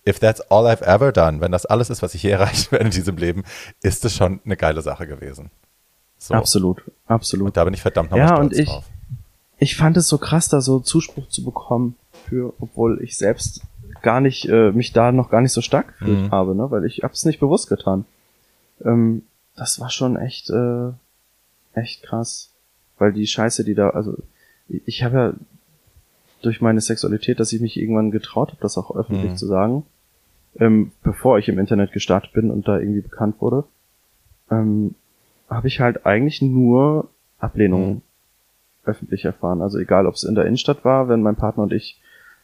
if 0.08 0.20
that's 0.20 0.42
all 0.42 0.68
I've 0.68 0.84
ever 0.84 1.12
done, 1.12 1.42
wenn 1.42 1.52
das 1.52 1.66
alles 1.66 1.90
ist, 1.90 2.02
was 2.02 2.14
ich 2.14 2.24
je 2.24 2.32
erreichen 2.32 2.72
werde 2.72 2.86
in 2.86 2.92
diesem 2.92 3.18
Leben, 3.18 3.44
ist 3.82 4.06
es 4.06 4.16
schon 4.16 4.42
eine 4.46 4.58
geile 4.58 4.82
Sache 4.82 5.08
gewesen. 5.08 5.52
So. 6.18 6.34
Absolut, 6.34 6.84
absolut. 7.08 7.48
Und 7.48 7.58
da 7.58 7.64
bin 7.64 7.74
ich 7.74 7.82
verdammt 7.82 8.12
nochmal 8.12 8.28
ja, 8.28 8.36
stolz 8.36 8.54
und 8.54 8.60
ich, 8.60 8.68
drauf. 8.68 8.86
Ich 9.58 9.78
fand 9.78 9.98
es 9.98 10.08
so 10.08 10.18
krass, 10.18 10.50
da 10.50 10.60
so 10.60 10.80
Zuspruch 10.80 11.30
zu 11.30 11.44
bekommen 11.44 11.96
für, 12.28 12.54
obwohl 12.60 13.02
ich 13.02 13.18
selbst 13.18 13.62
gar 14.02 14.22
nicht, 14.22 14.48
äh, 14.50 14.72
mich 14.72 14.94
da 14.94 15.12
noch 15.12 15.30
gar 15.30 15.42
nicht 15.42 15.54
so 15.54 15.62
stark 15.62 15.98
gefühlt 16.00 16.24
mhm. 16.24 16.32
habe, 16.32 16.56
ne, 16.56 16.70
weil 16.72 16.86
ich 16.86 17.04
hab's 17.04 17.26
nicht 17.26 17.40
bewusst 17.40 17.70
getan. 17.70 18.06
Ähm, 18.84 19.24
das 19.56 19.80
war 19.80 19.90
schon 19.90 20.18
echt, 20.18 20.50
äh, 20.50 20.92
echt 21.74 22.04
krass. 22.04 22.52
Weil 22.98 23.14
die 23.14 23.28
Scheiße, 23.28 23.64
die 23.64 23.76
da, 23.76 23.90
also, 23.92 24.16
ich 24.68 25.04
habe 25.04 25.18
ja 25.18 25.34
durch 26.42 26.62
meine 26.62 26.82
Sexualität, 26.82 27.40
dass 27.40 27.54
ich 27.54 27.62
mich 27.62 27.78
irgendwann 27.78 28.12
getraut 28.12 28.50
habe, 28.50 28.62
das 28.62 28.78
auch 28.78 28.96
öffentlich 28.96 29.32
mhm. 29.32 29.38
zu 29.38 29.48
sagen, 29.48 29.86
ähm, 30.58 30.92
bevor 31.04 31.38
ich 31.38 31.50
im 31.50 31.60
Internet 31.60 31.92
gestartet 31.92 32.34
bin 32.34 32.52
und 32.52 32.68
da 32.68 32.80
irgendwie 32.80 33.02
bekannt 33.02 33.36
wurde, 33.40 33.66
ähm, 34.50 34.96
habe 35.50 35.68
ich 35.68 35.80
halt 35.80 36.06
eigentlich 36.06 36.42
nur 36.42 37.10
Ablehnung 37.40 37.90
mhm. 37.90 38.02
öffentlich 38.86 39.26
erfahren. 39.26 39.62
Also 39.62 39.80
egal, 39.80 40.08
ob 40.08 40.16
es 40.16 40.24
in 40.24 40.36
der 40.36 40.46
Innenstadt 40.46 40.86
war, 40.86 41.10
wenn 41.10 41.22
mein 41.22 41.36
Partner 41.36 41.64
und 41.64 41.74
ich 41.74 42.00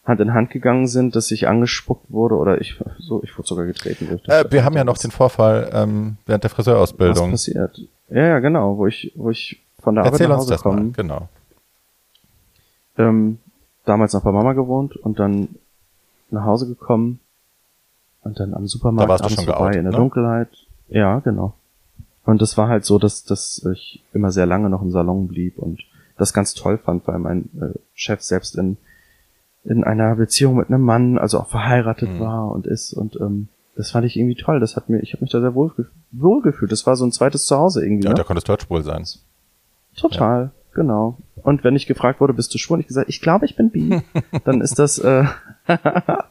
Hand 0.05 0.19
in 0.19 0.33
Hand 0.33 0.51
gegangen 0.51 0.87
sind, 0.87 1.15
dass 1.15 1.31
ich 1.31 1.47
angespuckt 1.47 2.11
wurde 2.11 2.35
oder 2.35 2.61
ich 2.61 2.79
so, 2.99 3.23
ich 3.23 3.35
wurde 3.37 3.47
sogar 3.47 3.65
getreten. 3.65 4.19
Äh, 4.27 4.45
wir 4.49 4.63
haben 4.63 4.75
ja 4.75 4.83
noch 4.83 4.97
den 4.97 5.11
Vorfall 5.11 5.69
ähm, 5.73 6.17
während 6.25 6.43
der 6.43 6.51
Friseurausbildung. 6.51 7.33
Was 7.33 7.45
passiert? 7.45 7.81
Ja, 8.09 8.27
ja, 8.27 8.39
genau, 8.39 8.77
wo 8.77 8.85
ich, 8.85 9.11
wo 9.15 9.31
ich 9.31 9.63
von 9.79 9.95
der 9.95 10.05
Erzähl 10.05 10.25
Arbeit 10.25 10.29
nach 10.29 10.35
Hause 10.37 10.43
uns 10.43 10.49
das 10.49 10.63
komme. 10.63 10.81
Mal. 10.81 10.91
Genau. 10.91 11.29
Ähm, 12.97 13.39
damals 13.85 14.13
noch 14.13 14.23
bei 14.23 14.31
Mama 14.31 14.53
gewohnt 14.53 14.95
und 14.95 15.19
dann 15.19 15.49
nach 16.29 16.45
Hause 16.45 16.67
gekommen 16.67 17.19
und 18.23 18.39
dann 18.39 18.53
am 18.53 18.67
Supermarkt 18.67 19.09
da 19.09 19.09
warst 19.09 19.25
du 19.25 19.29
schon 19.29 19.45
vorbei 19.45 19.59
geoutet, 19.59 19.77
in 19.77 19.83
der 19.83 19.91
ne? 19.91 19.97
Dunkelheit. 19.97 20.49
Ja, 20.89 21.19
genau. 21.19 21.53
Und 22.25 22.41
das 22.41 22.57
war 22.57 22.67
halt 22.67 22.85
so, 22.85 22.99
dass, 22.99 23.23
dass 23.23 23.65
ich 23.73 24.03
immer 24.13 24.31
sehr 24.31 24.45
lange 24.45 24.69
noch 24.69 24.81
im 24.81 24.91
Salon 24.91 25.27
blieb 25.27 25.57
und 25.57 25.81
das 26.17 26.33
ganz 26.33 26.53
toll 26.53 26.77
fand, 26.77 27.07
weil 27.07 27.19
mein 27.19 27.49
äh, 27.59 27.77
Chef 27.93 28.21
selbst 28.21 28.55
in, 28.57 28.77
in 29.65 29.83
einer 29.83 30.15
Beziehung 30.15 30.55
mit 30.55 30.69
einem 30.69 30.81
Mann, 30.81 31.17
also 31.17 31.39
auch 31.39 31.47
verheiratet 31.47 32.09
mhm. 32.09 32.19
war 32.19 32.51
und 32.51 32.67
ist 32.67 32.93
und 32.93 33.19
ähm, 33.19 33.47
das 33.75 33.91
fand 33.91 34.05
ich 34.05 34.15
irgendwie 34.15 34.35
toll. 34.35 34.59
Das 34.59 34.75
hat 34.75 34.89
mir, 34.89 34.99
ich 34.99 35.13
habe 35.13 35.23
mich 35.23 35.31
da 35.31 35.41
sehr 35.41 35.53
wohl, 35.53 35.73
wohl 36.11 36.41
gefühlt. 36.41 36.71
Das 36.71 36.87
war 36.87 36.95
so 36.95 37.05
ein 37.05 37.11
zweites 37.11 37.45
Zuhause 37.45 37.83
irgendwie. 37.83 38.05
Ja, 38.05 38.11
ne? 38.11 38.15
da 38.15 38.23
konnte 38.23 38.37
es 38.37 38.45
Deutschwohl 38.45 38.83
sein. 38.83 39.03
Total. 39.97 40.43
Ja. 40.43 40.51
Genau. 40.73 41.17
Und 41.35 41.63
wenn 41.63 41.75
ich 41.75 41.87
gefragt 41.87 42.19
wurde, 42.19 42.33
bist 42.33 42.53
du 42.53 42.57
schwul? 42.57 42.81
Ich 42.81 42.87
gesagt, 42.87 43.09
ich 43.09 43.21
glaube, 43.21 43.45
ich 43.45 43.55
bin 43.55 43.71
bi. 43.71 44.01
dann 44.45 44.61
ist 44.61 44.77
das, 44.77 44.97
äh, 44.99 45.25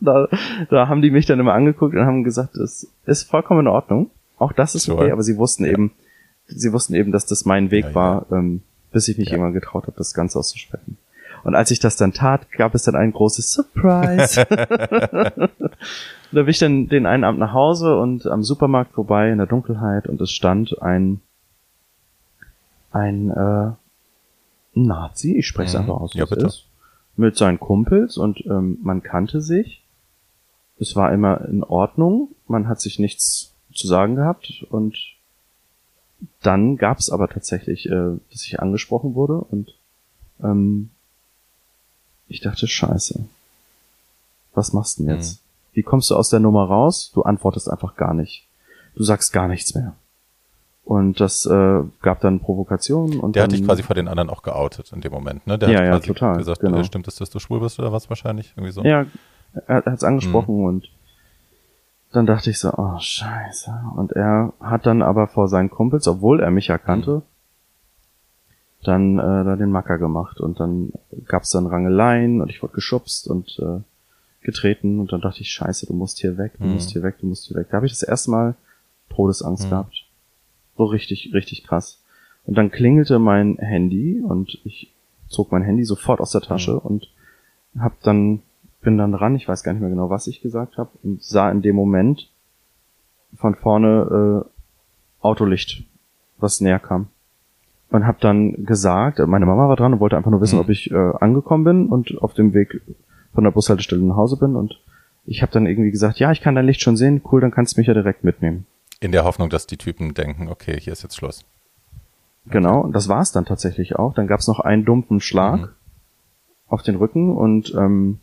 da, 0.00 0.28
da 0.70 0.88
haben 0.88 1.02
die 1.02 1.10
mich 1.10 1.26
dann 1.26 1.40
immer 1.40 1.54
angeguckt 1.54 1.94
und 1.94 2.04
haben 2.04 2.24
gesagt, 2.24 2.56
das 2.56 2.86
ist 3.06 3.24
vollkommen 3.24 3.60
in 3.60 3.68
Ordnung. 3.68 4.10
Auch 4.38 4.52
das 4.52 4.74
ist 4.74 4.88
okay, 4.88 5.12
aber 5.12 5.22
sie 5.22 5.38
wussten 5.38 5.64
ja. 5.64 5.72
eben, 5.72 5.92
sie 6.46 6.72
wussten 6.72 6.94
eben, 6.94 7.12
dass 7.12 7.24
das 7.24 7.44
mein 7.44 7.70
Weg 7.70 7.86
ja, 7.86 7.94
war, 7.94 8.26
ähm, 8.32 8.62
bis 8.92 9.08
ich 9.08 9.16
mich 9.16 9.28
ja. 9.28 9.34
irgendwann 9.34 9.54
getraut 9.54 9.84
habe, 9.86 9.96
das 9.96 10.12
Ganze 10.12 10.38
auszusprechen. 10.38 10.98
Und 11.44 11.54
als 11.54 11.70
ich 11.70 11.78
das 11.78 11.96
dann 11.96 12.12
tat, 12.12 12.50
gab 12.52 12.74
es 12.74 12.82
dann 12.82 12.96
ein 12.96 13.12
großes 13.12 13.52
Surprise. 13.52 14.44
da 14.48 15.48
bin 16.32 16.48
ich 16.48 16.58
dann 16.58 16.88
den 16.88 17.06
einen 17.06 17.24
Abend 17.24 17.40
nach 17.40 17.52
Hause 17.52 17.98
und 17.98 18.26
am 18.26 18.42
Supermarkt 18.42 18.92
vorbei 18.94 19.30
in 19.30 19.38
der 19.38 19.46
Dunkelheit 19.46 20.08
und 20.08 20.20
es 20.20 20.30
stand 20.30 20.80
ein 20.82 21.20
ein 22.90 23.30
äh, 23.30 23.72
Nazi, 24.74 25.36
ich 25.36 25.46
spreche 25.46 25.68
es 25.68 25.74
mhm. 25.74 25.80
einfach 25.80 26.00
aus, 26.00 26.14
ja, 26.14 26.24
bitte. 26.24 26.46
ist, 26.46 26.66
mit 27.16 27.36
seinen 27.36 27.60
Kumpels 27.60 28.16
und 28.16 28.44
ähm, 28.46 28.78
man 28.82 29.02
kannte 29.02 29.40
sich. 29.40 29.82
Es 30.78 30.96
war 30.96 31.12
immer 31.12 31.44
in 31.46 31.62
Ordnung, 31.62 32.34
man 32.48 32.68
hat 32.68 32.80
sich 32.80 32.98
nichts 32.98 33.54
zu 33.72 33.86
sagen 33.86 34.16
gehabt 34.16 34.64
und 34.70 34.96
dann 36.42 36.76
gab 36.76 36.98
es 36.98 37.10
aber 37.10 37.28
tatsächlich, 37.28 37.86
äh, 37.86 38.16
dass 38.30 38.44
ich 38.44 38.60
angesprochen 38.60 39.14
wurde 39.14 39.38
und 39.38 39.74
ähm, 40.42 40.90
ich 42.34 42.40
dachte, 42.40 42.66
scheiße, 42.66 43.20
was 44.54 44.72
machst 44.72 44.98
du 44.98 45.04
denn 45.04 45.16
jetzt? 45.16 45.40
Mhm. 45.40 45.44
Wie 45.74 45.82
kommst 45.82 46.10
du 46.10 46.16
aus 46.16 46.28
der 46.30 46.40
Nummer 46.40 46.64
raus? 46.64 47.10
Du 47.14 47.22
antwortest 47.22 47.68
einfach 47.70 47.96
gar 47.96 48.14
nicht. 48.14 48.46
Du 48.94 49.02
sagst 49.02 49.32
gar 49.32 49.48
nichts 49.48 49.74
mehr. 49.74 49.94
Und 50.84 51.18
das 51.18 51.46
äh, 51.46 51.80
gab 52.02 52.20
dann 52.20 52.40
Provokationen. 52.40 53.18
Und 53.18 53.34
der 53.36 53.44
dann, 53.44 53.52
hat 53.52 53.58
dich 53.58 53.66
quasi 53.66 53.82
vor 53.82 53.94
den 53.94 54.06
anderen 54.06 54.28
auch 54.30 54.42
geoutet 54.42 54.92
in 54.92 55.00
dem 55.00 55.12
Moment, 55.12 55.46
ne? 55.46 55.58
Der 55.58 55.70
Ja, 55.70 55.78
hat 55.78 55.84
ja, 55.84 55.90
quasi 55.92 56.06
total, 56.08 56.36
gesagt, 56.36 56.60
genau. 56.60 56.78
äh, 56.78 56.84
stimmt 56.84 57.08
es, 57.08 57.16
dass 57.16 57.30
du 57.30 57.38
schwul 57.38 57.60
bist 57.60 57.78
oder 57.78 57.90
was 57.92 58.08
wahrscheinlich? 58.10 58.52
Irgendwie 58.56 58.72
so. 58.72 58.82
Ja, 58.84 59.06
er 59.66 59.76
hat 59.76 59.86
es 59.86 60.04
angesprochen 60.04 60.56
Mhm. 60.58 60.64
und 60.64 60.90
dann 62.12 62.26
dachte 62.26 62.50
ich 62.50 62.58
so, 62.60 62.70
oh 62.76 62.98
scheiße. 62.98 63.72
Und 63.96 64.12
er 64.12 64.52
hat 64.60 64.86
dann 64.86 65.02
aber 65.02 65.26
vor 65.26 65.48
seinen 65.48 65.70
Kumpels, 65.70 66.06
obwohl 66.06 66.40
er 66.40 66.50
mich 66.52 66.68
erkannte, 66.68 67.22
dann 68.86 69.18
äh, 69.18 69.22
da 69.44 69.56
den 69.56 69.70
Macker 69.70 69.98
gemacht 69.98 70.40
und 70.40 70.60
dann 70.60 70.92
gab's 71.26 71.50
dann 71.50 71.66
Rangeleien 71.66 72.40
und 72.40 72.50
ich 72.50 72.62
wurde 72.62 72.74
geschubst 72.74 73.26
und 73.28 73.58
äh, 73.60 73.80
getreten 74.42 75.00
und 75.00 75.12
dann 75.12 75.20
dachte 75.20 75.40
ich, 75.40 75.50
scheiße, 75.50 75.86
du 75.86 75.94
musst 75.94 76.20
hier 76.20 76.36
weg, 76.38 76.52
du 76.60 76.66
Mhm. 76.66 76.72
musst 76.74 76.90
hier 76.90 77.02
weg, 77.02 77.16
du 77.20 77.26
musst 77.26 77.46
hier 77.46 77.56
weg. 77.56 77.68
Da 77.70 77.76
habe 77.76 77.86
ich 77.86 77.92
das 77.92 78.02
erste 78.02 78.30
Mal 78.30 78.54
Todesangst 79.10 79.66
Mhm. 79.66 79.70
gehabt. 79.70 80.04
So 80.76 80.84
richtig, 80.84 81.30
richtig 81.32 81.64
krass. 81.64 82.00
Und 82.44 82.58
dann 82.58 82.70
klingelte 82.70 83.18
mein 83.18 83.56
Handy 83.56 84.20
und 84.20 84.58
ich 84.64 84.92
zog 85.28 85.50
mein 85.52 85.62
Handy 85.62 85.84
sofort 85.84 86.20
aus 86.20 86.32
der 86.32 86.42
Tasche 86.42 86.72
Mhm. 86.74 86.78
und 86.80 87.08
hab 87.78 88.00
dann 88.02 88.42
bin 88.82 88.98
dann 88.98 89.14
ran, 89.14 89.34
ich 89.34 89.48
weiß 89.48 89.62
gar 89.62 89.72
nicht 89.72 89.80
mehr 89.80 89.88
genau, 89.90 90.10
was 90.10 90.26
ich 90.26 90.42
gesagt 90.42 90.76
habe 90.76 90.90
und 91.02 91.22
sah 91.22 91.50
in 91.50 91.62
dem 91.62 91.74
Moment 91.74 92.28
von 93.34 93.54
vorne 93.54 94.44
äh, 94.44 95.24
Autolicht, 95.24 95.84
was 96.36 96.60
näher 96.60 96.78
kam. 96.78 97.08
Und 97.94 98.06
hab 98.08 98.18
dann 98.20 98.64
gesagt, 98.66 99.20
meine 99.20 99.46
Mama 99.46 99.68
war 99.68 99.76
dran 99.76 99.92
und 99.94 100.00
wollte 100.00 100.16
einfach 100.16 100.30
nur 100.32 100.40
wissen, 100.40 100.56
Mhm. 100.56 100.62
ob 100.62 100.68
ich 100.68 100.90
äh, 100.90 100.94
angekommen 101.20 101.62
bin 101.62 101.86
und 101.88 102.20
auf 102.20 102.34
dem 102.34 102.52
Weg 102.52 102.80
von 103.34 103.44
der 103.44 103.52
Bushaltestelle 103.52 104.02
nach 104.02 104.16
Hause 104.16 104.36
bin 104.36 104.56
und 104.56 104.80
ich 105.26 105.42
habe 105.42 105.52
dann 105.52 105.66
irgendwie 105.66 105.92
gesagt, 105.92 106.18
ja, 106.18 106.32
ich 106.32 106.40
kann 106.40 106.56
dein 106.56 106.66
Licht 106.66 106.80
schon 106.82 106.96
sehen, 106.96 107.22
cool, 107.30 107.40
dann 107.40 107.52
kannst 107.52 107.76
du 107.76 107.80
mich 107.80 107.86
ja 107.86 107.94
direkt 107.94 108.24
mitnehmen. 108.24 108.66
In 109.00 109.12
der 109.12 109.22
Hoffnung, 109.24 109.48
dass 109.48 109.66
die 109.68 109.76
Typen 109.76 110.12
denken, 110.12 110.48
okay, 110.48 110.76
hier 110.80 110.92
ist 110.92 111.02
jetzt 111.04 111.16
Schluss. 111.16 111.44
Genau, 112.46 112.80
und 112.80 112.94
das 112.96 113.08
war's 113.08 113.30
dann 113.32 113.44
tatsächlich 113.44 113.94
auch. 113.96 114.12
Dann 114.14 114.26
gab's 114.26 114.48
noch 114.48 114.58
einen 114.60 114.84
dumpfen 114.84 115.20
Schlag 115.20 115.60
Mhm. 115.60 115.68
auf 116.66 116.82
den 116.82 116.96
Rücken 116.96 117.36
und 117.36 117.72
ähm, 117.74 118.18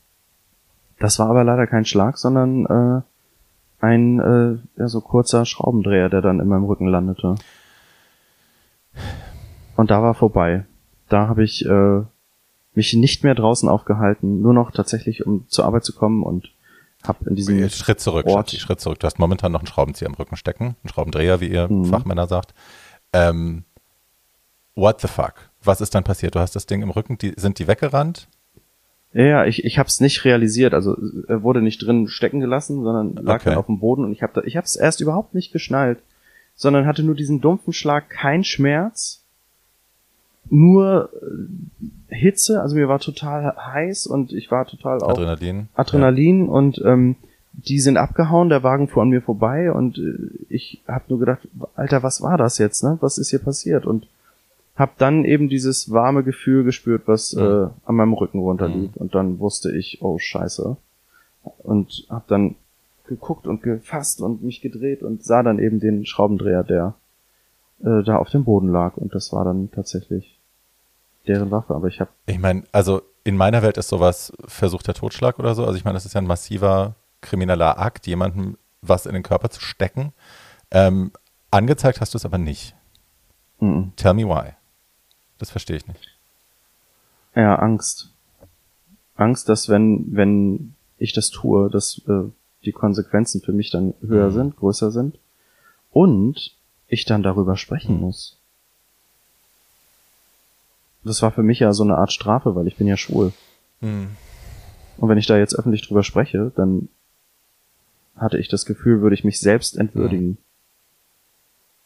das 1.00 1.18
war 1.18 1.30
aber 1.30 1.44
leider 1.46 1.66
kein 1.66 1.86
Schlag, 1.86 2.18
sondern 2.18 2.66
äh, 2.66 3.02
ein 3.86 4.20
äh, 4.20 4.80
ja, 4.82 4.88
so 4.90 5.00
kurzer 5.02 5.46
Schraubendreher, 5.46 6.10
der 6.10 6.22
dann 6.22 6.40
in 6.42 6.48
meinem 6.50 6.66
Rücken 6.66 6.88
landete. 6.88 7.36
Und 9.76 9.92
da 9.92 10.02
war 10.02 10.14
vorbei. 10.14 10.66
Da 11.10 11.28
habe 11.28 11.44
ich 11.44 11.66
äh, 11.66 12.02
mich 12.74 12.94
nicht 12.94 13.24
mehr 13.24 13.36
draußen 13.36 13.68
aufgehalten, 13.68 14.42
nur 14.42 14.54
noch 14.54 14.72
tatsächlich, 14.72 15.26
um 15.26 15.46
zur 15.50 15.66
Arbeit 15.66 15.84
zu 15.84 15.94
kommen 15.94 16.24
und 16.24 16.52
habe 17.04 17.30
in 17.30 17.36
diesem 17.36 17.68
Schritt 17.70 18.00
zurück, 18.00 18.28
Ort- 18.28 18.52
Schritt 18.52 18.80
zurück. 18.80 19.00
Du 19.00 19.08
hast 19.08 19.18
momentan 19.20 19.52
noch 19.52 19.62
einen 19.62 19.68
Schraubenzieher 19.68 20.08
im 20.08 20.14
Rücken 20.14 20.36
stecken, 20.38 20.76
einen 20.84 20.90
Schraubendreher, 20.90 21.42
wie 21.42 21.48
ihr 21.48 21.68
Mhm. 21.68 21.86
Fachmänner 21.86 22.28
sagt. 22.28 22.54
Ähm, 23.12 23.64
what 24.76 25.02
the 25.02 25.08
fuck? 25.08 25.34
Was 25.64 25.82
ist 25.82 25.94
dann 25.96 26.04
passiert? 26.04 26.36
Du 26.36 26.40
hast 26.40 26.56
das 26.56 26.66
Ding 26.66 26.82
im 26.82 26.90
Rücken, 26.92 27.18
die, 27.18 27.34
sind 27.38 27.60
die 27.60 27.68
weggerannt? 27.68 28.28
Ja, 29.14 29.24
ja, 29.24 29.46
ich, 29.46 29.66
ich 29.66 29.78
habe 29.78 29.88
es 29.88 30.00
nicht 30.00 30.24
realisiert. 30.24 30.74
Also 30.74 30.96
er 31.28 31.44
wurde 31.44 31.62
nicht 31.62 31.80
drin 31.86 32.08
stecken 32.08 32.40
gelassen, 32.40 32.84
sondern 32.84 33.16
lag 33.26 33.36
Okay. 33.42 33.50
dann 33.50 33.58
auf 33.58 33.66
dem 33.66 33.80
Boden 33.80 34.06
und 34.06 34.12
ich 34.14 34.24
habe 34.24 34.44
ich 34.46 34.56
habe 34.56 34.66
es 34.66 34.76
erst 34.78 35.02
überhaupt 35.02 35.34
nicht 35.34 35.52
geschnallt, 35.52 36.02
sondern 36.56 36.86
hatte 36.86 37.04
nur 37.04 37.16
diesen 37.16 37.42
dumpfen 37.42 37.74
Schlag, 37.74 38.10
kein 38.10 38.44
Schmerz, 38.46 39.21
nur 40.50 41.10
äh, 42.10 42.16
Hitze. 42.16 42.62
Also 42.62 42.76
mir 42.76 42.88
war 42.90 43.00
total 43.00 43.56
heiß 43.56 44.08
und 44.08 44.34
ich 44.34 44.52
war 44.52 44.66
total 44.66 45.02
auch 45.02 45.10
Adrenalin? 45.12 45.68
Adrenalin 45.76 46.48
und 46.50 46.82
ähm, 46.86 47.16
die 47.54 47.80
sind 47.80 47.98
abgehauen. 47.98 48.50
Der 48.50 48.64
Wagen 48.64 48.88
fuhr 48.88 49.04
an 49.04 49.10
mir 49.10 49.22
vorbei 49.22 49.72
und 49.72 49.98
äh, 49.98 50.30
ich 50.50 50.82
habe 50.88 51.06
nur 51.10 51.20
gedacht, 51.20 51.48
Alter, 51.76 52.04
was 52.04 52.22
war 52.22 52.38
das 52.38 52.58
jetzt? 52.58 52.84
Ne? 52.84 52.98
Was 53.02 53.18
ist 53.18 53.30
hier 53.30 53.40
passiert? 53.40 53.86
Und 53.86 54.08
habe 54.76 54.94
dann 54.98 55.26
eben 55.26 55.50
dieses 55.50 55.92
warme 55.92 56.24
Gefühl 56.24 56.64
gespürt, 56.64 57.04
was 57.06 57.34
Mhm. 57.34 57.42
äh, 57.42 57.68
an 57.86 57.96
meinem 57.96 58.14
Rücken 58.14 58.40
runterlief. 58.40 58.96
Und 58.96 59.14
dann 59.16 59.40
wusste 59.40 59.72
ich, 59.72 60.00
oh 60.02 60.18
Scheiße. 60.18 60.76
Und 61.60 62.06
habe 62.10 62.24
dann 62.28 62.56
geguckt 63.08 63.48
und 63.48 63.62
gefasst 63.64 64.22
und 64.22 64.44
mich 64.44 64.62
gedreht 64.62 65.04
und 65.04 65.24
sah 65.24 65.44
dann 65.44 65.60
eben 65.60 65.80
den 65.80 66.06
Schraubendreher, 66.06 66.64
der 66.64 66.94
äh, 67.84 68.04
da 68.04 68.18
auf 68.18 68.30
dem 68.30 68.44
Boden 68.44 68.72
lag. 68.72 68.98
Und 68.98 69.14
das 69.16 69.32
war 69.34 69.46
dann 69.46 69.70
tatsächlich 69.72 70.38
deren 71.28 71.52
Waffe. 71.52 71.74
Aber 71.76 71.88
ich 71.88 72.00
habe 72.00 72.10
Ich 72.26 72.40
meine, 72.40 72.64
also 72.72 73.02
in 73.24 73.38
meiner 73.38 73.62
Welt 73.62 73.78
ist 73.78 73.90
sowas 73.90 74.34
versuchter 74.46 74.94
Totschlag 74.94 75.38
oder 75.40 75.54
so. 75.56 75.66
Also 75.66 75.78
ich 75.78 75.84
meine, 75.86 75.96
das 75.96 76.06
ist 76.06 76.14
ja 76.14 76.22
ein 76.22 76.28
massiver 76.28 76.96
krimineller 77.22 77.78
Akt, 77.80 78.08
jemandem 78.08 78.58
was 78.82 79.06
in 79.06 79.14
den 79.14 79.22
Körper 79.24 79.50
zu 79.52 79.62
stecken. 79.62 80.12
Ähm, 80.72 81.12
angezeigt 81.52 82.02
hast 82.02 82.14
du 82.14 82.18
es 82.18 82.26
aber 82.26 82.40
nicht. 82.40 82.76
mm, 83.60 83.90
Tell 83.96 84.14
me 84.16 84.24
why. 84.28 84.54
Das 85.38 85.52
verstehe 85.52 85.78
ich 85.78 85.88
nicht. 85.88 86.08
Ja, 87.36 87.56
Angst. 87.58 88.10
Angst, 89.16 89.50
dass 89.50 89.70
wenn, 89.70 90.16
wenn 90.16 90.74
ich 90.98 91.14
das 91.14 91.30
tue, 91.30 91.70
dass 91.70 92.02
äh, 92.08 92.24
die 92.66 92.72
Konsequenzen 92.72 93.42
für 93.42 93.54
mich 93.54 93.70
dann 93.72 93.94
höher 94.02 94.30
Mhm. 94.30 94.34
sind, 94.34 94.56
größer 94.58 94.92
sind 94.92 95.18
und 95.92 96.56
ich 96.92 97.06
dann 97.06 97.24
darüber 97.24 97.56
sprechen 97.58 98.00
muss. 98.00 98.38
Das 101.04 101.22
war 101.22 101.32
für 101.32 101.42
mich 101.42 101.60
ja 101.60 101.74
so 101.74 101.84
eine 101.84 101.98
Art 101.98 102.12
Strafe, 102.12 102.56
weil 102.56 102.68
ich 102.68 102.76
bin 102.76 102.86
ja 102.86 102.98
schwul. 102.98 103.34
Hm. 103.80 104.10
Und 104.98 105.10
wenn 105.10 105.18
ich 105.18 105.26
da 105.26 105.38
jetzt 105.38 105.56
öffentlich 105.56 105.88
drüber 105.88 106.04
spreche, 106.04 106.52
dann 106.56 106.90
hatte 108.16 108.38
ich 108.38 108.50
das 108.50 108.66
Gefühl, 108.66 109.02
würde 109.02 109.16
ich 109.16 109.24
mich 109.24 109.40
selbst 109.40 109.78
entwürdigen. 109.78 110.38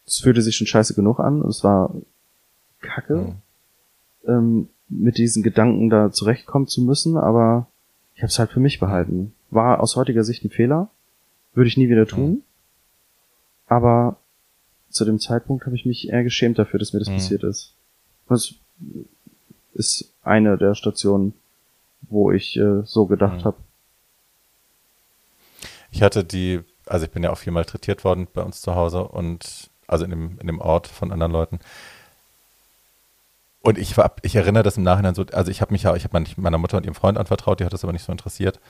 Es 0.06 0.18
fühlte 0.18 0.42
sich 0.42 0.56
schon 0.56 0.66
scheiße 0.66 0.94
genug 0.94 1.20
an 1.20 1.40
und 1.40 1.48
es 1.48 1.64
war 1.64 1.94
kacke 2.80 3.14
Hm. 3.14 3.34
ähm, 4.26 4.68
mit 4.88 5.18
diesen 5.18 5.42
Gedanken 5.42 5.88
da 5.88 6.12
zurechtkommen 6.12 6.66
zu 6.66 6.82
müssen, 6.82 7.16
aber 7.16 7.68
ich 8.14 8.22
habe 8.22 8.28
es 8.28 8.38
halt 8.38 8.50
für 8.50 8.60
mich 8.60 8.80
behalten. 8.80 9.34
War 9.50 9.80
aus 9.80 9.96
heutiger 9.96 10.24
Sicht 10.24 10.44
ein 10.44 10.50
Fehler, 10.50 10.90
würde 11.54 11.68
ich 11.68 11.76
nie 11.76 11.88
wieder 11.88 12.06
tun, 12.06 12.42
aber 13.66 14.18
zu 14.96 15.04
dem 15.04 15.20
Zeitpunkt 15.20 15.66
habe 15.66 15.76
ich 15.76 15.86
mich 15.86 16.08
eher 16.08 16.24
geschämt 16.24 16.58
dafür, 16.58 16.78
dass 16.80 16.92
mir 16.92 16.98
das 16.98 17.08
Mhm. 17.08 17.14
passiert 17.14 17.42
ist. 17.44 17.74
Das 18.28 18.54
ist 19.74 20.12
eine 20.22 20.56
der 20.58 20.74
Stationen, 20.74 21.34
wo 22.02 22.32
ich 22.32 22.56
äh, 22.56 22.82
so 22.84 23.06
gedacht 23.06 23.40
Mhm. 23.40 23.44
habe. 23.44 23.56
Ich 25.90 26.02
hatte 26.02 26.24
die, 26.24 26.60
also 26.86 27.06
ich 27.06 27.10
bin 27.12 27.22
ja 27.22 27.30
auch 27.30 27.38
viel 27.38 27.52
malträtiert 27.52 28.04
worden 28.04 28.26
bei 28.32 28.42
uns 28.42 28.60
zu 28.60 28.74
Hause 28.74 29.04
und 29.04 29.70
also 29.86 30.04
in 30.04 30.10
dem, 30.10 30.38
in 30.40 30.46
dem 30.46 30.60
Ort 30.60 30.88
von 30.88 31.12
anderen 31.12 31.32
Leuten. 31.32 31.60
Und 33.62 33.78
ich 33.78 33.96
war, 33.96 34.14
ich 34.22 34.36
erinnere 34.36 34.62
das 34.62 34.76
im 34.76 34.82
Nachhinein 34.82 35.14
so, 35.14 35.24
also 35.32 35.50
ich 35.50 35.60
habe 35.60 35.72
mich 35.72 35.82
ja, 35.84 35.94
ich 35.96 36.04
habe 36.04 36.12
mein, 36.12 36.26
meiner 36.36 36.58
Mutter 36.58 36.76
und 36.76 36.84
ihrem 36.84 36.94
Freund 36.94 37.18
anvertraut, 37.18 37.60
die 37.60 37.64
hat 37.64 37.72
das 37.72 37.82
aber 37.84 37.92
nicht 37.92 38.04
so 38.04 38.12
interessiert. 38.12 38.60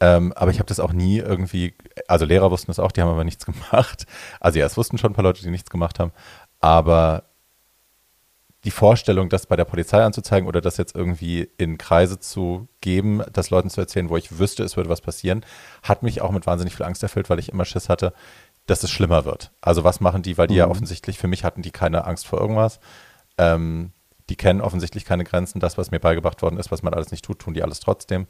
Ähm, 0.00 0.32
aber 0.34 0.50
ich 0.50 0.58
habe 0.58 0.66
das 0.68 0.80
auch 0.80 0.92
nie 0.92 1.18
irgendwie, 1.18 1.74
also 2.08 2.24
Lehrer 2.24 2.50
wussten 2.50 2.68
das 2.68 2.78
auch, 2.78 2.92
die 2.92 3.02
haben 3.02 3.10
aber 3.10 3.24
nichts 3.24 3.44
gemacht. 3.46 4.06
Also 4.40 4.58
ja, 4.58 4.66
es 4.66 4.76
wussten 4.76 4.98
schon 4.98 5.12
ein 5.12 5.14
paar 5.14 5.24
Leute, 5.24 5.42
die 5.42 5.50
nichts 5.50 5.70
gemacht 5.70 5.98
haben. 5.98 6.12
Aber 6.60 7.24
die 8.64 8.70
Vorstellung, 8.70 9.30
das 9.30 9.46
bei 9.46 9.56
der 9.56 9.64
Polizei 9.64 10.02
anzuzeigen 10.04 10.46
oder 10.46 10.60
das 10.60 10.76
jetzt 10.76 10.94
irgendwie 10.94 11.48
in 11.56 11.78
Kreise 11.78 12.18
zu 12.18 12.68
geben, 12.82 13.22
das 13.32 13.48
Leuten 13.48 13.70
zu 13.70 13.80
erzählen, 13.80 14.10
wo 14.10 14.16
ich 14.18 14.38
wüsste, 14.38 14.62
es 14.64 14.76
würde 14.76 14.90
was 14.90 15.00
passieren, 15.00 15.44
hat 15.82 16.02
mich 16.02 16.20
auch 16.20 16.30
mit 16.30 16.46
wahnsinnig 16.46 16.74
viel 16.76 16.84
Angst 16.84 17.02
erfüllt, 17.02 17.30
weil 17.30 17.38
ich 17.38 17.48
immer 17.50 17.64
Schiss 17.64 17.88
hatte, 17.88 18.12
dass 18.66 18.82
es 18.82 18.90
schlimmer 18.90 19.24
wird. 19.24 19.50
Also 19.62 19.82
was 19.82 20.00
machen 20.00 20.22
die, 20.22 20.36
weil 20.36 20.46
die 20.46 20.56
ja 20.56 20.66
Mhm. 20.66 20.72
offensichtlich, 20.72 21.18
für 21.18 21.26
mich 21.28 21.42
hatten 21.44 21.62
die 21.62 21.70
keine 21.70 22.04
Angst 22.04 22.26
vor 22.26 22.38
irgendwas. 22.38 22.80
Ähm, 23.38 23.92
die 24.28 24.36
kennen 24.36 24.60
offensichtlich 24.60 25.06
keine 25.06 25.24
Grenzen. 25.24 25.58
Das, 25.58 25.78
was 25.78 25.90
mir 25.90 25.98
beigebracht 25.98 26.42
worden 26.42 26.58
ist, 26.58 26.70
was 26.70 26.82
man 26.82 26.92
alles 26.92 27.10
nicht 27.10 27.24
tut, 27.24 27.38
tun 27.38 27.54
die 27.54 27.62
alles 27.62 27.80
trotzdem. 27.80 28.26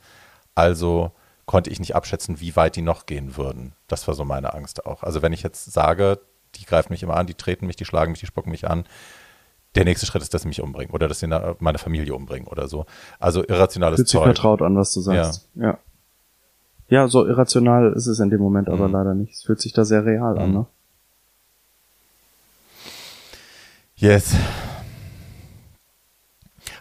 Also 0.55 1.11
konnte 1.51 1.69
ich 1.69 1.81
nicht 1.81 1.97
abschätzen, 1.97 2.39
wie 2.41 2.55
weit 2.55 2.77
die 2.77 2.83
noch 2.83 3.07
gehen 3.07 3.37
würden. 3.37 3.73
Das 3.89 4.07
war 4.07 4.15
so 4.15 4.25
meine 4.25 4.55
Angst 4.55 4.87
auch. 4.87 5.03
Also 5.03 5.21
wenn 5.21 5.33
ich 5.33 5.43
jetzt 5.43 5.73
sage, 5.73 6.21
die 6.55 6.65
greifen 6.65 6.93
mich 6.93 7.03
immer 7.03 7.17
an, 7.17 7.27
die 7.27 7.35
treten 7.35 7.67
mich, 7.67 7.75
die 7.75 7.85
schlagen 7.85 8.13
mich, 8.13 8.21
die 8.21 8.27
spucken 8.27 8.53
mich 8.53 8.71
an, 8.71 8.85
der 9.75 9.85
nächste 9.85 10.07
Schritt 10.07 10.23
ist, 10.23 10.33
dass 10.33 10.43
sie 10.43 10.49
mich 10.49 10.61
umbringen 10.61 10.95
oder 10.95 11.09
dass 11.09 11.19
sie 11.19 11.27
meine 11.59 11.79
Familie 11.79 12.15
umbringen 12.15 12.47
oder 12.47 12.69
so. 12.69 12.87
Also 13.19 13.43
irrationales 13.45 13.97
Fühlt 13.97 14.09
sich 14.09 14.21
Zeug. 14.21 14.27
vertraut 14.27 14.63
an, 14.63 14.77
was 14.77 14.93
du 14.95 15.01
sagst. 15.01 15.49
Ja. 15.57 15.79
Ja, 16.89 17.09
so 17.09 17.27
irrational 17.27 17.95
ist 17.95 18.07
es 18.07 18.21
in 18.21 18.31
dem 18.31 18.41
Moment 18.41 18.69
aber 18.69 18.87
Mhm. 18.87 18.95
leider 18.95 19.15
nicht. 19.15 19.33
Es 19.35 19.43
fühlt 19.43 19.61
sich 19.61 19.73
da 19.73 19.85
sehr 19.85 20.05
real 20.05 20.39
an, 20.39 20.49
Mhm. 20.51 20.55
ne? 20.55 20.67
Yes. 23.97 24.35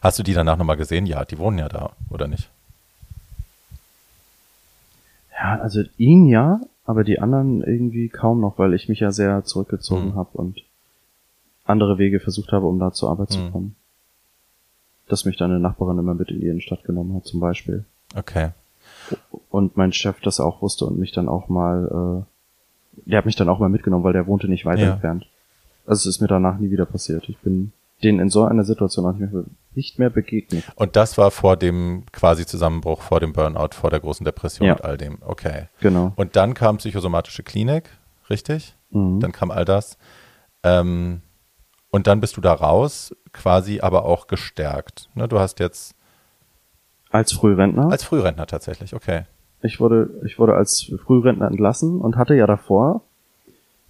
Hast 0.04 0.20
du 0.20 0.24
die 0.24 0.34
danach 0.36 0.58
nochmal 0.58 0.78
gesehen? 0.78 1.08
Ja, 1.08 1.26
die 1.26 1.40
wohnen 1.40 1.58
ja 1.58 1.70
da, 1.70 1.94
oder 2.10 2.28
nicht? 2.28 2.50
Ja, 5.42 5.60
also 5.60 5.82
ihn 5.98 6.28
ja, 6.28 6.60
aber 6.86 7.04
die 7.04 7.20
anderen 7.20 7.62
irgendwie 7.64 8.10
kaum 8.10 8.42
noch, 8.42 8.58
weil 8.58 8.74
ich 8.74 8.90
mich 8.90 9.00
ja 9.00 9.12
sehr 9.12 9.44
zurückgezogen 9.46 10.10
Mhm. 10.10 10.16
habe 10.16 10.38
und 10.38 10.60
andere 11.66 11.98
Wege 11.98 12.20
versucht 12.20 12.52
habe, 12.52 12.66
um 12.68 12.80
da 12.80 12.92
zur 12.92 13.10
Arbeit 13.10 13.30
zu 13.32 13.40
Mhm. 13.40 13.52
kommen. 13.52 13.76
Dass 15.08 15.26
mich 15.26 15.38
dann 15.38 15.52
eine 15.52 15.60
Nachbarin 15.60 15.98
immer 16.00 16.14
mit 16.14 16.30
in 16.30 16.40
die 16.42 16.48
Innenstadt 16.48 16.84
genommen 16.84 17.16
hat, 17.16 17.26
zum 17.26 17.40
Beispiel. 17.40 17.86
Okay. 18.16 18.50
Und 19.50 19.78
mein 19.78 19.94
Chef 19.94 20.20
das 20.22 20.40
auch 20.40 20.62
wusste 20.62 20.86
und 20.86 21.00
mich 21.00 21.12
dann 21.12 21.30
auch 21.30 21.48
mal, 21.48 22.26
äh, 22.26 23.10
der 23.10 23.20
hat 23.20 23.26
mich 23.26 23.36
dann 23.36 23.50
auch 23.50 23.60
mal 23.60 23.70
mitgenommen, 23.70 24.04
weil 24.04 24.14
der 24.14 24.28
wohnte 24.28 24.48
nicht 24.48 24.66
weit 24.66 24.80
Ja. 24.80 24.94
entfernt. 24.94 25.28
Also 25.86 26.10
es 26.10 26.16
ist 26.16 26.22
mir 26.22 26.28
danach 26.28 26.60
nie 26.60 26.70
wieder 26.70 26.86
passiert. 26.86 27.30
Ich 27.30 27.38
bin 27.40 27.72
denen 28.04 28.20
in 28.20 28.30
so 28.30 28.44
einer 28.44 28.64
Situation 28.64 29.06
auch 29.06 29.14
nicht 29.14 29.32
mehr, 29.34 29.44
nicht 29.76 30.00
mehr 30.00 30.10
begegnet. 30.10 30.64
Und 30.76 30.96
das 30.96 31.18
war 31.18 31.32
vor 31.32 31.58
dem 31.58 32.04
quasi 32.12 32.46
Zusammenbruch, 32.46 33.02
vor 33.02 33.20
dem 33.20 33.34
Burnout, 33.34 33.70
vor 33.74 33.90
der 33.90 34.00
großen 34.00 34.24
Depression 34.26 34.68
Ja. 34.68 34.74
und 34.76 34.84
all 34.86 34.98
dem. 34.98 35.18
Okay. 35.22 35.68
Genau. 35.82 36.14
Und 36.16 36.36
dann 36.36 36.54
kam 36.54 36.78
psychosomatische 36.78 37.44
Klinik, 37.44 37.90
richtig? 38.30 38.76
Mhm. 38.92 39.20
Dann 39.20 39.32
kam 39.32 39.52
all 39.52 39.66
das. 39.66 39.98
Ähm, 40.64 41.22
und 41.92 42.08
dann 42.08 42.20
bist 42.22 42.38
du 42.38 42.42
da 42.42 42.54
raus, 42.54 43.16
quasi 43.34 43.80
aber 43.82 44.06
auch 44.06 44.28
gestärkt. 44.28 45.10
Ne, 45.16 45.28
du 45.28 45.40
hast 45.40 45.60
jetzt 45.60 45.96
Als 47.10 47.32
Frührentner. 47.34 47.90
als 47.92 48.04
Frührentner 48.04 48.46
tatsächlich, 48.46 48.94
okay. 48.94 49.24
Ich 49.62 49.80
wurde, 49.80 50.10
ich 50.26 50.40
wurde 50.40 50.54
als 50.56 50.92
Frührentner 51.06 51.48
entlassen 51.48 52.00
und 52.00 52.16
hatte 52.16 52.34
ja 52.36 52.48
davor 52.48 53.02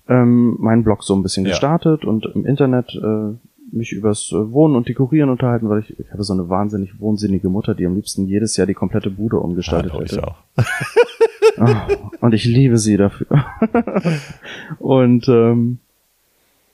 ähm, 0.07 0.55
meinen 0.59 0.83
Blog 0.83 1.03
so 1.03 1.13
ein 1.15 1.21
bisschen 1.21 1.45
Ja. 1.45 1.51
gestartet 1.51 2.05
und 2.05 2.25
im 2.33 2.45
Internet 2.45 2.89
äh, 2.95 3.35
mich 3.71 3.91
übers 3.91 4.31
äh, 4.31 4.51
Wohnen 4.51 4.75
und 4.75 4.87
Dekorieren 4.87 5.29
unterhalten, 5.29 5.69
weil 5.69 5.79
ich, 5.79 5.99
ich 5.99 6.11
habe 6.11 6.23
so 6.23 6.33
eine 6.33 6.49
wahnsinnig 6.49 6.99
wohnsinnige 6.99 7.49
Mutter, 7.49 7.75
die 7.75 7.85
am 7.85 7.95
liebsten 7.95 8.25
jedes 8.25 8.57
Jahr 8.57 8.67
die 8.67 8.73
komplette 8.73 9.09
Bude 9.09 9.37
umgestaltet 9.37 9.93
Ja, 9.93 10.01
ich 10.01 10.11
hätte. 10.11 10.27
auch. 10.27 10.37
Ah, 11.57 11.87
und 12.21 12.33
ich 12.33 12.45
liebe 12.45 12.77
sie 12.77 12.95
dafür. 12.95 13.27
und 14.79 15.27
ähm, 15.27 15.79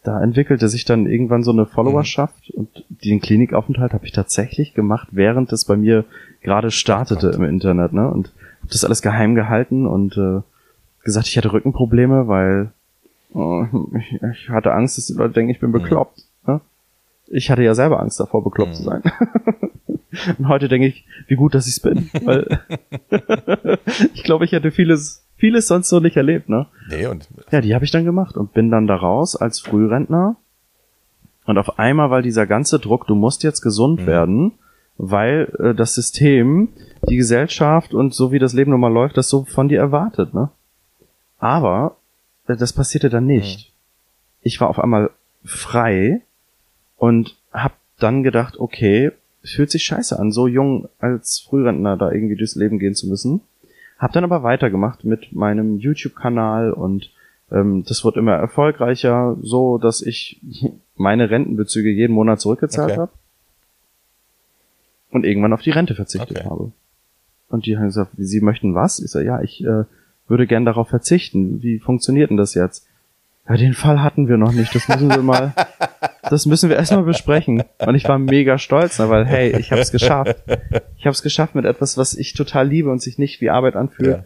da 0.04 0.22
entwickelte 0.22 0.70
sich 0.70 0.86
dann 0.86 1.08
irgendwann 1.08 1.44
so 1.44 1.52
eine 1.52 1.66
Followerschaft 1.66 2.52
und 2.52 2.70
den 2.90 3.20
Klinikaufenthalt 3.20 3.94
habe 3.94 4.06
ich 4.06 4.12
tatsächlich 4.12 4.76
gemacht, 4.76 5.08
während 5.12 5.52
es 5.52 5.66
bei 5.66 5.76
mir 5.76 6.06
gerade 6.42 6.70
startete 6.70 7.30
im 7.30 7.44
Internet, 7.44 7.94
ne? 7.94 8.08
Und 8.10 8.28
habe 8.60 8.72
das 8.72 8.86
alles 8.86 9.02
geheim 9.02 9.34
gehalten 9.34 9.88
und 9.88 10.16
äh, 10.18 10.42
gesagt, 11.04 11.28
ich 11.28 11.38
hatte 11.38 11.52
Rückenprobleme, 11.52 12.28
weil 12.28 12.72
oh, 13.34 13.66
ich, 13.98 14.22
ich 14.22 14.50
hatte 14.50 14.74
Angst, 14.74 14.98
dass 14.98 15.08
die 15.08 15.14
Leute 15.14 15.34
denken, 15.34 15.52
ich 15.52 15.60
bin 15.60 15.72
bekloppt. 15.72 16.25
Ich 17.28 17.50
hatte 17.50 17.64
ja 17.64 17.74
selber 17.76 18.00
Angst 18.00 18.20
davor, 18.20 18.44
bekloppt 18.44 18.72
Mhm. 18.72 18.76
zu 18.76 18.84
sein. 18.84 19.04
und 20.38 20.48
heute 20.48 20.68
denke 20.68 20.88
ich, 20.88 21.06
wie 21.28 21.36
gut, 21.36 21.56
dass 21.56 21.68
ich 21.68 21.74
es 21.78 21.80
bin, 21.82 22.10
weil 22.24 22.60
ich 24.14 24.24
glaube, 24.24 24.46
ich 24.46 24.52
hätte 24.52 24.72
vieles, 24.72 25.26
vieles 25.38 25.68
sonst 25.68 25.90
so 25.90 26.00
nicht 26.00 26.18
erlebt, 26.18 26.50
ne? 26.50 26.68
Nee, 26.90 27.08
und 27.08 27.28
Ja, 27.52 27.62
die 27.62 27.74
habe 27.76 27.84
ich 27.86 27.92
dann 27.92 28.06
gemacht 28.06 28.38
und 28.38 28.54
bin 28.54 28.70
dann 28.72 28.88
da 28.88 28.96
raus 28.96 29.36
als 29.36 29.60
Frührentner. 29.60 30.36
Und 31.46 31.58
auf 31.58 31.78
einmal, 31.80 32.10
weil 32.10 32.22
dieser 32.24 32.48
ganze 32.48 32.80
Druck, 32.80 33.06
du 33.08 33.16
musst 33.16 33.44
jetzt 33.44 33.62
gesund 33.62 34.02
Mhm. 34.02 34.06
werden, 34.08 34.52
weil 34.98 35.52
äh, 35.60 35.74
das 35.76 35.94
System, 35.94 36.70
die 37.10 37.18
Gesellschaft 37.18 37.94
und 37.94 38.14
so 38.14 38.32
wie 38.32 38.40
das 38.40 38.54
Leben 38.54 38.72
nun 38.72 38.80
mal 38.80 38.92
läuft, 38.92 39.18
das 39.18 39.30
so 39.30 39.44
von 39.46 39.68
dir 39.68 39.80
erwartet, 39.80 40.34
ne? 40.34 40.50
Aber 41.40 41.98
äh, 42.48 42.56
das 42.56 42.72
passierte 42.74 43.10
dann 43.10 43.26
nicht. 43.26 43.74
Ich 44.42 44.62
war 44.62 44.70
auf 44.70 44.80
einmal 44.80 45.10
frei 45.44 46.22
und 46.98 47.36
hab 47.52 47.74
dann 48.00 48.24
gedacht, 48.24 48.58
okay, 48.58 49.12
fühlt 49.44 49.70
sich 49.72 49.84
scheiße 49.84 50.18
an, 50.18 50.32
so 50.32 50.48
jung 50.48 50.90
als 51.00 51.40
Frührentner 51.40 51.98
da 51.98 52.12
irgendwie 52.12 52.36
durchs 52.36 52.56
Leben 52.56 52.80
gehen 52.80 52.96
zu 52.96 53.08
müssen. 53.08 53.42
Hab 54.00 54.12
dann 54.14 54.24
aber 54.24 54.44
weitergemacht 54.44 55.04
mit 55.06 55.34
meinem 55.34 55.78
YouTube-Kanal 55.78 56.72
und 56.74 57.12
ähm, 57.52 57.84
das 57.88 58.04
wurde 58.04 58.20
immer 58.20 58.34
erfolgreicher, 58.34 59.38
so 59.42 59.78
dass 59.78 60.02
ich 60.02 60.42
meine 60.96 61.30
Rentenbezüge 61.30 61.90
jeden 61.92 62.14
Monat 62.14 62.42
zurückgezahlt 62.42 62.92
Okay. 62.92 63.00
habe 63.02 63.12
und 65.12 65.26
irgendwann 65.26 65.54
auf 65.54 65.62
die 65.62 65.72
Rente 65.72 65.96
verzichtet 65.96 66.40
Okay. 66.40 66.50
habe. 66.50 66.72
Und 67.48 67.66
die 67.68 67.78
haben 67.78 67.86
gesagt, 67.86 68.12
Sie 68.18 68.42
möchten 68.42 68.74
was? 68.76 69.00
Ich 69.00 69.12
sage, 69.12 69.26
ja, 69.26 69.42
ich 69.42 69.64
äh, 69.64 69.84
würde 70.28 70.48
gern 70.48 70.66
darauf 70.66 70.90
verzichten. 70.90 71.62
Wie 71.62 71.80
funktioniert 71.80 72.32
denn 72.32 72.38
das 72.38 72.56
jetzt? 72.56 72.88
Ja, 73.48 73.56
den 73.56 73.74
Fall 73.76 74.02
hatten 74.02 74.28
wir 74.28 74.38
noch 74.38 74.52
nicht. 74.52 74.74
Das 74.74 74.88
müssen 74.88 75.10
wir 75.10 75.22
mal, 75.22 75.54
das 76.30 76.46
müssen 76.46 76.70
wir 76.70 76.76
erstmal 76.78 77.04
besprechen. 77.04 77.64
Und 77.86 77.96
ich 77.96 78.08
war 78.08 78.18
mega 78.20 78.58
stolz, 78.58 79.00
ne, 79.00 79.10
weil 79.10 79.26
hey, 79.26 79.58
ich 79.60 79.72
habe 79.72 79.82
es 79.82 79.92
geschafft. 79.92 80.36
Ich 80.98 81.06
habe 81.06 81.14
es 81.14 81.22
geschafft 81.22 81.56
mit 81.56 81.66
etwas, 81.66 81.98
was 81.98 82.14
ich 82.16 82.34
total 82.34 82.68
liebe 82.68 82.90
und 82.92 83.02
sich 83.02 83.18
nicht 83.18 83.42
wie 83.42 83.50
Arbeit 83.50 83.76
anfühlt, 83.76 84.24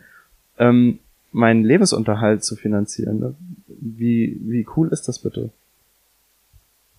ähm, 0.57 0.99
meinen 1.31 1.63
Lebensunterhalt 1.63 2.43
zu 2.43 2.55
finanzieren. 2.55 3.19
Ne? 3.19 3.35
Wie 3.67 4.39
wie 4.43 4.65
cool 4.75 4.89
ist 4.91 5.07
das 5.07 5.19
bitte? 5.19 5.51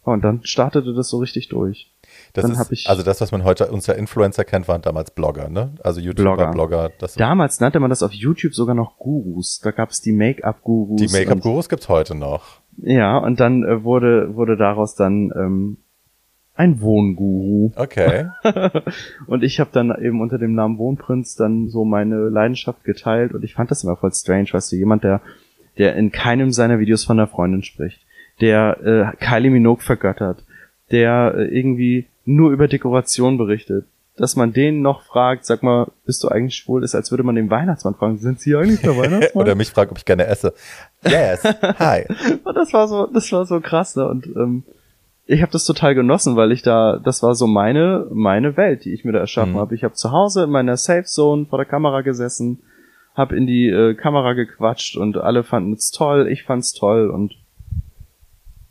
Und 0.02 0.24
dann 0.24 0.40
startete 0.44 0.94
das 0.94 1.08
so 1.10 1.18
richtig 1.18 1.48
durch. 1.50 1.90
das 2.32 2.42
Dann 2.42 2.52
ist, 2.52 2.72
ich- 2.72 2.88
also 2.88 3.02
das, 3.02 3.20
was 3.20 3.32
man 3.32 3.44
heute 3.44 3.70
unter 3.70 3.96
Influencer 3.96 4.44
kennt, 4.44 4.66
waren 4.66 4.80
damals 4.82 5.10
Blogger, 5.10 5.50
ne? 5.50 5.74
Also 5.84 6.00
YouTuber, 6.00 6.22
Blogger, 6.36 6.50
Blogger. 6.52 6.90
das 6.98 7.14
Damals 7.14 7.60
nannte 7.60 7.80
man 7.80 7.90
das 7.90 8.02
auf 8.02 8.12
YouTube 8.12 8.54
sogar 8.54 8.74
noch 8.74 8.96
Gurus. 8.98 9.60
Da 9.62 9.72
gab 9.72 9.90
es 9.90 10.00
die 10.00 10.12
Make-up-Gurus. 10.12 11.00
die 11.00 11.08
Make-up-Gurus 11.12 11.68
gibt's 11.68 11.88
heute 11.88 12.14
noch. 12.14 12.60
Ja, 12.82 13.18
und 13.18 13.40
dann 13.40 13.64
äh, 13.64 13.84
wurde, 13.84 14.34
wurde 14.34 14.56
daraus 14.56 14.94
dann 14.94 15.32
ähm, 15.36 15.76
ein 16.60 16.80
Wohnguru. 16.80 17.72
Okay. 17.76 18.26
Und 19.26 19.42
ich 19.42 19.60
habe 19.60 19.70
dann 19.72 19.94
eben 20.02 20.20
unter 20.20 20.36
dem 20.38 20.54
Namen 20.54 20.76
Wohnprinz 20.76 21.34
dann 21.34 21.68
so 21.68 21.86
meine 21.86 22.28
Leidenschaft 22.28 22.84
geteilt 22.84 23.32
und 23.32 23.44
ich 23.44 23.54
fand 23.54 23.70
das 23.70 23.82
immer 23.82 23.96
voll 23.96 24.12
strange, 24.12 24.48
weißt 24.52 24.72
du, 24.72 24.76
jemand, 24.76 25.02
der, 25.02 25.22
der 25.78 25.96
in 25.96 26.12
keinem 26.12 26.50
seiner 26.50 26.78
Videos 26.78 27.04
von 27.04 27.16
der 27.16 27.28
Freundin 27.28 27.62
spricht, 27.62 28.02
der 28.42 28.78
äh, 28.84 29.24
Kylie 29.24 29.50
Minogue 29.50 29.82
vergöttert, 29.82 30.44
der 30.90 31.34
äh, 31.34 31.44
irgendwie 31.44 32.06
nur 32.26 32.50
über 32.50 32.68
Dekoration 32.68 33.38
berichtet, 33.38 33.86
dass 34.16 34.36
man 34.36 34.52
den 34.52 34.82
noch 34.82 35.02
fragt, 35.02 35.46
sag 35.46 35.62
mal, 35.62 35.90
bist 36.04 36.22
du 36.22 36.28
eigentlich 36.28 36.56
schwul, 36.56 36.84
ist, 36.84 36.94
als 36.94 37.10
würde 37.10 37.22
man 37.22 37.36
den 37.36 37.50
Weihnachtsmann 37.50 37.94
fragen, 37.94 38.18
sind 38.18 38.38
Sie 38.38 38.54
eigentlich 38.54 38.82
der 38.82 38.96
Weihnachtsmann? 38.98 39.42
Oder 39.42 39.54
mich 39.54 39.70
fragt, 39.70 39.90
ob 39.90 39.98
ich 39.98 40.04
gerne 40.04 40.26
esse. 40.26 40.52
Yes. 41.04 41.42
Hi. 41.44 42.04
Und 42.44 42.54
das 42.56 42.72
war 42.72 42.88
so, 42.88 43.06
das 43.06 43.30
war 43.32 43.46
so 43.46 43.60
krass, 43.60 43.96
ne? 43.96 44.06
Und 44.08 44.26
ähm, 44.26 44.64
ich 45.26 45.42
habe 45.42 45.52
das 45.52 45.64
total 45.64 45.94
genossen, 45.94 46.36
weil 46.36 46.50
ich 46.52 46.62
da, 46.62 46.98
das 46.98 47.22
war 47.22 47.34
so 47.34 47.46
meine, 47.46 48.06
meine 48.10 48.56
Welt, 48.56 48.84
die 48.84 48.92
ich 48.92 49.04
mir 49.04 49.12
da 49.12 49.20
erschaffen 49.20 49.52
Mhm. 49.54 49.58
habe. 49.58 49.74
Ich 49.74 49.84
habe 49.84 49.94
zu 49.94 50.10
Hause 50.10 50.44
in 50.44 50.50
meiner 50.50 50.76
Safe 50.76 51.04
Zone 51.04 51.46
vor 51.46 51.58
der 51.58 51.66
Kamera 51.66 52.00
gesessen, 52.02 52.60
habe 53.14 53.36
in 53.36 53.46
die 53.46 53.68
äh, 53.68 53.94
Kamera 53.94 54.32
gequatscht 54.32 54.96
und 54.96 55.16
alle 55.16 55.42
fanden 55.44 55.72
es 55.74 55.90
toll, 55.90 56.28
ich 56.28 56.42
fand's 56.42 56.72
toll 56.72 57.10
und 57.10 57.34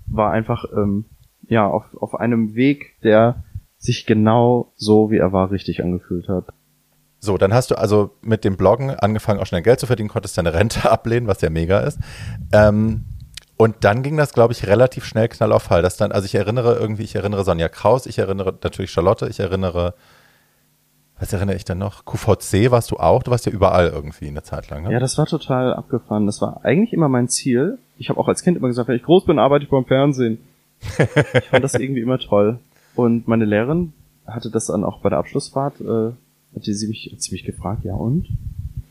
war 0.05 0.32
einfach 0.32 0.65
ähm, 0.75 1.05
ja 1.47 1.67
auf, 1.67 1.86
auf 1.95 2.15
einem 2.15 2.55
Weg, 2.55 2.95
der 3.03 3.43
sich 3.77 4.05
genau 4.05 4.73
so 4.75 5.11
wie 5.11 5.17
er 5.17 5.32
war 5.32 5.51
richtig 5.51 5.82
angefühlt 5.84 6.27
hat. 6.27 6.45
So, 7.20 7.38
dann 7.38 7.53
hast 7.53 7.72
du 7.72 7.76
also 7.78 8.11
mit 8.22 8.45
dem 8.45 8.55
Bloggen 8.55 8.91
angefangen, 8.91 9.39
auch 9.39 9.45
schnell 9.45 9.61
Geld 9.61 9.80
zu 9.80 9.88
verdienen, 9.88 10.09
konntest 10.09 10.38
deine 10.38 10.53
Rente 10.53 10.89
ablehnen, 10.91 11.28
was 11.28 11.41
ja 11.41 11.49
mega 11.49 11.80
ist. 11.80 11.99
Ähm, 12.53 13.05
und 13.57 13.84
dann 13.84 14.03
ging 14.03 14.15
das, 14.15 14.32
glaube 14.34 14.53
ich, 14.53 14.67
relativ 14.67 15.03
schnell 15.03 15.28
knall 15.28 15.51
auf 15.51 15.63
Fall. 15.63 15.82
Dass 15.82 15.97
dann, 15.97 16.13
also 16.13 16.26
ich 16.26 16.36
erinnere 16.36 16.76
irgendwie, 16.76 17.03
ich 17.03 17.15
erinnere 17.15 17.43
Sonja 17.43 17.67
Kraus, 17.67 18.05
ich 18.05 18.17
erinnere 18.17 18.57
natürlich 18.63 18.89
Charlotte, 18.89 19.28
ich 19.28 19.41
erinnere, 19.41 19.95
was 21.20 21.34
erinnere 21.34 21.57
ich 21.57 21.65
denn 21.65 21.78
noch? 21.78 22.05
QVC 22.05 22.72
warst 22.72 22.91
du 22.91 22.95
auch, 22.95 23.22
du 23.24 23.32
warst 23.32 23.45
ja 23.45 23.51
überall 23.51 23.89
irgendwie 23.89 24.30
eine 24.30 24.43
Zeit 24.43 24.70
lang, 24.70 24.84
ne? 24.84 24.93
Ja, 24.93 24.99
das 25.01 25.17
war 25.17 25.26
total 25.26 25.74
abgefahren. 25.74 26.26
Das 26.26 26.41
war 26.41 26.63
eigentlich 26.63 26.93
immer 26.93 27.09
mein 27.09 27.28
Ziel. 27.28 27.80
Ich 27.97 28.09
habe 28.09 28.17
auch 28.17 28.30
als 28.30 28.43
Kind 28.43 28.55
immer 28.55 28.70
gesagt, 28.70 28.88
wenn 28.88 28.95
ich 28.95 29.03
groß 29.03 29.26
bin, 29.26 29.39
arbeite 29.39 29.65
ich 29.65 29.70
beim 29.70 29.84
Fernsehen. 29.86 30.39
ich 30.80 31.49
fand 31.49 31.63
das 31.63 31.74
irgendwie 31.76 31.99
immer 31.99 32.20
toll. 32.20 32.59
Und 32.95 33.28
meine 33.28 33.43
Lehrerin 33.43 33.91
hatte 34.26 34.49
das 34.49 34.67
dann 34.67 34.86
auch 34.86 35.01
bei 35.01 35.09
der 35.09 35.20
Abschlussfahrt, 35.20 35.82
äh, 35.82 36.11
hatte 36.56 36.74
sie 36.74 36.88
mich, 36.88 37.10
hat 37.12 37.22
sie 37.22 37.32
mich 37.32 37.43
gefragt, 37.43 37.84
ja 37.86 37.93
und? 37.93 38.28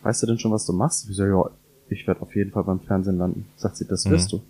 Weißt 0.03 0.23
du 0.23 0.27
denn 0.27 0.39
schon, 0.39 0.53
was 0.53 0.67
du 0.67 0.73
machst? 0.73 1.09
Ich 1.11 1.17
so, 1.17 1.25
ja, 1.25 1.51
ich 1.89 2.07
werde 2.07 2.23
auf 2.23 2.35
jeden 2.37 2.51
Fall 2.53 2.65
beim 2.65 2.81
Fernsehen 2.81 3.19
landen. 3.19 3.47
Sagt 3.57 3.77
sie, 3.77 3.87
das 3.87 4.07
Mhm. 4.07 4.11
wirst 4.11 4.33
du. 4.33 4.41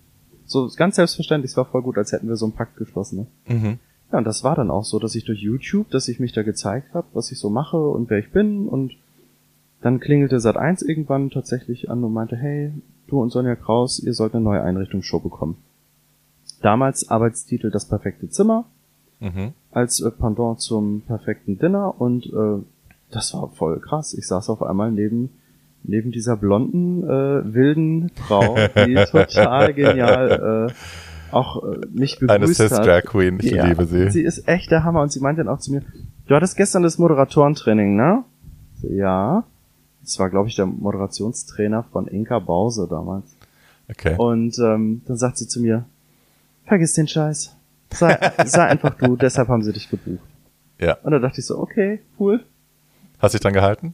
So 0.45 0.69
ganz 0.75 0.95
selbstverständlich, 0.95 1.51
es 1.51 1.57
war 1.57 1.65
voll 1.65 1.81
gut, 1.83 1.97
als 1.97 2.11
hätten 2.11 2.27
wir 2.27 2.35
so 2.35 2.45
einen 2.45 2.53
Pakt 2.53 2.75
geschlossen. 2.77 3.27
Ne? 3.47 3.55
Mhm. 3.55 3.79
Ja, 4.11 4.17
und 4.17 4.23
das 4.25 4.43
war 4.43 4.55
dann 4.55 4.71
auch 4.71 4.83
so, 4.85 4.97
dass 4.99 5.13
ich 5.15 5.25
durch 5.25 5.39
YouTube, 5.39 5.89
dass 5.91 6.07
ich 6.07 6.19
mich 6.19 6.33
da 6.33 6.41
gezeigt 6.43 6.93
habe, 6.95 7.07
was 7.13 7.31
ich 7.31 7.37
so 7.39 7.49
mache 7.49 7.77
und 7.77 8.09
wer 8.09 8.17
ich 8.19 8.31
bin 8.31 8.67
und 8.67 8.93
dann 9.81 9.99
klingelte 9.99 10.37
Sat1 10.37 10.83
irgendwann 10.85 11.29
tatsächlich 11.29 11.89
an 11.89 12.03
und 12.03 12.11
meinte, 12.13 12.35
hey, 12.35 12.71
du 13.07 13.21
und 13.21 13.29
Sonja 13.31 13.55
Kraus, 13.55 13.99
ihr 13.99 14.13
sollt 14.13 14.33
eine 14.33 14.43
neue 14.43 14.61
Einrichtungsshow 14.63 15.19
bekommen. 15.19 15.57
Damals 16.61 17.09
Arbeitstitel 17.09 17.71
Das 17.71 17.87
perfekte 17.87 18.29
Zimmer 18.29 18.65
Mhm. 19.21 19.53
als 19.71 19.99
äh, 20.01 20.09
Pendant 20.11 20.61
zum 20.61 21.01
perfekten 21.01 21.57
Dinner 21.59 21.99
und 21.99 22.25
äh, 22.27 22.63
das 23.11 23.33
war 23.33 23.49
voll 23.49 23.79
krass. 23.79 24.13
Ich 24.13 24.27
saß 24.27 24.49
auf 24.49 24.63
einmal 24.63 24.91
neben 24.91 25.29
neben 25.83 26.11
dieser 26.11 26.35
blonden 26.35 27.03
äh, 27.03 27.53
wilden 27.53 28.11
Frau, 28.27 28.55
die 28.85 28.95
total 29.11 29.73
genial 29.73 30.69
äh, 30.69 31.33
auch 31.33 31.63
äh, 31.63 31.85
mich 31.91 32.19
begrüßt 32.19 32.31
Eine 32.31 32.47
Cis 32.47 32.71
hat. 32.71 32.85
Drag 32.85 33.03
Queen, 33.03 33.39
ich 33.41 33.51
Ja, 33.51 33.65
liebe 33.65 33.85
sie. 33.85 34.09
Sie 34.09 34.23
ist 34.23 34.47
echt 34.47 34.71
der 34.71 34.83
Hammer 34.83 35.01
und 35.01 35.11
sie 35.11 35.19
meinte 35.19 35.43
dann 35.43 35.53
auch 35.53 35.59
zu 35.59 35.71
mir, 35.71 35.83
du 36.27 36.35
hattest 36.35 36.57
gestern 36.57 36.83
das 36.83 36.97
Moderatorentraining, 36.97 37.95
ne? 37.95 38.23
So, 38.81 38.87
ja. 38.89 39.43
Das 40.01 40.17
war, 40.17 40.29
glaube 40.29 40.47
ich, 40.47 40.55
der 40.55 40.65
Moderationstrainer 40.65 41.83
von 41.83 42.07
Inka 42.07 42.39
Bause 42.39 42.87
damals. 42.89 43.35
Okay. 43.89 44.15
Und 44.17 44.57
ähm, 44.59 45.01
dann 45.05 45.17
sagt 45.17 45.37
sie 45.37 45.47
zu 45.47 45.61
mir, 45.61 45.85
vergiss 46.65 46.93
den 46.93 47.07
Scheiß. 47.07 47.55
Sei, 47.91 48.17
sei 48.45 48.65
einfach 48.65 48.95
du, 48.95 49.15
deshalb 49.15 49.49
haben 49.49 49.63
sie 49.63 49.73
dich 49.73 49.89
gebucht. 49.89 50.23
Ja. 50.79 50.97
Und 51.03 51.11
da 51.11 51.19
dachte 51.19 51.41
ich 51.41 51.45
so, 51.45 51.57
okay, 51.59 52.01
cool. 52.19 52.43
Hast 53.19 53.33
dich 53.33 53.41
dran 53.41 53.53
gehalten? 53.53 53.93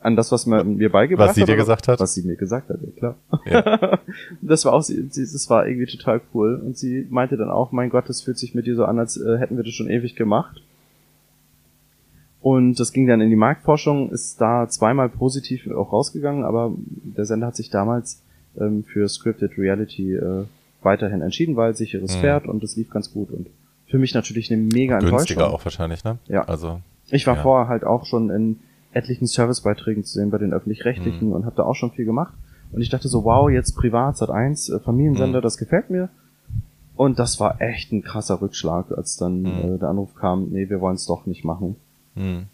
An 0.00 0.16
das, 0.16 0.32
was 0.32 0.46
man 0.46 0.76
mir 0.76 0.90
beigebracht 0.90 1.28
hat. 1.28 1.36
Was 1.36 1.36
sie 1.36 1.44
dir 1.44 1.56
gesagt 1.56 1.86
hat? 1.88 2.00
Was 2.00 2.14
sie 2.14 2.22
mir 2.22 2.36
gesagt 2.36 2.70
hat, 2.70 2.78
ja 2.82 2.90
klar. 2.96 3.16
Ja. 3.44 3.98
das 4.40 4.64
war 4.64 4.72
auch, 4.72 4.82
das 4.82 5.50
war 5.50 5.66
irgendwie 5.66 5.86
total 5.86 6.22
cool. 6.32 6.56
Und 6.64 6.78
sie 6.78 7.06
meinte 7.10 7.36
dann 7.36 7.50
auch, 7.50 7.70
mein 7.70 7.90
Gott, 7.90 8.08
das 8.08 8.22
fühlt 8.22 8.38
sich 8.38 8.54
mit 8.54 8.66
dir 8.66 8.76
so 8.76 8.86
an, 8.86 8.98
als 8.98 9.18
äh, 9.18 9.38
hätten 9.38 9.56
wir 9.56 9.64
das 9.64 9.74
schon 9.74 9.90
ewig 9.90 10.16
gemacht. 10.16 10.62
Und 12.40 12.80
das 12.80 12.92
ging 12.92 13.06
dann 13.06 13.20
in 13.20 13.28
die 13.28 13.36
Marktforschung, 13.36 14.10
ist 14.10 14.40
da 14.40 14.66
zweimal 14.68 15.10
positiv 15.10 15.70
auch 15.70 15.92
rausgegangen, 15.92 16.44
aber 16.44 16.72
der 16.76 17.26
Sender 17.26 17.48
hat 17.48 17.56
sich 17.56 17.68
damals 17.68 18.22
ähm, 18.58 18.84
für 18.84 19.06
Scripted 19.06 19.58
Reality 19.58 20.14
äh, 20.14 20.44
weiterhin 20.82 21.20
entschieden, 21.20 21.56
weil 21.56 21.76
sicheres 21.76 22.16
mhm. 22.16 22.20
Pferd 22.20 22.46
und 22.46 22.62
das 22.62 22.76
lief 22.76 22.88
ganz 22.88 23.12
gut 23.12 23.30
und 23.30 23.48
für 23.86 23.98
mich 23.98 24.14
natürlich 24.14 24.50
eine 24.50 24.62
mega 24.62 24.70
Günstiger 24.70 24.94
Enttäuschung. 24.94 25.16
Günstiger 25.16 25.50
auch 25.50 25.64
wahrscheinlich, 25.64 26.04
ne? 26.04 26.18
Ja. 26.28 26.44
Also. 26.44 26.80
Ich 27.10 27.26
war 27.26 27.36
ja. 27.36 27.42
vorher 27.42 27.68
halt 27.68 27.84
auch 27.84 28.06
schon 28.06 28.30
in 28.30 28.60
etlichen 28.92 29.26
Servicebeiträgen 29.26 30.04
zu 30.04 30.14
sehen 30.14 30.30
bei 30.30 30.38
den 30.38 30.52
öffentlich-rechtlichen 30.52 31.28
mhm. 31.28 31.34
und 31.34 31.46
habe 31.46 31.56
da 31.56 31.64
auch 31.64 31.74
schon 31.74 31.92
viel 31.92 32.04
gemacht. 32.04 32.34
Und 32.72 32.82
ich 32.82 32.88
dachte 32.88 33.08
so, 33.08 33.24
wow, 33.24 33.50
jetzt 33.50 33.76
privat, 33.76 34.16
Sat 34.16 34.30
1, 34.30 34.68
äh, 34.68 34.80
Familiensender, 34.80 35.38
mhm. 35.38 35.42
das 35.42 35.58
gefällt 35.58 35.90
mir. 35.90 36.08
Und 36.96 37.18
das 37.18 37.40
war 37.40 37.60
echt 37.60 37.92
ein 37.92 38.02
krasser 38.02 38.40
Rückschlag, 38.42 38.92
als 38.92 39.16
dann 39.16 39.42
mhm. 39.42 39.74
äh, 39.74 39.78
der 39.78 39.88
Anruf 39.88 40.14
kam, 40.14 40.50
nee, 40.50 40.68
wir 40.68 40.80
wollen 40.80 40.96
es 40.96 41.06
doch 41.06 41.26
nicht 41.26 41.44
machen. 41.44 41.76
Mhm. 42.14 42.46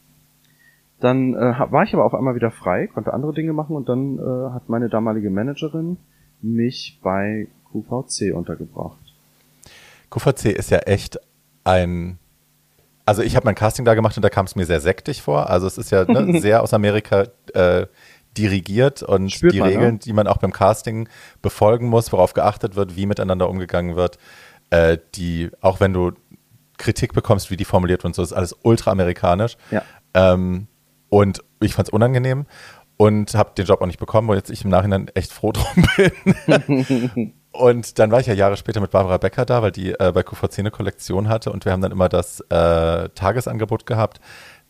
Dann 1.00 1.34
äh, 1.34 1.54
war 1.70 1.82
ich 1.82 1.92
aber 1.92 2.04
auf 2.04 2.14
einmal 2.14 2.34
wieder 2.34 2.50
frei, 2.50 2.86
konnte 2.86 3.12
andere 3.12 3.34
Dinge 3.34 3.52
machen 3.52 3.76
und 3.76 3.88
dann 3.88 4.18
äh, 4.18 4.50
hat 4.52 4.68
meine 4.68 4.88
damalige 4.88 5.30
Managerin 5.30 5.98
mich 6.40 6.98
bei 7.02 7.48
QVC 7.70 8.34
untergebracht. 8.34 8.98
QVC 10.10 10.46
ist 10.56 10.70
ja 10.70 10.78
echt 10.78 11.18
ein 11.64 12.18
also 13.06 13.22
ich 13.22 13.36
habe 13.36 13.46
mein 13.46 13.54
Casting 13.54 13.84
da 13.84 13.94
gemacht 13.94 14.16
und 14.16 14.22
da 14.22 14.28
kam 14.28 14.46
es 14.46 14.56
mir 14.56 14.66
sehr 14.66 14.80
sektig 14.80 15.22
vor. 15.22 15.48
Also 15.48 15.66
es 15.66 15.78
ist 15.78 15.90
ja 15.90 16.04
ne, 16.04 16.40
sehr 16.40 16.62
aus 16.62 16.74
Amerika 16.74 17.28
äh, 17.54 17.86
dirigiert 18.36 19.02
und 19.02 19.32
Spürt 19.32 19.54
die 19.54 19.60
man, 19.60 19.68
Regeln, 19.68 19.94
ne? 19.94 20.00
die 20.00 20.12
man 20.12 20.26
auch 20.26 20.38
beim 20.38 20.52
Casting 20.52 21.08
befolgen 21.40 21.88
muss, 21.88 22.12
worauf 22.12 22.34
geachtet 22.34 22.74
wird, 22.76 22.96
wie 22.96 23.06
miteinander 23.06 23.48
umgegangen 23.48 23.96
wird, 23.96 24.18
äh, 24.70 24.98
die, 25.14 25.50
auch 25.60 25.80
wenn 25.80 25.92
du 25.92 26.12
Kritik 26.76 27.14
bekommst, 27.14 27.50
wie 27.50 27.56
die 27.56 27.64
formuliert 27.64 28.00
wird 28.00 28.10
und 28.10 28.14
so, 28.14 28.22
ist 28.22 28.32
alles 28.32 28.54
ultra 28.62 28.90
amerikanisch. 28.90 29.56
Ja. 29.70 29.82
Ähm, 30.12 30.66
und 31.08 31.42
ich 31.60 31.74
fand 31.74 31.88
es 31.88 31.92
unangenehm 31.92 32.44
und 32.96 33.34
habe 33.34 33.52
den 33.56 33.66
Job 33.66 33.80
auch 33.80 33.86
nicht 33.86 34.00
bekommen, 34.00 34.28
wo 34.28 34.34
jetzt 34.34 34.50
ich 34.50 34.64
im 34.64 34.70
Nachhinein 34.70 35.08
echt 35.14 35.32
froh 35.32 35.52
drum 35.52 35.86
bin. 35.96 37.32
Und 37.56 37.98
dann 37.98 38.10
war 38.10 38.20
ich 38.20 38.26
ja 38.26 38.34
Jahre 38.34 38.56
später 38.56 38.80
mit 38.80 38.90
Barbara 38.90 39.16
Becker 39.18 39.44
da, 39.44 39.62
weil 39.62 39.72
die 39.72 39.92
äh, 39.92 40.12
bei 40.12 40.22
QVC 40.22 40.58
eine 40.58 40.70
Kollektion 40.70 41.28
hatte 41.28 41.50
und 41.50 41.64
wir 41.64 41.72
haben 41.72 41.80
dann 41.80 41.92
immer 41.92 42.08
das 42.08 42.40
äh, 42.50 43.08
Tagesangebot 43.10 43.86
gehabt. 43.86 44.20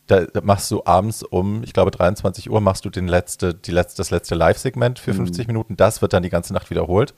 Da, 0.07 0.25
machst 0.43 0.71
du 0.71 0.83
abends 0.85 1.25
um, 1.25 1.65
ich 1.65 1.73
glaube 1.73 1.91
23 1.91 2.49
Uhr, 2.49 2.61
machst 2.61 2.85
du 2.85 2.91
den 2.91 3.09
letzte, 3.09 3.55
die 3.55 3.73
letzte, 3.73 3.97
das 3.99 4.11
letzte 4.11 4.37
Live-Segment 4.37 5.01
für 5.01 5.15
50 5.15 5.47
mhm. 5.47 5.53
Minuten. 5.53 5.77
Das 5.77 6.01
wird 6.01 6.13
dann 6.13 6.23
die 6.23 6.31
ganze 6.31 6.53
Nacht 6.53 6.71
wiederholt. 6.71 7.13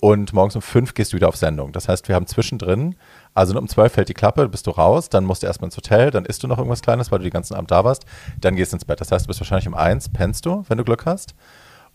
Und 0.00 0.32
morgens 0.32 0.54
um 0.54 0.62
fünf 0.62 0.94
gehst 0.94 1.12
du 1.12 1.16
wieder 1.16 1.28
auf 1.28 1.36
Sendung. 1.36 1.72
Das 1.72 1.88
heißt, 1.88 2.06
wir 2.06 2.14
haben 2.14 2.26
zwischendrin, 2.26 2.94
also 3.34 3.58
um 3.58 3.66
zwölf 3.66 3.94
fällt 3.94 4.08
die 4.08 4.14
Klappe, 4.14 4.48
bist 4.48 4.66
du 4.66 4.70
raus, 4.70 5.08
dann 5.08 5.24
musst 5.24 5.42
du 5.42 5.48
erstmal 5.48 5.68
ins 5.68 5.76
Hotel, 5.76 6.10
dann 6.10 6.24
isst 6.24 6.42
du 6.42 6.46
noch 6.46 6.58
irgendwas 6.58 6.82
Kleines, 6.82 7.10
weil 7.10 7.18
du 7.18 7.24
den 7.24 7.32
ganzen 7.32 7.54
Abend 7.54 7.70
da 7.70 7.82
warst, 7.82 8.04
dann 8.40 8.54
gehst 8.54 8.72
du 8.72 8.76
ins 8.76 8.84
Bett. 8.84 9.00
Das 9.00 9.10
heißt, 9.10 9.24
du 9.24 9.28
bist 9.28 9.40
wahrscheinlich 9.40 9.66
um 9.66 9.74
eins, 9.74 10.08
pennst 10.08 10.46
du, 10.46 10.64
wenn 10.68 10.78
du 10.78 10.84
Glück 10.84 11.04
hast. 11.04 11.34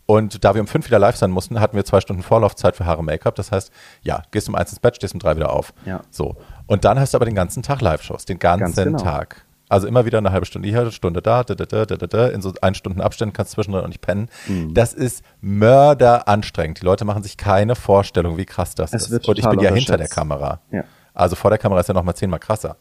Und 0.06 0.44
da 0.44 0.54
wir 0.54 0.60
um 0.60 0.66
fünf 0.66 0.86
wieder 0.86 0.98
live 0.98 1.16
sein 1.16 1.30
mussten, 1.30 1.60
hatten 1.60 1.76
wir 1.76 1.84
zwei 1.84 2.00
Stunden 2.00 2.22
Vorlaufzeit 2.22 2.76
für 2.76 2.84
Haare 2.84 3.02
Make-up. 3.02 3.34
Das 3.36 3.52
heißt, 3.52 3.72
ja, 4.02 4.22
gehst 4.30 4.48
um 4.48 4.54
eins 4.54 4.70
ins 4.70 4.80
Bett, 4.80 4.96
stehst 4.96 5.14
um 5.14 5.20
drei 5.20 5.36
wieder 5.36 5.52
auf. 5.52 5.72
Ja. 5.86 6.02
So. 6.10 6.36
Und 6.66 6.84
dann 6.84 7.00
hast 7.00 7.14
du 7.14 7.18
aber 7.18 7.24
den 7.24 7.34
ganzen 7.34 7.62
Tag 7.62 7.80
Live-Shows, 7.80 8.26
den 8.26 8.38
ganzen 8.38 8.74
Ganz 8.74 8.76
genau. 8.76 8.98
Tag. 8.98 9.44
Also 9.68 9.86
immer 9.86 10.04
wieder 10.04 10.18
eine 10.18 10.30
halbe 10.30 10.44
Stunde 10.44 10.68
hier, 10.68 10.82
eine 10.82 10.92
Stunde 10.92 11.22
da, 11.22 11.42
da, 11.42 11.54
da, 11.54 11.64
da, 11.64 11.84
da, 11.96 12.06
da, 12.06 12.28
in 12.28 12.42
so 12.42 12.52
ein 12.60 12.74
Stunden 12.74 13.00
Abständen 13.00 13.32
kannst 13.32 13.52
du 13.52 13.56
zwischendrin 13.56 13.84
auch 13.84 13.88
nicht 13.88 14.02
pennen. 14.02 14.28
Mhm. 14.46 14.74
Das 14.74 14.92
ist 14.92 15.24
mörderanstrengend. 15.40 16.82
Die 16.82 16.84
Leute 16.84 17.06
machen 17.06 17.22
sich 17.22 17.38
keine 17.38 17.74
Vorstellung, 17.74 18.36
wie 18.36 18.44
krass 18.44 18.74
das 18.74 18.92
es 18.92 19.10
ist. 19.10 19.26
Und 19.26 19.38
ich 19.38 19.48
bin 19.48 19.60
ja 19.60 19.72
hinter 19.72 19.96
der 19.96 20.08
Kamera. 20.08 20.60
Ja. 20.70 20.84
Also 21.14 21.34
vor 21.34 21.50
der 21.50 21.58
Kamera 21.58 21.80
ist 21.80 21.88
ja 21.88 21.94
noch 21.94 22.02
mal 22.02 22.14
zehnmal 22.14 22.40
krasser. 22.40 22.76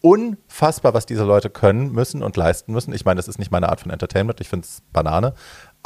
Unfassbar, 0.00 0.94
was 0.94 1.04
diese 1.04 1.24
Leute 1.24 1.50
können 1.50 1.92
müssen 1.92 2.22
und 2.22 2.36
leisten 2.36 2.72
müssen. 2.72 2.94
Ich 2.94 3.04
meine, 3.04 3.18
das 3.18 3.28
ist 3.28 3.38
nicht 3.38 3.50
meine 3.50 3.68
Art 3.68 3.80
von 3.80 3.90
Entertainment. 3.90 4.40
Ich 4.40 4.48
finde 4.48 4.64
es 4.64 4.82
Banane 4.92 5.34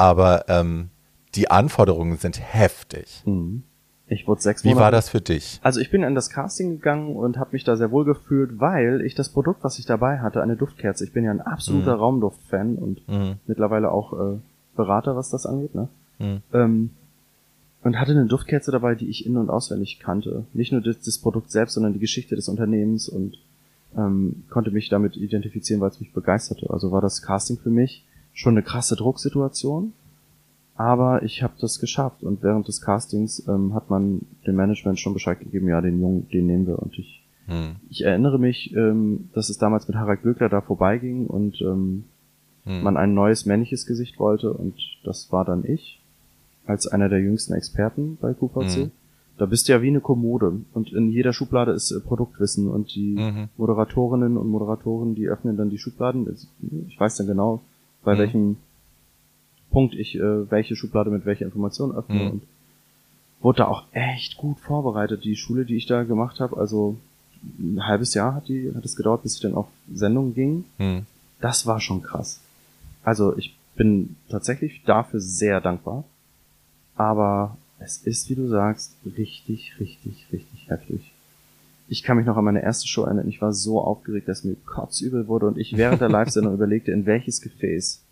aber 0.00 0.46
ähm, 0.48 0.88
die 1.34 1.50
Anforderungen 1.50 2.16
sind 2.16 2.40
heftig. 2.40 3.22
Mhm. 3.26 3.64
Ich 4.08 4.26
wurde 4.26 4.40
sechs 4.40 4.64
Monate. 4.64 4.78
Wie 4.78 4.82
war 4.82 4.90
das 4.90 5.10
für 5.10 5.20
dich? 5.20 5.60
Also 5.62 5.78
ich 5.78 5.90
bin 5.90 6.02
in 6.02 6.14
das 6.14 6.30
Casting 6.30 6.70
gegangen 6.70 7.14
und 7.14 7.36
habe 7.36 7.50
mich 7.52 7.64
da 7.64 7.76
sehr 7.76 7.90
wohl 7.90 8.06
gefühlt, 8.06 8.58
weil 8.58 9.02
ich 9.02 9.14
das 9.14 9.28
Produkt, 9.28 9.62
was 9.62 9.78
ich 9.78 9.84
dabei 9.84 10.20
hatte, 10.20 10.42
eine 10.42 10.56
Duftkerze. 10.56 11.04
Ich 11.04 11.12
bin 11.12 11.24
ja 11.24 11.30
ein 11.30 11.42
absoluter 11.42 11.96
mhm. 11.96 12.00
Raumduft-Fan 12.00 12.76
und 12.76 13.06
mhm. 13.06 13.34
mittlerweile 13.46 13.92
auch 13.92 14.14
äh, 14.14 14.38
Berater, 14.74 15.16
was 15.16 15.28
das 15.28 15.44
angeht. 15.44 15.74
Ne? 15.74 15.88
Mhm. 16.18 16.42
Ähm, 16.54 16.90
und 17.84 18.00
hatte 18.00 18.12
eine 18.12 18.24
Duftkerze 18.24 18.70
dabei, 18.70 18.94
die 18.94 19.08
ich 19.08 19.26
in- 19.26 19.36
und 19.36 19.50
auswendig 19.50 20.00
kannte. 20.00 20.46
Nicht 20.54 20.72
nur 20.72 20.80
das, 20.80 21.00
das, 21.00 21.18
Produkt 21.18 21.50
selbst, 21.50 21.74
sondern 21.74 21.92
die 21.92 21.98
Geschichte 21.98 22.36
des 22.36 22.48
Unternehmens 22.48 23.06
und 23.06 23.36
ähm, 23.96 24.44
konnte 24.48 24.70
mich 24.70 24.88
damit 24.88 25.18
identifizieren, 25.18 25.82
weil 25.82 25.90
es 25.90 26.00
mich 26.00 26.12
begeisterte. 26.14 26.70
Also 26.70 26.90
war 26.90 27.02
das 27.02 27.20
Casting 27.20 27.58
für 27.58 27.70
mich 27.70 28.06
schon 28.40 28.54
eine 28.54 28.62
krasse 28.62 28.96
Drucksituation, 28.96 29.92
aber 30.74 31.22
ich 31.22 31.42
habe 31.42 31.52
das 31.60 31.78
geschafft 31.78 32.22
und 32.22 32.42
während 32.42 32.66
des 32.68 32.80
Castings 32.80 33.46
ähm, 33.46 33.74
hat 33.74 33.90
man 33.90 34.22
dem 34.46 34.56
Management 34.56 34.98
schon 34.98 35.12
Bescheid 35.12 35.38
gegeben, 35.38 35.68
ja, 35.68 35.80
den 35.82 36.00
Jungen, 36.00 36.28
den 36.30 36.46
nehmen 36.46 36.66
wir 36.66 36.78
und 36.78 36.98
ich 36.98 37.22
hm. 37.46 37.76
ich 37.90 38.02
erinnere 38.04 38.38
mich, 38.38 38.74
ähm, 38.74 39.28
dass 39.34 39.50
es 39.50 39.58
damals 39.58 39.88
mit 39.88 39.96
Harald 39.96 40.22
Glöckler 40.22 40.48
da 40.48 40.62
vorbeiging 40.62 41.26
und 41.26 41.60
ähm, 41.60 42.04
hm. 42.64 42.82
man 42.82 42.96
ein 42.96 43.12
neues 43.12 43.44
männliches 43.44 43.84
Gesicht 43.84 44.18
wollte 44.18 44.52
und 44.54 44.74
das 45.04 45.30
war 45.32 45.44
dann 45.44 45.64
ich 45.64 46.00
als 46.66 46.86
einer 46.86 47.08
der 47.08 47.20
jüngsten 47.20 47.52
Experten 47.52 48.16
bei 48.20 48.32
QVC. 48.32 48.76
Hm. 48.76 48.90
Da 49.36 49.46
bist 49.46 49.68
du 49.68 49.72
ja 49.72 49.82
wie 49.82 49.88
eine 49.88 50.00
Kommode 50.00 50.60
und 50.72 50.92
in 50.92 51.10
jeder 51.10 51.34
Schublade 51.34 51.72
ist 51.72 51.90
äh, 51.90 52.00
Produktwissen 52.00 52.68
und 52.68 52.94
die 52.94 53.16
mhm. 53.16 53.48
Moderatorinnen 53.56 54.36
und 54.36 54.48
Moderatoren, 54.48 55.14
die 55.14 55.28
öffnen 55.28 55.56
dann 55.56 55.70
die 55.70 55.78
Schubladen. 55.78 56.26
Ich 56.88 57.00
weiß 57.00 57.16
dann 57.16 57.26
genau, 57.26 57.62
bei 58.04 58.14
mhm. 58.14 58.18
welchem 58.18 58.56
Punkt 59.70 59.94
ich 59.94 60.16
äh, 60.16 60.50
welche 60.50 60.76
Schublade 60.76 61.10
mit 61.10 61.26
welcher 61.26 61.44
Information 61.44 61.94
öffne 61.94 62.22
mhm. 62.22 62.30
und 62.30 62.42
wurde 63.40 63.58
da 63.58 63.66
auch 63.66 63.84
echt 63.92 64.36
gut 64.36 64.60
vorbereitet. 64.60 65.24
Die 65.24 65.36
Schule, 65.36 65.64
die 65.64 65.76
ich 65.76 65.86
da 65.86 66.02
gemacht 66.02 66.40
habe, 66.40 66.56
also 66.56 66.96
ein 67.58 67.86
halbes 67.86 68.14
Jahr 68.14 68.34
hat 68.34 68.48
die 68.48 68.72
hat 68.74 68.84
es 68.84 68.96
gedauert, 68.96 69.22
bis 69.22 69.36
ich 69.36 69.40
dann 69.40 69.54
auf 69.54 69.68
Sendung 69.92 70.34
ging. 70.34 70.64
Mhm. 70.78 71.06
Das 71.40 71.66
war 71.66 71.80
schon 71.80 72.02
krass. 72.02 72.40
Also 73.02 73.36
ich 73.38 73.56
bin 73.76 74.16
tatsächlich 74.28 74.82
dafür 74.84 75.20
sehr 75.20 75.60
dankbar. 75.60 76.04
Aber 76.96 77.56
es 77.78 77.96
ist, 77.96 78.28
wie 78.28 78.34
du 78.34 78.46
sagst, 78.48 78.94
richtig, 79.16 79.72
richtig, 79.80 80.26
richtig 80.30 80.68
heftig 80.68 81.12
ich 81.90 82.04
kann 82.04 82.16
mich 82.16 82.24
noch 82.24 82.36
an 82.36 82.44
meine 82.44 82.62
erste 82.62 82.86
Show 82.86 83.02
erinnern. 83.02 83.28
Ich 83.28 83.42
war 83.42 83.52
so 83.52 83.80
aufgeregt, 83.80 84.28
dass 84.28 84.44
mir 84.44 84.54
kotzübel 84.64 85.26
wurde 85.26 85.46
und 85.46 85.58
ich 85.58 85.76
während 85.76 86.00
der 86.00 86.08
Live-Sendung 86.08 86.54
überlegte, 86.54 86.92
in 86.92 87.04
welches 87.04 87.40
Gefäß. 87.40 88.04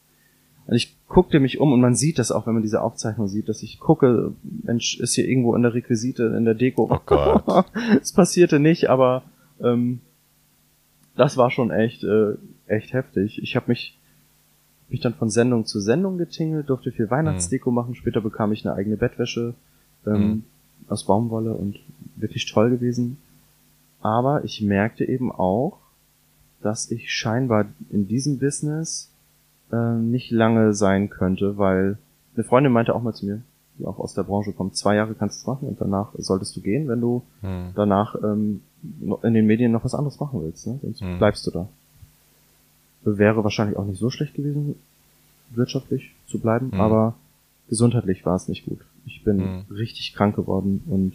Und 0.66 0.74
ich 0.74 0.96
guckte 1.06 1.38
mich 1.38 1.60
um 1.60 1.72
und 1.72 1.80
man 1.80 1.94
sieht 1.94 2.18
das 2.18 2.32
auch, 2.32 2.48
wenn 2.48 2.54
man 2.54 2.64
diese 2.64 2.82
Aufzeichnung 2.82 3.28
sieht, 3.28 3.48
dass 3.48 3.62
ich 3.62 3.78
gucke, 3.78 4.32
Mensch, 4.64 4.98
ist 4.98 5.14
hier 5.14 5.28
irgendwo 5.28 5.54
in 5.54 5.62
der 5.62 5.74
Requisite, 5.74 6.24
in 6.36 6.44
der 6.44 6.54
Deko. 6.54 6.88
Oh 6.90 6.98
Gott. 7.06 7.66
es 8.02 8.12
passierte 8.12 8.58
nicht, 8.58 8.90
aber 8.90 9.22
ähm, 9.62 10.00
das 11.14 11.36
war 11.36 11.52
schon 11.52 11.70
echt, 11.70 12.02
äh, 12.02 12.34
echt 12.66 12.92
heftig. 12.92 13.40
Ich 13.44 13.54
habe 13.54 13.66
mich, 13.68 13.96
mich 14.88 14.98
dann 14.98 15.14
von 15.14 15.30
Sendung 15.30 15.66
zu 15.66 15.78
Sendung 15.78 16.18
getingelt, 16.18 16.68
durfte 16.68 16.90
viel 16.90 17.12
Weihnachtsdeko 17.12 17.70
mhm. 17.70 17.76
machen. 17.76 17.94
Später 17.94 18.22
bekam 18.22 18.50
ich 18.50 18.66
eine 18.66 18.74
eigene 18.74 18.96
Bettwäsche 18.96 19.54
ähm, 20.04 20.20
mhm. 20.20 20.42
aus 20.88 21.04
Baumwolle 21.04 21.54
und 21.54 21.78
wirklich 22.16 22.46
toll 22.46 22.70
gewesen. 22.70 23.18
Aber 24.00 24.44
ich 24.44 24.62
merkte 24.62 25.04
eben 25.04 25.32
auch, 25.32 25.78
dass 26.62 26.90
ich 26.90 27.12
scheinbar 27.12 27.66
in 27.90 28.08
diesem 28.08 28.38
Business 28.38 29.10
äh, 29.72 29.94
nicht 29.94 30.30
lange 30.30 30.74
sein 30.74 31.10
könnte, 31.10 31.58
weil 31.58 31.98
eine 32.34 32.44
Freundin 32.44 32.72
meinte 32.72 32.94
auch 32.94 33.02
mal 33.02 33.14
zu 33.14 33.26
mir, 33.26 33.42
die 33.78 33.86
auch 33.86 33.98
aus 33.98 34.14
der 34.14 34.24
Branche 34.24 34.52
kommt, 34.52 34.76
zwei 34.76 34.96
Jahre 34.96 35.14
kannst 35.14 35.38
du 35.38 35.40
es 35.42 35.46
machen 35.46 35.68
und 35.68 35.80
danach 35.80 36.08
solltest 36.16 36.56
du 36.56 36.60
gehen, 36.60 36.88
wenn 36.88 37.00
du 37.00 37.22
hm. 37.42 37.72
danach 37.74 38.16
ähm, 38.22 38.62
in 39.22 39.34
den 39.34 39.46
Medien 39.46 39.72
noch 39.72 39.84
was 39.84 39.94
anderes 39.94 40.20
machen 40.20 40.42
willst, 40.42 40.66
ne? 40.66 40.78
sonst 40.82 41.00
hm. 41.00 41.18
bleibst 41.18 41.46
du 41.46 41.50
da. 41.50 41.68
Wäre 43.04 43.44
wahrscheinlich 43.44 43.76
auch 43.76 43.84
nicht 43.84 43.98
so 43.98 44.10
schlecht 44.10 44.34
gewesen, 44.34 44.74
wirtschaftlich 45.50 46.14
zu 46.26 46.38
bleiben, 46.40 46.72
hm. 46.72 46.80
aber 46.80 47.14
gesundheitlich 47.68 48.24
war 48.26 48.36
es 48.36 48.48
nicht 48.48 48.66
gut. 48.66 48.80
Ich 49.06 49.24
bin 49.24 49.40
hm. 49.40 49.64
richtig 49.70 50.14
krank 50.14 50.36
geworden 50.36 50.82
und 50.86 51.14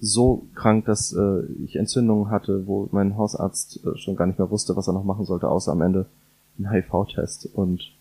so 0.00 0.46
krank, 0.54 0.84
dass 0.86 1.12
äh, 1.12 1.42
ich 1.64 1.76
Entzündungen 1.76 2.30
hatte, 2.30 2.66
wo 2.66 2.88
mein 2.92 3.16
Hausarzt 3.16 3.80
äh, 3.84 3.96
schon 3.98 4.16
gar 4.16 4.26
nicht 4.26 4.38
mehr 4.38 4.50
wusste, 4.50 4.76
was 4.76 4.86
er 4.86 4.92
noch 4.92 5.04
machen 5.04 5.24
sollte, 5.24 5.48
außer 5.48 5.72
am 5.72 5.82
Ende 5.82 6.06
einen 6.56 6.70
HIV-Test 6.70 7.50
und 7.54 7.92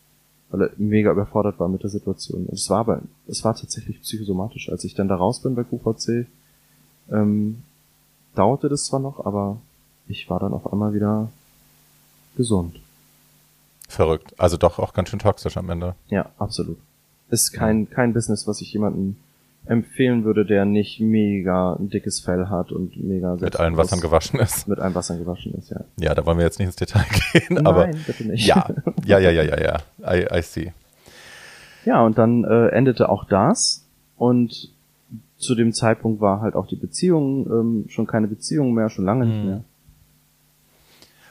weil 0.50 0.62
er 0.62 0.72
mega 0.78 1.12
überfordert 1.12 1.60
war 1.60 1.68
mit 1.68 1.84
der 1.84 1.90
Situation. 1.90 2.46
Und 2.46 2.54
es 2.54 2.70
war 2.70 2.80
aber, 2.80 3.02
es 3.28 3.44
war 3.44 3.56
tatsächlich 3.56 4.02
psychosomatisch. 4.02 4.70
Als 4.70 4.84
ich 4.84 4.96
dann 4.96 5.08
da 5.08 5.16
raus 5.16 5.42
bin 5.42 5.56
bei 5.56 5.64
QVC, 5.64 6.28
ähm, 7.12 7.64
dauerte 8.36 8.70
das 8.70 8.86
zwar 8.86 9.00
noch, 9.00 9.26
aber 9.26 9.58
ich 10.08 10.30
war 10.30 10.40
dann 10.40 10.54
auf 10.54 10.72
einmal 10.72 10.94
wieder 10.94 11.30
gesund. 12.38 12.80
Verrückt. 13.90 14.34
Also 14.38 14.58
doch 14.58 14.80
auch 14.80 14.94
ganz 14.94 15.10
schön 15.10 15.20
toxisch 15.20 15.58
am 15.58 15.70
Ende. 15.70 15.96
Ja, 16.10 16.32
absolut. 16.38 16.78
Ist 17.30 17.52
kein, 17.52 17.90
kein 17.90 18.14
Business, 18.14 18.48
was 18.48 18.62
ich 18.62 18.72
jemandem 18.72 19.18
empfehlen 19.70 20.24
würde, 20.24 20.46
der 20.46 20.66
nicht 20.66 21.00
mega 21.00 21.74
ein 21.74 21.90
dickes 21.90 22.20
Fell 22.22 22.48
hat 22.50 22.72
und 22.72 23.02
mega 23.04 23.36
mit 23.36 23.60
allen 23.60 23.78
Wassern 23.78 24.00
gewaschen 24.02 24.40
ist. 24.40 24.68
Mit 24.68 24.80
allen 24.80 24.96
Wassern 24.96 25.20
gewaschen 25.20 25.54
ist, 25.56 25.70
ja. 25.70 25.82
Ja, 26.00 26.16
da 26.16 26.26
wollen 26.26 26.38
wir 26.38 26.46
jetzt 26.46 26.60
nicht 26.60 26.68
ins 26.68 26.76
Detail 26.76 27.06
gehen, 27.34 27.44
Nein, 27.50 27.68
aber 27.68 27.88
bitte 28.06 28.26
nicht. 28.28 28.46
ja, 28.48 28.68
ja, 29.06 29.20
ja, 29.20 29.30
ja, 29.32 29.44
ja, 29.44 29.60
ja. 29.60 29.78
I, 30.16 30.28
I 30.40 30.42
see. 30.42 30.72
Ja, 31.86 32.06
und 32.06 32.18
dann 32.18 32.44
äh, 32.44 32.68
endete 32.70 33.10
auch 33.10 33.26
das 33.26 33.86
und 34.18 34.72
zu 35.38 35.54
dem 35.54 35.72
Zeitpunkt 35.74 36.20
war 36.20 36.42
halt 36.42 36.56
auch 36.56 36.68
die 36.68 36.76
Beziehung 36.76 37.46
ähm, 37.48 37.86
schon 37.90 38.08
keine 38.08 38.28
Beziehung 38.28 38.74
mehr, 38.74 38.90
schon 38.90 39.06
lange 39.06 39.26
nicht 39.26 39.38
Mhm. 39.44 39.46
mehr. 39.50 39.64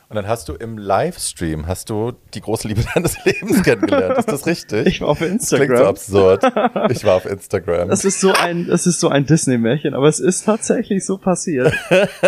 Und 0.08 0.14
dann 0.14 0.28
hast 0.28 0.48
du 0.48 0.54
im 0.54 0.78
Livestream, 0.78 1.66
hast 1.66 1.90
du 1.90 2.12
die 2.34 2.40
große 2.40 2.68
Liebe 2.68 2.82
deines 2.94 3.24
Lebens 3.24 3.62
kennengelernt. 3.64 4.18
Ist 4.18 4.30
das 4.30 4.46
richtig? 4.46 4.86
Ich 4.86 5.00
war 5.00 5.08
auf 5.08 5.18
Klingt 5.18 5.42
so 5.42 5.56
Instagram. 5.56 5.86
absurd. 5.86 6.44
Ich 6.90 7.04
war 7.04 7.14
auf 7.16 7.26
Instagram. 7.26 7.88
Das 7.88 8.04
ist 8.04 8.20
so 8.20 8.32
ein, 8.32 8.66
das 8.68 8.86
ist 8.86 9.00
so 9.00 9.08
ein 9.08 9.26
Disney-Märchen, 9.26 9.94
aber 9.94 10.06
es 10.08 10.20
ist 10.20 10.44
tatsächlich 10.44 11.04
so 11.04 11.18
passiert. 11.18 11.72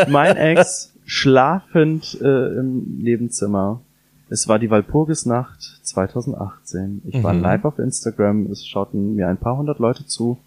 mein 0.09 0.37
Ex 0.37 0.93
schlafend 1.07 2.19
äh, 2.21 2.59
im 2.59 2.99
Nebenzimmer. 2.99 3.81
Es 4.29 4.49
war 4.49 4.59
die 4.59 4.71
Walpurgisnacht 4.71 5.81
2018. 5.85 7.03
Ich 7.07 7.23
war 7.23 7.33
Mhm. 7.33 7.43
live 7.43 7.65
auf 7.65 7.79
Instagram. 7.79 8.51
Es 8.51 8.67
schauten 8.67 9.15
mir 9.15 9.29
ein 9.29 9.39
paar 9.39 9.57
hundert 9.57 9.79
Leute 9.79 10.05
zu. 10.05 10.39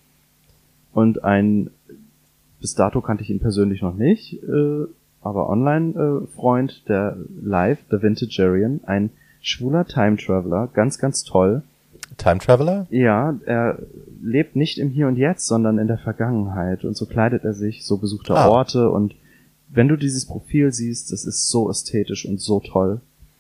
Und 0.93 1.23
ein, 1.23 1.69
bis 2.59 2.75
dato 2.75 3.01
kannte 3.01 3.23
ich 3.23 3.29
ihn 3.29 3.39
persönlich 3.39 3.81
noch 3.81 3.95
nicht, 3.95 4.33
äh, 4.43 4.85
aber 5.21 5.49
Online-Freund, 5.49 6.87
der 6.87 7.17
live, 7.43 7.79
der 7.91 8.01
Vintagerian, 8.01 8.81
ein 8.85 9.09
schwuler 9.41 9.85
Time 9.85 10.17
Traveler, 10.17 10.69
ganz, 10.73 10.97
ganz 10.97 11.23
toll. 11.23 11.63
Time 12.17 12.39
Traveler? 12.39 12.87
Ja, 12.89 13.35
er 13.45 13.79
lebt 14.21 14.55
nicht 14.55 14.77
im 14.77 14.89
Hier 14.89 15.07
und 15.07 15.15
Jetzt, 15.17 15.47
sondern 15.47 15.77
in 15.79 15.87
der 15.87 15.97
Vergangenheit. 15.97 16.83
Und 16.83 16.95
so 16.97 17.05
kleidet 17.05 17.43
er 17.45 17.53
sich, 17.53 17.85
so 17.85 17.97
besucht 17.97 18.29
er 18.29 18.35
Ah. 18.37 18.49
Orte. 18.49 18.89
Und 18.89 19.15
wenn 19.69 19.87
du 19.87 19.95
dieses 19.95 20.25
Profil 20.25 20.71
siehst, 20.73 21.11
das 21.11 21.23
ist 21.25 21.47
so 21.49 21.69
ästhetisch 21.69 22.25
und 22.25 22.39
so 22.41 22.59
toll. 22.59 22.99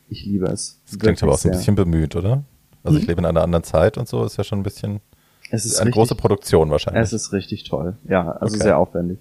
Ich 0.09 0.25
liebe 0.25 0.45
es. 0.45 0.79
Das 0.89 0.99
klingt 0.99 1.21
aber 1.23 1.33
auch 1.33 1.37
so 1.37 1.49
ein 1.49 1.55
bisschen 1.57 1.75
bemüht, 1.75 2.15
oder? 2.15 2.43
Also 2.83 2.97
ich 2.97 3.03
Mhm. 3.03 3.09
lebe 3.09 3.21
in 3.21 3.25
einer 3.25 3.43
anderen 3.43 3.63
Zeit 3.63 3.97
und 3.97 4.07
so, 4.07 4.23
ist 4.23 4.37
ja 4.37 4.43
schon 4.43 4.59
ein 4.59 4.63
bisschen 4.63 5.01
Es 5.51 5.65
ist 5.65 5.75
eine 5.77 5.87
richtig, 5.87 5.93
große 5.95 6.15
Produktion 6.15 6.69
wahrscheinlich. 6.71 7.03
Es 7.03 7.13
ist 7.13 7.33
richtig 7.33 7.65
toll. 7.65 7.95
Ja, 8.07 8.31
also 8.31 8.55
Okay. 8.55 8.63
sehr 8.63 8.77
aufwendig. 8.77 9.19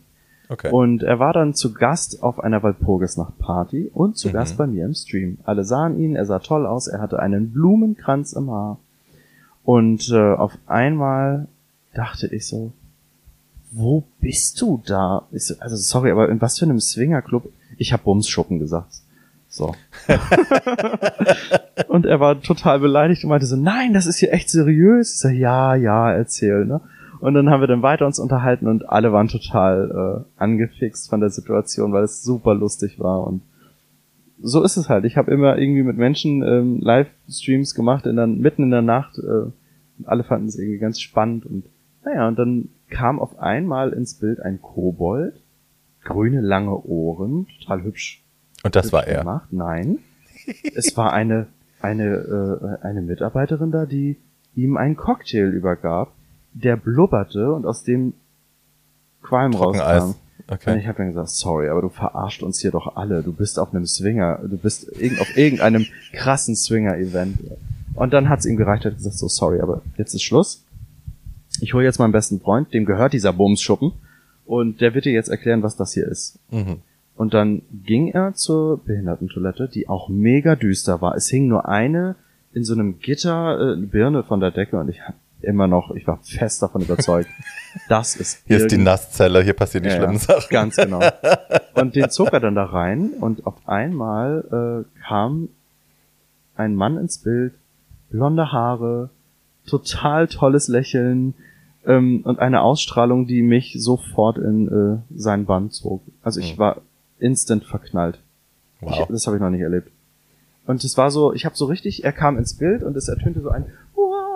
Okay. 0.51 0.71
Und 0.71 1.03
er 1.03 1.19
war 1.19 1.33
dann 1.33 1.55
zu 1.55 1.73
Gast 1.73 2.23
auf 2.23 2.41
einer 2.41 2.63
Walpurgisnacht-Party 2.63 3.91
und 3.95 4.19
zu 4.19 4.29
Mhm. 4.29 4.33
Gast 4.33 4.59
bei 4.59 4.67
mir 4.67 4.85
im 4.85 4.95
Stream. 4.95 5.39
Alle 5.45 5.65
sahen 5.65 5.99
ihn, 5.99 6.17
er 6.17 6.27
sah 6.27 6.41
toll 6.41 6.67
aus, 6.67 6.89
er 6.89 7.01
hatte 7.01 7.19
einen 7.21 7.53
Blumenkranz 7.53 8.33
im 8.35 8.51
Haar. 8.51 8.79
Und 9.65 10.11
äh, 10.11 10.35
auf 10.35 10.59
einmal 10.67 11.49
dachte 11.95 12.27
ich 12.27 12.47
so, 12.47 12.73
wo 13.73 14.05
bist 14.21 14.61
du 14.61 14.83
da? 14.85 15.27
Ich 15.31 15.47
so, 15.47 15.55
also 15.61 15.77
sorry, 15.77 16.11
aber 16.11 16.29
in 16.29 16.41
was 16.41 16.59
für 16.59 16.65
einem 16.65 16.81
Swingerclub? 16.81 17.51
Ich 17.79 17.93
habe 17.93 18.03
Bumsschuppen 18.03 18.59
gesagt. 18.59 18.95
So. 19.49 19.75
und 21.89 22.07
er 22.07 22.21
war 22.21 22.41
total 22.41 22.79
beleidigt 22.81 23.25
und 23.25 23.31
meinte 23.31 23.47
so, 23.47 23.57
nein, 23.57 23.93
das 23.93 24.07
ist 24.07 24.19
hier 24.19 24.33
echt 24.33 24.49
seriös. 24.49 25.13
Ich 25.15 25.19
so, 25.21 25.29
ja, 25.29 25.75
ja, 25.75 26.13
erzähl, 26.13 26.65
ne? 26.65 26.81
Und 27.21 27.35
dann 27.35 27.51
haben 27.51 27.61
wir 27.61 27.67
dann 27.67 27.83
weiter 27.83 28.07
uns 28.07 28.19
unterhalten 28.19 28.67
und 28.67 28.89
alle 28.89 29.13
waren 29.13 29.29
total 29.29 30.25
äh, 30.39 30.41
angefixt 30.43 31.11
von 31.11 31.21
der 31.21 31.31
Situation, 31.31 31.93
weil 31.93 32.05
es 32.05 32.23
super 32.23 32.55
lustig 32.55 32.99
war 32.99 33.27
und 33.27 33.43
so 34.43 34.63
ist 34.63 34.79
es 34.79 34.89
halt. 34.89 35.05
Ich 35.05 35.19
habe 35.19 35.31
immer 35.31 35.59
irgendwie 35.59 35.83
mit 35.83 35.99
Menschen 35.99 36.43
ähm, 36.43 36.81
Livestreams 36.81 37.75
gemacht, 37.75 38.07
in 38.07 38.17
der, 38.17 38.27
mitten 38.27 38.63
in 38.65 38.71
der 38.71 38.81
Nacht. 38.81 39.19
Äh, 39.19 39.51
und 39.99 40.07
alle 40.09 40.25
fanden 40.25 40.49
es 40.49 40.59
irgendwie 40.59 40.79
ganz 40.79 40.99
spannend 40.99 41.45
und 41.45 41.65
naja, 42.03 42.27
und 42.27 42.39
dann 42.39 42.71
kam 42.89 43.21
auf 43.21 43.39
einmal 43.39 43.93
ins 43.93 44.15
Bild 44.15 44.41
ein 44.41 44.63
Kobold, 44.63 45.35
grüne 46.03 46.41
lange 46.41 46.75
Ohren, 46.87 47.47
total 47.59 47.83
hübsch 47.83 48.25
und 48.65 48.75
das 48.75 48.87
hübsch 48.87 48.93
war 48.95 49.07
er. 49.07 49.19
Gemacht. 49.21 49.53
Nein. 49.53 49.99
es 50.75 50.97
war 50.97 51.13
eine, 51.13 51.49
eine, 51.83 52.79
äh, 52.83 52.87
eine 52.87 53.03
Mitarbeiterin 53.03 53.71
da, 53.71 53.85
die 53.85 54.17
ihm 54.55 54.79
einen 54.79 54.97
Cocktail 54.97 55.51
übergab, 55.51 56.13
der 56.53 56.77
blubberte 56.77 57.53
und 57.53 57.67
aus 57.67 57.85
dem 57.85 58.15
Qualm 59.23 59.53
rauskam. 59.55 59.79
Trockeneis. 59.79 60.05
Und 60.05 60.17
Okay. 60.49 60.81
ich 60.81 60.89
habe 60.89 60.99
dann 60.99 61.09
gesagt, 61.09 61.29
sorry, 61.29 61.69
aber 61.69 61.81
du 61.81 61.91
verarscht 61.91 62.43
uns 62.43 62.59
hier 62.59 62.73
doch 62.73 62.97
alle. 62.97 63.23
Du 63.23 63.33
bist 63.33 63.57
auf 63.61 63.73
einem 63.73 63.87
Swinger, 63.87 64.41
du 64.43 64.57
bist 64.59 64.91
auf 65.21 65.37
irgendeinem 65.37 65.87
krassen 66.13 66.57
Swinger-Event. 66.57 67.39
Und 67.95 68.13
dann 68.13 68.29
hat's 68.29 68.47
ihm 68.47 68.57
gereicht, 68.57 68.85
er 68.85 68.91
hat 68.91 68.99
gesagt, 68.99 69.17
so 69.17 69.29
sorry, 69.29 69.61
aber 69.61 69.83
jetzt 69.97 70.13
ist 70.13 70.23
Schluss. 70.23 70.65
Ich 71.61 71.73
hole 71.73 71.85
jetzt 71.85 72.01
meinen 72.01 72.11
besten 72.11 72.41
Freund, 72.41 72.75
dem 72.75 72.85
gehört 72.85 73.13
dieser 73.13 73.33
Bumsschuppen, 73.33 73.93
und 74.45 74.81
der 74.81 74.95
wird 74.95 75.05
dir 75.05 75.13
jetzt 75.13 75.29
erklären, 75.29 75.63
was 75.63 75.77
das 75.77 75.93
hier 75.93 76.09
ist. 76.09 76.41
Mhm. 76.51 76.79
Und 77.15 77.33
dann 77.33 77.63
ging 77.85 78.09
er 78.09 78.35
zur 78.35 78.79
Behindertentoilette, 78.79 79.69
die 79.69 79.89
auch 79.89 80.09
mega 80.09 80.57
düster 80.57 81.01
war. 81.01 81.15
Es 81.15 81.29
hing 81.29 81.47
nur 81.47 81.69
eine 81.69 82.17
in 82.53 82.65
so 82.65 82.73
einem 82.73 82.99
Gitter 82.99 83.75
äh, 83.75 83.77
Birne 83.77 84.25
von 84.25 84.41
der 84.41 84.51
Decke 84.51 84.79
und 84.81 84.89
ich 84.89 85.01
immer 85.45 85.67
noch, 85.67 85.91
ich 85.95 86.07
war 86.07 86.19
fest 86.23 86.63
davon 86.63 86.83
überzeugt, 86.83 87.29
das 87.89 88.17
ist 88.17 88.43
Hier 88.47 88.59
ist 88.59 88.71
die 88.71 88.79
Nasszelle, 88.79 89.43
hier 89.43 89.53
passieren 89.55 89.85
die 89.85 89.91
Ja, 89.91 89.97
schlimmen 89.97 90.19
Sachen. 90.19 90.49
Ganz 90.51 90.77
genau. 90.77 91.01
Und 91.75 91.95
den 91.97 92.11
zog 92.11 92.33
er 92.33 92.41
dann 92.41 92.55
da 92.55 92.65
rein 92.65 93.11
und 93.21 93.47
auf 93.47 93.55
einmal 93.67 94.85
äh, 94.87 95.01
kam 95.07 95.49
ein 96.57 96.75
Mann 96.75 96.99
ins 96.99 97.19
Bild, 97.19 97.55
blonde 98.11 98.53
Haare, 98.53 99.09
total 99.67 100.27
tolles 100.29 100.69
Lächeln 100.69 101.35
ähm, 101.87 102.21
und 102.25 102.39
eine 102.39 102.61
Ausstrahlung, 102.61 103.27
die 103.27 103.41
mich 103.43 103.77
sofort 103.79 104.37
in 104.37 104.69
äh, 104.69 105.19
seinen 105.19 105.47
Bann 105.47 105.71
zog. 105.71 106.03
Also 106.23 106.41
ich 106.41 106.57
Mhm. 106.57 106.59
war 106.59 106.77
instant 107.19 107.65
verknallt. 107.65 108.19
Ich, 108.83 108.89
Wow. 108.89 109.09
das 109.09 109.27
habe 109.27 109.37
ich 109.37 109.43
noch 109.43 109.51
nicht 109.51 109.61
erlebt. 109.63 109.91
Und 110.67 110.85
es 110.85 110.97
war 110.99 111.11
so, 111.11 111.33
ich 111.33 111.47
habe 111.47 111.57
so 111.57 111.65
richtig, 111.67 112.05
er 112.05 112.13
kam 112.13 112.37
ins 112.37 112.55
Bild 112.55 112.83
und 112.83 112.97
es 112.97 113.09
ertönte 113.09 113.41
so 113.41 113.49
ein 113.49 113.65
Wow. 113.95 114.30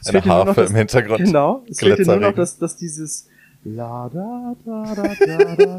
Es 0.00 0.08
Eine 0.08 0.24
Harfe 0.24 0.62
das- 0.62 0.70
im 0.70 0.76
Hintergrund. 0.76 1.24
Genau, 1.24 1.62
es 1.68 1.78
fehlte 1.78 2.04
nur 2.04 2.16
noch, 2.16 2.34
dass, 2.34 2.58
dass 2.58 2.76
dieses 2.76 3.28
La 3.64 4.10
da 4.12 4.56
da 4.64 4.94
da 4.96 5.02
da 5.02 5.54
da, 5.56 5.78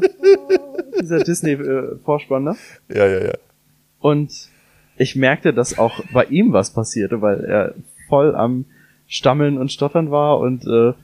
dieser 1.00 1.18
Disney-Vorspann, 1.22 2.44
ne? 2.44 2.56
Ja, 2.88 3.06
ja, 3.06 3.24
ja. 3.26 3.32
Und 4.00 4.48
ich 4.96 5.16
merkte, 5.16 5.52
dass 5.52 5.76
auch 5.78 6.00
bei 6.12 6.24
ihm 6.24 6.52
was 6.52 6.70
passierte, 6.72 7.20
weil 7.20 7.44
er 7.44 7.74
voll 8.08 8.34
am 8.34 8.64
Stammeln 9.06 9.58
und 9.58 9.70
Stottern 9.72 10.10
war 10.10 10.38
und 10.38 10.64
äh, 10.66 10.94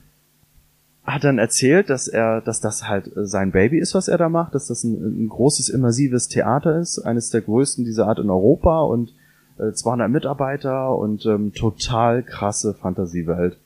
hat 1.04 1.24
dann 1.24 1.38
erzählt, 1.38 1.90
dass 1.90 2.08
er, 2.08 2.40
dass 2.40 2.60
das 2.60 2.88
halt 2.88 3.14
äh, 3.14 3.26
sein 3.26 3.50
Baby 3.52 3.78
ist, 3.78 3.94
was 3.94 4.08
er 4.08 4.16
da 4.16 4.28
macht, 4.30 4.54
dass 4.54 4.68
das 4.68 4.84
ein, 4.84 5.24
ein 5.24 5.28
großes 5.28 5.68
immersives 5.68 6.28
Theater 6.28 6.78
ist, 6.78 7.00
eines 7.00 7.28
der 7.30 7.42
größten 7.42 7.84
dieser 7.84 8.06
Art 8.06 8.18
in 8.18 8.30
Europa 8.30 8.80
und 8.82 9.12
äh, 9.60 9.72
200 9.72 10.10
Mitarbeiter 10.10 10.96
und 10.96 11.26
ähm, 11.26 11.52
total 11.52 12.22
krasse 12.22 12.74
Fantasiewelt. 12.74 13.58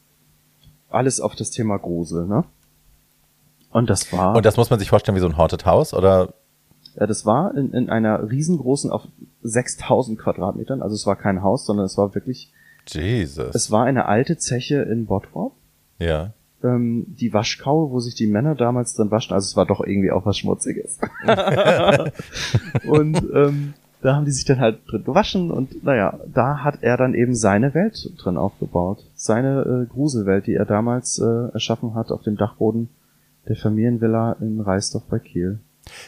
Alles 0.91 1.21
auf 1.21 1.35
das 1.35 1.51
Thema 1.51 1.79
Grusel, 1.79 2.27
ne? 2.27 2.45
Und 3.71 3.91
das 3.91 4.13
war, 4.13 4.37
Und 4.37 4.47
das 4.47 4.57
muss 4.57 4.71
man 4.71 4.79
sich 4.79 4.89
vorstellen 4.89 5.17
wie 5.17 5.21
so 5.21 5.27
ein 5.27 5.37
Haunted 5.37 5.67
House 5.67 5.95
oder 5.95 6.33
ja, 6.97 7.07
das 7.09 7.27
war 7.27 7.55
in, 7.57 7.73
in 7.73 7.91
einer 7.91 8.31
riesengroßen, 8.31 8.91
auf 8.91 9.03
6000 9.43 10.19
Quadratmetern, 10.19 10.81
also 10.81 10.95
es 10.95 11.07
war 11.07 11.17
kein 11.17 11.43
Haus, 11.43 11.67
sondern 11.67 11.87
es 11.87 11.99
war 11.99 12.15
wirklich, 12.15 12.53
Jesus. 12.87 13.55
es 13.55 13.71
war 13.71 13.85
eine 13.85 14.07
alte 14.07 14.37
Zeche 14.37 14.83
in 14.83 15.07
Bottrop, 15.07 15.55
ja. 15.99 16.33
ähm, 16.63 17.07
die 17.09 17.33
Waschkaue, 17.33 17.91
wo 17.91 17.99
sich 17.99 18.15
die 18.15 18.29
Männer 18.29 18.55
damals 18.55 18.95
drin 18.95 19.11
waschen, 19.11 19.35
also 19.35 19.45
es 19.45 19.57
war 19.57 19.67
doch 19.67 19.81
irgendwie 19.81 20.13
auch 20.13 20.25
was 20.25 20.39
Schmutziges. 20.39 21.01
und 22.87 23.17
ähm, 23.35 23.75
da 24.05 24.15
haben 24.15 24.27
die 24.27 24.33
sich 24.33 24.45
dann 24.45 24.61
halt 24.61 24.81
drin 24.87 25.03
gewaschen 25.03 25.51
und 25.51 25.83
naja, 25.83 26.21
da 26.27 26.59
hat 26.63 26.83
er 26.83 26.99
dann 26.99 27.15
eben 27.15 27.35
seine 27.35 27.73
Welt 27.73 28.13
drin 28.19 28.37
aufgebaut. 28.37 29.03
Seine 29.15 29.63
äh, 29.63 29.91
Gruselwelt, 29.91 30.47
die 30.47 30.53
er 30.53 30.67
damals 30.67 31.19
äh, 31.19 31.53
erschaffen 31.55 31.95
hat 31.95 32.13
auf 32.13 32.21
dem 32.23 32.37
Dachboden 32.37 32.91
der 33.49 33.57
Familienvilla 33.57 34.37
in 34.41 34.61
Reisdorf 34.61 35.05
bei 35.09 35.19
Kiel. 35.19 35.59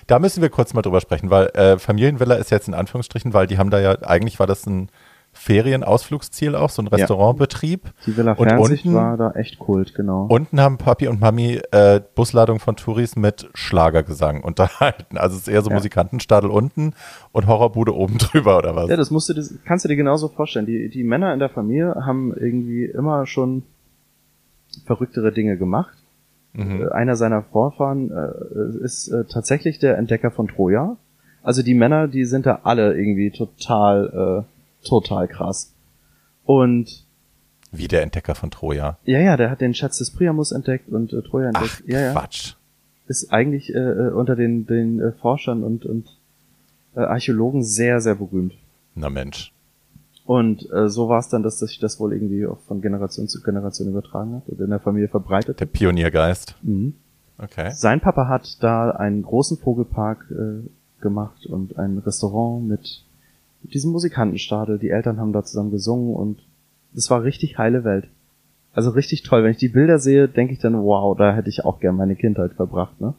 Da 0.06 0.18
müssen 0.18 0.42
wir 0.42 0.50
kurz 0.50 0.74
mal 0.74 0.82
drüber 0.82 1.00
sprechen, 1.00 1.30
weil 1.30 1.46
äh, 1.54 1.78
Familienvilla 1.78 2.34
ist 2.34 2.50
jetzt 2.50 2.68
in 2.68 2.74
Anführungsstrichen, 2.74 3.32
weil 3.32 3.46
die 3.46 3.56
haben 3.56 3.70
da 3.70 3.80
ja, 3.80 4.02
eigentlich 4.02 4.38
war 4.38 4.46
das 4.46 4.66
ein 4.66 4.90
Ferienausflugsziel 5.36 6.54
auch, 6.56 6.70
so 6.70 6.82
ein. 6.82 6.86
Restaurantbetrieb. 6.88 7.82
Die 8.06 8.16
Villa 8.16 8.32
Und 8.32 8.50
unten- 8.52 8.94
war 8.94 9.16
da 9.16 9.30
echt 9.32 9.58
Kult, 9.58 9.94
genau. 9.94 10.26
Unten 10.28 10.60
haben 10.60 10.78
Papi 10.78 11.08
und 11.08 11.20
Mami 11.20 11.60
äh, 11.70 12.00
Busladung 12.14 12.58
von 12.58 12.76
Touris 12.76 13.16
mit 13.16 13.48
Schlagergesang 13.54 14.42
unterhalten. 14.42 15.18
Also 15.18 15.36
es 15.36 15.42
ist 15.42 15.48
eher 15.48 15.62
so 15.62 15.70
Ja. 15.70 15.76
Musikantenstadel 15.76 16.50
unten 16.50 16.94
und 17.32 17.46
Horrorbude 17.46 17.94
oben 17.94 18.18
drüber 18.18 18.58
oder 18.58 18.74
was? 18.74 18.88
Ja, 18.90 18.96
das 18.96 19.10
musst 19.10 19.28
du, 19.28 19.34
das 19.34 19.54
kannst 19.64 19.84
du 19.84 19.88
dir 19.88 19.96
genauso 19.96 20.28
vorstellen. 20.28 20.66
Die, 20.66 20.88
die 20.88 21.04
Männer 21.04 21.32
in 21.32 21.38
der 21.38 21.48
Familie 21.50 21.94
haben 22.04 22.32
irgendwie 22.34 22.84
immer 22.86 23.26
schon 23.26 23.62
verrücktere 24.86 25.32
Dinge 25.32 25.56
gemacht. 25.56 25.96
Mhm. 26.52 26.82
Äh, 26.82 26.88
Einer 26.92 27.16
seiner 27.16 27.42
Vorfahren 27.42 28.10
äh, 28.10 28.84
ist 28.84 29.08
äh, 29.08 29.24
tatsächlich 29.24 29.78
der 29.78 29.98
Entdecker 29.98 30.30
von 30.30 30.48
Troja. 30.48 30.96
Also 31.42 31.62
die 31.62 31.74
Männer, 31.74 32.08
die 32.08 32.24
sind 32.24 32.46
da 32.46 32.60
alle 32.64 32.96
irgendwie 32.96 33.30
total 33.30 34.44
total 34.86 35.28
krass. 35.28 35.74
Und 36.44 37.04
Wie 37.72 37.88
der 37.88 38.02
Entdecker 38.02 38.34
von 38.34 38.50
Troja. 38.50 38.98
ja, 39.04 39.20
ja, 39.20 39.36
der 39.36 39.50
hat 39.50 39.60
den 39.60 39.74
Schatz 39.74 39.98
des 39.98 40.10
Priamus 40.10 40.52
entdeckt 40.52 40.88
und 40.88 41.12
äh, 41.12 41.22
Troja 41.22 41.48
entdeckt. 41.48 41.82
Ach, 41.84 41.88
ja, 41.88 42.00
ja. 42.00 42.12
Quatsch. 42.12 42.54
Ist 43.08 43.32
eigentlich 43.32 43.74
äh, 43.74 43.78
äh, 43.78 44.10
unter 44.10 44.34
den, 44.36 44.66
den 44.66 45.00
äh, 45.00 45.12
Forschern 45.12 45.62
und, 45.62 45.84
und 45.84 46.08
äh, 46.96 47.00
Archäologen 47.00 47.62
sehr, 47.62 48.00
sehr 48.00 48.16
berühmt. 48.16 48.54
Na 48.94 49.10
Mensch. 49.10 49.52
Und 50.24 50.68
äh, 50.72 50.88
so 50.88 51.08
war 51.08 51.20
es 51.20 51.28
dann, 51.28 51.44
dass 51.44 51.60
sich 51.60 51.78
das 51.78 52.00
wohl 52.00 52.12
irgendwie 52.12 52.46
auch 52.46 52.58
von 52.66 52.80
Generation 52.80 53.28
zu 53.28 53.42
Generation 53.42 53.88
übertragen 53.88 54.34
hat 54.34 54.48
und 54.48 54.60
in 54.60 54.70
der 54.70 54.80
Familie 54.80 55.08
verbreitet. 55.08 55.60
Der 55.60 55.66
Pioniergeist. 55.66 56.56
Mhm. 56.62 56.94
Okay. 57.38 57.70
Sein 57.72 58.00
Papa 58.00 58.26
hat 58.26 58.60
da 58.62 58.90
einen 58.90 59.22
großen 59.22 59.58
Vogelpark 59.58 60.26
äh, 60.30 60.68
gemacht 61.00 61.46
und 61.46 61.78
ein 61.78 61.98
Restaurant 61.98 62.66
mit 62.66 63.04
diesem 63.72 63.92
Musikantenstadel. 63.92 64.78
Die 64.78 64.90
Eltern 64.90 65.18
haben 65.20 65.32
da 65.32 65.44
zusammen 65.44 65.70
gesungen 65.70 66.14
und 66.14 66.38
es 66.94 67.10
war 67.10 67.22
richtig 67.22 67.58
heile 67.58 67.84
Welt. 67.84 68.08
Also 68.72 68.90
richtig 68.90 69.22
toll. 69.22 69.42
Wenn 69.42 69.50
ich 69.52 69.56
die 69.56 69.68
Bilder 69.68 69.98
sehe, 69.98 70.28
denke 70.28 70.52
ich 70.52 70.58
dann, 70.58 70.74
wow, 70.82 71.16
da 71.16 71.34
hätte 71.34 71.48
ich 71.48 71.64
auch 71.64 71.80
gern 71.80 71.96
meine 71.96 72.16
Kindheit 72.16 72.52
verbracht, 72.54 73.00
ne? 73.00 73.14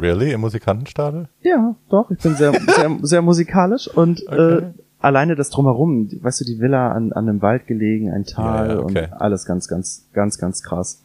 Really? 0.00 0.30
Im 0.32 0.40
Musikantenstadel? 0.42 1.28
Ja, 1.42 1.74
doch. 1.88 2.10
Ich 2.12 2.18
bin 2.18 2.34
sehr, 2.36 2.52
sehr, 2.52 2.98
sehr 3.02 3.22
musikalisch 3.22 3.88
und 3.88 4.22
Okay. 4.28 4.58
äh, 4.58 4.62
alleine 5.00 5.34
das 5.34 5.50
drumherum, 5.50 6.08
weißt 6.22 6.40
du, 6.42 6.44
die 6.44 6.60
Villa 6.60 6.92
an, 6.92 7.12
an 7.12 7.28
einem 7.28 7.42
Wald 7.42 7.66
gelegen, 7.66 8.10
ein 8.10 8.24
Tal 8.24 8.68
Ja, 8.68 8.74
ja, 8.74 8.80
okay. 8.80 9.04
und 9.08 9.12
alles 9.20 9.46
ganz, 9.46 9.66
ganz, 9.66 10.08
ganz, 10.12 10.38
ganz 10.38 10.62
krass 10.62 11.02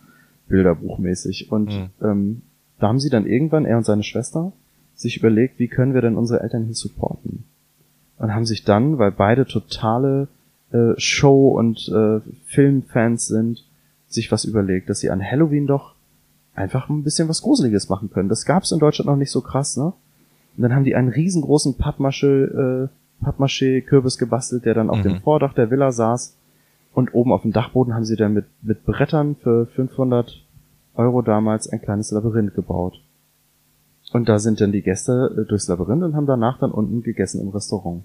Bilderbuchmäßig. 0.47 1.51
Und 1.51 1.69
Mhm. 1.71 1.89
ähm, 2.01 2.41
da 2.79 2.87
haben 2.89 2.99
sie 2.99 3.09
dann 3.09 3.25
irgendwann, 3.25 3.65
er 3.65 3.77
und 3.77 3.85
seine 3.85 4.03
Schwester, 4.03 4.51
sich 4.93 5.17
überlegt, 5.17 5.59
wie 5.59 5.67
können 5.67 5.93
wir 5.93 6.01
denn 6.01 6.15
unsere 6.15 6.41
Eltern 6.41 6.65
hier 6.65 6.75
supporten? 6.75 7.43
Und 8.17 8.33
haben 8.33 8.45
sich 8.45 8.63
dann, 8.63 8.97
weil 8.97 9.11
beide 9.11 9.45
totale 9.45 10.27
äh, 10.71 10.93
Show- 10.97 11.49
und 11.49 11.87
äh, 11.89 12.21
Filmfans 12.45 13.27
sind, 13.27 13.65
sich 14.07 14.31
was 14.31 14.45
überlegt, 14.45 14.89
dass 14.89 14.99
sie 14.99 15.09
an 15.09 15.21
Halloween 15.23 15.67
doch 15.67 15.93
einfach 16.53 16.87
ein 16.89 17.03
bisschen 17.03 17.27
was 17.27 17.41
Gruseliges 17.41 17.89
machen 17.89 18.09
können. 18.09 18.29
Das 18.29 18.45
gab's 18.45 18.71
in 18.71 18.79
Deutschland 18.79 19.07
noch 19.09 19.17
nicht 19.17 19.31
so 19.31 19.41
krass, 19.41 19.75
ne? 19.75 19.91
Und 20.55 20.61
dann 20.63 20.73
haben 20.73 20.85
die 20.85 20.95
einen 20.95 21.09
riesengroßen 21.09 21.77
Pappmasche, 21.77 22.89
äh, 22.89 23.23
Pappmaché-Kürbis 23.25 24.17
gebastelt, 24.17 24.63
der 24.65 24.73
dann 24.73 24.89
auf 24.89 24.99
Mhm. 24.99 25.03
dem 25.03 25.21
Vordach 25.21 25.53
der 25.53 25.69
Villa 25.69 25.91
saß. 25.91 26.37
Und 26.93 27.13
oben 27.13 27.33
auf 27.33 27.41
dem 27.41 27.51
Dachboden 27.51 27.93
haben 27.93 28.05
sie 28.05 28.15
dann 28.15 28.33
mit, 28.33 28.45
mit 28.61 28.85
Brettern 28.85 29.35
für 29.35 29.65
500 29.67 30.41
Euro 30.95 31.21
damals 31.21 31.67
ein 31.67 31.81
kleines 31.81 32.11
Labyrinth 32.11 32.55
gebaut. 32.55 33.01
Und 34.15 34.29
da 34.29 34.39
sind 34.39 34.61
dann 34.61 34.71
die 34.71 34.81
Gäste 34.81 35.35
äh, 35.37 35.45
durchs 35.45 35.67
Labyrinth 35.67 36.01
und 36.01 36.15
haben 36.15 36.25
danach 36.25 36.57
dann 36.57 36.71
unten 36.71 37.03
gegessen 37.03 37.41
im 37.41 37.49
Restaurant. 37.49 38.03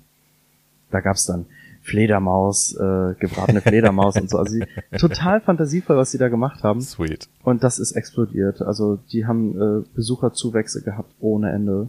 Da 0.91 0.99
gab's 0.99 1.25
dann 1.25 1.47
Fledermaus, 1.83 2.75
äh, 2.75 3.15
gebratene 3.21 3.61
Fledermaus 3.61 4.17
und 4.17 4.29
so. 4.29 4.39
Also 4.39 4.55
sie, 4.55 4.65
total 4.99 5.41
fantasievoll, 5.41 5.97
was 5.97 6.11
sie 6.11 6.19
da 6.19 6.29
gemacht 6.29 6.65
haben. 6.65 6.81
Sweet. 6.81 7.29
Und 7.45 7.63
das 7.63 7.79
ist 7.79 7.93
explodiert. 7.93 8.61
Also 8.61 8.99
die 9.13 9.25
haben 9.25 9.55
äh, 9.55 9.85
Besucherzuwächse 9.95 10.83
gehabt 10.83 11.13
ohne 11.21 11.53
Ende. 11.53 11.87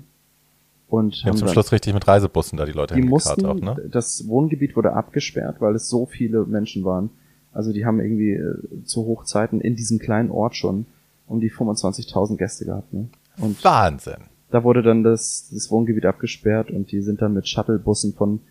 Und 0.88 1.16
Die 1.24 1.28
haben 1.28 1.38
zum 1.38 1.48
dann- 1.48 1.54
Schluss 1.54 1.72
richtig 1.72 1.96
mit 1.96 2.08
Reisebussen 2.08 2.58
da 2.60 2.66
die 2.66 2.74
Leute 2.74 2.94
die 2.94 3.02
mussten, 3.02 3.44
auch, 3.48 3.56
ne? 3.56 3.90
das 3.90 4.28
Wohngebiet 4.28 4.76
wurde 4.76 4.94
abgesperrt, 4.94 5.62
weil 5.62 5.74
es 5.74 5.90
so 5.90 6.06
viele 6.06 6.46
Menschen 6.46 6.84
waren. 6.86 7.10
Also 7.54 7.74
die 7.74 7.88
haben 7.88 8.00
irgendwie 8.00 8.34
äh, 8.34 8.84
zu 8.86 9.08
Hochzeiten 9.08 9.62
in 9.62 9.76
diesem 9.76 9.98
kleinen 9.98 10.30
Ort 10.30 10.56
schon 10.56 10.86
um 11.28 11.40
die 11.40 11.50
25.000 11.50 12.38
Gäste 12.38 12.66
gehabt. 12.66 12.94
Ne? 12.94 13.08
Und 13.38 13.64
Wahnsinn. 13.64 14.24
da 14.52 14.64
wurde 14.64 14.84
dann 14.84 15.04
das, 15.04 15.50
das 15.54 15.72
Wohngebiet 15.72 16.06
abgesperrt 16.06 16.72
und 16.72 16.92
die 16.92 17.02
sind 17.02 17.22
dann 17.22 17.34
mit 17.34 17.48
Shuttlebussen 17.48 18.14
von, 18.14 18.42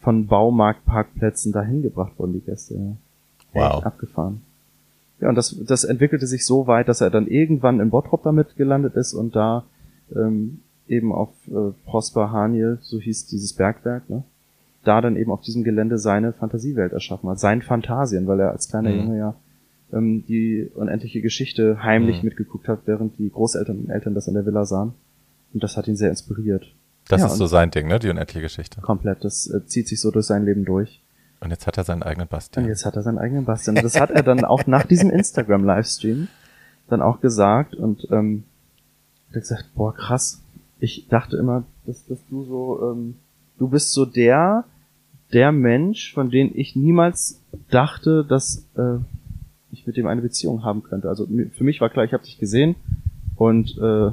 von 0.00 0.26
Baumarktparkplätzen 0.26 1.52
dahin 1.52 1.82
gebracht 1.82 2.18
worden, 2.18 2.32
die 2.32 2.40
Gäste. 2.40 2.74
Ja. 2.74 2.96
Wow. 3.52 3.84
Abgefahren. 3.84 4.42
Ja, 5.20 5.28
und 5.28 5.34
das, 5.34 5.54
das 5.66 5.84
entwickelte 5.84 6.26
sich 6.26 6.46
so 6.46 6.66
weit, 6.66 6.88
dass 6.88 7.00
er 7.00 7.10
dann 7.10 7.26
irgendwann 7.26 7.80
in 7.80 7.90
Bottrop 7.90 8.22
damit 8.22 8.56
gelandet 8.56 8.94
ist 8.94 9.12
und 9.12 9.36
da 9.36 9.64
ähm, 10.16 10.60
eben 10.88 11.12
auf 11.12 11.28
äh, 11.48 11.72
Prosper 11.84 12.30
Haniel, 12.32 12.78
so 12.80 12.98
hieß 12.98 13.26
dieses 13.26 13.52
Bergwerk, 13.52 14.08
ne? 14.08 14.24
da 14.82 15.00
dann 15.02 15.16
eben 15.16 15.30
auf 15.30 15.42
diesem 15.42 15.62
Gelände 15.62 15.98
seine 15.98 16.32
Fantasiewelt 16.32 16.92
erschaffen 16.92 17.28
hat, 17.28 17.38
seinen 17.38 17.60
Fantasien, 17.60 18.26
weil 18.26 18.40
er 18.40 18.52
als 18.52 18.68
kleiner 18.68 18.90
Mhm. 18.90 18.96
Junge 18.96 19.18
ja 19.18 19.34
ähm, 19.92 20.24
die 20.26 20.68
unendliche 20.74 21.20
Geschichte 21.20 21.82
heimlich 21.82 22.22
Mhm. 22.22 22.28
mitgeguckt 22.28 22.68
hat, 22.68 22.80
während 22.86 23.18
die 23.18 23.30
Großeltern 23.30 23.78
und 23.80 23.90
Eltern 23.90 24.14
das 24.14 24.28
in 24.28 24.34
der 24.34 24.46
Villa 24.46 24.64
sahen. 24.64 24.92
Und 25.52 25.62
das 25.62 25.76
hat 25.76 25.88
ihn 25.88 25.96
sehr 25.96 26.10
inspiriert. 26.10 26.66
Das 27.08 27.20
Ja, 27.22 27.26
ist 27.26 27.36
so 27.36 27.44
und- 27.44 27.50
sein 27.50 27.70
Ding, 27.70 27.88
ne? 27.88 27.98
Die 27.98 28.08
unendliche 28.08 28.40
Geschichte. 28.42 28.80
Komplett. 28.80 29.24
Das 29.24 29.48
äh, 29.50 29.64
zieht 29.66 29.88
sich 29.88 30.00
so 30.00 30.10
durch 30.10 30.26
sein 30.26 30.44
Leben 30.44 30.64
durch. 30.64 31.00
Und 31.40 31.50
jetzt 31.50 31.66
hat 31.66 31.76
er 31.78 31.84
seinen 31.84 32.02
eigenen 32.02 32.26
Und 32.26 32.30
Bastian. 32.30 32.68
jetzt 32.68 32.84
hat 32.84 32.96
er 32.96 33.02
seinen 33.02 33.18
eigenen 33.18 33.44
Bastian. 33.46 33.74
Das 33.76 33.98
hat 33.98 34.10
er 34.10 34.22
dann 34.22 34.44
auch 34.44 34.66
nach 34.66 34.84
diesem 34.86 35.10
Instagram-Livestream 35.10 36.28
dann 36.88 37.02
auch 37.02 37.20
gesagt 37.20 37.74
und 37.74 38.06
ähm, 38.10 38.44
hat 39.28 39.36
er 39.36 39.40
gesagt, 39.40 39.64
boah, 39.74 39.94
krass. 39.94 40.42
Ich 40.80 41.08
dachte 41.08 41.36
immer, 41.36 41.64
dass, 41.86 42.06
dass 42.06 42.18
du 42.28 42.44
so, 42.44 42.92
ähm, 42.92 43.14
du 43.58 43.68
bist 43.68 43.92
so 43.92 44.04
der, 44.06 44.64
der 45.32 45.50
Mensch, 45.52 46.12
von 46.12 46.30
dem 46.30 46.50
ich 46.54 46.76
niemals 46.76 47.40
dachte, 47.70 48.24
dass 48.24 48.66
äh, 48.76 48.98
ich 49.72 49.86
mit 49.86 49.96
dem 49.96 50.06
eine 50.06 50.22
Beziehung 50.22 50.64
haben 50.64 50.82
könnte. 50.82 51.08
Also 51.08 51.26
für 51.52 51.64
mich 51.64 51.80
war 51.80 51.90
klar, 51.90 52.04
ich 52.04 52.12
habe 52.12 52.24
dich 52.24 52.38
gesehen 52.38 52.74
und 53.36 53.76
äh, 53.78 54.10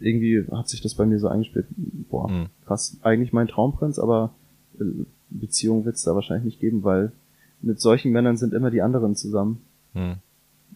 irgendwie 0.00 0.44
hat 0.50 0.68
sich 0.68 0.80
das 0.80 0.94
bei 0.94 1.06
mir 1.06 1.18
so 1.18 1.28
eingespielt. 1.28 1.66
Boah, 2.10 2.28
Mhm. 2.28 2.46
krass. 2.66 2.96
Eigentlich 3.02 3.32
mein 3.32 3.48
Traumprinz, 3.48 3.98
aber 3.98 4.30
äh, 4.78 4.84
Beziehung 5.30 5.84
wird 5.84 5.96
es 5.96 6.02
da 6.02 6.14
wahrscheinlich 6.14 6.44
nicht 6.44 6.60
geben, 6.60 6.82
weil 6.84 7.12
mit 7.60 7.80
solchen 7.80 8.12
Männern 8.12 8.36
sind 8.36 8.52
immer 8.52 8.70
die 8.70 8.82
anderen 8.82 9.14
zusammen. 9.14 9.62
Hm. 9.94 10.16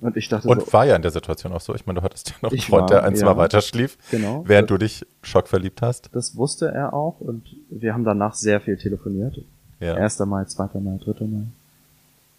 Und 0.01 0.17
ich 0.17 0.29
dachte 0.29 0.49
Und 0.49 0.61
so, 0.67 0.73
war 0.73 0.85
ja 0.87 0.95
in 0.95 1.03
der 1.03 1.11
Situation 1.11 1.53
auch 1.53 1.61
so. 1.61 1.75
Ich 1.75 1.87
meine, 1.87 2.01
du 2.01 2.05
hattest 2.05 2.29
ja 2.31 2.37
noch 2.43 2.51
einen 2.51 2.61
Freund, 2.61 2.83
war, 2.83 2.89
der 2.89 3.05
ein 3.05 3.17
Zimmer 3.17 3.33
ja. 3.33 3.37
weiter 3.39 3.63
schlief, 3.63 3.97
genau. 4.11 4.45
während 4.47 4.71
du 4.71 4.77
dich 4.77 5.07
schockverliebt 5.23 5.81
hast. 5.83 6.11
Das 6.13 6.37
wusste 6.37 6.69
er 6.69 6.93
auch 6.93 7.21
und 7.21 7.43
wir 7.71 7.95
haben 7.95 8.05
danach 8.05 8.35
sehr 8.35 8.61
viel 8.61 8.77
telefoniert. 8.77 9.41
Ja. 9.81 9.95
1. 9.95 10.19
Mai, 10.21 10.45
2. 10.45 10.81
Mai, 10.81 10.99
3. 11.03 11.25
Mai. 11.27 11.47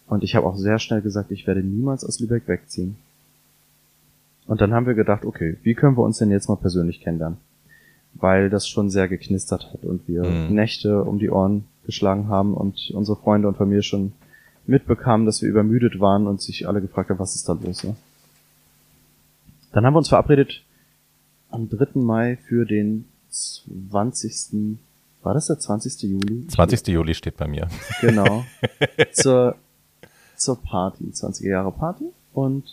Und 0.08 0.24
ich 0.24 0.34
habe 0.34 0.46
auch 0.46 0.56
sehr 0.56 0.78
schnell 0.78 1.02
gesagt, 1.02 1.30
ich 1.30 1.46
werde 1.46 1.62
niemals 1.62 2.04
aus 2.04 2.18
Lübeck 2.20 2.48
wegziehen. 2.48 2.96
Und 4.46 4.60
dann 4.60 4.72
haben 4.72 4.86
wir 4.86 4.94
gedacht, 4.94 5.24
okay, 5.24 5.58
wie 5.62 5.74
können 5.74 5.96
wir 5.96 6.02
uns 6.02 6.18
denn 6.18 6.30
jetzt 6.30 6.48
mal 6.48 6.56
persönlich 6.56 7.00
kennenlernen? 7.00 7.38
Weil 8.14 8.48
das 8.48 8.66
schon 8.66 8.88
sehr 8.88 9.06
geknistert 9.06 9.70
hat 9.72 9.84
und 9.84 10.08
wir 10.08 10.22
Mhm. 10.22 10.54
Nächte 10.54 11.04
um 11.04 11.18
die 11.18 11.30
Ohren 11.30 11.64
geschlagen 11.84 12.28
haben 12.28 12.54
und 12.54 12.90
unsere 12.94 13.16
Freunde 13.18 13.48
und 13.48 13.56
Familie 13.56 13.82
schon 13.82 14.12
mitbekamen, 14.66 15.26
dass 15.26 15.42
wir 15.42 15.48
übermüdet 15.48 16.00
waren 16.00 16.26
und 16.26 16.40
sich 16.40 16.66
alle 16.66 16.80
gefragt 16.80 17.10
haben, 17.10 17.18
was 17.18 17.34
ist 17.34 17.48
da 17.48 17.52
los? 17.52 17.84
Ne? 17.84 17.94
Dann 19.72 19.84
haben 19.84 19.94
wir 19.94 19.98
uns 19.98 20.08
verabredet 20.08 20.62
am 21.50 21.68
3. 21.68 22.00
Mai 22.00 22.38
für 22.48 22.64
den 22.64 23.04
20. 23.30 24.78
War 25.22 25.34
das 25.34 25.46
der 25.46 25.58
20. 25.58 26.02
Juli? 26.02 26.46
20. 26.48 26.88
Juli 26.88 27.14
steht 27.14 27.36
bei 27.36 27.48
mir. 27.48 27.68
Genau. 28.00 28.44
zur, 29.12 29.56
zur 30.38 30.60
Party, 30.62 31.04
20er 31.12 31.48
Jahre 31.48 31.72
Party. 31.72 32.04
Und 32.32 32.64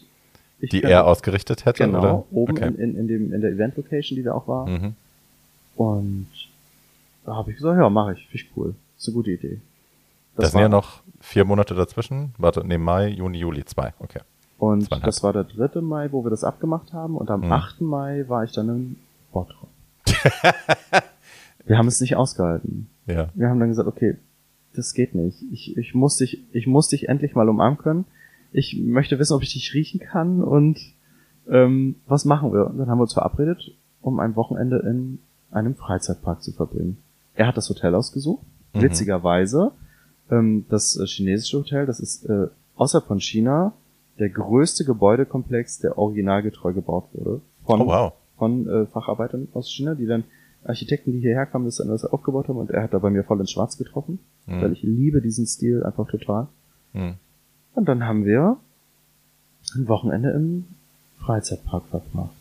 ich 0.59 0.69
Die 0.69 0.83
er 0.83 1.05
ausgerichtet 1.05 1.65
hätte, 1.65 1.85
Genau, 1.85 1.99
oder? 1.99 2.23
oben 2.31 2.53
Okay. 2.53 2.67
in, 2.67 2.75
in, 2.77 2.95
in, 2.97 3.07
dem, 3.07 3.33
in 3.33 3.41
der 3.41 3.51
Event-Location, 3.51 4.15
die 4.15 4.23
da 4.23 4.33
auch 4.33 4.47
war. 4.47 4.67
Mhm. 4.67 4.95
Und 5.75 6.27
da 7.25 7.35
habe 7.35 7.51
ich 7.51 7.57
gesagt, 7.57 7.77
ja, 7.77 7.89
mache 7.89 8.13
ich, 8.13 8.27
finde 8.27 8.35
ich 8.45 8.51
cool. 8.57 8.75
Ist 8.97 9.07
eine 9.07 9.15
gute 9.15 9.31
Idee. 9.31 9.59
Das, 10.37 10.51
sind 10.51 10.61
ja 10.61 10.69
noch 10.69 11.01
vier 11.19 11.45
Monate 11.45 11.75
dazwischen. 11.75 12.33
Warte, 12.37 12.65
nee, 12.65 12.77
Mai, 12.77 13.07
Juni, 13.09 13.39
Juli, 13.39 13.63
zwei. 13.65 13.93
Okay. 13.99 14.19
Und 14.57 14.89
das 15.05 15.21
war 15.23 15.33
der 15.33 15.43
3. 15.43 15.81
Mai, 15.81 16.11
wo 16.11 16.23
wir 16.25 16.29
das 16.29 16.43
abgemacht 16.43 16.93
haben. 16.93 17.15
Und 17.17 17.29
am 17.29 17.41
Mhm. 17.41 17.51
8. 17.51 17.81
Mai 17.81 18.25
war 18.27 18.43
ich 18.43 18.51
dann 18.53 18.69
in 18.69 18.95
Bottrop. 19.33 19.67
wir 21.65 21.77
haben 21.77 21.87
es 21.87 21.99
nicht 22.01 22.15
ausgehalten. 22.15 22.89
Ja. 23.05 23.29
Wir 23.33 23.49
haben 23.49 23.59
dann 23.59 23.69
gesagt, 23.69 23.87
okay, 23.87 24.15
das 24.75 24.93
geht 24.93 25.15
nicht. 25.15 25.43
Ich, 25.51 25.75
ich 25.77 25.93
muss 25.93 26.17
dich, 26.17 26.43
ich 26.51 26.67
muss 26.67 26.87
dich 26.89 27.09
endlich 27.09 27.35
mal 27.35 27.49
umarmen 27.49 27.77
können. 27.77 28.05
Ich 28.51 28.77
möchte 28.81 29.19
wissen, 29.19 29.33
ob 29.33 29.43
ich 29.43 29.53
dich 29.53 29.73
riechen 29.73 29.99
kann 29.99 30.43
und 30.43 30.79
ähm, 31.49 31.95
was 32.07 32.25
machen 32.25 32.53
wir? 32.53 32.67
Und 32.67 32.77
dann 32.77 32.89
haben 32.89 32.97
wir 32.97 33.03
uns 33.03 33.13
verabredet, 33.13 33.75
um 34.01 34.19
ein 34.19 34.35
Wochenende 34.35 34.77
in 34.79 35.19
einem 35.51 35.75
Freizeitpark 35.75 36.41
zu 36.41 36.51
verbringen. 36.51 36.97
Er 37.35 37.47
hat 37.47 37.57
das 37.57 37.69
Hotel 37.69 37.93
ausgesucht. 37.95 38.43
Mhm. 38.73 38.81
Witzigerweise, 38.81 39.71
ähm, 40.31 40.65
das 40.69 40.97
äh, 40.97 41.05
chinesische 41.05 41.57
Hotel, 41.59 41.85
das 41.85 41.99
ist 41.99 42.25
äh, 42.25 42.47
außerhalb 42.75 43.07
von 43.07 43.19
China 43.19 43.73
der 44.17 44.29
größte 44.29 44.85
Gebäudekomplex, 44.85 45.79
der 45.79 45.97
originalgetreu 45.97 46.73
gebaut 46.73 47.09
wurde. 47.13 47.41
Von, 47.65 47.81
Oh, 47.81 47.87
wow. 47.87 48.13
von 48.37 48.67
äh, 48.69 48.85
Facharbeitern 48.87 49.49
aus 49.53 49.69
China, 49.69 49.95
die 49.95 50.05
dann 50.05 50.23
Architekten, 50.65 51.11
die 51.11 51.19
hierher 51.19 51.45
kamen, 51.45 51.65
das 51.65 51.77
dann 51.77 51.89
alles 51.89 52.05
aufgebaut 52.05 52.47
haben 52.47 52.57
und 52.57 52.71
er 52.71 52.83
hat 52.83 52.93
da 52.93 52.99
bei 52.99 53.09
mir 53.09 53.23
voll 53.23 53.39
ins 53.39 53.51
Schwarz 53.51 53.77
getroffen, 53.77 54.19
Mhm. 54.47 54.61
weil 54.61 54.73
ich 54.73 54.83
liebe 54.83 55.21
diesen 55.21 55.45
Stil 55.45 55.83
einfach 55.83 56.07
total. 56.07 56.47
Mhm. 56.93 57.15
Und 57.73 57.87
dann 57.87 58.05
haben 58.05 58.25
wir 58.25 58.57
ein 59.75 59.87
Wochenende 59.87 60.31
im 60.31 60.65
Freizeitpark 61.19 61.83
verbracht. 61.89 62.31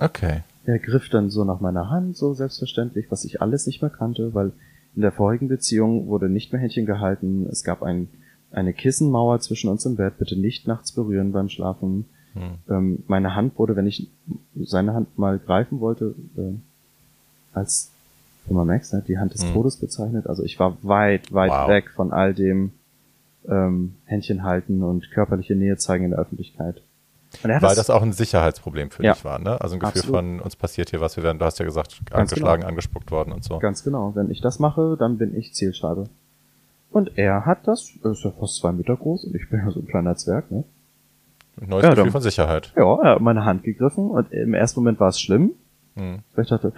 Okay. 0.00 0.42
Er 0.66 0.78
griff 0.78 1.08
dann 1.10 1.30
so 1.30 1.44
nach 1.44 1.60
meiner 1.60 1.90
Hand, 1.90 2.16
so 2.16 2.32
selbstverständlich, 2.34 3.06
was 3.10 3.24
ich 3.24 3.42
alles 3.42 3.66
nicht 3.66 3.82
mehr 3.82 3.90
kannte, 3.90 4.34
weil 4.34 4.52
In 4.96 5.02
der 5.02 5.10
vorigen 5.10 5.48
Beziehung 5.48 6.06
wurde 6.06 6.28
nicht 6.28 6.52
mehr 6.52 6.60
Händchen 6.62 6.86
gehalten. 6.86 7.48
Es 7.50 7.64
gab 7.64 7.82
ein, 7.82 8.06
eine 8.52 8.72
Kissenmauer 8.72 9.40
zwischen 9.40 9.68
uns 9.68 9.84
im 9.86 9.96
Bett. 9.96 10.18
Bitte 10.18 10.36
nicht 10.38 10.68
nachts 10.68 10.92
berühren 10.92 11.32
beim 11.32 11.48
Schlafen. 11.48 12.04
Hm. 12.34 12.42
Ähm, 12.68 13.02
meine 13.08 13.34
Hand 13.34 13.58
wurde, 13.58 13.74
wenn 13.74 13.88
ich 13.88 14.08
seine 14.54 14.94
Hand 14.94 15.18
mal 15.18 15.40
greifen 15.40 15.80
wollte, 15.80 16.14
äh, 16.36 16.52
als 17.54 17.90
Firma 18.46 18.64
Max, 18.64 18.92
ne, 18.92 19.02
die 19.06 19.18
Hand 19.18 19.34
des 19.34 19.44
hm. 19.44 19.52
Todes 19.52 19.76
bezeichnet. 19.76 20.26
Also 20.26 20.42
ich 20.42 20.58
war 20.58 20.76
weit, 20.82 21.32
weit 21.32 21.50
wow. 21.50 21.68
weg 21.68 21.90
von 21.94 22.12
all 22.12 22.34
dem 22.34 22.72
ähm, 23.48 23.96
Händchen 24.04 24.42
halten 24.42 24.82
und 24.82 25.10
körperliche 25.10 25.54
Nähe 25.54 25.76
zeigen 25.76 26.04
in 26.04 26.10
der 26.10 26.20
Öffentlichkeit. 26.20 26.82
Weil 27.42 27.58
das, 27.60 27.74
das, 27.74 27.90
auch 27.90 28.02
ein 28.02 28.12
Sicherheitsproblem 28.12 28.90
für 28.90 29.02
ja. 29.02 29.14
dich 29.14 29.24
war, 29.24 29.40
ne? 29.40 29.60
Also 29.60 29.74
ein 29.74 29.80
Gefühl 29.80 30.00
Absolut. 30.00 30.16
von 30.16 30.40
uns 30.40 30.54
passiert 30.54 30.90
hier 30.90 31.00
was, 31.00 31.16
wir 31.16 31.24
werden, 31.24 31.38
du 31.38 31.44
hast 31.44 31.58
ja 31.58 31.64
gesagt, 31.64 32.00
Ganz 32.08 32.32
angeschlagen, 32.32 32.60
genau. 32.60 32.68
angespuckt 32.68 33.10
worden 33.10 33.32
und 33.32 33.42
so. 33.42 33.58
Ganz 33.58 33.82
genau. 33.82 34.14
Wenn 34.14 34.30
ich 34.30 34.40
das 34.40 34.60
mache, 34.60 34.96
dann 34.98 35.18
bin 35.18 35.36
ich 35.36 35.52
Zielscheibe. 35.52 36.04
Und 36.90 37.18
er 37.18 37.44
hat 37.44 37.66
das, 37.66 37.90
er 38.04 38.12
ist 38.12 38.22
ja 38.22 38.30
fast 38.30 38.56
zwei 38.56 38.70
Meter 38.70 38.96
groß 38.96 39.24
und 39.24 39.34
ich 39.34 39.50
bin 39.50 39.58
ja 39.58 39.70
so 39.70 39.80
ein 39.80 39.86
kleiner 39.86 40.14
Zwerg, 40.14 40.50
ne? 40.52 40.62
Ein 41.60 41.68
neues 41.68 41.84
ja, 41.84 41.90
Gefühl 41.90 42.04
dann, 42.04 42.12
von 42.12 42.22
Sicherheit. 42.22 42.72
Ja, 42.76 43.02
er 43.02 43.14
hat 43.14 43.20
meine 43.20 43.44
Hand 43.44 43.64
gegriffen 43.64 44.10
und 44.10 44.32
im 44.32 44.54
ersten 44.54 44.80
Moment 44.80 45.00
war 45.00 45.08
es 45.08 45.20
schlimm. 45.20 45.52
Hm. 45.96 46.20
Weil 46.34 46.44
ich 46.44 46.50
dachte, 46.50 46.72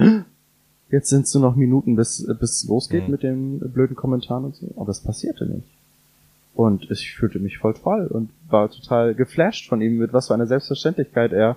jetzt 0.90 1.08
sind 1.08 1.26
es 1.26 1.34
nur 1.34 1.42
noch 1.42 1.56
Minuten, 1.56 1.96
bis, 1.96 2.26
bis 2.40 2.62
es 2.62 2.68
losgeht 2.68 3.04
hm. 3.04 3.10
mit 3.10 3.22
den 3.22 3.58
blöden 3.72 3.96
Kommentaren 3.96 4.44
und 4.44 4.54
so. 4.54 4.68
Aber 4.76 4.86
das 4.86 5.00
passierte 5.00 5.46
nicht. 5.46 5.66
Und 6.54 6.90
ich 6.90 7.14
fühlte 7.14 7.38
mich 7.38 7.58
voll 7.58 7.74
toll 7.74 8.06
und 8.06 8.30
war 8.48 8.70
total 8.70 9.14
geflasht 9.14 9.68
von 9.68 9.82
ihm, 9.82 9.98
mit 9.98 10.12
was 10.12 10.28
für 10.28 10.34
einer 10.34 10.46
Selbstverständlichkeit 10.46 11.32
er 11.32 11.56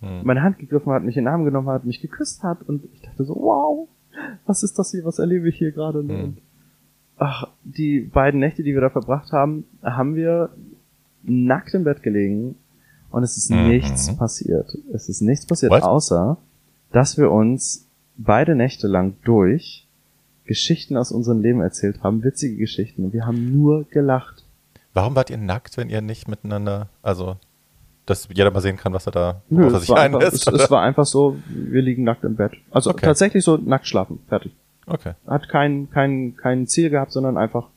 hm. 0.00 0.20
meine 0.24 0.42
Hand 0.42 0.58
gegriffen 0.58 0.92
hat, 0.92 1.02
mich 1.02 1.16
in 1.16 1.24
den 1.24 1.32
Arm 1.32 1.44
genommen 1.44 1.68
hat, 1.68 1.84
mich 1.84 2.00
geküsst 2.00 2.42
hat 2.42 2.62
und 2.68 2.84
ich 2.94 3.00
dachte 3.02 3.24
so, 3.24 3.34
wow, 3.34 3.88
was 4.46 4.62
ist 4.62 4.78
das 4.78 4.92
hier, 4.92 5.04
was 5.04 5.18
erlebe 5.18 5.48
ich 5.48 5.56
hier 5.56 5.72
gerade? 5.72 6.00
Hm. 6.00 6.10
Und 6.10 6.38
ach, 7.16 7.48
die 7.64 8.00
beiden 8.00 8.40
Nächte, 8.40 8.62
die 8.62 8.74
wir 8.74 8.80
da 8.80 8.90
verbracht 8.90 9.32
haben, 9.32 9.64
haben 9.82 10.14
wir 10.14 10.50
nackt 11.22 11.74
im 11.74 11.84
Bett 11.84 12.02
gelegen 12.02 12.56
und 13.10 13.22
es 13.22 13.36
ist 13.36 13.50
mhm. 13.50 13.68
nichts 13.68 14.14
passiert. 14.16 14.76
Es 14.92 15.08
ist 15.08 15.22
nichts 15.22 15.46
passiert, 15.46 15.72
What? 15.72 15.82
außer, 15.82 16.36
dass 16.92 17.18
wir 17.18 17.30
uns 17.30 17.85
beide 18.16 18.54
Nächte 18.54 18.86
lang 18.86 19.16
durch 19.24 19.86
Geschichten 20.44 20.96
aus 20.96 21.12
unserem 21.12 21.40
Leben 21.42 21.60
erzählt 21.60 22.02
haben, 22.02 22.22
witzige 22.22 22.56
Geschichten 22.56 23.04
und 23.04 23.12
wir 23.12 23.26
haben 23.26 23.52
nur 23.52 23.84
gelacht. 23.84 24.44
Warum 24.94 25.14
wart 25.14 25.30
ihr 25.30 25.36
nackt, 25.36 25.76
wenn 25.76 25.90
ihr 25.90 26.00
nicht 26.00 26.28
miteinander, 26.28 26.88
also, 27.02 27.36
dass 28.06 28.28
jeder 28.32 28.50
mal 28.50 28.60
sehen 28.60 28.76
kann, 28.76 28.92
was 28.92 29.06
er 29.06 29.12
da, 29.12 29.42
Nö, 29.50 29.64
er 29.64 29.80
sich 29.80 29.92
einlässt? 29.92 30.46
Es, 30.48 30.60
es, 30.60 30.70
war 30.70 30.82
einfach 30.82 31.04
so, 31.04 31.36
wir 31.48 31.82
liegen 31.82 32.04
nackt 32.04 32.24
im 32.24 32.36
Bett. 32.36 32.52
Also 32.70 32.90
okay. 32.90 33.04
tatsächlich 33.04 33.44
so 33.44 33.56
nackt 33.56 33.86
schlafen, 33.86 34.20
fertig. 34.28 34.52
Okay. 34.86 35.14
Hat 35.26 35.48
kein, 35.48 35.90
kein, 35.90 36.36
kein 36.36 36.66
Ziel 36.66 36.90
gehabt, 36.90 37.12
sondern 37.12 37.36
einfach, 37.36 37.68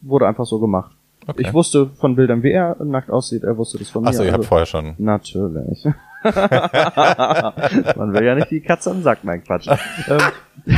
wurde 0.00 0.28
einfach 0.28 0.46
so 0.46 0.60
gemacht. 0.60 0.96
Okay. 1.26 1.42
Ich 1.42 1.52
wusste 1.52 1.88
von 1.88 2.16
Bildern, 2.16 2.42
wie 2.42 2.52
er 2.52 2.82
nackt 2.82 3.10
aussieht, 3.10 3.42
er 3.42 3.56
wusste 3.56 3.78
das 3.78 3.90
von 3.90 4.02
mir. 4.02 4.08
Achso, 4.08 4.22
ihr 4.22 4.28
also, 4.28 4.38
habt 4.38 4.46
vorher 4.46 4.66
schon. 4.66 4.94
Natürlich. 4.98 5.84
Man 7.96 8.12
will 8.12 8.24
ja 8.24 8.34
nicht 8.34 8.50
die 8.50 8.60
Katze 8.60 8.90
am 8.90 9.02
Sack, 9.02 9.24
mein 9.24 9.42
Quatsch. 9.42 9.68
Ähm, 10.08 10.20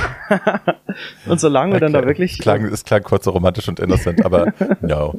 und 1.27 1.41
solange 1.41 1.75
wir 1.75 1.81
dann 1.81 1.93
da 1.93 2.05
wirklich. 2.05 2.39
Klang, 2.39 2.65
es 2.65 2.85
klang 2.85 3.03
kurz 3.03 3.25
so 3.25 3.31
romantisch 3.31 3.69
und 3.69 3.81
innocent, 3.81 4.25
aber 4.25 4.53
no. 4.81 5.19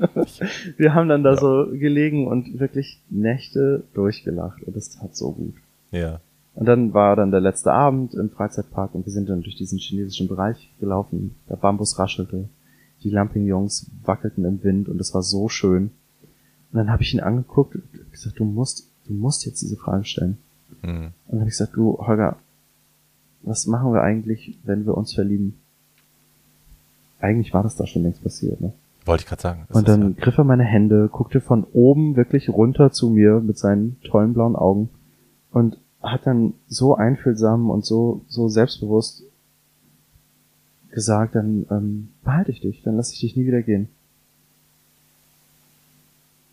Wir 0.78 0.94
haben 0.94 1.10
dann 1.10 1.24
da 1.24 1.32
no. 1.32 1.38
so 1.38 1.68
gelegen 1.72 2.28
und 2.28 2.60
wirklich 2.60 3.02
Nächte 3.10 3.84
durchgelacht 3.94 4.64
und 4.64 4.76
es 4.76 4.98
tat 4.98 5.16
so 5.16 5.32
gut. 5.32 5.56
Ja. 5.92 6.20
Und 6.56 6.68
dann 6.68 6.94
war 6.94 7.16
dann 7.16 7.32
der 7.32 7.42
letzte 7.42 7.74
Abend 7.74 8.14
im 8.14 8.30
Freizeitpark 8.30 8.96
und 8.96 9.06
wir 9.06 9.12
sind 9.12 9.30
dann 9.30 9.42
durch 9.42 9.58
diesen 9.58 9.78
chinesischen 9.78 10.28
Bereich 10.28 10.72
gelaufen. 10.80 11.36
Der 11.50 11.58
Bambus 11.58 12.00
raschelte, 12.00 12.48
die 13.04 13.10
Lampignons 13.10 13.92
wackelten 14.04 14.46
im 14.46 14.64
Wind 14.64 14.88
und 14.88 15.00
es 15.00 15.14
war 15.14 15.22
so 15.22 15.50
schön. 15.50 15.92
Und 16.72 16.80
dann 16.80 16.90
habe 16.90 17.04
ich 17.04 17.14
ihn 17.14 17.20
angeguckt 17.20 17.76
und 17.76 18.12
gesagt, 18.12 18.40
du 18.40 18.46
musst 18.46 18.90
du 19.07 19.14
musst 19.14 19.45
jetzt 19.45 19.61
diese 19.61 19.76
Frage 19.76 20.06
stellen. 20.06 20.38
Mhm. 20.82 20.88
Und 20.88 21.14
dann 21.27 21.40
habe 21.40 21.49
ich 21.49 21.57
gesagt, 21.57 21.76
du, 21.76 21.98
Holger, 21.99 22.38
was 23.44 23.68
machen 23.68 23.94
wir 23.94 24.02
eigentlich, 24.02 24.57
wenn 24.64 24.86
wir 24.86 24.98
uns 24.98 25.14
verlieben? 25.14 25.56
Eigentlich 27.19 27.53
war 27.53 27.64
das 27.64 27.76
da 27.76 27.86
schon 27.88 28.03
längst 28.03 28.23
passiert, 28.23 28.60
ne? 28.61 28.73
Wollte 29.06 29.22
ich 29.22 29.27
gerade 29.27 29.41
sagen. 29.41 29.68
Und 29.69 29.88
dann 29.88 30.02
ja. 30.02 30.10
griff 30.19 30.38
er 30.38 30.44
meine 30.44 30.64
Hände, 30.64 31.10
guckte 31.11 31.40
von 31.40 31.64
oben 31.73 32.15
wirklich 32.15 32.49
runter 32.49 32.91
zu 32.91 33.10
mir 33.10 33.40
mit 33.40 33.57
seinen 33.57 33.98
tollen 34.02 34.34
blauen 34.34 34.56
Augen 34.56 34.90
und 35.52 35.77
hat 36.02 36.26
dann 36.26 36.53
so 36.68 36.95
einfühlsam 36.95 37.69
und 37.69 37.86
so, 37.86 38.22
so 38.27 38.49
selbstbewusst 38.49 39.23
gesagt, 40.90 41.36
dann 41.36 41.68
ähm, 41.69 42.10
behalte 42.23 42.52
ich 42.52 42.61
dich, 42.61 42.82
dann 42.82 42.95
lasse 42.95 43.14
ich 43.14 43.19
dich 43.19 43.36
nie 43.36 43.45
wieder 43.45 43.61
gehen. 43.61 43.90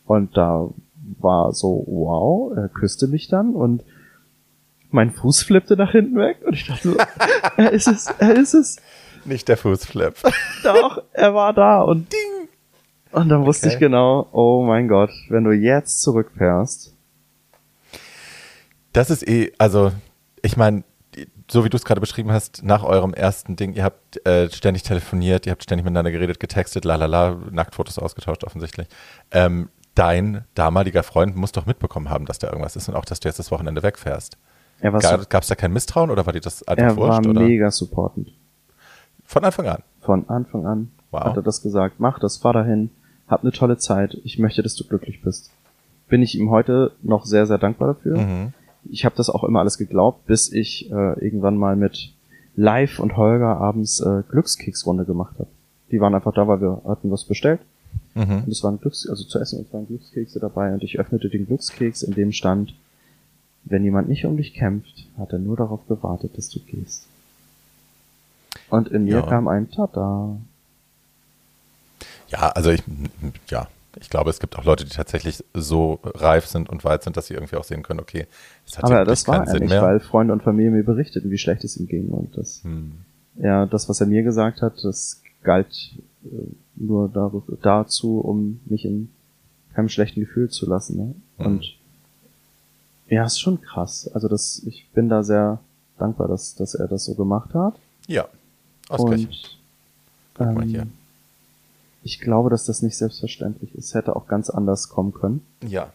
Und 0.05 0.37
da 0.37 0.69
war 1.19 1.53
so, 1.53 1.85
wow, 1.87 2.57
er 2.57 2.69
küsste 2.69 3.09
mich 3.09 3.29
dann 3.29 3.55
und 3.55 3.85
mein 4.91 5.11
Fuß 5.11 5.43
flippte 5.43 5.77
nach 5.77 5.93
hinten 5.93 6.17
weg 6.17 6.39
und 6.47 6.55
ich 6.55 6.67
dachte 6.67 6.91
so, 6.91 6.97
er 7.57 7.73
ist 7.73 7.89
es, 7.89 8.07
er 8.19 8.35
ist 8.35 8.55
es. 8.55 8.77
Nicht 9.25 9.49
der 9.49 9.57
Fußflip. 9.57 10.15
Doch, 10.65 11.03
er 11.13 11.35
war 11.35 11.53
da 11.53 11.83
und 11.83 12.13
ding. 12.13 12.49
Und 13.13 13.29
dann 13.29 13.45
wusste 13.45 13.67
okay. 13.67 13.75
ich 13.75 13.81
genau, 13.81 14.29
oh 14.33 14.65
mein 14.65 14.89
Gott, 14.89 15.11
wenn 15.29 15.45
du 15.45 15.53
jetzt 15.53 16.01
zurückfährst. 16.03 16.95
Das 18.93 19.11
ist 19.11 19.27
eh, 19.27 19.53
also, 19.59 19.93
ich 20.43 20.57
meine, 20.57 20.85
so 21.51 21.65
wie 21.65 21.69
du 21.69 21.77
es 21.77 21.85
gerade 21.85 22.01
beschrieben 22.01 22.33
hast, 22.33 22.63
nach 22.63 22.83
eurem 22.83 23.13
ersten 23.13 23.57
Ding, 23.57 23.75
ihr 23.75 23.85
habt 23.85 24.27
äh, 24.27 24.51
ständig 24.51 24.83
telefoniert, 24.83 25.47
ihr 25.47 25.53
habt 25.53 25.63
ständig 25.63 25.85
miteinander 25.85 26.11
geredet, 26.11 26.41
getextet, 26.41 26.85
lalala, 26.85 27.39
Nacktfotos 27.51 27.99
ausgetauscht 27.99 28.45
offensichtlich. 28.45 28.89
Ähm, 29.31 29.69
dein 29.95 30.45
damaliger 30.55 31.03
Freund 31.03 31.37
muss 31.37 31.53
doch 31.53 31.67
mitbekommen 31.67 32.11
haben, 32.11 32.27
dass 32.27 32.39
da 32.39 32.49
irgendwas 32.49 32.77
ist 32.77 32.89
und 32.89 32.95
auch, 32.95 33.05
dass 33.05 33.21
du 33.21 33.29
jetzt 33.29 33.39
das 33.39 33.51
Wochenende 33.51 33.83
wegfährst. 33.83 34.39
Gab 34.81 35.43
es 35.43 35.49
da 35.49 35.55
kein 35.55 35.73
Misstrauen 35.73 36.11
oder 36.11 36.27
war 36.27 36.33
dir 36.33 36.41
das 36.41 36.67
einfach 36.67 36.85
er 36.85 36.97
wurscht? 36.97 37.21
Er 37.21 37.25
war 37.25 37.31
oder? 37.31 37.41
mega 37.43 37.71
supportend. 37.71 38.33
Von 39.25 39.45
Anfang 39.45 39.67
an? 39.67 39.83
Von 40.01 40.29
Anfang 40.29 40.67
an 40.67 40.91
wow. 41.11 41.25
hat 41.25 41.37
er 41.37 41.43
das 41.43 41.63
gesagt. 41.63 41.97
Mach 41.99 42.19
das, 42.19 42.39
fahr 42.39 42.53
dahin, 42.53 42.91
hab 43.29 43.43
eine 43.43 43.53
tolle 43.53 43.77
Zeit. 43.77 44.19
Ich 44.25 44.39
möchte, 44.39 44.63
dass 44.63 44.75
du 44.75 44.85
glücklich 44.85 45.23
bist. 45.23 45.51
Bin 46.09 46.23
ich 46.23 46.37
ihm 46.39 46.51
heute 46.51 46.93
noch 47.03 47.25
sehr, 47.25 47.47
sehr 47.47 47.59
dankbar 47.59 47.95
dafür. 47.95 48.19
Mhm. 48.19 48.53
Ich 48.91 49.05
habe 49.05 49.15
das 49.15 49.31
auch 49.31 49.45
immer 49.45 49.61
alles 49.61 49.79
geglaubt, 49.79 50.27
bis 50.27 50.53
ich 50.53 50.91
äh, 50.91 51.25
irgendwann 51.25 51.57
mal 51.57 51.77
mit 51.77 52.13
Live 52.57 52.99
und 52.99 53.17
Holger 53.17 53.59
abends 53.59 54.01
äh, 54.01 54.23
Glückskeksrunde 54.29 55.05
gemacht 55.05 55.35
habe. 55.39 55.49
Die 55.93 56.01
waren 56.01 56.15
einfach 56.15 56.35
da, 56.35 56.49
weil 56.49 56.61
wir 56.61 56.83
hatten 56.87 57.11
was 57.11 57.25
bestellt 57.25 57.61
Mhm. 58.15 58.45
Und 58.45 58.49
es 58.49 58.63
waren 58.63 58.79
Glücks, 58.79 59.09
also 59.09 59.25
zu 59.25 59.39
essen 59.39 59.59
und 59.59 59.67
es 59.67 59.73
waren 59.73 59.87
Glückskekse 59.87 60.39
dabei 60.39 60.73
und 60.73 60.83
ich 60.83 60.99
öffnete 60.99 61.29
den 61.29 61.47
Glückskeks, 61.47 62.03
in 62.03 62.15
dem 62.15 62.33
stand, 62.33 62.75
wenn 63.65 63.85
jemand 63.85 64.09
nicht 64.09 64.25
um 64.25 64.37
dich 64.37 64.55
kämpft, 64.55 65.07
hat 65.17 65.33
er 65.33 65.39
nur 65.39 65.57
darauf 65.57 65.87
gewartet, 65.87 66.37
dass 66.37 66.49
du 66.49 66.61
gehst. 66.61 67.07
Und 68.69 68.89
in 68.89 69.05
mir 69.05 69.17
ja. 69.17 69.23
kam 69.23 69.49
ein 69.49 69.71
Tada. 69.71 70.37
Ja, 72.29 72.49
also 72.51 72.71
ich, 72.71 72.83
ja, 73.49 73.69
ich 74.01 74.09
glaube, 74.09 74.31
es 74.31 74.41
gibt 74.41 74.59
auch 74.59 74.65
Leute, 74.65 74.85
die 74.85 74.91
tatsächlich 74.91 75.45
so 75.53 76.01
reif 76.03 76.47
sind 76.47 76.69
und 76.69 76.85
weit 76.85 77.03
sind, 77.03 77.17
dass 77.17 77.27
sie 77.27 77.35
irgendwie 77.35 77.57
auch 77.57 77.65
sehen 77.65 77.83
können, 77.83 78.01
okay, 78.01 78.27
es 78.67 78.79
hat 78.79 78.85
Aber 78.85 79.05
das 79.05 79.29
war 79.29 79.47
er 79.47 79.61
nicht, 79.61 79.71
weil 79.71 80.01
Freunde 80.01 80.33
und 80.33 80.43
Familie 80.43 80.71
mir 80.71 80.85
berichteten, 80.85 81.31
wie 81.31 81.39
schlecht 81.39 81.65
es 81.65 81.77
ihm 81.77 81.87
ging 81.87 82.09
und 82.09 82.37
das, 82.37 82.65
hm. 82.65 82.93
ja, 83.37 83.67
das, 83.67 83.89
was 83.89 84.01
er 84.01 84.07
mir 84.07 84.23
gesagt 84.23 84.63
hat, 84.63 84.83
das 84.83 85.23
galt 85.43 85.95
äh, 86.25 86.47
nur 86.77 87.09
dazu, 87.63 88.21
um 88.21 88.61
mich 88.67 88.85
in 88.85 89.11
keinem 89.75 89.89
schlechten 89.89 90.21
Gefühl 90.21 90.51
zu 90.51 90.69
lassen. 90.69 90.97
Ne? 90.97 91.15
Mhm. 91.39 91.47
Und 91.47 91.75
ja, 93.09 93.25
ist 93.25 93.41
schon 93.41 93.61
krass. 93.61 94.09
Also 94.09 94.29
das, 94.29 94.63
ich 94.67 94.89
bin 94.91 95.09
da 95.09 95.23
sehr 95.23 95.61
dankbar, 95.99 96.29
dass, 96.29 96.55
dass 96.55 96.75
er 96.75 96.89
das 96.89 97.05
so 97.05 97.15
gemacht 97.15 97.55
hat. 97.55 97.79
Ja, 98.07 98.29
ausgleich. 98.89 99.59
Und, 100.39 100.75
ähm, 100.75 100.93
ich 102.03 102.21
glaube, 102.21 102.51
dass 102.51 102.65
das 102.65 102.83
nicht 102.83 102.97
selbstverständlich 102.97 103.75
ist. 103.75 103.95
Hätte 103.95 104.17
auch 104.17 104.27
ganz 104.27 104.51
anders 104.51 104.89
kommen 104.89 105.13
können. 105.13 105.43
Ja. 105.67 105.93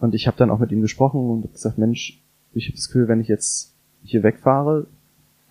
Und 0.00 0.14
ich 0.14 0.26
habe 0.26 0.36
dann 0.36 0.50
auch 0.50 0.58
mit 0.58 0.72
ihm 0.72 0.80
gesprochen 0.80 1.30
und 1.30 1.52
gesagt, 1.52 1.78
Mensch, 1.78 2.20
ich 2.54 2.66
habe 2.66 2.76
das 2.76 2.86
Gefühl, 2.88 3.08
wenn 3.08 3.20
ich 3.20 3.28
jetzt 3.28 3.72
hier 4.02 4.22
wegfahre, 4.22 4.86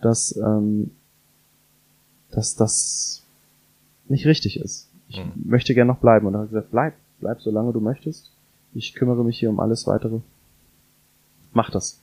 dass, 0.00 0.36
ähm, 0.36 0.90
dass 2.30 2.54
das 2.54 3.24
nicht 4.10 4.26
richtig 4.26 4.60
ist. 4.60 4.88
Ich 5.08 5.18
mhm. 5.18 5.32
möchte 5.44 5.74
gern 5.74 5.86
noch 5.86 5.98
bleiben. 5.98 6.26
Und 6.26 6.34
er 6.34 6.40
hat 6.40 6.48
gesagt, 6.48 6.70
bleib, 6.70 6.94
bleib 7.20 7.40
solange 7.40 7.72
du 7.72 7.80
möchtest. 7.80 8.30
Ich 8.74 8.94
kümmere 8.94 9.24
mich 9.24 9.38
hier 9.38 9.50
um 9.50 9.60
alles 9.60 9.86
weitere. 9.86 10.20
Mach 11.52 11.70
das. 11.70 12.00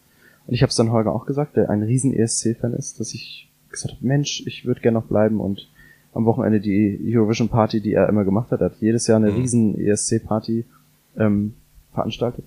Und 0.48 0.54
ich 0.54 0.62
habe 0.62 0.70
es 0.70 0.76
dann 0.76 0.92
Holger 0.92 1.14
auch 1.14 1.26
gesagt, 1.26 1.56
der 1.56 1.70
ein 1.70 1.84
riesen 1.84 2.14
ESC-Fan 2.14 2.74
ist, 2.74 3.00
dass 3.00 3.14
ich 3.14 3.50
gesagt 3.70 3.96
habe, 3.96 4.06
Mensch, 4.06 4.44
ich 4.46 4.66
würde 4.66 4.82
gern 4.82 4.94
noch 4.94 5.06
bleiben 5.06 5.40
und 5.40 5.68
am 6.14 6.26
Wochenende 6.26 6.62
die 6.62 7.00
Eurovision 7.04 7.50
Party, 7.50 7.82
die 7.82 7.94
er 7.94 8.08
immer 8.08 8.24
gemacht 8.24 8.52
hat, 8.52 8.62
er 8.62 8.68
hat 8.68 8.80
jedes 8.80 9.06
Jahr 9.08 9.18
eine 9.18 9.32
mhm. 9.32 9.38
riesen 9.38 9.80
ESC-Party 9.80 10.66
ähm, 11.18 11.54
veranstaltet. 11.94 12.46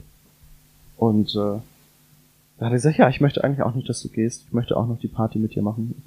Und 0.97 1.31
äh, 1.31 1.61
da 2.59 2.67
hat 2.67 2.73
er 2.73 2.77
gesagt, 2.77 2.99
ja, 2.99 3.09
ich 3.09 3.21
möchte 3.21 3.45
eigentlich 3.45 3.63
auch 3.63 3.75
nicht, 3.75 3.89
dass 3.89 4.03
du 4.03 4.09
gehst. 4.09 4.45
Ich 4.49 4.53
möchte 4.53 4.77
auch 4.77 4.87
noch 4.87 4.99
die 4.99 5.09
Party 5.09 5.39
mit 5.39 5.55
dir 5.55 5.63
machen. 5.63 6.03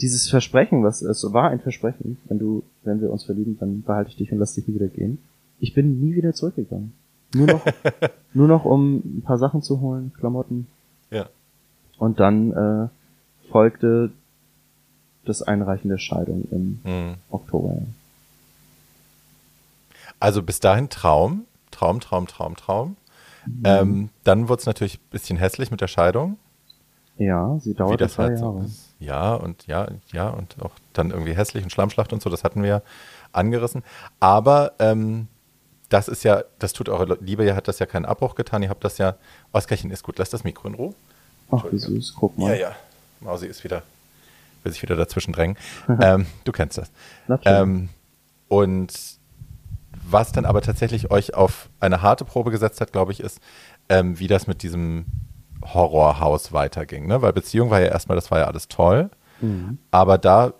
Dieses 0.00 0.28
Versprechen, 0.28 0.84
was 0.84 1.02
es 1.02 1.32
war 1.32 1.50
ein 1.50 1.60
Versprechen, 1.60 2.18
wenn 2.26 2.38
du, 2.38 2.62
wenn 2.82 3.00
wir 3.00 3.10
uns 3.10 3.24
verlieben, 3.24 3.56
dann 3.58 3.82
behalte 3.82 4.10
ich 4.10 4.16
dich 4.16 4.30
und 4.32 4.38
lass 4.38 4.54
dich 4.54 4.66
nie 4.68 4.74
wieder 4.74 4.88
gehen. 4.88 5.18
Ich 5.58 5.72
bin 5.74 6.00
nie 6.00 6.14
wieder 6.14 6.34
zurückgegangen. 6.34 6.92
Nur 7.34 7.46
noch, 7.46 7.64
nur 8.34 8.48
noch 8.48 8.64
um 8.64 8.96
ein 8.96 9.22
paar 9.22 9.38
Sachen 9.38 9.62
zu 9.62 9.80
holen, 9.80 10.12
Klamotten. 10.18 10.66
Ja. 11.10 11.28
Und 11.98 12.20
dann 12.20 12.52
äh, 12.52 12.88
folgte 13.50 14.12
das 15.24 15.42
Einreichen 15.42 15.88
der 15.88 15.98
Scheidung 15.98 16.46
im 16.50 16.78
Mhm. 16.84 17.14
Oktober. 17.30 17.78
Also 20.20 20.42
bis 20.42 20.60
dahin 20.60 20.88
Traum, 20.88 21.44
Traum, 21.70 22.00
Traum, 22.00 22.26
Traum, 22.26 22.56
Traum. 22.56 22.96
Ähm, 23.64 24.08
dann 24.24 24.48
wurde 24.48 24.60
es 24.60 24.66
natürlich 24.66 24.98
ein 24.98 25.10
bisschen 25.10 25.36
hässlich 25.38 25.70
mit 25.70 25.80
der 25.80 25.88
Scheidung. 25.88 26.36
Ja, 27.18 27.58
sie 27.60 27.70
wie 27.70 27.74
dauerte 27.74 28.04
das 28.04 28.18
halt 28.18 28.38
so 28.38 28.44
Jahre. 28.52 28.64
ist. 28.64 28.94
Ja, 28.98 29.34
und 29.34 29.66
ja, 29.66 29.88
ja, 30.12 30.28
und 30.28 30.56
auch 30.62 30.72
dann 30.92 31.10
irgendwie 31.10 31.34
hässlich 31.34 31.64
und 31.64 31.70
Schlammschlacht 31.70 32.12
und 32.12 32.22
so, 32.22 32.30
das 32.30 32.44
hatten 32.44 32.62
wir 32.62 32.82
angerissen. 33.32 33.82
Aber 34.20 34.72
ähm, 34.78 35.28
das 35.88 36.08
ist 36.08 36.24
ja, 36.24 36.44
das 36.58 36.72
tut 36.72 36.88
eure 36.88 37.18
Liebe, 37.20 37.44
ihr 37.44 37.56
hat 37.56 37.68
das 37.68 37.78
ja 37.78 37.86
keinen 37.86 38.04
Abbruch 38.04 38.34
getan, 38.34 38.62
ihr 38.62 38.70
habt 38.70 38.84
das 38.84 38.98
ja, 38.98 39.16
Oskarchen 39.52 39.90
ist 39.90 40.02
gut, 40.02 40.18
lass 40.18 40.30
das 40.30 40.44
Mikro 40.44 40.68
in 40.68 40.74
Ruhe. 40.74 40.94
Ach, 41.50 41.64
wie 41.70 41.78
süß, 41.78 42.14
guck 42.18 42.36
mal. 42.36 42.50
Ja, 42.50 42.68
ja. 42.68 42.76
Mausi 43.20 43.46
ist 43.46 43.64
wieder, 43.64 43.82
will 44.62 44.72
sich 44.72 44.82
wieder 44.82 44.96
dazwischen 44.96 45.32
drängen. 45.32 45.56
ähm, 46.00 46.26
du 46.44 46.52
kennst 46.52 46.78
das. 46.78 46.90
Natürlich. 47.28 47.58
Ähm, 47.58 47.88
und 48.48 48.92
was 50.08 50.32
dann 50.32 50.44
aber 50.44 50.62
tatsächlich 50.62 51.10
euch 51.10 51.34
auf 51.34 51.68
eine 51.80 52.02
harte 52.02 52.24
Probe 52.24 52.50
gesetzt 52.50 52.80
hat, 52.80 52.92
glaube 52.92 53.12
ich, 53.12 53.20
ist, 53.20 53.40
ähm, 53.88 54.18
wie 54.18 54.28
das 54.28 54.46
mit 54.46 54.62
diesem 54.62 55.06
Horrorhaus 55.74 56.52
weiterging. 56.52 57.06
Ne? 57.06 57.22
Weil 57.22 57.32
Beziehung 57.32 57.70
war 57.70 57.80
ja 57.80 57.88
erstmal, 57.88 58.16
das 58.16 58.30
war 58.30 58.38
ja 58.38 58.46
alles 58.46 58.68
toll. 58.68 59.10
Mhm. 59.40 59.78
Aber 59.90 60.18
da 60.18 60.52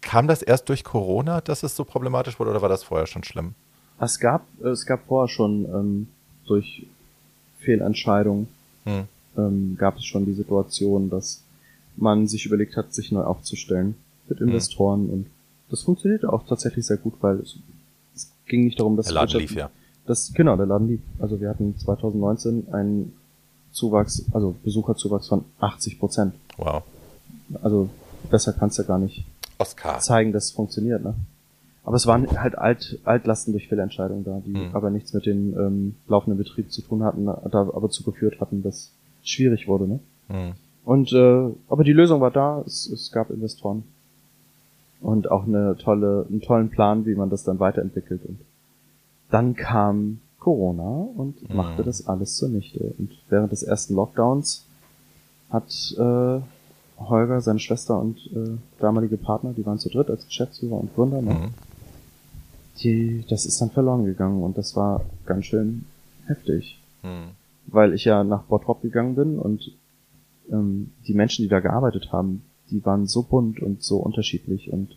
kam 0.00 0.26
das 0.26 0.42
erst 0.42 0.68
durch 0.68 0.84
Corona, 0.84 1.40
dass 1.40 1.62
es 1.62 1.76
so 1.76 1.84
problematisch 1.84 2.38
wurde, 2.38 2.50
oder 2.50 2.62
war 2.62 2.68
das 2.68 2.82
vorher 2.84 3.06
schon 3.06 3.24
schlimm? 3.24 3.54
Es 4.00 4.18
gab, 4.20 4.42
es 4.62 4.86
gab 4.86 5.06
vorher 5.06 5.28
schon 5.28 5.64
ähm, 5.64 6.08
durch 6.46 6.86
Fehlentscheidungen 7.60 8.48
Hm. 8.84 9.04
ähm, 9.36 9.76
gab 9.78 9.96
es 9.96 10.04
schon 10.04 10.24
die 10.26 10.32
Situation, 10.34 11.10
dass 11.10 11.42
man 11.96 12.28
sich 12.28 12.46
überlegt 12.46 12.76
hat, 12.76 12.94
sich 12.94 13.10
neu 13.10 13.22
aufzustellen 13.22 13.96
mit 14.28 14.38
Hm. 14.38 14.48
Investoren 14.48 15.08
und 15.10 15.26
das 15.70 15.82
funktionierte 15.82 16.32
auch 16.32 16.46
tatsächlich 16.46 16.86
sehr 16.86 16.96
gut, 16.98 17.14
weil 17.20 17.40
es, 17.40 17.56
es 18.14 18.30
ging 18.46 18.64
nicht 18.64 18.78
darum, 18.78 18.96
dass 18.96 19.06
Der 19.06 19.14
Laden 19.16 19.40
lief 19.40 19.56
ja. 19.56 19.70
Das, 20.06 20.32
genau, 20.32 20.56
der 20.56 20.66
Laden 20.66 20.86
lief. 20.86 21.00
Also 21.18 21.40
wir 21.40 21.48
hatten 21.48 21.76
2019 21.76 22.68
einen 22.72 23.12
Zuwachs, 23.76 24.24
also 24.32 24.54
Besucherzuwachs 24.64 25.28
von 25.28 25.44
80 25.60 25.98
Prozent. 25.98 26.34
Wow. 26.56 26.82
Also 27.62 27.90
besser 28.30 28.54
kannst 28.54 28.78
du 28.78 28.82
ja 28.82 28.88
gar 28.88 28.98
nicht 28.98 29.24
Oscar. 29.58 29.98
zeigen, 29.98 30.32
dass 30.32 30.46
es 30.46 30.50
funktioniert, 30.52 31.04
ne? 31.04 31.14
Aber 31.84 31.94
es 31.96 32.06
waren 32.06 32.26
halt 32.40 32.58
Alt, 32.58 32.98
Altlasten 33.04 33.52
durch 33.52 33.68
Fehlentscheidungen 33.68 34.24
da, 34.24 34.40
die 34.44 34.54
Hm. 34.54 34.74
aber 34.74 34.90
nichts 34.90 35.12
mit 35.12 35.24
dem 35.26 35.56
ähm, 35.56 35.94
laufenden 36.08 36.36
Betrieb 36.38 36.72
zu 36.72 36.82
tun 36.82 37.04
hatten, 37.04 37.26
da 37.26 37.60
aber 37.60 37.88
zugeführt 37.90 38.40
hatten, 38.40 38.62
dass 38.62 38.90
es 39.22 39.30
schwierig 39.30 39.68
wurde, 39.68 39.86
ne? 39.86 40.00
Hm. 40.28 40.54
Und 40.84 41.12
äh, 41.12 41.50
aber 41.68 41.84
die 41.84 41.92
Lösung 41.92 42.20
war 42.20 42.30
da, 42.30 42.62
es, 42.66 42.86
es 42.86 43.12
gab 43.12 43.30
Investoren. 43.30 43.84
Und 45.00 45.30
auch 45.30 45.44
eine 45.46 45.76
tolle, 45.76 46.26
einen 46.28 46.40
tollen 46.40 46.70
Plan, 46.70 47.04
wie 47.06 47.14
man 47.14 47.28
das 47.28 47.44
dann 47.44 47.60
weiterentwickelt. 47.60 48.24
Und 48.24 48.40
dann 49.30 49.54
kam 49.54 50.20
Corona 50.46 51.08
und 51.16 51.50
Mhm. 51.50 51.56
machte 51.56 51.82
das 51.82 52.06
alles 52.06 52.36
zunichte. 52.36 52.94
Und 52.98 53.10
während 53.28 53.50
des 53.50 53.64
ersten 53.64 53.94
Lockdowns 53.96 54.64
hat 55.50 55.68
äh, 55.98 56.40
Holger, 57.00 57.40
seine 57.40 57.58
Schwester 57.58 57.98
und 57.98 58.16
äh, 58.32 58.56
damalige 58.78 59.16
Partner, 59.16 59.52
die 59.56 59.66
waren 59.66 59.80
zu 59.80 59.88
dritt 59.88 60.08
als 60.08 60.24
Geschäftsführer 60.24 60.78
und 60.78 60.94
Gründer, 60.94 61.20
ne? 61.20 61.34
Hm. 61.34 61.48
die, 62.78 63.24
das 63.28 63.44
ist 63.44 63.60
dann 63.60 63.70
verloren 63.70 64.04
gegangen 64.04 64.40
und 64.44 64.56
das 64.56 64.76
war 64.76 65.00
ganz 65.26 65.46
schön 65.46 65.84
heftig 66.26 66.78
Hm. 67.02 67.30
weil 67.66 67.92
ich 67.92 68.04
ja 68.04 68.22
nach 68.22 68.44
Bottrop 68.44 68.82
gegangen 68.82 69.16
bin 69.16 69.40
und 69.40 69.72
ähm, 70.52 70.92
die 71.08 71.14
Menschen, 71.14 71.42
die 71.42 71.48
da 71.48 71.58
gearbeitet 71.58 72.12
haben, 72.12 72.42
die 72.70 72.84
waren 72.84 73.08
so 73.08 73.22
bunt 73.24 73.60
und 73.60 73.82
so 73.82 73.96
unterschiedlich 73.96 74.72
und 74.72 74.90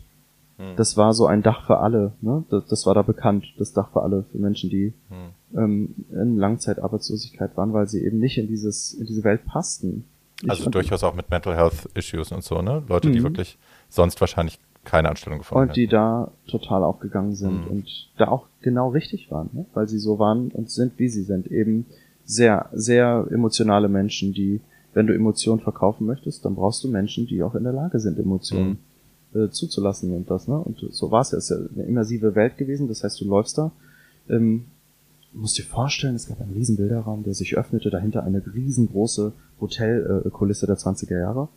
Hm. 0.58 0.76
das 0.76 0.96
war 0.96 1.14
so 1.16 1.26
ein 1.26 1.42
Dach 1.42 1.66
für 1.66 1.80
alle, 1.80 2.12
ne? 2.22 2.44
Das, 2.52 2.68
das 2.68 2.86
war 2.86 2.94
da 2.94 3.02
bekannt, 3.02 3.46
das 3.58 3.74
Dach 3.74 3.90
für 3.94 4.04
alle, 4.04 4.26
für 4.32 4.38
Menschen, 4.38 4.70
die 4.70 4.94
Hm. 5.10 5.30
Ähm, 5.56 5.96
in 6.12 6.38
Langzeitarbeitslosigkeit 6.38 7.56
waren, 7.58 7.74
weil 7.74 7.88
sie 7.88 8.04
eben 8.04 8.20
nicht 8.20 8.38
in 8.38 8.48
dieses, 8.48 8.94
in 8.94 9.06
diese 9.06 9.24
Welt 9.24 9.46
passten. 9.46 10.06
Ich 10.44 10.50
Also 10.50 10.70
durchaus 10.70 11.04
auch 11.04 11.16
mit 11.16 11.30
Mental 11.30 11.56
Health 11.56 11.90
Issues 11.96 12.32
und 12.32 12.44
so, 12.44 12.62
ne? 12.62 12.84
Leute, 12.88 13.12
die 13.12 13.20
Mhm. 13.20 13.24
wirklich 13.24 13.58
sonst 13.90 14.22
wahrscheinlich 14.22 14.60
keine 14.86 15.10
Anstellung 15.10 15.40
gefunden 15.40 15.70
und 15.70 15.76
die 15.76 15.82
hätten. 15.84 15.92
da 15.92 16.32
total 16.48 16.84
aufgegangen 16.84 17.36
sind 17.36 17.66
Mhm. 17.66 17.72
und 17.72 18.10
da 18.18 18.30
auch 18.30 18.48
genau 18.62 18.90
richtig 18.90 19.30
waren, 19.30 19.50
ne? 19.52 19.66
weil 19.74 19.88
sie 19.90 20.00
so 20.00 20.18
waren 20.20 20.50
und 20.52 20.70
sind, 20.72 20.94
wie 20.98 21.10
sie 21.10 21.24
sind. 21.24 21.48
Eben 21.52 21.86
sehr, 22.24 22.70
sehr 22.74 23.28
emotionale 23.32 23.90
Menschen, 23.90 24.34
die, 24.34 24.62
wenn 24.94 25.08
du 25.08 25.14
Emotionen 25.14 25.60
verkaufen 25.60 26.08
möchtest, 26.08 26.46
dann 26.46 26.56
brauchst 26.56 26.84
du 26.84 26.88
Menschen, 26.88 27.28
die 27.28 27.44
auch 27.44 27.56
in 27.56 27.64
der 27.64 27.74
Lage 27.74 28.00
sind, 28.00 28.18
Emotionen 28.18 28.80
äh, 29.36 29.50
zuzulassen 29.50 30.14
und 30.16 30.30
das, 30.32 30.48
ne? 30.48 30.58
Und 30.58 30.80
so 30.92 31.12
war 31.12 31.22
es 31.22 31.32
ja. 31.32 31.38
Es 31.38 31.52
ist 31.52 31.58
ja 31.60 31.66
eine 31.76 31.84
immersive 31.84 32.34
Welt 32.36 32.58
gewesen, 32.58 32.88
das 32.88 33.04
heißt, 33.04 33.20
du 33.22 33.26
läufst 33.26 33.58
da. 33.58 33.72
Ähm, 34.30 34.66
du 35.34 35.40
musst 35.40 35.58
dir 35.58 35.64
vorstellen, 35.64 36.16
es 36.16 36.28
gab 36.28 36.42
einen 36.42 36.54
riesen 36.54 36.76
Bilderraum, 36.78 37.24
der 37.24 37.34
sich 37.34 37.58
öffnete, 37.58 37.90
dahinter 37.90 38.24
eine 38.24 38.42
riesengroße 38.54 39.34
Hotelkulisse 39.62 40.66
der 40.68 40.78
20er 40.78 41.20
Jahre. 41.20 41.50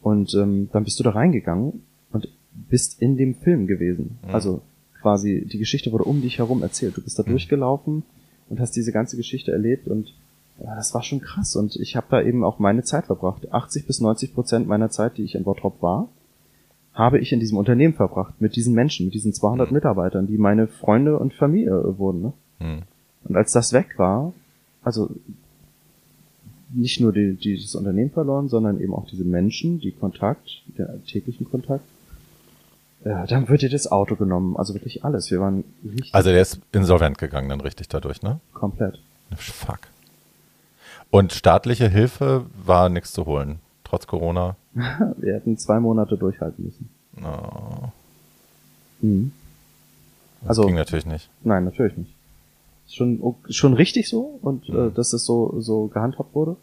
Und 0.00 0.34
ähm, 0.34 0.68
dann 0.72 0.84
bist 0.84 0.98
du 0.98 1.04
da 1.04 1.10
reingegangen 1.10 1.82
und 2.12 2.28
bist 2.68 3.00
in 3.00 3.16
dem 3.16 3.34
Film 3.36 3.66
gewesen. 3.66 4.18
Mhm. 4.26 4.34
Also 4.34 4.62
quasi 5.00 5.46
die 5.50 5.58
Geschichte 5.58 5.92
wurde 5.92 6.04
um 6.04 6.20
dich 6.22 6.38
herum 6.38 6.62
erzählt. 6.62 6.96
Du 6.96 7.02
bist 7.02 7.18
da 7.18 7.22
Mhm. 7.22 7.30
durchgelaufen 7.30 8.02
und 8.48 8.60
hast 8.60 8.74
diese 8.76 8.92
ganze 8.92 9.16
Geschichte 9.16 9.52
erlebt 9.52 9.86
und 9.88 10.12
ja, 10.62 10.74
das 10.76 10.92
war 10.94 11.02
schon 11.02 11.20
krass. 11.20 11.56
Und 11.56 11.76
ich 11.76 11.96
habe 11.96 12.06
da 12.10 12.22
eben 12.22 12.44
auch 12.44 12.58
meine 12.58 12.82
Zeit 12.84 13.06
verbracht. 13.06 13.50
80 13.52 13.86
bis 13.86 14.00
90 14.00 14.34
Prozent 14.34 14.68
meiner 14.68 14.90
Zeit, 14.90 15.16
die 15.16 15.22
ich 15.24 15.34
in 15.34 15.44
Bottrop 15.44 15.80
war, 15.82 16.08
habe 16.92 17.18
ich 17.18 17.32
in 17.32 17.40
diesem 17.40 17.56
Unternehmen 17.56 17.94
verbracht, 17.94 18.40
mit 18.40 18.54
diesen 18.54 18.74
Menschen, 18.74 19.06
mit 19.06 19.14
diesen 19.14 19.32
200 19.32 19.70
Mhm. 19.70 19.74
Mitarbeitern, 19.74 20.26
die 20.26 20.36
meine 20.36 20.66
Freunde 20.68 21.18
und 21.18 21.32
Familie 21.32 21.70
äh, 21.72 21.98
wurden. 21.98 22.20
Ne? 22.22 22.32
Hm. 22.58 22.82
Und 23.24 23.36
als 23.36 23.52
das 23.52 23.72
weg 23.72 23.98
war, 23.98 24.32
also 24.82 25.10
nicht 26.74 27.00
nur 27.00 27.12
die, 27.12 27.34
die, 27.34 27.60
das 27.60 27.74
Unternehmen 27.74 28.10
verloren, 28.10 28.48
sondern 28.48 28.80
eben 28.80 28.94
auch 28.94 29.06
diese 29.06 29.24
Menschen, 29.24 29.78
die 29.80 29.92
Kontakt, 29.92 30.62
den 30.78 31.04
täglichen 31.06 31.48
Kontakt, 31.50 31.84
ja, 33.04 33.26
dann 33.26 33.48
wird 33.48 33.62
dir 33.62 33.68
das 33.68 33.90
Auto 33.90 34.14
genommen, 34.16 34.56
also 34.56 34.74
wirklich 34.74 35.04
alles. 35.04 35.30
Wir 35.30 35.40
waren 35.40 35.64
richtig 35.84 36.14
Also 36.14 36.30
der 36.30 36.40
ist 36.40 36.60
insolvent 36.72 37.18
gegangen 37.18 37.48
dann 37.48 37.60
richtig 37.60 37.88
dadurch, 37.88 38.22
ne? 38.22 38.38
komplett. 38.54 39.00
Fuck. 39.36 39.80
Und 41.10 41.32
staatliche 41.32 41.88
Hilfe 41.88 42.46
war 42.64 42.88
nichts 42.88 43.12
zu 43.12 43.26
holen, 43.26 43.58
trotz 43.84 44.06
Corona. 44.06 44.56
Wir 45.18 45.34
hätten 45.34 45.58
zwei 45.58 45.80
Monate 45.80 46.16
durchhalten 46.16 46.64
müssen. 46.64 46.88
Oh, 47.22 47.88
Mhm. 49.00 49.32
das 50.42 50.50
Also- 50.50 50.66
ging 50.66 50.76
natürlich 50.76 51.04
nicht. 51.06 51.28
Nein, 51.42 51.64
natürlich 51.64 51.96
nicht. 51.96 52.14
Schon, 52.92 53.34
schon 53.48 53.72
richtig 53.74 54.08
so 54.08 54.38
und 54.42 54.68
äh, 54.68 54.72
Mhm. 54.72 54.94
dass 54.94 55.12
es 55.12 55.24
so, 55.24 55.54
so 55.60 55.86
gehandhabt 55.86 56.34
wurde. 56.34 56.56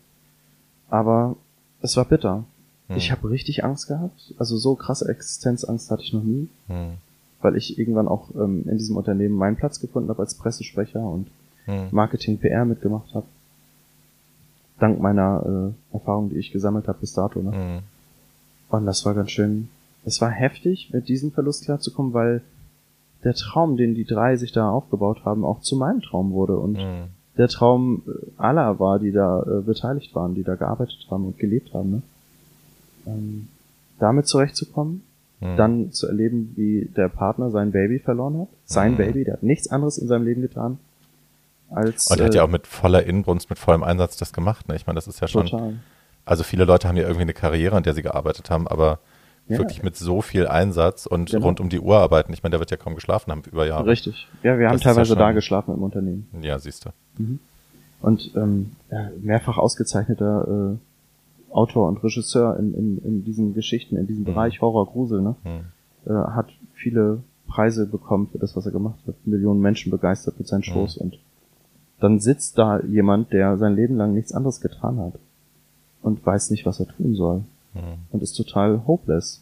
Aber 0.89 1.35
es 1.81 1.97
war 1.97 2.05
bitter. 2.05 2.43
Hm. 2.87 2.97
Ich 2.97 3.11
habe 3.11 3.29
richtig 3.29 3.63
Angst 3.63 3.87
gehabt. 3.87 4.33
Also 4.37 4.57
so 4.57 4.75
krasse 4.75 5.07
Existenzangst 5.09 5.89
hatte 5.91 6.03
ich 6.03 6.13
noch 6.13 6.23
nie, 6.23 6.47
Hm. 6.67 6.93
weil 7.41 7.55
ich 7.55 7.79
irgendwann 7.79 8.07
auch 8.07 8.29
ähm, 8.35 8.63
in 8.67 8.77
diesem 8.77 8.95
Unternehmen 8.97 9.35
meinen 9.35 9.55
Platz 9.55 9.79
gefunden 9.79 10.09
habe 10.09 10.21
als 10.21 10.35
Pressesprecher 10.35 11.01
und 11.01 11.27
Hm. 11.65 11.87
Marketing 11.91 12.37
PR 12.37 12.65
mitgemacht 12.65 13.13
habe. 13.13 13.25
Dank 14.79 14.99
meiner 15.01 15.73
äh, 15.91 15.93
Erfahrung, 15.95 16.29
die 16.29 16.37
ich 16.37 16.51
gesammelt 16.51 16.87
habe 16.87 16.99
bis 16.99 17.13
dato. 17.13 17.41
Ne? 17.41 17.51
Hm. 17.51 17.79
Und 18.69 18.85
das 18.85 19.05
war 19.05 19.13
ganz 19.13 19.31
schön. 19.31 19.69
Es 20.05 20.21
war 20.21 20.29
heftig, 20.29 20.89
mit 20.93 21.09
diesem 21.09 21.31
Verlust 21.31 21.65
klarzukommen, 21.65 22.13
weil 22.13 22.41
der 23.23 23.33
Traum, 23.33 23.75
den 23.77 23.95
die 23.95 24.05
drei 24.05 24.35
sich 24.37 24.51
da 24.51 24.69
aufgebaut 24.69 25.25
haben, 25.25 25.43
auch 25.43 25.59
zu 25.61 25.75
meinem 25.75 26.01
Traum 26.01 26.31
wurde. 26.31 26.57
Und 26.57 26.77
Hm. 26.77 27.03
der 27.37 27.47
Traum 27.49 28.03
äh, 28.07 28.11
aller 28.41 28.79
war, 28.79 28.99
die 28.99 29.11
da 29.11 29.41
äh, 29.43 29.61
beteiligt 29.61 30.13
waren, 30.15 30.35
die 30.35 30.43
da 30.43 30.55
gearbeitet 30.55 31.05
haben 31.11 31.25
und 31.25 31.37
gelebt 31.37 31.73
haben. 31.73 31.91
Ne? 31.91 32.01
Ähm, 33.07 33.47
damit 33.99 34.27
zurechtzukommen, 34.27 35.03
Hm. 35.41 35.57
dann 35.57 35.91
zu 35.91 36.07
erleben, 36.07 36.53
wie 36.55 36.89
der 36.95 37.09
Partner 37.09 37.49
sein 37.51 37.71
Baby 37.71 37.99
verloren 37.99 38.39
hat. 38.41 38.47
Sein 38.65 38.93
Mhm. 38.93 38.97
Baby, 38.97 39.23
der 39.25 39.33
hat 39.35 39.43
nichts 39.43 39.69
anderes 39.69 39.97
in 39.97 40.07
seinem 40.07 40.25
Leben 40.25 40.41
getan. 40.41 40.79
Als, 41.69 42.07
Und 42.07 42.19
er 42.19 42.25
hat 42.25 42.33
äh, 42.33 42.37
ja 42.37 42.43
auch 42.43 42.49
mit 42.49 42.67
voller 42.67 43.03
Inbrunst, 43.05 43.49
mit 43.49 43.59
vollem 43.59 43.83
Einsatz 43.83 44.17
das 44.17 44.33
gemacht. 44.33 44.67
Ne? 44.67 44.75
Ich 44.75 44.87
meine, 44.87 44.95
das 44.95 45.07
ist 45.07 45.19
ja 45.21 45.27
schon. 45.27 45.45
total. 45.45 45.75
Also 46.25 46.43
viele 46.43 46.65
Leute 46.65 46.87
haben 46.87 46.95
ja 46.97 47.03
irgendwie 47.03 47.21
eine 47.21 47.33
Karriere, 47.33 47.75
an 47.75 47.83
der 47.83 47.93
sie 47.93 48.01
gearbeitet 48.01 48.49
haben, 48.49 48.67
aber 48.67 48.99
Ja. 49.49 49.57
wirklich 49.57 49.83
mit 49.83 49.95
so 49.95 50.21
viel 50.21 50.47
Einsatz 50.47 51.05
und 51.05 51.31
Genau. 51.31 51.45
rund 51.47 51.59
um 51.59 51.69
die 51.69 51.79
Uhr 51.79 51.97
arbeiten. 51.97 52.31
Ich 52.33 52.43
meine, 52.43 52.51
der 52.51 52.59
wird 52.59 52.71
ja 52.71 52.77
kaum 52.77 52.95
geschlafen 52.95 53.31
haben 53.31 53.41
über 53.51 53.65
Jahre. 53.67 53.85
Richtig. 53.87 54.27
Ja, 54.43 54.57
wir 54.59 54.67
haben 54.67 54.73
Das 54.75 54.83
ja 54.83 54.91
teilweise 54.91 55.09
schon- 55.09 55.17
da 55.19 55.31
geschlafen 55.31 55.73
im 55.73 55.81
Unternehmen. 55.83 56.27
Ja, 56.41 56.59
siehst 56.59 56.85
du. 56.85 56.89
Und 58.01 58.31
ähm, 58.35 58.71
ja, 58.91 59.09
mehrfach 59.21 59.57
ausgezeichneter 59.57 60.77
Autor 61.51 61.87
und 61.87 62.03
Regisseur 62.03 62.57
in, 62.59 62.73
in, 62.75 62.97
in 63.03 63.23
diesen 63.25 63.53
Geschichten, 63.55 63.97
in 63.97 64.05
diesem 64.07 64.21
Mhm. 64.23 64.27
Bereich 64.27 64.61
Horror, 64.61 64.85
Grusel, 64.85 65.21
ne? 65.21 65.35
Hm. 65.43 65.59
äh, 66.05 66.11
hat 66.13 66.49
viele 66.75 67.23
Preise 67.47 67.87
bekommen 67.87 68.27
für 68.31 68.37
das, 68.37 68.55
was 68.55 68.65
er 68.67 68.71
gemacht 68.71 68.99
hat. 69.07 69.15
Millionen 69.25 69.59
Menschen 69.59 69.89
begeistert 69.89 70.37
mit 70.37 70.47
seinen 70.47 70.61
Shows 70.63 70.95
und 70.97 71.17
dann 71.99 72.19
sitzt 72.19 72.57
da 72.59 72.79
jemand, 72.81 73.33
der 73.33 73.57
sein 73.57 73.75
Leben 73.75 73.97
lang 73.97 74.13
nichts 74.13 74.31
anderes 74.31 74.61
getan 74.61 74.99
hat 74.99 75.13
und 76.03 76.23
weiß 76.25 76.51
nicht, 76.51 76.65
was 76.67 76.79
er 76.79 76.87
tun 76.87 77.15
soll 77.15 77.41
Hm. 77.73 77.99
und 78.11 78.23
ist 78.23 78.33
total 78.33 78.85
hopeless. 78.87 79.41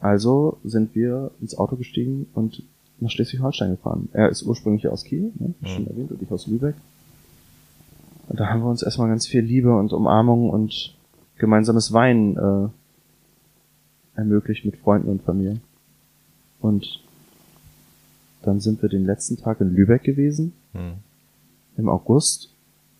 Also 0.00 0.58
sind 0.64 0.94
wir 0.94 1.30
ins 1.40 1.56
Auto 1.56 1.76
gestiegen 1.76 2.26
und 2.34 2.62
nach 3.00 3.10
Schleswig-Holstein 3.10 3.70
gefahren. 3.72 4.08
Er 4.12 4.28
ist 4.28 4.42
ursprünglich 4.42 4.88
aus 4.88 5.04
Kiel, 5.04 5.32
ne? 5.38 5.54
Ich 5.62 5.70
schon 5.72 5.82
Mhm. 5.82 5.88
erwähnt, 5.88 6.10
und 6.10 6.22
ich 6.22 6.30
aus 6.32 6.46
Lübeck. 6.48 6.74
Und 8.28 8.38
da 8.40 8.48
haben 8.48 8.60
wir 8.60 8.68
uns 8.68 8.82
erstmal 8.82 9.08
ganz 9.08 9.26
viel 9.26 9.40
Liebe 9.42 9.74
und 9.76 9.92
Umarmung 9.92 10.50
und 10.50 10.94
gemeinsames 11.38 11.92
Weinen 11.92 12.36
äh, 12.36 12.68
ermöglicht 14.18 14.64
mit 14.64 14.76
Freunden 14.76 15.08
und 15.08 15.22
Familie. 15.22 15.60
Und 16.60 17.00
dann 18.42 18.60
sind 18.60 18.82
wir 18.82 18.88
den 18.88 19.04
letzten 19.06 19.36
Tag 19.36 19.60
in 19.60 19.74
Lübeck 19.74 20.02
gewesen, 20.02 20.52
Hm. 20.72 20.94
im 21.76 21.88
August, 21.88 22.50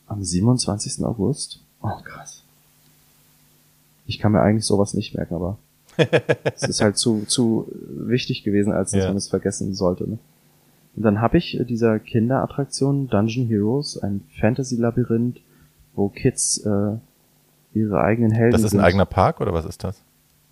am 0.07 0.23
27. 0.23 1.05
August. 1.05 1.61
Oh, 1.83 1.91
krass. 2.05 2.43
Ich 4.09 4.19
kann 4.19 4.33
mir 4.33 4.41
eigentlich 4.43 4.65
sowas 4.65 4.95
nicht 4.95 5.15
merken, 5.15 5.35
aber 5.35 5.59
es 6.55 6.63
ist 6.65 6.81
halt 6.81 6.97
zu, 6.97 7.25
zu 7.27 7.71
wichtig 7.89 8.43
gewesen, 8.43 8.73
als 8.73 8.91
dass 8.93 9.03
Ja. 9.03 9.09
man 9.09 9.17
es 9.17 9.29
vergessen 9.29 9.75
sollte. 9.75 10.09
Ne? 10.09 10.19
Und 10.97 11.03
dann 11.05 11.21
habe 11.21 11.39
ich 11.39 11.61
äh, 11.61 11.65
dieser 11.65 11.99
Kinderattraktion 12.01 13.09
Dungeon 13.09 13.47
Heroes, 13.47 13.99
ein 14.03 14.23
Fantasy-Labyrinth, 14.41 15.39
wo 15.95 16.09
Kids 16.09 16.59
äh, 16.65 16.97
ihre 17.75 18.01
eigenen 18.01 18.33
Helden 18.33 18.53
Das 18.53 18.63
ist 18.63 18.69
ein 18.73 18.79
sind. 18.79 18.81
eigener 18.81 19.07
Park 19.07 19.41
oder 19.41 19.53
was 19.53 19.65
ist 19.65 19.85
das? 19.85 20.01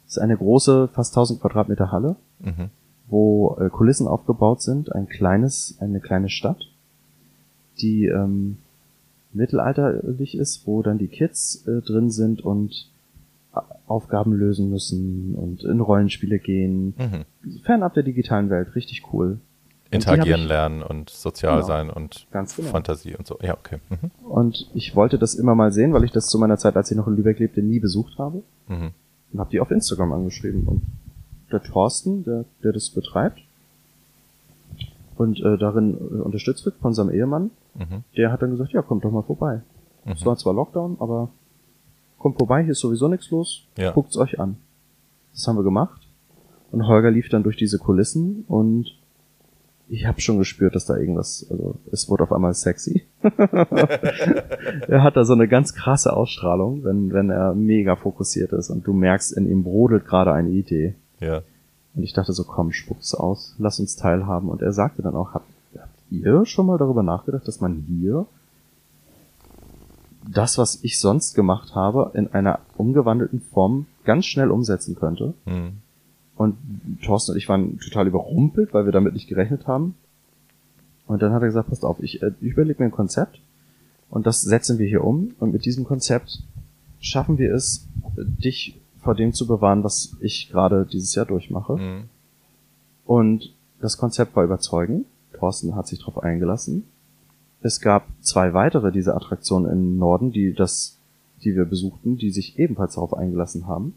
Das 0.04 0.16
ist 0.16 0.18
eine 0.22 0.36
große, 0.36 0.88
fast 0.92 1.12
1000 1.14 1.40
Quadratmeter 1.40 1.90
Halle, 1.90 2.14
Mhm. 2.40 2.70
wo 3.08 3.56
äh, 3.58 3.70
Kulissen 3.70 4.06
aufgebaut 4.06 4.60
sind, 4.62 4.92
ein 4.94 5.08
kleines, 5.08 5.76
eine 5.80 6.00
kleine 6.00 6.28
Stadt, 6.28 6.58
die 7.80 8.06
ähm, 8.06 8.58
mittelalterlich 9.32 10.36
ist, 10.36 10.66
wo 10.66 10.82
dann 10.82 10.98
die 10.98 11.08
Kids 11.08 11.64
äh, 11.66 11.80
drin 11.82 12.10
sind 12.10 12.42
und 12.44 12.88
Aufgaben 13.86 14.32
lösen 14.32 14.70
müssen 14.70 15.34
und 15.34 15.62
in 15.64 15.80
Rollenspiele 15.80 16.38
gehen. 16.38 16.94
Mhm. 16.98 17.60
Fernab 17.62 17.94
der 17.94 18.02
digitalen 18.02 18.50
Welt, 18.50 18.74
richtig 18.74 19.02
cool. 19.12 19.38
Interagieren 19.90 20.42
ich- 20.42 20.48
lernen 20.48 20.82
und 20.82 21.10
sozial 21.10 21.54
Genau. 21.56 21.66
sein 21.66 21.90
und 21.90 22.26
Ganz 22.32 22.56
genau. 22.56 22.68
Fantasie 22.70 23.14
und 23.16 23.26
so. 23.26 23.38
Ja, 23.42 23.54
okay. 23.54 23.78
Mhm. 23.88 24.10
Und 24.28 24.68
ich 24.74 24.96
wollte 24.96 25.16
das 25.18 25.34
immer 25.34 25.54
mal 25.54 25.72
sehen, 25.72 25.92
weil 25.92 26.02
ich 26.02 26.10
das 26.10 26.26
zu 26.26 26.38
meiner 26.38 26.58
Zeit, 26.58 26.76
als 26.76 26.90
ich 26.90 26.96
noch 26.96 27.06
in 27.06 27.14
Lübeck 27.16 27.38
lebte, 27.38 27.62
nie 27.62 27.78
besucht 27.78 28.18
habe. 28.18 28.42
Mhm. 28.68 28.90
Und 29.32 29.38
habe 29.40 29.50
die 29.50 29.60
auf 29.60 29.70
Instagram 29.70 30.12
angeschrieben. 30.12 30.64
Und 30.66 30.82
der 31.52 31.62
Thorsten, 31.62 32.24
der, 32.24 32.44
der 32.64 32.72
das 32.72 32.90
betreibt 32.90 33.38
und 35.16 35.38
äh, 35.40 35.56
darin 35.56 35.94
äh, 35.94 36.20
unterstützt 36.22 36.64
wird 36.64 36.76
von 36.76 36.92
seinem 36.94 37.10
Ehemann, 37.10 37.50
Mhm. 37.78 38.02
der 38.16 38.32
hat 38.32 38.40
dann 38.42 38.50
gesagt, 38.50 38.72
ja, 38.72 38.80
kommt 38.82 39.04
doch 39.04 39.10
mal 39.12 39.22
vorbei. 39.22 39.60
Mhm. 40.04 40.12
Es 40.12 40.24
war 40.24 40.36
zwar 40.36 40.54
Lockdown, 40.54 40.96
aber 40.98 41.28
kommt 42.26 42.38
vorbei, 42.38 42.62
hier 42.64 42.72
ist 42.72 42.80
sowieso 42.80 43.06
nichts 43.06 43.30
los, 43.30 43.68
Ja. 43.78 43.92
guckt's 43.92 44.16
euch 44.16 44.40
an. 44.40 44.56
Das 45.32 45.46
haben 45.46 45.56
wir 45.56 45.62
gemacht. 45.62 46.00
Und 46.72 46.88
Holger 46.88 47.12
lief 47.12 47.28
dann 47.28 47.44
durch 47.44 47.56
diese 47.56 47.78
Kulissen 47.78 48.44
und 48.48 48.86
ich 49.88 50.06
habe 50.06 50.20
schon 50.20 50.38
gespürt, 50.38 50.74
dass 50.74 50.86
da 50.86 50.96
irgendwas, 50.96 51.46
also 51.48 51.76
es 51.92 52.08
wurde 52.08 52.24
auf 52.24 52.32
einmal 52.32 52.52
sexy. 52.54 53.04
er 53.22 55.04
hat 55.04 55.16
da 55.16 55.24
so 55.24 55.34
eine 55.34 55.46
ganz 55.46 55.72
krasse 55.74 56.16
Ausstrahlung, 56.16 56.82
wenn, 56.82 57.12
wenn 57.12 57.30
er 57.30 57.54
mega 57.54 57.94
fokussiert 57.94 58.52
ist 58.52 58.70
und 58.70 58.84
du 58.84 58.92
merkst, 58.92 59.36
in 59.36 59.48
ihm 59.48 59.62
brodelt 59.62 60.04
gerade 60.04 60.32
eine 60.32 60.50
Idee. 60.50 60.96
Ja. 61.20 61.42
Und 61.94 62.02
ich 62.02 62.12
dachte 62.12 62.32
so, 62.32 62.42
komm, 62.42 62.72
spuck's 62.72 63.14
aus, 63.14 63.54
lass 63.58 63.78
uns 63.78 63.94
teilhaben. 63.94 64.48
Und 64.48 64.60
er 64.62 64.72
sagte 64.72 65.02
dann 65.02 65.14
auch, 65.14 65.34
habt, 65.34 65.46
habt 65.78 66.10
ihr 66.10 66.44
schon 66.44 66.66
mal 66.66 66.78
darüber 66.78 67.04
nachgedacht, 67.04 67.46
dass 67.46 67.60
man 67.60 67.84
hier 67.86 68.26
das, 70.28 70.58
was 70.58 70.82
ich 70.82 70.98
sonst 70.98 71.34
gemacht 71.34 71.74
habe, 71.74 72.12
in 72.14 72.28
einer 72.28 72.60
umgewandelten 72.76 73.40
Form 73.40 73.86
ganz 74.04 74.26
schnell 74.26 74.50
umsetzen 74.50 74.94
könnte? 74.96 75.34
Mhm. 75.44 75.78
Und 76.36 76.56
Thorsten 77.02 77.32
und 77.32 77.38
ich 77.38 77.48
waren 77.48 77.78
total 77.78 78.06
überrumpelt, 78.06 78.74
weil 78.74 78.84
wir 78.84 78.92
damit 78.92 79.14
nicht 79.14 79.28
gerechnet 79.28 79.66
haben. 79.66 79.94
Und 81.06 81.22
dann 81.22 81.32
hat 81.32 81.42
er 81.42 81.48
gesagt, 81.48 81.68
passt 81.68 81.84
auf, 81.84 82.00
ich, 82.00 82.22
äh, 82.22 82.32
ich 82.40 82.52
überlege 82.52 82.82
mir 82.82 82.88
ein 82.88 82.92
Konzept 82.92 83.40
und 84.10 84.26
das 84.26 84.42
setzen 84.42 84.78
wir 84.78 84.86
hier 84.86 85.04
um. 85.04 85.34
Und 85.38 85.52
mit 85.52 85.64
diesem 85.64 85.84
Konzept 85.84 86.42
schaffen 87.00 87.38
wir 87.38 87.54
es, 87.54 87.86
dich 88.16 88.78
vor 89.00 89.14
dem 89.14 89.32
zu 89.32 89.46
bewahren, 89.46 89.84
was 89.84 90.16
ich 90.20 90.50
gerade 90.50 90.84
dieses 90.84 91.14
Jahr 91.14 91.26
durchmache. 91.26 91.76
Mhm. 91.76 92.04
Und 93.04 93.54
das 93.80 93.98
Konzept 93.98 94.34
war 94.34 94.44
überzeugend. 94.44 95.06
Thorsten 95.32 95.76
hat 95.76 95.86
sich 95.86 96.00
darauf 96.00 96.22
eingelassen. 96.22 96.84
Es 97.60 97.80
gab 97.80 98.06
zwei 98.20 98.54
weitere 98.54 98.92
dieser 98.92 99.16
Attraktionen 99.16 99.70
im 99.70 99.98
Norden, 99.98 100.30
die 100.32 100.52
das, 100.52 100.98
die 101.42 101.54
wir 101.56 101.64
besuchten, 101.64 102.16
die 102.16 102.30
sich 102.30 102.58
ebenfalls 102.58 102.94
darauf 102.94 103.14
eingelassen 103.14 103.66
haben. 103.66 103.94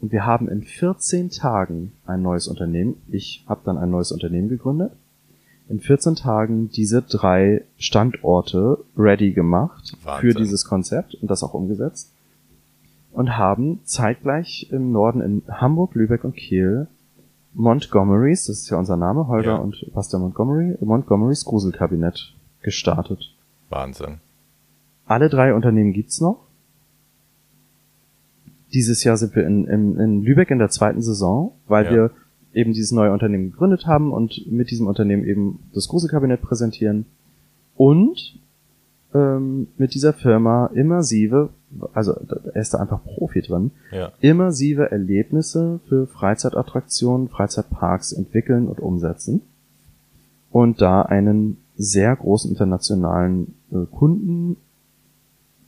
Und 0.00 0.12
wir 0.12 0.26
haben 0.26 0.48
in 0.48 0.62
14 0.62 1.30
Tagen 1.30 1.92
ein 2.04 2.20
neues 2.22 2.48
Unternehmen. 2.48 2.96
Ich 3.08 3.44
habe 3.48 3.60
dann 3.64 3.78
ein 3.78 3.90
neues 3.90 4.12
Unternehmen 4.12 4.48
gegründet. 4.48 4.92
In 5.68 5.80
14 5.80 6.14
Tagen 6.16 6.68
diese 6.70 7.02
drei 7.02 7.64
Standorte 7.78 8.78
ready 8.96 9.32
gemacht 9.32 9.96
Wahnsinn. 10.04 10.30
für 10.32 10.38
dieses 10.38 10.64
Konzept 10.64 11.14
und 11.14 11.30
das 11.30 11.42
auch 11.42 11.54
umgesetzt. 11.54 12.12
Und 13.12 13.36
haben 13.38 13.80
zeitgleich 13.84 14.68
im 14.70 14.92
Norden 14.92 15.22
in 15.22 15.42
Hamburg, 15.48 15.94
Lübeck 15.94 16.24
und 16.24 16.36
Kiel 16.36 16.86
Montgomerys, 17.54 18.44
das 18.46 18.58
ist 18.58 18.68
ja 18.70 18.76
unser 18.76 18.98
Name, 18.98 19.28
Holger 19.28 19.52
Ja. 19.52 19.56
und 19.56 19.74
Pastor 19.94 20.20
Montgomery, 20.20 20.76
Montgomerys 20.84 21.46
Gruselkabinett 21.46 22.34
gestartet. 22.62 23.34
Wahnsinn. 23.68 24.20
Alle 25.06 25.28
drei 25.28 25.54
Unternehmen 25.54 25.92
gibt's 25.92 26.20
noch. 26.20 26.40
Dieses 28.72 29.04
Jahr 29.04 29.16
sind 29.16 29.34
wir 29.36 29.46
in, 29.46 29.66
in, 29.66 29.98
in 29.98 30.22
Lübeck 30.22 30.50
in 30.50 30.58
der 30.58 30.68
zweiten 30.70 31.02
Saison, 31.02 31.52
weil 31.68 31.84
Ja. 31.86 31.90
wir 31.92 32.10
eben 32.52 32.72
dieses 32.72 32.92
neue 32.92 33.12
Unternehmen 33.12 33.50
gegründet 33.52 33.86
haben 33.86 34.12
und 34.12 34.50
mit 34.50 34.70
diesem 34.70 34.86
Unternehmen 34.86 35.24
eben 35.24 35.60
das 35.74 35.88
Gruselkabinett 35.88 36.42
präsentieren 36.42 37.06
und 37.76 38.38
ähm, 39.14 39.68
mit 39.76 39.94
dieser 39.94 40.12
Firma 40.12 40.66
immersive, 40.74 41.50
also 41.92 42.12
er 42.54 42.60
ist 42.60 42.74
da 42.74 42.78
einfach 42.78 43.04
Profi 43.04 43.42
drin, 43.42 43.70
Ja. 43.92 44.10
immersive 44.20 44.90
Erlebnisse 44.90 45.80
für 45.88 46.06
Freizeitattraktionen, 46.06 47.28
Freizeitparks 47.28 48.12
entwickeln 48.12 48.66
und 48.68 48.80
umsetzen 48.80 49.42
und 50.50 50.80
da 50.80 51.02
einen 51.02 51.58
sehr 51.76 52.14
großen 52.16 52.50
internationalen 52.50 53.54
äh, 53.70 53.84
Kunden, 53.90 54.56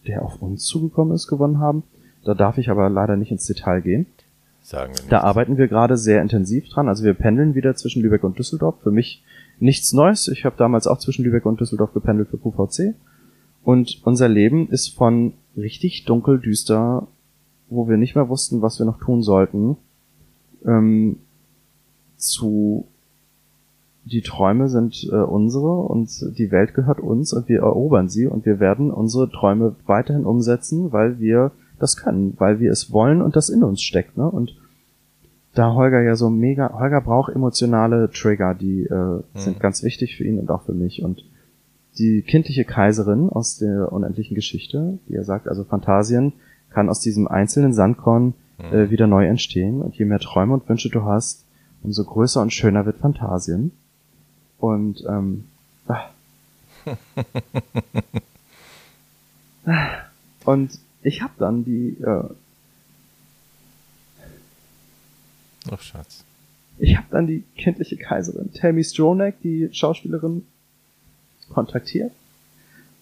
der 0.07 0.23
auf 0.23 0.41
uns 0.41 0.65
zugekommen 0.65 1.15
ist, 1.15 1.27
gewonnen 1.27 1.59
haben. 1.59 1.83
Da 2.25 2.35
darf 2.35 2.59
ich 2.59 2.71
aber 2.71 2.89
leider 2.89 3.17
nicht 3.17 3.31
ins 3.31 3.47
Detail 3.47 3.81
gehen. 3.81 4.07
Sagen 4.63 4.93
wir 4.95 5.01
nicht. 5.01 5.13
Da 5.13 5.21
arbeiten 5.21 5.57
wir 5.59 5.69
gerade 5.69 5.97
sehr 5.97 6.23
intensiv 6.23 6.69
dran. 6.69 6.89
Also 6.89 7.05
wir 7.05 7.15
pendeln 7.15 7.55
wieder 7.55 7.75
zwischen 7.75 8.03
Lübeck 8.03 8.25
und 8.25 8.39
Düsseldorf. 8.39 8.77
Für 8.83 8.91
mich 8.91 9.23
nichts 9.61 9.93
Neues. 9.93 10.29
Ich 10.29 10.45
habe 10.45 10.57
damals 10.57 10.87
auch 10.87 10.99
zwischen 10.99 11.25
Lübeck 11.25 11.47
und 11.47 11.61
Düsseldorf 11.61 11.93
gependelt 11.93 12.29
für 12.29 12.39
QVC. 12.39 12.95
Und 13.65 14.01
unser 14.05 14.29
Leben 14.29 14.69
ist 14.71 14.89
von 14.95 15.35
richtig 15.57 16.05
dunkel 16.05 16.39
düster, 16.39 17.07
wo 17.69 17.89
wir 17.89 17.97
nicht 17.97 18.15
mehr 18.15 18.29
wussten, 18.29 18.63
was 18.63 18.79
wir 18.79 18.87
noch 18.87 18.99
tun 18.99 19.23
sollten, 19.23 19.77
ähm, 20.65 21.19
zu 22.17 22.88
die 24.09 24.23
Träume 24.23 24.69
sind 24.69 25.09
äh, 25.11 25.17
unsere 25.17 25.71
und 25.71 26.11
die 26.39 26.51
Welt 26.51 26.75
gehört 26.75 27.01
uns 27.01 27.33
und 27.33 27.49
wir 27.49 27.61
erobern 27.61 28.09
sie 28.09 28.27
und 28.27 28.47
wir 28.47 28.61
werden 28.61 28.91
unsere 28.91 29.31
Träume 29.31 29.77
weiterhin 29.87 30.25
umsetzen, 30.25 30.93
weil 30.93 31.21
wir 31.21 31.53
das 31.79 31.97
können, 31.97 32.35
weil 32.39 32.61
wir 32.61 32.73
es 32.73 32.93
wollen 32.93 33.23
und 33.23 33.37
das 33.37 33.49
in 33.49 33.63
uns 33.63 33.83
steckt. 33.83 34.17
Ne? 34.17 34.29
Und 34.29 34.57
da 35.55 35.75
Holger 35.75 36.03
ja 36.03 36.17
so 36.17 36.31
mega, 36.31 36.79
Holger 36.79 37.01
braucht 37.01 37.35
emotionale 37.35 38.11
Trigger, 38.11 38.55
die 38.55 38.85
äh, 38.85 39.23
sind 39.35 39.61
ganz 39.61 39.83
wichtig 39.83 40.17
für 40.17 40.25
ihn 40.25 40.39
und 40.39 40.51
auch 40.51 40.63
für 40.63 40.75
mich. 40.75 41.03
Und 41.03 41.25
die 41.99 42.23
kindliche 42.23 42.65
Kaiserin 42.65 43.29
aus 43.29 43.59
der 43.59 43.93
unendlichen 43.93 44.35
Geschichte, 44.35 44.99
die 45.09 45.15
er 45.15 45.25
sagt, 45.25 45.49
also 45.49 45.65
Phantasien, 45.65 46.33
kann 46.71 46.89
aus 46.89 47.01
diesem 47.01 47.27
einzelnen 47.27 47.73
Sandkorn 47.73 48.35
äh, 48.59 48.91
wieder 48.91 49.07
neu 49.07 49.27
entstehen. 49.27 49.81
Und 49.81 49.97
je 49.97 50.05
mehr 50.05 50.21
Träume 50.21 50.55
und 50.55 50.69
Wünsche 50.69 50.91
du 50.91 51.03
hast, 51.03 51.47
umso 51.83 52.05
größer 52.05 52.41
und 52.41 52.53
schöner 52.53 52.87
wird 52.87 52.99
Phantasien. 52.99 53.73
Und 54.59 55.05
ähm, 55.09 55.45
ah. 55.87 56.11
Und 60.45 60.79
ich 61.03 61.23
habe 61.23 61.35
dann 61.39 61.65
die 61.65 61.97
äh, 62.01 62.25
Ach, 65.71 65.81
Schatz. 65.81 66.25
ich 66.79 66.97
habe 66.97 67.07
dann 67.11 67.27
die 67.27 67.45
kindliche 67.57 67.97
Kaiserin 67.97 68.53
Tammy 68.53 68.83
Stronach, 68.83 69.35
die 69.43 69.69
Schauspielerin, 69.73 70.47
kontaktiert 71.53 72.13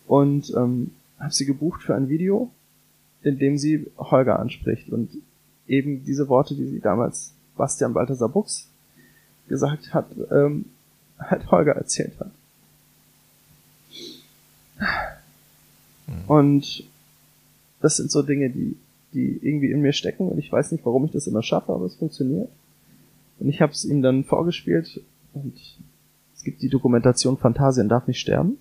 und 0.07 0.53
ähm, 0.57 0.93
habe 1.19 1.33
sie 1.33 1.47
gebucht 1.47 1.83
für 1.83 1.95
ein 1.95 2.09
Video 2.09 2.51
indem 3.27 3.59
sie 3.59 3.91
Holger 3.99 4.39
anspricht 4.39 4.89
und 4.91 5.11
eben 5.67 6.05
diese 6.05 6.29
Worte, 6.29 6.55
die 6.55 6.67
sie 6.67 6.81
damals 6.81 7.35
Bastian 7.57 7.93
Balthasar 7.93 8.29
Buchs 8.29 8.71
gesagt 9.49 9.93
hat, 9.93 10.07
ähm, 10.31 10.67
halt 11.19 11.51
Holger 11.51 11.73
erzählt 11.73 12.19
hat. 12.21 12.31
Und 16.27 16.85
das 17.81 17.97
sind 17.97 18.11
so 18.11 18.23
Dinge, 18.23 18.51
die, 18.51 18.77
die 19.13 19.39
irgendwie 19.43 19.71
in 19.71 19.81
mir 19.81 19.93
stecken 19.93 20.29
und 20.29 20.39
ich 20.39 20.51
weiß 20.51 20.73
nicht, 20.73 20.85
warum 20.85 21.05
ich 21.05 21.13
das 21.13 21.27
immer 21.27 21.43
schaffe, 21.43 21.73
aber 21.73 21.87
es 21.87 21.95
funktioniert. 21.95 22.49
Und 23.39 23.49
ich 23.49 23.61
habe 23.61 23.73
es 23.73 23.85
ihm 23.85 24.03
dann 24.03 24.25
vorgespielt 24.25 25.01
und 25.35 25.55
es 26.35 26.43
gibt 26.43 26.63
die 26.63 26.69
Dokumentation 26.69 27.39
Phantasien 27.39 27.89
darf 27.89 28.07
nicht 28.07 28.21
sterben. 28.21 28.59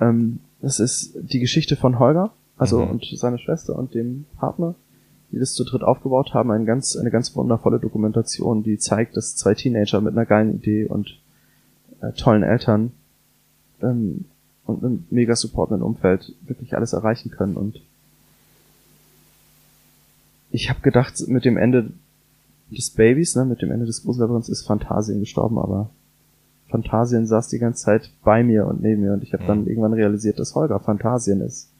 Ähm, 0.00 0.40
das 0.60 0.78
ist 0.78 1.16
die 1.20 1.40
Geschichte 1.40 1.76
von 1.76 1.98
Holger, 1.98 2.32
also 2.56 2.84
mhm. 2.84 2.90
und 2.92 3.04
seiner 3.04 3.38
Schwester 3.38 3.76
und 3.76 3.94
dem 3.94 4.26
Partner, 4.38 4.74
die 5.32 5.38
das 5.38 5.54
zu 5.54 5.64
dritt 5.64 5.82
aufgebaut 5.82 6.34
haben. 6.34 6.50
Eine 6.50 6.66
ganz, 6.66 6.94
eine 6.96 7.10
ganz 7.10 7.34
wundervolle 7.34 7.80
Dokumentation, 7.80 8.62
die 8.62 8.78
zeigt, 8.78 9.16
dass 9.16 9.34
zwei 9.34 9.54
Teenager 9.54 10.00
mit 10.00 10.12
einer 10.12 10.26
geilen 10.26 10.54
Idee 10.54 10.84
und 10.84 11.18
äh, 12.00 12.12
tollen 12.12 12.42
Eltern 12.42 12.92
ähm, 13.80 14.26
und 14.66 14.84
einem 14.84 15.06
mega 15.10 15.34
supportenden 15.34 15.82
Umfeld 15.82 16.34
wirklich 16.42 16.76
alles 16.76 16.92
erreichen 16.92 17.30
können. 17.30 17.56
Und 17.56 17.80
ich 20.50 20.68
habe 20.68 20.80
gedacht, 20.80 21.14
mit 21.26 21.46
dem 21.46 21.56
Ende 21.56 21.92
des 22.70 22.90
Babys, 22.90 23.34
ne, 23.34 23.46
mit 23.46 23.62
dem 23.62 23.70
Ende 23.70 23.86
des 23.86 24.02
Gruselabyrinths 24.02 24.50
ist 24.50 24.66
Phantasien 24.66 25.20
gestorben, 25.20 25.58
aber 25.58 25.90
Phantasien 26.68 27.26
saß 27.26 27.48
die 27.48 27.58
ganze 27.58 27.84
Zeit 27.84 28.10
bei 28.22 28.42
mir 28.42 28.66
und 28.66 28.82
neben 28.82 29.02
mir 29.02 29.12
und 29.14 29.22
ich 29.22 29.32
habe 29.32 29.44
mhm. 29.44 29.48
dann 29.48 29.66
irgendwann 29.66 29.92
realisiert, 29.94 30.38
dass 30.38 30.54
Holger 30.54 30.78
Phantasien 30.78 31.40
ist. 31.40 31.71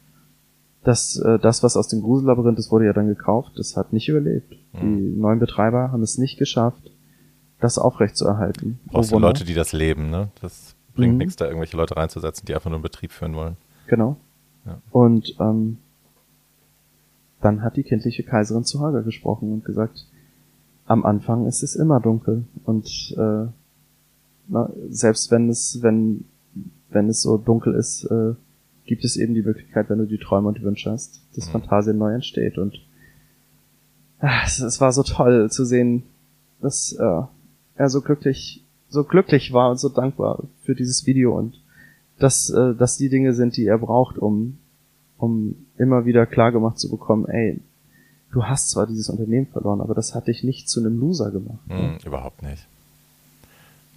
Das, 0.84 1.16
äh, 1.16 1.38
das, 1.38 1.62
was 1.62 1.76
aus 1.76 1.88
dem 1.88 2.02
Gruselabyrinth 2.02 2.58
ist, 2.58 2.72
wurde 2.72 2.86
ja 2.86 2.92
dann 2.92 3.06
gekauft, 3.06 3.52
das 3.56 3.76
hat 3.76 3.92
nicht 3.92 4.08
überlebt. 4.08 4.56
Mhm. 4.72 4.80
Die 4.80 5.20
neuen 5.20 5.38
Betreiber 5.38 5.92
haben 5.92 6.02
es 6.02 6.18
nicht 6.18 6.38
geschafft, 6.38 6.90
das 7.60 7.78
aufrechtzuerhalten. 7.78 8.80
Auch 8.92 9.04
so 9.04 9.18
Leute, 9.18 9.44
die 9.44 9.54
das 9.54 9.72
leben, 9.72 10.10
ne? 10.10 10.28
Das 10.40 10.74
bringt 10.94 11.12
mhm. 11.12 11.18
nichts, 11.18 11.36
da 11.36 11.46
irgendwelche 11.46 11.76
Leute 11.76 11.96
reinzusetzen, 11.96 12.46
die 12.46 12.54
einfach 12.54 12.70
nur 12.70 12.78
einen 12.78 12.82
Betrieb 12.82 13.12
führen 13.12 13.34
wollen. 13.34 13.56
Genau. 13.86 14.16
Ja. 14.66 14.78
Und 14.90 15.36
ähm, 15.38 15.78
dann 17.40 17.62
hat 17.62 17.76
die 17.76 17.82
kindliche 17.82 18.22
Kaiserin 18.22 18.64
zu 18.64 18.80
Holger 18.80 19.02
gesprochen 19.02 19.52
und 19.52 19.64
gesagt, 19.64 20.06
am 20.86 21.04
Anfang 21.04 21.46
ist 21.46 21.62
es 21.62 21.76
immer 21.76 22.00
dunkel 22.00 22.44
und 22.64 23.14
äh, 23.16 23.46
na, 24.48 24.70
selbst 24.90 25.30
wenn 25.30 25.48
es, 25.48 25.78
wenn, 25.82 26.24
wenn 26.90 27.08
es 27.08 27.22
so 27.22 27.38
dunkel 27.38 27.74
ist, 27.74 28.04
äh, 28.04 28.34
gibt 28.86 29.04
es 29.04 29.16
eben 29.16 29.34
die 29.34 29.42
Möglichkeit, 29.42 29.88
wenn 29.88 29.98
du 29.98 30.06
die 30.06 30.18
Träume 30.18 30.48
und 30.48 30.62
Wünsche 30.62 30.90
hast, 30.90 31.22
dass 31.34 31.46
mhm. 31.48 31.52
Fantasien 31.52 31.98
neu 31.98 32.14
entsteht. 32.14 32.58
Und 32.58 32.80
ach, 34.20 34.46
es, 34.46 34.60
es, 34.60 34.80
war 34.80 34.92
so 34.92 35.02
toll 35.02 35.50
zu 35.50 35.64
sehen, 35.64 36.04
dass 36.60 36.92
äh, 36.92 37.22
er 37.76 37.88
so 37.88 38.00
glücklich, 38.00 38.64
so 38.88 39.04
glücklich 39.04 39.52
war 39.52 39.70
und 39.70 39.78
so 39.78 39.88
dankbar 39.88 40.44
für 40.62 40.74
dieses 40.74 41.06
Video 41.06 41.36
und 41.36 41.60
dass, 42.18 42.50
äh, 42.50 42.74
dass 42.74 42.96
die 42.96 43.08
Dinge 43.08 43.34
sind, 43.34 43.56
die 43.56 43.66
er 43.66 43.78
braucht, 43.78 44.18
um, 44.18 44.58
um 45.18 45.54
immer 45.78 46.04
wieder 46.04 46.26
klargemacht 46.26 46.78
zu 46.78 46.90
bekommen, 46.90 47.26
ey, 47.26 47.60
du 48.32 48.44
hast 48.44 48.70
zwar 48.70 48.86
dieses 48.86 49.08
Unternehmen 49.08 49.46
verloren, 49.46 49.80
aber 49.80 49.94
das 49.94 50.14
hat 50.14 50.26
dich 50.26 50.42
nicht 50.42 50.68
zu 50.68 50.80
einem 50.80 50.98
Loser 50.98 51.30
gemacht. 51.30 51.66
Mhm, 51.66 51.74
ne? 51.74 51.98
Überhaupt 52.04 52.42
nicht. 52.42 52.66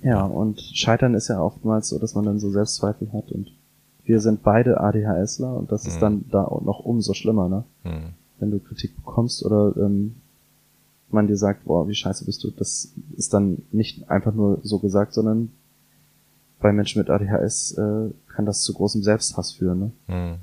Ja, 0.02 0.24
und 0.24 0.62
Scheitern 0.62 1.16
ist 1.16 1.30
ja 1.30 1.42
oftmals 1.42 1.90
so, 1.90 1.98
dass 1.98 2.14
man 2.14 2.26
dann 2.26 2.40
so 2.40 2.52
Selbstzweifel 2.52 3.12
hat 3.14 3.32
und 3.32 3.52
wir 4.06 4.20
sind 4.20 4.44
beide 4.44 4.80
ADHSler 4.80 5.56
und 5.56 5.72
das 5.72 5.84
mhm. 5.84 5.90
ist 5.90 6.02
dann 6.02 6.26
da 6.30 6.42
noch 6.64 6.80
umso 6.80 7.14
schlimmer, 7.14 7.50
ne? 7.50 7.64
Mhm. 7.84 8.14
Wenn 8.40 8.52
du 8.52 8.60
Kritik 8.60 8.96
bekommst 8.96 9.46
oder 9.46 9.74
ähm, 9.78 10.16
man 11.10 11.28
dir 11.28 11.38
sagt, 11.38 11.66
boah, 11.66 11.88
wie 11.88 11.96
scheiße 11.96 12.26
bist 12.26 12.44
du, 12.44 12.52
das 12.52 12.92
ist 13.16 13.34
dann 13.34 13.60
nicht 13.72 14.10
einfach 14.10 14.34
nur 14.34 14.60
so 14.64 14.80
gesagt, 14.80 15.14
sondern 15.14 15.52
bei 16.60 16.74
Menschen 16.74 17.00
mit 17.00 17.10
ADHS 17.10 17.78
äh, 17.78 18.10
kann 18.28 18.46
das 18.46 18.62
zu 18.62 18.74
großem 18.74 19.04
Selbsthass 19.04 19.52
führen, 19.52 19.80
ne? 19.80 19.92
Mhm. 20.08 20.36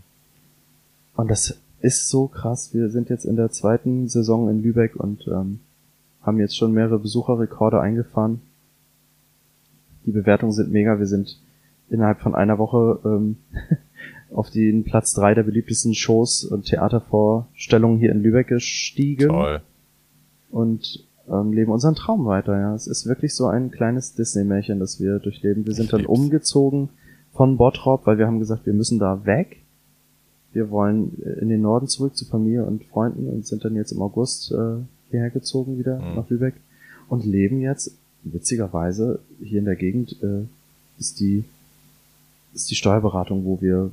Und 1.14 1.30
das 1.30 1.58
ist 1.80 2.08
so 2.08 2.26
krass. 2.26 2.72
Wir 2.72 2.88
sind 2.88 3.10
jetzt 3.10 3.26
in 3.26 3.36
der 3.36 3.50
zweiten 3.50 4.08
Saison 4.08 4.48
in 4.48 4.62
Lübeck 4.62 4.96
und 4.96 5.26
ähm, 5.28 5.60
haben 6.22 6.38
jetzt 6.38 6.56
schon 6.56 6.72
mehrere 6.72 6.98
Besucherrekorde 6.98 7.80
eingefahren 7.80 8.40
die 10.06 10.12
Bewertungen 10.12 10.52
sind 10.52 10.72
mega. 10.72 10.98
Wir 10.98 11.06
sind 11.06 11.38
innerhalb 11.92 12.20
von 12.20 12.34
einer 12.34 12.58
Woche 12.58 12.98
ähm, 13.04 13.36
auf 14.34 14.50
den 14.50 14.84
Platz 14.84 15.12
drei 15.14 15.34
der 15.34 15.42
beliebtesten 15.42 15.94
Shows 15.94 16.44
und 16.44 16.66
Theatervorstellungen 16.66 17.98
hier 17.98 18.12
in 18.12 18.22
Lübeck 18.22 18.48
gestiegen. 18.48 19.28
Toll. 19.28 19.60
Und 20.50 21.06
ähm, 21.30 21.52
leben 21.52 21.70
unseren 21.70 21.94
Traum 21.94 22.24
weiter, 22.24 22.58
ja. 22.58 22.74
Es 22.74 22.86
ist 22.86 23.06
wirklich 23.06 23.34
so 23.34 23.46
ein 23.46 23.70
kleines 23.70 24.14
Disney-Märchen, 24.14 24.80
das 24.80 25.00
wir 25.00 25.18
durchleben. 25.18 25.66
Wir 25.66 25.74
sind 25.74 25.86
ich 25.86 25.90
dann 25.90 26.00
lieb's. 26.00 26.12
umgezogen 26.12 26.88
von 27.32 27.56
Bottrop, 27.56 28.06
weil 28.06 28.18
wir 28.18 28.26
haben 28.26 28.38
gesagt, 28.38 28.66
wir 28.66 28.72
müssen 28.72 28.98
da 28.98 29.24
weg. 29.24 29.58
Wir 30.52 30.70
wollen 30.70 31.22
äh, 31.24 31.40
in 31.40 31.48
den 31.48 31.62
Norden 31.62 31.88
zurück 31.88 32.16
zu 32.16 32.24
Familie 32.24 32.64
und 32.64 32.84
Freunden 32.84 33.28
und 33.28 33.46
sind 33.46 33.64
dann 33.64 33.76
jetzt 33.76 33.92
im 33.92 34.02
August 34.02 34.52
äh, 34.52 34.82
hierher 35.10 35.30
gezogen 35.30 35.78
wieder 35.78 35.98
mhm. 35.98 36.16
nach 36.16 36.28
Lübeck 36.28 36.54
und 37.08 37.24
leben 37.24 37.60
jetzt 37.60 37.96
witzigerweise 38.24 39.20
hier 39.42 39.58
in 39.58 39.64
der 39.64 39.76
Gegend 39.76 40.16
äh, 40.22 40.46
ist 40.98 41.20
die 41.20 41.44
ist 42.54 42.70
die 42.70 42.74
Steuerberatung, 42.74 43.44
wo 43.44 43.60
wir 43.60 43.90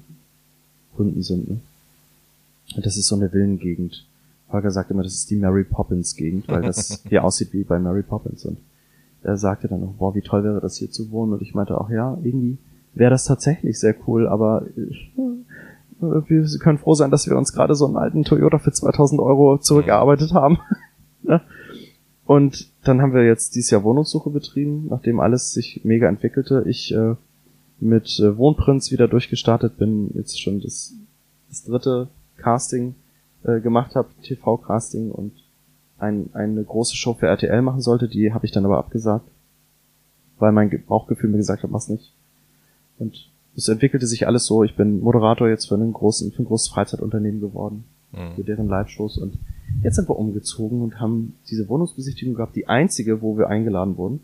Kunden 0.95 1.22
sind. 1.22 1.49
Ne? 1.49 1.60
Das 2.77 2.98
ist 2.98 3.07
so 3.07 3.15
eine 3.15 3.30
Villengegend. 3.30 4.06
Holger 4.52 4.72
sagt 4.72 4.91
immer, 4.91 5.03
das 5.03 5.14
ist 5.14 5.30
die 5.30 5.36
Mary 5.36 5.64
Poppins 5.64 6.15
Gegend, 6.15 6.48
weil 6.48 6.61
das 6.61 7.03
hier 7.10 7.23
aussieht 7.23 7.53
wie 7.53 7.64
bei 7.64 7.80
Mary 7.80 8.03
Poppins. 8.03 8.45
Und 8.45 8.57
er 9.23 9.38
sagte 9.38 9.68
dann 9.68 9.81
noch, 9.81 9.94
boah, 9.94 10.15
wie 10.15 10.22
toll 10.22 10.44
wäre 10.44 10.61
das 10.61 10.77
hier 10.77 10.91
zu 10.91 11.11
wohnen. 11.11 11.34
Und 11.34 11.41
ich 11.41 11.53
meinte 11.53 11.80
auch, 11.80 11.90
ja, 11.90 12.18
irgendwie 12.23 12.57
wäre 12.94 13.11
das 13.11 13.26
tatsächlich 13.26 13.80
sehr 13.80 13.95
cool, 14.07 14.27
aber 14.27 14.65
äh, 14.76 15.19
wir 15.99 16.45
können 16.60 16.77
froh 16.77 16.95
sein, 16.95 17.11
dass 17.11 17.27
wir 17.27 17.38
uns 17.38 17.53
gerade 17.53 17.76
so 17.76 17.86
einen 17.86 17.98
alten 17.98 18.23
Toyota 18.23 18.57
für 18.57 18.72
2000 18.72 19.19
Euro 19.22 19.57
zurückgearbeitet 19.57 20.34
haben. 20.34 20.60
Ne? 21.22 21.41
Und 22.26 22.72
dann 22.86 23.02
haben 23.02 23.14
wir 23.14 23.26
jetzt 23.26 23.56
dieses 23.56 23.72
Jahr 23.72 23.84
Wohnungssuche 23.84 24.30
betrieben, 24.30 24.88
nachdem 24.90 25.19
alles 25.19 25.52
sich 25.52 25.81
mega 25.84 26.07
entwickelte. 26.07 26.64
Ich 26.65 26.95
äh, 26.95 27.15
mit 27.81 28.19
äh, 28.19 28.38
Wohnprinz 28.38 28.91
wieder 28.91 29.07
durchgestartet 29.07 29.77
bin, 29.77 30.11
jetzt 30.14 30.41
schon 30.41 30.61
das, 30.61 30.93
das 31.49 31.64
dritte 31.64 32.10
Casting 32.38 32.95
äh, 33.43 33.60
gemacht 33.60 33.95
habe, 33.95 34.10
TV-Casting 34.23 35.11
und 35.11 35.34
ein, 35.97 36.30
eine 36.34 36.64
große 36.64 36.95
Show 36.95 37.14
für 37.14 37.27
RTL 37.27 37.61
machen 37.61 37.81
sollte, 37.81 38.07
die 38.07 38.34
habe 38.34 38.45
ich 38.45 38.51
dann 38.51 38.65
aber 38.65 38.77
abgesagt, 38.77 39.27
weil 40.38 40.51
mein 40.51 40.84
Bauchgefühl 40.88 41.30
mir 41.30 41.38
gesagt 41.38 41.64
hat, 41.64 41.72
mach's 41.72 41.89
nicht. 41.89 42.14
Und 42.97 43.30
es 43.56 43.68
entwickelte 43.68 44.07
sich 44.07 44.27
alles 44.27 44.45
so. 44.45 44.64
Ich 44.64 44.76
bin 44.76 45.01
Moderator 45.01 45.49
jetzt 45.49 45.68
für 45.68 45.76
einen 45.76 45.91
großen, 45.91 46.31
für 46.31 46.43
ein 46.43 46.45
großes 46.45 46.69
Freizeitunternehmen 46.69 47.41
geworden, 47.41 47.84
mhm. 48.11 48.35
für 48.35 48.43
deren 48.43 48.68
Live-Shows 48.68 49.18
und 49.18 49.38
Jetzt 49.84 49.95
sind 49.95 50.10
wir 50.10 50.18
umgezogen 50.18 50.81
und 50.81 50.99
haben 50.99 51.35
diese 51.49 51.69
Wohnungsbesichtigung 51.69 52.35
gehabt, 52.35 52.56
die 52.56 52.68
einzige, 52.68 53.22
wo 53.22 53.38
wir 53.38 53.47
eingeladen 53.47 53.97
wurden. 53.97 54.19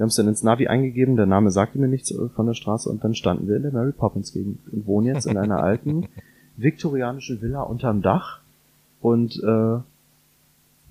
Wir 0.00 0.04
haben 0.04 0.08
es 0.08 0.16
dann 0.16 0.28
ins 0.28 0.42
Navi 0.42 0.66
eingegeben, 0.66 1.16
der 1.16 1.26
Name 1.26 1.50
sagte 1.50 1.78
mir 1.78 1.86
nichts 1.86 2.10
äh, 2.10 2.30
von 2.30 2.46
der 2.46 2.54
Straße 2.54 2.88
und 2.88 3.04
dann 3.04 3.14
standen 3.14 3.48
wir 3.48 3.56
in 3.56 3.64
der 3.64 3.72
Mary 3.72 3.92
Poppins 3.92 4.32
Gegend 4.32 4.58
und 4.72 4.86
wohnen 4.86 5.08
jetzt 5.08 5.26
in 5.26 5.36
einer 5.36 5.62
alten 5.62 6.08
viktorianischen 6.56 7.42
Villa 7.42 7.60
unterm 7.60 8.00
Dach 8.00 8.40
und 9.02 9.36
äh, 9.44 9.80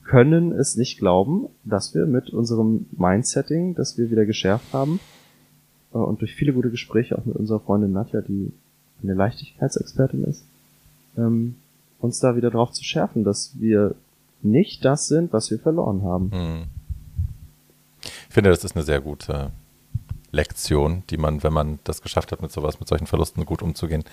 können 0.04 0.52
es 0.52 0.76
nicht 0.76 1.00
glauben, 1.00 1.48
dass 1.64 1.96
wir 1.96 2.06
mit 2.06 2.30
unserem 2.30 2.86
Mindsetting, 2.92 3.74
das 3.74 3.98
wir 3.98 4.12
wieder 4.12 4.28
geschärft 4.28 4.72
haben 4.74 5.00
äh, 5.92 5.98
und 5.98 6.22
durch 6.22 6.36
viele 6.36 6.54
gute 6.54 6.70
Gespräche 6.70 7.18
auch 7.18 7.26
mit 7.26 7.36
unserer 7.36 7.62
Freundin 7.62 7.92
Nadja, 7.92 8.22
die 8.22 8.52
eine 9.02 9.16
Leichtigkeitsexpertin 9.16 10.24
ist, 10.26 10.46
ähm, 11.18 11.56
uns 11.98 12.20
da 12.20 12.36
wieder 12.36 12.52
drauf 12.52 12.74
zu 12.74 12.84
schärfen, 12.84 13.24
dass 13.24 13.60
wir 13.60 13.96
nicht 14.44 14.86
das 14.86 15.08
sind, 15.08 15.34
was 15.34 15.50
wir 15.50 15.58
verloren 15.58 16.04
haben. 16.04 16.32
Hm. 16.32 16.79
Ich 18.30 18.34
finde, 18.36 18.50
das 18.50 18.64
ist 18.64 18.76
eine 18.76 18.86
sehr 18.86 19.02
gute 19.02 19.52
Lektion, 20.32 21.04
die 21.10 21.18
man, 21.18 21.44
wenn 21.44 21.54
man 21.54 21.80
das 21.84 22.02
geschafft 22.02 22.32
hat, 22.32 22.42
mit 22.42 22.52
sowas, 22.52 22.80
mit 22.80 22.88
solchen 22.88 23.08
Verlusten 23.08 23.46
gut 23.46 23.62
umzugehen, 23.62 24.04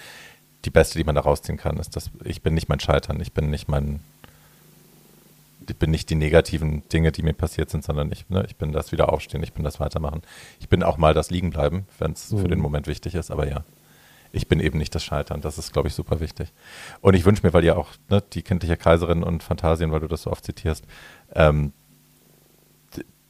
die 0.64 0.70
beste, 0.70 0.98
die 0.98 1.04
man 1.04 1.14
da 1.14 1.20
rausziehen 1.20 1.58
kann, 1.58 1.76
ist, 1.76 1.94
dass 1.94 2.10
ich 2.24 2.42
bin 2.42 2.54
nicht 2.54 2.68
mein 2.68 2.80
Scheitern, 2.80 3.20
ich 3.20 3.32
bin 3.32 3.50
nicht 3.50 3.68
mein, 3.68 4.00
ich 5.68 5.76
bin 5.76 5.90
nicht 5.90 6.08
die 6.10 6.14
negativen 6.14 6.88
Dinge, 6.88 7.12
die 7.12 7.22
mir 7.22 7.34
passiert 7.34 7.70
sind, 7.70 7.84
sondern 7.84 8.10
ich, 8.10 8.28
ne, 8.30 8.44
ich 8.48 8.56
bin 8.56 8.72
das 8.72 8.90
wieder 8.90 9.12
aufstehen, 9.12 9.42
ich 9.42 9.52
bin 9.52 9.64
das 9.64 9.80
weitermachen. 9.80 10.22
Ich 10.60 10.68
bin 10.68 10.82
auch 10.82 10.96
mal 10.96 11.14
das 11.14 11.30
liegen 11.30 11.50
bleiben, 11.50 11.86
wenn 11.98 12.12
es 12.12 12.32
mhm. 12.32 12.38
für 12.40 12.48
den 12.48 12.58
Moment 12.58 12.86
wichtig 12.86 13.14
ist, 13.14 13.30
aber 13.30 13.48
ja 13.48 13.64
ich 14.36 14.48
bin 14.48 14.60
eben 14.60 14.78
nicht 14.78 14.94
das 14.94 15.04
Scheitern. 15.04 15.40
Das 15.40 15.58
ist, 15.58 15.72
glaube 15.72 15.88
ich, 15.88 15.94
super 15.94 16.20
wichtig. 16.20 16.52
Und 17.00 17.14
ich 17.14 17.24
wünsche 17.24 17.44
mir, 17.44 17.52
weil 17.52 17.64
ihr 17.64 17.78
auch 17.78 17.90
ne, 18.08 18.22
die 18.32 18.42
kindliche 18.42 18.76
Kaiserin 18.76 19.22
und 19.22 19.42
Fantasien, 19.42 19.92
weil 19.92 20.00
du 20.00 20.08
das 20.08 20.22
so 20.22 20.30
oft 20.30 20.44
zitierst, 20.44 20.84
ähm, 21.34 21.72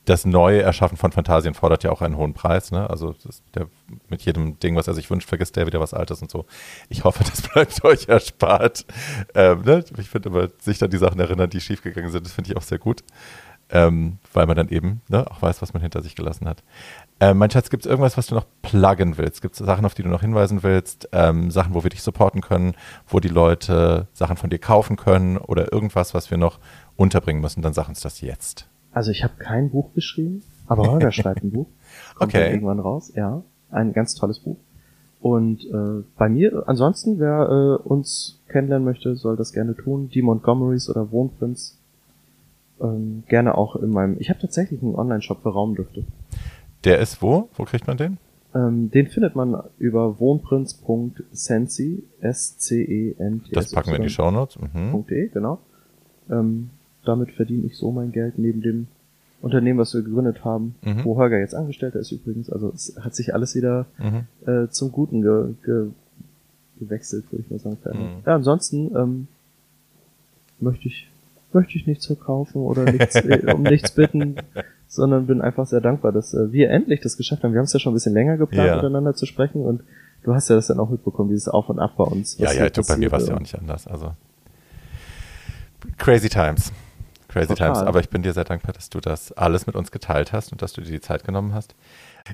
das 0.07 0.25
neue 0.25 0.63
Erschaffen 0.63 0.97
von 0.97 1.11
Fantasien 1.11 1.55
fordert 1.55 1.83
ja 1.83 1.91
auch 1.91 2.01
einen 2.01 2.17
hohen 2.17 2.33
Preis. 2.33 2.71
Ne? 2.71 2.89
Also 2.89 3.15
der, 3.55 3.67
mit 4.09 4.23
jedem 4.23 4.59
Ding, 4.61 4.77
was 4.77 4.87
er 4.87 4.95
sich 4.95 5.11
wünscht, 5.11 5.29
vergisst 5.29 5.57
der 5.57 5.67
wieder 5.67 5.81
was 5.81 5.95
Altes 5.95 6.23
und 6.23 6.31
so. 6.31 6.47
Ich 6.89 7.05
hoffe, 7.05 7.25
das 7.25 7.43
bleibt 7.53 7.85
euch 7.85 8.09
erspart. 8.09 8.87
Ähm, 9.35 9.63
ne? 9.63 9.85
Ich 9.99 10.09
finde 10.09 10.31
aber, 10.31 10.49
sich 10.61 10.83
an 10.83 10.91
die 10.91 10.99
Sachen 10.99 11.19
erinnern, 11.19 11.51
die 11.51 11.61
schiefgegangen 11.61 12.11
sind, 12.11 12.25
das 12.25 12.33
finde 12.33 12.51
ich 12.51 12.57
auch 12.57 12.63
sehr 12.63 12.79
gut. 12.79 13.03
Ähm, 13.69 14.19
weil 14.33 14.47
man 14.47 14.55
dann 14.55 14.69
eben 14.69 15.03
ne, 15.09 15.29
auch 15.29 15.43
weiß, 15.43 15.61
was 15.61 15.75
man 15.75 15.83
hinter 15.83 16.01
sich 16.01 16.15
gelassen 16.15 16.49
hat. 16.49 16.63
Ähm, 17.19 17.39
mein 17.39 17.51
Schatz, 17.51 17.69
gibt 17.69 17.85
es 17.85 17.91
irgendwas, 17.91 18.17
was 18.17 18.29
du 18.29 18.37
noch 18.37 18.47
pluggen 18.63 19.19
willst? 19.19 19.43
Gibt 19.43 19.59
es 19.59 19.67
Sachen, 19.67 19.85
auf 19.85 19.95
die 19.95 20.05
du 20.05 20.09
noch 20.09 20.21
hinweisen 20.21 20.63
willst? 20.63 21.09
Ähm, 21.11 21.51
Sachen, 21.51 21.75
wo 21.75 21.83
wir 21.83 21.91
dich 21.91 22.03
supporten 22.03 22.43
können, 22.43 22.77
wo 23.09 23.19
die 23.19 23.27
Leute 23.27 24.07
Sachen 24.13 24.37
von 24.37 24.51
dir 24.51 24.61
kaufen 24.61 24.95
können 24.95 25.37
oder 25.37 25.73
irgendwas, 25.73 26.15
was 26.15 26.31
wir 26.31 26.39
noch 26.39 26.61
unterbringen 26.95 27.41
müssen? 27.41 27.61
Dann 27.61 27.73
sag 27.73 27.89
uns 27.89 27.99
das 27.99 28.21
jetzt. 28.21 28.69
Also 28.97 29.11
ich 29.11 29.23
habe 29.25 29.35
kein 29.37 29.69
Buch 29.69 29.93
geschrieben, 29.93 30.43
aber 30.67 30.91
Holger 30.91 31.13
schreibt 31.13 31.45
ein 31.45 31.51
Buch. 31.51 31.67
Kommt 32.15 32.35
okay. 32.35 32.51
irgendwann 32.51 32.81
raus, 32.81 33.13
ja. 33.15 33.43
Ein 33.71 33.93
ganz 33.93 34.15
tolles 34.15 34.39
Buch. 34.39 34.57
Und 35.21 35.67
äh, 35.67 36.03
bei 36.17 36.31
mir, 36.31 36.65
ansonsten, 36.67 37.19
wer 37.19 37.79
äh, 37.83 37.87
uns 37.87 38.41
kennenlernen 38.49 38.87
möchte, 38.87 39.15
soll 39.17 39.37
das 39.37 39.53
gerne 39.53 39.77
tun. 39.77 40.09
Die 40.09 40.23
Montgomerys 40.23 40.89
oder 40.89 41.11
Wohnprinz. 41.11 41.77
Ähm, 42.81 43.25
gerne 43.29 43.59
auch 43.59 43.77
in 43.77 43.91
meinem. 43.91 44.17
Ich 44.19 44.31
habe 44.31 44.41
tatsächlich 44.41 44.81
einen 44.83 44.95
Online-Shop 44.95 45.43
für 45.43 45.51
Raumdüfte. 45.51 46.05
Der 46.85 46.99
ist 46.99 47.21
wo? 47.21 47.51
Wo 47.55 47.65
kriegt 47.65 47.87
man 47.87 47.99
den? 47.99 48.17
Ähm, 48.55 48.91
den 48.91 49.09
findet 49.09 49.37
man 49.37 49.63
über 49.77 50.19
wohnprinz.sensi, 50.19 52.03
S-C-E-N-T. 52.23 53.51
Das 53.53 53.73
packen 53.73 53.91
wir 53.91 53.97
in 53.97 54.05
die 54.05 54.09
Shownotes. 54.09 54.59
Mhm. 54.59 55.05
.de, 55.07 55.29
genau. 55.29 55.59
Ähm, 56.31 56.71
damit 57.09 57.33
verdiene 57.33 57.67
ich 57.67 57.77
so 57.77 57.91
mein 57.93 58.13
Geld 58.13 58.39
neben 58.39 58.63
dem 58.63 58.87
Unternehmen, 59.41 59.79
was 59.79 59.95
wir 59.95 60.03
gegründet 60.03 60.45
haben, 60.45 60.75
mhm. 60.83 61.05
wo 61.05 61.17
Holger 61.17 61.39
jetzt 61.39 61.55
Angestellter 61.55 62.01
ist 62.01 62.11
übrigens. 62.11 62.51
Also 62.51 62.73
es 62.75 62.97
hat 63.01 63.15
sich 63.15 63.35
alles 63.35 63.55
wieder 63.55 63.87
mhm. 63.99 64.51
äh, 64.51 64.69
zum 64.71 64.93
Guten 64.93 65.23
ge, 65.23 65.55
ge, 65.65 65.89
gewechselt, 66.79 67.25
würde 67.31 67.45
ich 67.45 67.51
mal 67.51 67.59
sagen. 67.59 67.79
Mhm. 67.85 68.23
Ja, 68.25 68.35
ansonsten 68.35 68.97
ähm, 68.97 69.29
möchte 70.61 70.89
ich 70.89 71.09
möchte 71.53 71.79
ich 71.79 71.87
nichts 71.87 72.07
verkaufen 72.07 72.63
oder 72.63 72.85
nichts, 72.85 73.15
äh, 73.17 73.53
um 73.53 73.63
nichts 73.63 73.93
bitten, 73.93 74.37
sondern 74.89 75.27
bin 75.27 75.41
einfach 75.41 75.67
sehr 75.67 75.81
dankbar, 75.81 76.13
dass 76.13 76.35
äh, 76.35 76.53
wir 76.53 76.71
endlich 76.71 77.01
das 77.01 77.17
geschafft 77.17 77.43
haben. 77.43 77.53
Wir 77.53 77.59
haben 77.59 77.67
es 77.67 77.73
ja 77.73 77.81
schon 77.81 77.93
ein 77.93 77.95
bisschen 77.95 78.15
länger 78.15 78.37
geplant, 78.37 78.69
ja. 78.69 78.77
miteinander 78.77 79.15
zu 79.15 79.27
sprechen 79.27 79.63
und 79.63 79.83
du 80.23 80.35
hast 80.35 80.49
ja 80.49 80.57
das 80.57 80.67
dann 80.67 80.79
auch 80.79 80.91
mitbekommen, 80.91 81.31
dieses 81.31 81.49
Auf 81.49 81.69
und 81.69 81.79
Ab 81.79 81.95
bei 81.97 82.05
uns. 82.05 82.37
Ja, 82.39 82.53
ja, 82.53 82.69
du, 82.69 82.83
bei 82.83 82.97
mir 82.97 83.11
war 83.11 83.21
es 83.21 83.29
ja 83.29 83.35
auch 83.35 83.41
nicht 83.41 83.59
anders. 83.59 83.87
Also 83.87 84.13
crazy 85.99 86.29
times. 86.29 86.73
Crazy 87.37 87.49
Total. 87.49 87.73
Times. 87.73 87.87
Aber 87.87 88.01
ich 88.01 88.09
bin 88.09 88.23
dir 88.23 88.33
sehr 88.33 88.45
dankbar, 88.45 88.73
dass 88.73 88.89
du 88.89 89.01
das 89.01 89.33
alles 89.33 89.67
mit 89.67 89.77
uns 89.77 89.91
geteilt 89.91 90.33
hast 90.33 90.53
und 90.53 90.63
dass 90.63 90.73
du 90.73 90.81
dir 90.81 90.91
die 90.91 91.01
Zeit 91.01 91.25
genommen 91.25 91.53
hast. 91.53 91.75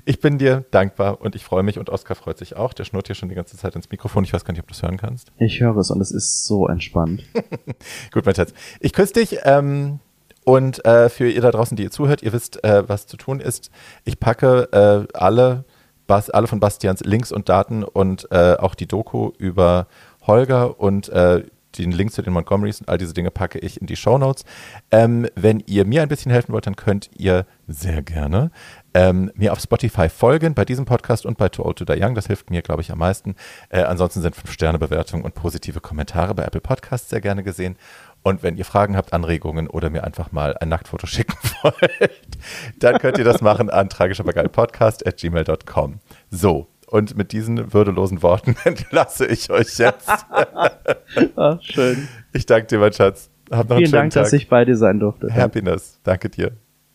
Ich 0.05 0.19
bin 0.19 0.37
dir 0.37 0.65
dankbar 0.71 1.21
und 1.21 1.35
ich 1.35 1.43
freue 1.43 1.63
mich 1.63 1.77
und 1.77 1.89
Oskar 1.89 2.15
freut 2.15 2.37
sich 2.37 2.55
auch. 2.55 2.73
Der 2.73 2.85
schnurrt 2.85 3.07
hier 3.07 3.15
schon 3.15 3.29
die 3.29 3.35
ganze 3.35 3.57
Zeit 3.57 3.75
ins 3.75 3.89
Mikrofon. 3.91 4.23
Ich 4.23 4.33
weiß 4.33 4.45
gar 4.45 4.53
nicht, 4.53 4.61
ob 4.61 4.67
du 4.67 4.73
es 4.73 4.81
hören 4.81 4.97
kannst. 4.97 5.31
Ich 5.37 5.59
höre 5.59 5.75
es 5.77 5.91
und 5.91 6.01
es 6.01 6.11
ist 6.11 6.45
so 6.45 6.67
entspannt. 6.67 7.23
Gut, 8.11 8.25
mein 8.25 8.35
Schatz. 8.35 8.53
Ich 8.79 8.93
küsse 8.93 9.13
dich. 9.13 9.39
Ähm, 9.43 9.99
und 10.45 10.83
äh, 10.85 11.09
für 11.09 11.29
ihr 11.29 11.41
da 11.41 11.51
draußen, 11.51 11.77
die 11.77 11.83
ihr 11.83 11.91
zuhört, 11.91 12.21
ihr 12.21 12.33
wisst, 12.33 12.63
äh, 12.63 12.87
was 12.87 13.07
zu 13.07 13.17
tun 13.17 13.39
ist. 13.39 13.71
Ich 14.03 14.19
packe 14.19 14.69
äh, 14.71 15.17
alle, 15.17 15.63
Bas, 16.07 16.29
alle 16.29 16.47
von 16.47 16.59
Bastians 16.59 17.01
Links 17.01 17.31
und 17.31 17.47
Daten 17.49 17.83
und 17.83 18.27
äh, 18.31 18.55
auch 18.55 18.75
die 18.75 18.87
Doku 18.87 19.31
über 19.37 19.87
Holger 20.25 20.79
und 20.79 21.09
äh, 21.09 21.43
den 21.77 21.91
Link 21.91 22.11
zu 22.11 22.21
den 22.21 22.33
Montgomerys 22.33 22.79
und 22.81 22.89
all 22.89 22.97
diese 22.97 23.13
Dinge 23.13 23.31
packe 23.31 23.59
ich 23.59 23.79
in 23.79 23.87
die 23.87 23.95
Show 23.95 24.17
Notes. 24.17 24.45
Ähm, 24.91 25.27
wenn 25.35 25.61
ihr 25.65 25.85
mir 25.85 26.01
ein 26.01 26.09
bisschen 26.09 26.31
helfen 26.31 26.53
wollt, 26.53 26.67
dann 26.67 26.75
könnt 26.75 27.09
ihr 27.17 27.45
sehr 27.67 28.01
gerne 28.01 28.51
ähm, 28.93 29.31
mir 29.35 29.51
auf 29.51 29.59
Spotify 29.59 30.09
folgen, 30.09 30.53
bei 30.53 30.65
diesem 30.65 30.85
Podcast 30.85 31.25
und 31.25 31.37
bei 31.37 31.49
Too 31.49 31.65
Old 31.65 31.77
to 31.77 31.85
Die 31.85 32.01
Young. 32.01 32.15
Das 32.15 32.27
hilft 32.27 32.49
mir, 32.49 32.61
glaube 32.61 32.81
ich, 32.81 32.91
am 32.91 32.99
meisten. 32.99 33.35
Äh, 33.69 33.81
ansonsten 33.83 34.21
sind 34.21 34.35
5-Sterne-Bewertungen 34.35 35.23
und 35.23 35.33
positive 35.33 35.81
Kommentare 35.81 36.35
bei 36.35 36.43
Apple 36.43 36.61
Podcasts 36.61 37.09
sehr 37.09 37.21
gerne 37.21 37.43
gesehen. 37.43 37.77
Und 38.21 38.41
wenn 38.41 38.55
ihr 38.55 38.65
Fragen 38.65 38.95
habt, 38.95 39.11
Anregungen 39.11 39.67
oder 39.67 39.89
mir 39.89 40.03
einfach 40.03 40.31
mal 40.31 40.55
ein 40.57 40.69
Nacktfoto 40.69 41.07
schicken 41.07 41.37
wollt, 41.61 42.37
dann 42.79 42.99
könnt 42.99 43.17
ihr 43.17 43.25
das 43.25 43.41
machen 43.41 43.69
an 43.69 43.89
tragischabergeilpodcast 43.89 45.05
at 45.05 45.17
gmail.com. 45.17 45.99
So, 46.29 46.67
und 46.93 47.17
mit 47.17 47.31
diesen 47.31 47.73
würdelosen 47.73 48.21
Worten 48.21 48.55
entlasse 48.65 49.25
ich 49.25 49.49
euch 49.49 49.79
jetzt. 49.79 50.07
Ach, 51.35 51.59
schön. 51.61 52.07
Ich 52.33 52.45
danke 52.45 52.67
dir, 52.67 52.77
mein 52.77 52.93
Schatz. 52.93 53.31
Hab 53.49 53.67
noch 53.67 53.77
Vielen 53.77 53.77
einen 53.77 53.85
schönen 53.85 53.91
Dank, 53.91 54.11
Tag. 54.13 54.23
dass 54.25 54.33
ich 54.33 54.47
bei 54.47 54.63
dir 54.63 54.77
sein 54.77 54.99
durfte. 54.99 55.33
Happiness. 55.33 55.99
Danke 56.03 56.29
dir. 56.29 56.51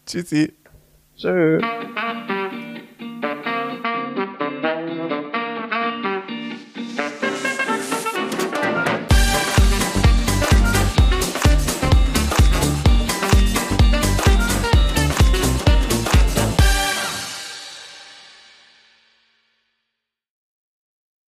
Tschüssi. 0.07 0.55
Tschüss. 1.17 1.63